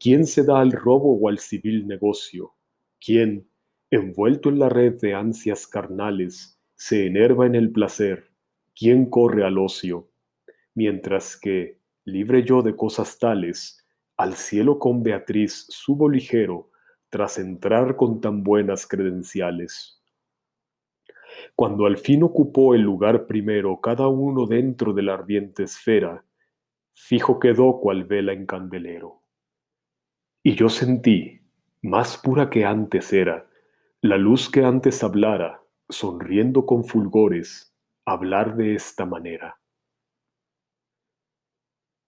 ¿Quién 0.00 0.26
se 0.26 0.42
da 0.42 0.60
al 0.60 0.72
robo 0.72 1.18
o 1.20 1.28
al 1.28 1.38
civil 1.38 1.86
negocio? 1.86 2.54
¿Quién, 2.98 3.46
envuelto 3.90 4.48
en 4.48 4.58
la 4.58 4.70
red 4.70 4.98
de 5.02 5.12
ansias 5.12 5.66
carnales, 5.66 6.58
se 6.76 7.06
enerva 7.06 7.44
en 7.44 7.56
el 7.56 7.70
placer? 7.70 8.30
¿Quién 8.74 9.10
corre 9.10 9.44
al 9.44 9.58
ocio? 9.58 10.08
Mientras 10.74 11.36
que, 11.36 11.78
libre 12.06 12.42
yo 12.42 12.62
de 12.62 12.74
cosas 12.74 13.18
tales, 13.18 13.84
al 14.16 14.32
cielo 14.34 14.78
con 14.78 15.02
Beatriz 15.02 15.66
subo 15.68 16.08
ligero, 16.08 16.70
tras 17.10 17.38
entrar 17.38 17.96
con 17.96 18.22
tan 18.22 18.42
buenas 18.42 18.86
credenciales. 18.86 20.00
Cuando 21.54 21.86
al 21.86 21.98
fin 21.98 22.22
ocupó 22.22 22.74
el 22.74 22.82
lugar 22.82 23.26
primero 23.26 23.80
cada 23.80 24.08
uno 24.08 24.46
dentro 24.46 24.92
de 24.92 25.02
la 25.02 25.14
ardiente 25.14 25.64
esfera, 25.64 26.24
fijo 26.92 27.38
quedó 27.38 27.80
cual 27.80 28.04
vela 28.04 28.32
en 28.32 28.46
candelero. 28.46 29.22
Y 30.42 30.54
yo 30.54 30.68
sentí, 30.68 31.40
más 31.82 32.18
pura 32.18 32.50
que 32.50 32.64
antes 32.64 33.12
era, 33.12 33.48
la 34.00 34.16
luz 34.18 34.50
que 34.50 34.64
antes 34.64 35.02
hablara, 35.02 35.62
sonriendo 35.88 36.66
con 36.66 36.84
fulgores, 36.84 37.74
hablar 38.04 38.56
de 38.56 38.74
esta 38.74 39.06
manera. 39.06 39.58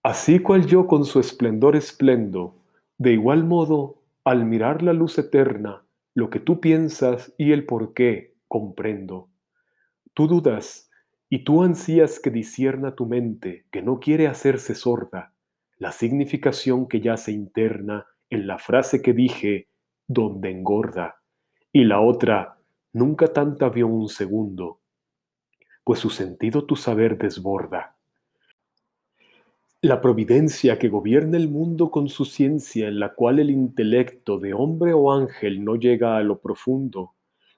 Así 0.03 0.39
cual 0.39 0.67
yo 0.67 0.87
con 0.87 1.05
su 1.05 1.19
esplendor 1.19 1.75
esplendo, 1.75 2.63
de 2.97 3.13
igual 3.13 3.43
modo, 3.43 4.03
al 4.23 4.45
mirar 4.45 4.83
la 4.83 4.93
luz 4.93 5.17
eterna, 5.17 5.85
lo 6.13 6.29
que 6.29 6.39
tú 6.39 6.59
piensas 6.59 7.33
y 7.37 7.51
el 7.51 7.65
por 7.65 7.93
qué 7.93 8.36
comprendo. 8.47 9.29
Tú 10.13 10.27
dudas 10.27 10.89
y 11.29 11.43
tú 11.43 11.63
ansías 11.63 12.19
que 12.19 12.29
disierna 12.29 12.95
tu 12.95 13.05
mente, 13.05 13.65
que 13.71 13.81
no 13.81 13.99
quiere 13.99 14.27
hacerse 14.27 14.75
sorda, 14.75 15.33
la 15.77 15.91
significación 15.91 16.87
que 16.87 17.01
yace 17.01 17.31
interna 17.31 18.07
en 18.29 18.47
la 18.47 18.57
frase 18.57 19.01
que 19.01 19.13
dije, 19.13 19.67
donde 20.07 20.51
engorda, 20.51 21.21
y 21.71 21.83
la 21.83 22.01
otra, 22.01 22.57
nunca 22.93 23.27
tanta 23.33 23.69
vio 23.69 23.87
un 23.87 24.09
segundo, 24.09 24.79
pues 25.83 25.99
su 25.99 26.09
sentido 26.09 26.65
tu 26.65 26.75
saber 26.75 27.17
desborda. 27.17 27.95
La 29.81 30.01
providencia 30.01 30.79
que 30.79 30.89
gobierna 30.89 31.37
el 31.37 31.49
mundo 31.49 31.91
con 31.91 32.09
su 32.09 32.25
ciencia 32.25 32.87
en 32.87 32.99
la 32.99 33.13
cual 33.13 33.37
el 33.37 33.51
intelecto 33.51 34.39
de 34.39 34.53
hombre 34.53 34.93
o 34.93 35.11
ángel 35.11 35.63
no 35.63 35.75
llega 35.75 36.17
a 36.17 36.23
lo 36.23 36.39
profundo, 36.39 37.13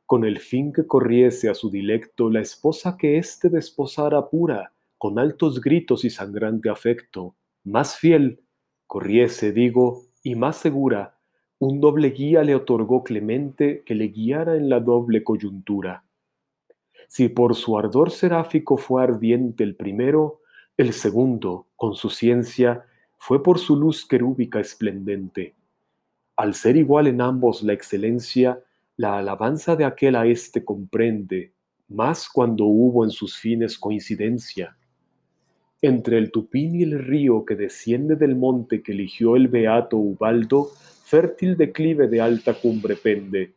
con 0.10 0.26
el 0.26 0.40
fin 0.40 0.74
que 0.74 0.88
corriese 0.88 1.50
a 1.50 1.54
su 1.54 1.70
dilecto 1.70 2.32
la 2.32 2.42
esposa 2.42 2.98
que 2.98 3.20
éste 3.20 3.48
desposara 3.48 4.28
pura, 4.28 4.74
con 4.98 5.20
altos 5.20 5.62
gritos 5.62 6.04
y 6.04 6.10
sangrante 6.10 6.68
afecto, 6.68 7.36
más 7.64 7.96
fiel, 7.96 8.42
corriese, 8.88 9.52
digo, 9.52 10.08
y 10.24 10.34
más 10.34 10.58
segura, 10.58 11.20
un 11.60 11.80
doble 11.80 12.10
guía 12.10 12.42
le 12.42 12.56
otorgó 12.56 13.04
Clemente 13.04 13.84
que 13.86 13.94
le 13.94 14.08
guiara 14.08 14.56
en 14.56 14.68
la 14.68 14.80
doble 14.80 15.24
coyuntura. 15.24 16.04
Si 17.08 17.30
por 17.30 17.54
su 17.54 17.78
ardor 17.78 18.10
seráfico 18.10 18.78
fue 18.78 19.04
ardiente 19.04 19.64
el 19.64 19.76
primero, 19.76 20.42
el 20.76 20.94
segundo, 20.94 21.68
con 21.76 21.94
su 21.94 22.10
ciencia, 22.10 22.84
fue 23.20 23.44
por 23.44 23.60
su 23.60 23.76
luz 23.76 24.08
querúbica 24.08 24.60
esplendente. 24.60 25.54
Al 26.36 26.56
ser 26.56 26.78
igual 26.78 27.06
en 27.06 27.22
ambos 27.22 27.62
la 27.62 27.74
excelencia, 27.74 28.64
la 29.00 29.18
alabanza 29.18 29.78
de 29.78 29.86
aquel 29.86 30.18
a 30.18 30.26
éste 30.26 30.66
comprende, 30.66 31.54
más 31.88 32.28
cuando 32.28 32.66
hubo 32.66 33.06
en 33.06 33.12
sus 33.12 33.38
fines 33.38 33.78
coincidencia. 33.78 34.76
Entre 35.82 36.18
el 36.18 36.34
Tupín 36.34 36.76
y 36.76 36.84
el 36.84 37.00
río 37.00 37.46
que 37.46 37.56
desciende 37.56 38.18
del 38.18 38.36
monte 38.36 38.84
que 38.84 38.92
eligió 38.92 39.38
el 39.38 39.48
beato 39.48 39.96
Ubaldo, 39.96 40.72
fértil 41.06 41.56
declive 41.56 42.10
de 42.10 42.20
alta 42.20 42.56
cumbre 42.56 42.98
pende, 42.98 43.56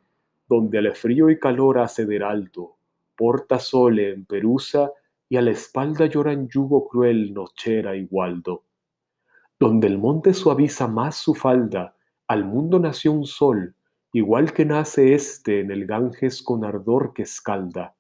donde 0.49 0.79
al 0.79 0.95
frío 0.95 1.29
y 1.29 1.41
calor 1.41 1.81
hace 1.81 2.07
de 2.07 2.23
alto, 2.23 2.77
porta 3.17 3.59
sole 3.59 4.13
en 4.13 4.25
perusa 4.27 4.93
y 5.29 5.39
a 5.39 5.43
la 5.43 5.51
espalda 5.51 6.07
llora 6.07 6.33
en 6.33 6.47
yugo 6.49 6.87
cruel 6.87 7.35
nochera 7.35 7.97
y 7.97 8.07
gualdo. 8.07 8.63
Donde 9.59 9.89
el 9.89 9.99
monte 9.99 10.35
suaviza 10.35 10.87
más 10.87 11.17
su 11.17 11.35
falda, 11.35 11.97
al 12.29 12.45
mundo 12.45 12.79
nació 12.79 13.11
un 13.11 13.27
sol, 13.27 13.75
igual 14.13 14.53
que 14.53 14.65
nace 14.65 15.15
éste 15.15 15.61
en 15.61 15.71
el 15.71 15.87
Ganges 15.87 16.43
con 16.43 16.65
ardor 16.65 17.15
que 17.15 17.23
escalda. 17.23 17.97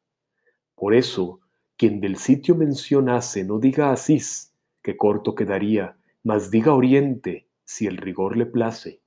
Por 0.74 0.94
eso, 0.94 1.40
quien 1.76 2.01
del 2.01 2.16
sitio 2.16 2.55
mención 2.55 3.09
hace, 3.09 3.44
no 3.44 3.59
diga 3.59 3.93
Asís, 3.93 4.55
que 4.82 4.97
corto 4.97 5.34
quedaría, 5.34 5.97
mas 6.22 6.51
diga 6.51 6.74
Oriente, 6.74 7.48
si 7.64 7.86
el 7.86 7.97
rigor 7.97 8.36
le 8.36 8.47
place. 8.47 9.01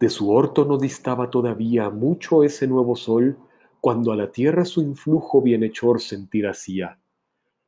De 0.00 0.08
su 0.08 0.30
orto 0.30 0.64
no 0.64 0.78
distaba 0.78 1.30
todavía 1.30 1.90
mucho 1.90 2.42
ese 2.42 2.66
nuevo 2.66 2.96
sol, 2.96 3.38
cuando 3.80 4.12
a 4.12 4.16
la 4.16 4.32
tierra 4.32 4.64
su 4.64 4.82
influjo 4.82 5.42
bienhechor 5.42 6.00
sentir 6.00 6.46
hacía, 6.46 6.98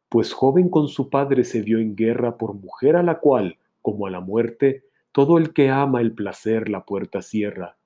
pues 0.09 0.33
joven 0.33 0.69
con 0.69 0.89
su 0.89 1.09
padre 1.09 1.45
se 1.45 1.63
vio 1.63 1.79
en 1.79 1.95
guerra 1.95 2.37
por 2.37 2.55
mujer 2.55 2.97
a 2.97 3.03
la 3.03 3.19
cual, 3.19 3.59
como 3.81 4.07
a 4.07 4.11
la 4.11 4.21
muerte, 4.21 4.85
todo 5.13 5.39
el 5.39 5.53
que 5.53 5.71
ama 5.71 6.01
el 6.01 6.15
placer 6.15 6.69
la 6.69 6.85
puerta 6.85 7.23
cierra. 7.23 7.77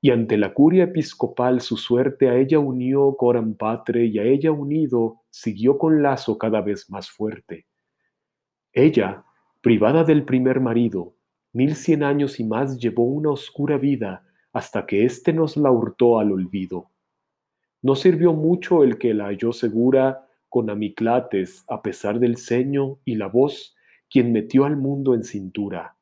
Y 0.00 0.10
ante 0.10 0.36
la 0.36 0.54
curia 0.54 0.84
episcopal 0.84 1.60
su 1.60 1.76
suerte 1.76 2.28
a 2.28 2.36
ella 2.36 2.58
unió 2.58 3.16
coram 3.16 3.54
patre 3.54 4.06
y 4.06 4.18
a 4.18 4.24
ella 4.24 4.52
unido 4.52 5.22
siguió 5.30 5.78
con 5.78 6.02
lazo 6.02 6.38
cada 6.38 6.60
vez 6.60 6.90
más 6.90 7.10
fuerte. 7.10 7.66
Ella, 8.72 9.24
privada 9.60 10.04
del 10.04 10.24
primer 10.24 10.60
marido, 10.60 11.14
mil 11.52 11.74
cien 11.74 12.02
años 12.02 12.38
y 12.38 12.44
más 12.44 12.78
llevó 12.78 13.04
una 13.04 13.30
oscura 13.30 13.78
vida 13.78 14.24
hasta 14.52 14.86
que 14.86 15.04
éste 15.04 15.32
nos 15.32 15.56
la 15.56 15.70
hurtó 15.70 16.18
al 16.18 16.32
olvido. 16.32 16.90
No 17.82 17.96
sirvió 17.96 18.32
mucho 18.32 18.84
el 18.84 18.98
que 18.98 19.14
la 19.14 19.26
halló 19.26 19.52
segura 19.52 20.26
con 20.48 20.70
amiclates 20.70 21.64
a 21.68 21.82
pesar 21.82 22.20
del 22.20 22.36
ceño 22.36 22.98
y 23.04 23.16
la 23.16 23.26
voz, 23.26 23.74
quien 24.08 24.32
metió 24.32 24.64
al 24.64 24.76
mundo 24.76 25.14
en 25.14 25.24
cintura. 25.24 25.93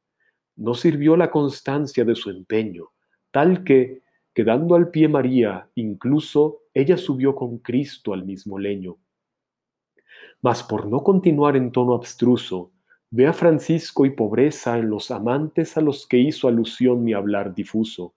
No 0.62 0.74
sirvió 0.74 1.16
la 1.16 1.30
constancia 1.30 2.04
de 2.04 2.14
su 2.14 2.30
empeño, 2.30 2.90
tal 3.30 3.64
que, 3.64 4.02
quedando 4.32 4.74
al 4.74 4.90
pie 4.90 5.08
María, 5.08 5.68
incluso 5.74 6.62
ella 6.72 6.96
subió 6.96 7.34
con 7.34 7.58
Cristo 7.58 8.12
al 8.14 8.24
mismo 8.24 8.58
leño. 8.58 8.96
Mas 10.40 10.62
por 10.62 10.86
no 10.86 11.02
continuar 11.02 11.56
en 11.56 11.72
tono 11.72 11.94
abstruso, 11.94 12.72
Ve 13.14 13.26
a 13.26 13.34
Francisco 13.34 14.06
y 14.06 14.10
pobreza 14.10 14.78
en 14.78 14.88
los 14.88 15.10
amantes 15.10 15.76
a 15.76 15.82
los 15.82 16.06
que 16.06 16.16
hizo 16.16 16.48
alusión 16.48 17.04
mi 17.04 17.12
hablar 17.12 17.54
difuso. 17.54 18.14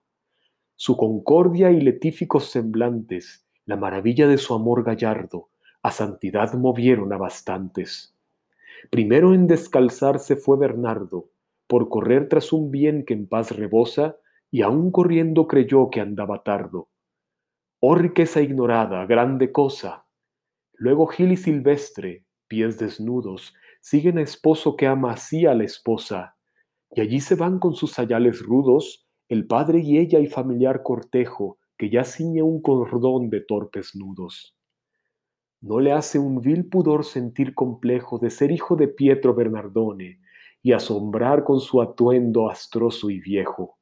Su 0.74 0.96
concordia 0.96 1.70
y 1.70 1.82
letíficos 1.82 2.46
semblantes, 2.46 3.46
la 3.66 3.76
maravilla 3.76 4.26
de 4.26 4.38
su 4.38 4.54
amor 4.54 4.84
gallardo, 4.84 5.50
a 5.82 5.90
santidad 5.90 6.54
movieron 6.54 7.12
a 7.12 7.18
bastantes. 7.18 8.16
Primero 8.88 9.34
en 9.34 9.46
descalzarse 9.46 10.34
fue 10.34 10.56
Bernardo, 10.56 11.28
por 11.66 11.88
correr 11.88 12.28
tras 12.28 12.52
un 12.52 12.70
bien 12.70 13.04
que 13.04 13.14
en 13.14 13.28
paz 13.28 13.50
rebosa, 13.56 14.16
y 14.50 14.62
aún 14.62 14.90
corriendo 14.90 15.46
creyó 15.46 15.90
que 15.90 16.00
andaba 16.00 16.42
tardo. 16.42 16.88
Oh 17.80 17.94
riqueza 17.94 18.40
ignorada, 18.40 19.04
grande 19.06 19.52
cosa. 19.52 20.06
Luego 20.74 21.06
Gil 21.06 21.32
y 21.32 21.36
Silvestre, 21.36 22.24
pies 22.48 22.78
desnudos, 22.78 23.54
siguen 23.80 24.18
a 24.18 24.22
esposo 24.22 24.76
que 24.76 24.86
ama 24.86 25.12
así 25.12 25.46
a 25.46 25.54
la 25.54 25.64
esposa, 25.64 26.36
y 26.90 27.00
allí 27.00 27.20
se 27.20 27.34
van 27.34 27.58
con 27.58 27.74
sus 27.74 27.92
sayales 27.92 28.40
rudos, 28.40 29.06
el 29.28 29.46
padre 29.46 29.80
y 29.80 29.98
ella 29.98 30.20
y 30.20 30.26
familiar 30.26 30.82
cortejo, 30.82 31.58
que 31.76 31.90
ya 31.90 32.04
ciñe 32.04 32.42
un 32.42 32.62
cordón 32.62 33.28
de 33.28 33.40
torpes 33.40 33.94
nudos. 33.94 34.56
No 35.60 35.80
le 35.80 35.92
hace 35.92 36.18
un 36.18 36.40
vil 36.40 36.68
pudor 36.68 37.04
sentir 37.04 37.54
complejo 37.54 38.18
de 38.18 38.30
ser 38.30 38.52
hijo 38.52 38.76
de 38.76 38.88
Pietro 38.88 39.34
Bernardone 39.34 40.20
y 40.66 40.72
asombrar 40.72 41.44
con 41.44 41.60
su 41.60 41.80
atuendo 41.80 42.50
astroso 42.50 43.08
y 43.08 43.20
viejo. 43.20 43.78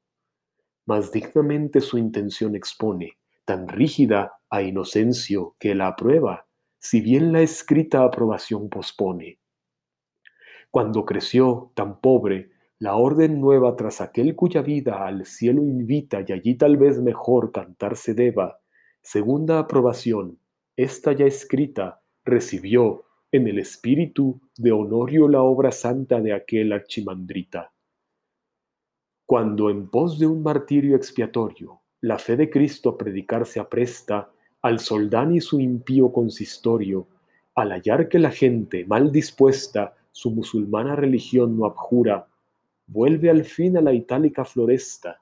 Mas 0.85 1.11
dignamente 1.11 1.81
su 1.81 1.97
intención 1.97 2.55
expone, 2.55 3.16
tan 3.47 3.69
rígida 3.69 4.35
a 4.51 4.61
Inocencio 4.61 5.56
que 5.59 5.74
la 5.74 5.86
aprueba, 5.86 6.47
si 6.78 7.01
bien 7.01 7.32
la 7.32 7.40
escrita 7.40 8.05
aprobación 8.05 8.69
pospone. 8.69 9.39
Cuando 10.70 11.06
creció, 11.06 11.73
tan 11.74 12.02
pobre, 12.02 12.51
la 12.78 12.97
orden 12.97 13.40
nueva 13.40 13.77
tras 13.77 14.02
aquel 14.02 14.36
cuya 14.36 14.61
vida 14.61 15.06
al 15.06 15.24
cielo 15.24 15.62
invita 15.62 16.23
y 16.28 16.35
allí 16.35 16.55
tal 16.55 16.77
vez 16.77 17.01
mejor 17.01 17.51
cantar 17.51 17.97
se 17.97 18.12
deba, 18.12 18.61
segunda 19.01 19.59
aprobación, 19.59 20.39
esta 20.77 21.12
ya 21.12 21.24
escrita, 21.24 22.02
recibió 22.27 23.06
en 23.35 23.48
el 23.48 23.59
espíritu 23.59 24.40
de 24.56 24.70
Honorio 24.70 25.27
la 25.27 25.43
obra 25.43 25.73
santa 25.73 26.20
de 26.20 26.32
aquel 26.32 26.73
archimandrita. 26.73 27.73
Cuando 29.27 29.70
en 29.70 29.89
pos 29.89 30.20
de 30.20 30.28
un 30.28 30.40
martirio 30.40 30.94
expiatorio, 30.94 31.81
la 32.01 32.16
fe 32.20 32.36
de 32.36 32.48
Cristo 32.48 32.90
a 32.90 32.97
predicar 32.97 33.44
se 33.44 33.59
apresta 33.59 34.31
al 34.62 34.78
soldán 34.78 35.35
y 35.35 35.40
su 35.40 35.59
impío 35.59 36.12
consistorio, 36.12 37.09
al 37.56 37.73
hallar 37.73 38.09
que 38.09 38.20
la 38.20 38.31
gente, 38.31 38.85
mal 38.86 39.11
dispuesta, 39.11 39.97
su 40.12 40.31
musulmana 40.31 40.94
religión 40.94 41.59
no 41.59 41.65
abjura, 41.65 42.28
vuelve 42.86 43.31
al 43.31 43.44
fin 43.44 43.77
a 43.77 43.81
la 43.81 43.93
itálica 43.93 44.44
floresta, 44.44 45.20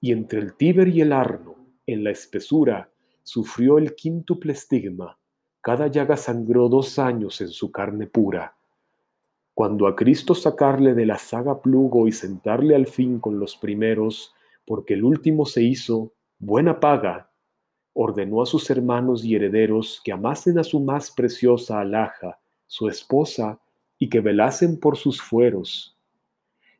y 0.00 0.12
entre 0.12 0.38
el 0.38 0.54
Tíber 0.54 0.86
y 0.86 1.00
el 1.00 1.12
Arno, 1.12 1.56
en 1.88 2.04
la 2.04 2.12
espesura, 2.12 2.88
sufrió 3.24 3.78
el 3.78 3.96
quíntuple 3.96 4.52
estigma, 4.52 5.18
cada 5.66 5.88
llaga 5.88 6.16
sangró 6.16 6.68
dos 6.68 6.96
años 6.96 7.40
en 7.40 7.48
su 7.48 7.72
carne 7.72 8.06
pura. 8.06 8.54
Cuando 9.52 9.88
a 9.88 9.96
Cristo 9.96 10.32
sacarle 10.32 10.94
de 10.94 11.06
la 11.06 11.18
saga 11.18 11.60
plugo 11.60 12.06
y 12.06 12.12
sentarle 12.12 12.76
al 12.76 12.86
fin 12.86 13.18
con 13.18 13.40
los 13.40 13.56
primeros, 13.56 14.32
porque 14.64 14.94
el 14.94 15.02
último 15.02 15.44
se 15.44 15.64
hizo, 15.64 16.12
buena 16.38 16.78
paga, 16.78 17.32
ordenó 17.94 18.42
a 18.42 18.46
sus 18.46 18.70
hermanos 18.70 19.24
y 19.24 19.34
herederos 19.34 20.00
que 20.04 20.12
amasen 20.12 20.56
a 20.60 20.62
su 20.62 20.78
más 20.78 21.10
preciosa 21.10 21.80
alhaja, 21.80 22.38
su 22.68 22.88
esposa, 22.88 23.58
y 23.98 24.08
que 24.08 24.20
velasen 24.20 24.78
por 24.78 24.96
sus 24.96 25.20
fueros. 25.20 25.98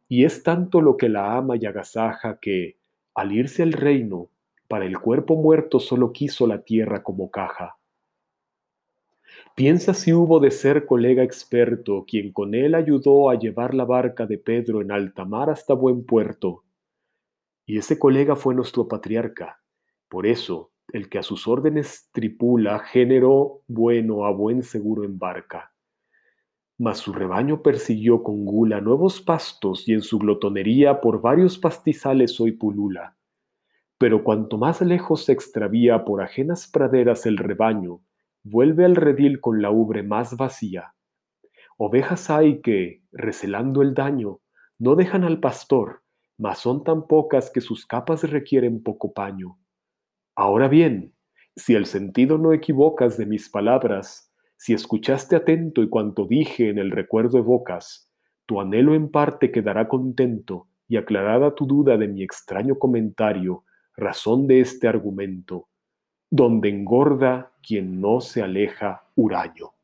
Y 0.08 0.24
es 0.24 0.44
tanto 0.44 0.80
lo 0.80 0.96
que 0.96 1.08
la 1.08 1.36
ama 1.36 1.56
y 1.56 1.66
agasaja 1.66 2.38
que, 2.40 2.76
al 3.16 3.32
irse 3.32 3.64
al 3.64 3.72
reino, 3.72 4.28
para 4.68 4.84
el 4.84 4.96
cuerpo 5.00 5.34
muerto 5.34 5.80
solo 5.80 6.12
quiso 6.12 6.46
la 6.46 6.62
tierra 6.62 7.02
como 7.02 7.32
caja. 7.32 7.76
Piensa 9.56 9.94
si 9.94 10.12
hubo 10.12 10.38
de 10.38 10.50
ser 10.50 10.84
colega 10.84 11.22
experto 11.22 12.04
quien 12.06 12.30
con 12.30 12.54
él 12.54 12.74
ayudó 12.74 13.30
a 13.30 13.38
llevar 13.38 13.72
la 13.72 13.86
barca 13.86 14.26
de 14.26 14.36
Pedro 14.36 14.82
en 14.82 14.92
alta 14.92 15.24
mar 15.24 15.48
hasta 15.48 15.72
buen 15.72 16.04
puerto. 16.04 16.64
Y 17.64 17.78
ese 17.78 17.98
colega 17.98 18.36
fue 18.36 18.54
nuestro 18.54 18.86
patriarca. 18.86 19.62
Por 20.10 20.26
eso, 20.26 20.72
el 20.92 21.08
que 21.08 21.18
a 21.18 21.22
sus 21.22 21.48
órdenes 21.48 22.10
tripula, 22.12 22.80
género 22.80 23.62
bueno 23.66 24.26
a 24.26 24.30
buen 24.30 24.62
seguro 24.62 25.04
embarca. 25.04 25.72
Mas 26.76 26.98
su 26.98 27.14
rebaño 27.14 27.62
persiguió 27.62 28.22
con 28.22 28.44
gula 28.44 28.82
nuevos 28.82 29.22
pastos 29.22 29.88
y 29.88 29.94
en 29.94 30.02
su 30.02 30.18
glotonería 30.18 31.00
por 31.00 31.22
varios 31.22 31.56
pastizales 31.56 32.38
hoy 32.42 32.52
pulula. 32.52 33.16
Pero 33.96 34.22
cuanto 34.22 34.58
más 34.58 34.82
lejos 34.82 35.24
se 35.24 35.32
extravía 35.32 36.04
por 36.04 36.20
ajenas 36.20 36.68
praderas 36.70 37.24
el 37.24 37.38
rebaño, 37.38 38.02
vuelve 38.48 38.84
al 38.84 38.94
redil 38.94 39.40
con 39.40 39.60
la 39.60 39.70
ubre 39.72 40.04
más 40.04 40.36
vacía. 40.36 40.94
Ovejas 41.78 42.30
hay 42.30 42.60
que, 42.60 43.02
recelando 43.10 43.82
el 43.82 43.92
daño, 43.92 44.38
no 44.78 44.94
dejan 44.94 45.24
al 45.24 45.40
pastor, 45.40 46.02
mas 46.38 46.60
son 46.60 46.84
tan 46.84 47.08
pocas 47.08 47.50
que 47.50 47.60
sus 47.60 47.86
capas 47.86 48.22
requieren 48.30 48.84
poco 48.84 49.12
paño. 49.12 49.58
Ahora 50.36 50.68
bien, 50.68 51.12
si 51.56 51.74
el 51.74 51.86
sentido 51.86 52.38
no 52.38 52.52
equivocas 52.52 53.16
de 53.16 53.26
mis 53.26 53.48
palabras, 53.50 54.32
si 54.56 54.74
escuchaste 54.74 55.34
atento 55.34 55.82
y 55.82 55.88
cuanto 55.88 56.26
dije 56.26 56.70
en 56.70 56.78
el 56.78 56.92
recuerdo 56.92 57.38
evocas, 57.38 58.08
tu 58.46 58.60
anhelo 58.60 58.94
en 58.94 59.10
parte 59.10 59.50
quedará 59.50 59.88
contento 59.88 60.68
y 60.86 60.98
aclarada 60.98 61.54
tu 61.56 61.66
duda 61.66 61.96
de 61.96 62.06
mi 62.06 62.22
extraño 62.22 62.78
comentario, 62.78 63.64
razón 63.96 64.46
de 64.46 64.60
este 64.60 64.86
argumento, 64.86 65.68
donde 66.30 66.68
engorda 66.68 67.52
quien 67.62 68.00
no 68.00 68.20
se 68.20 68.42
aleja 68.42 69.04
huraño. 69.14 69.75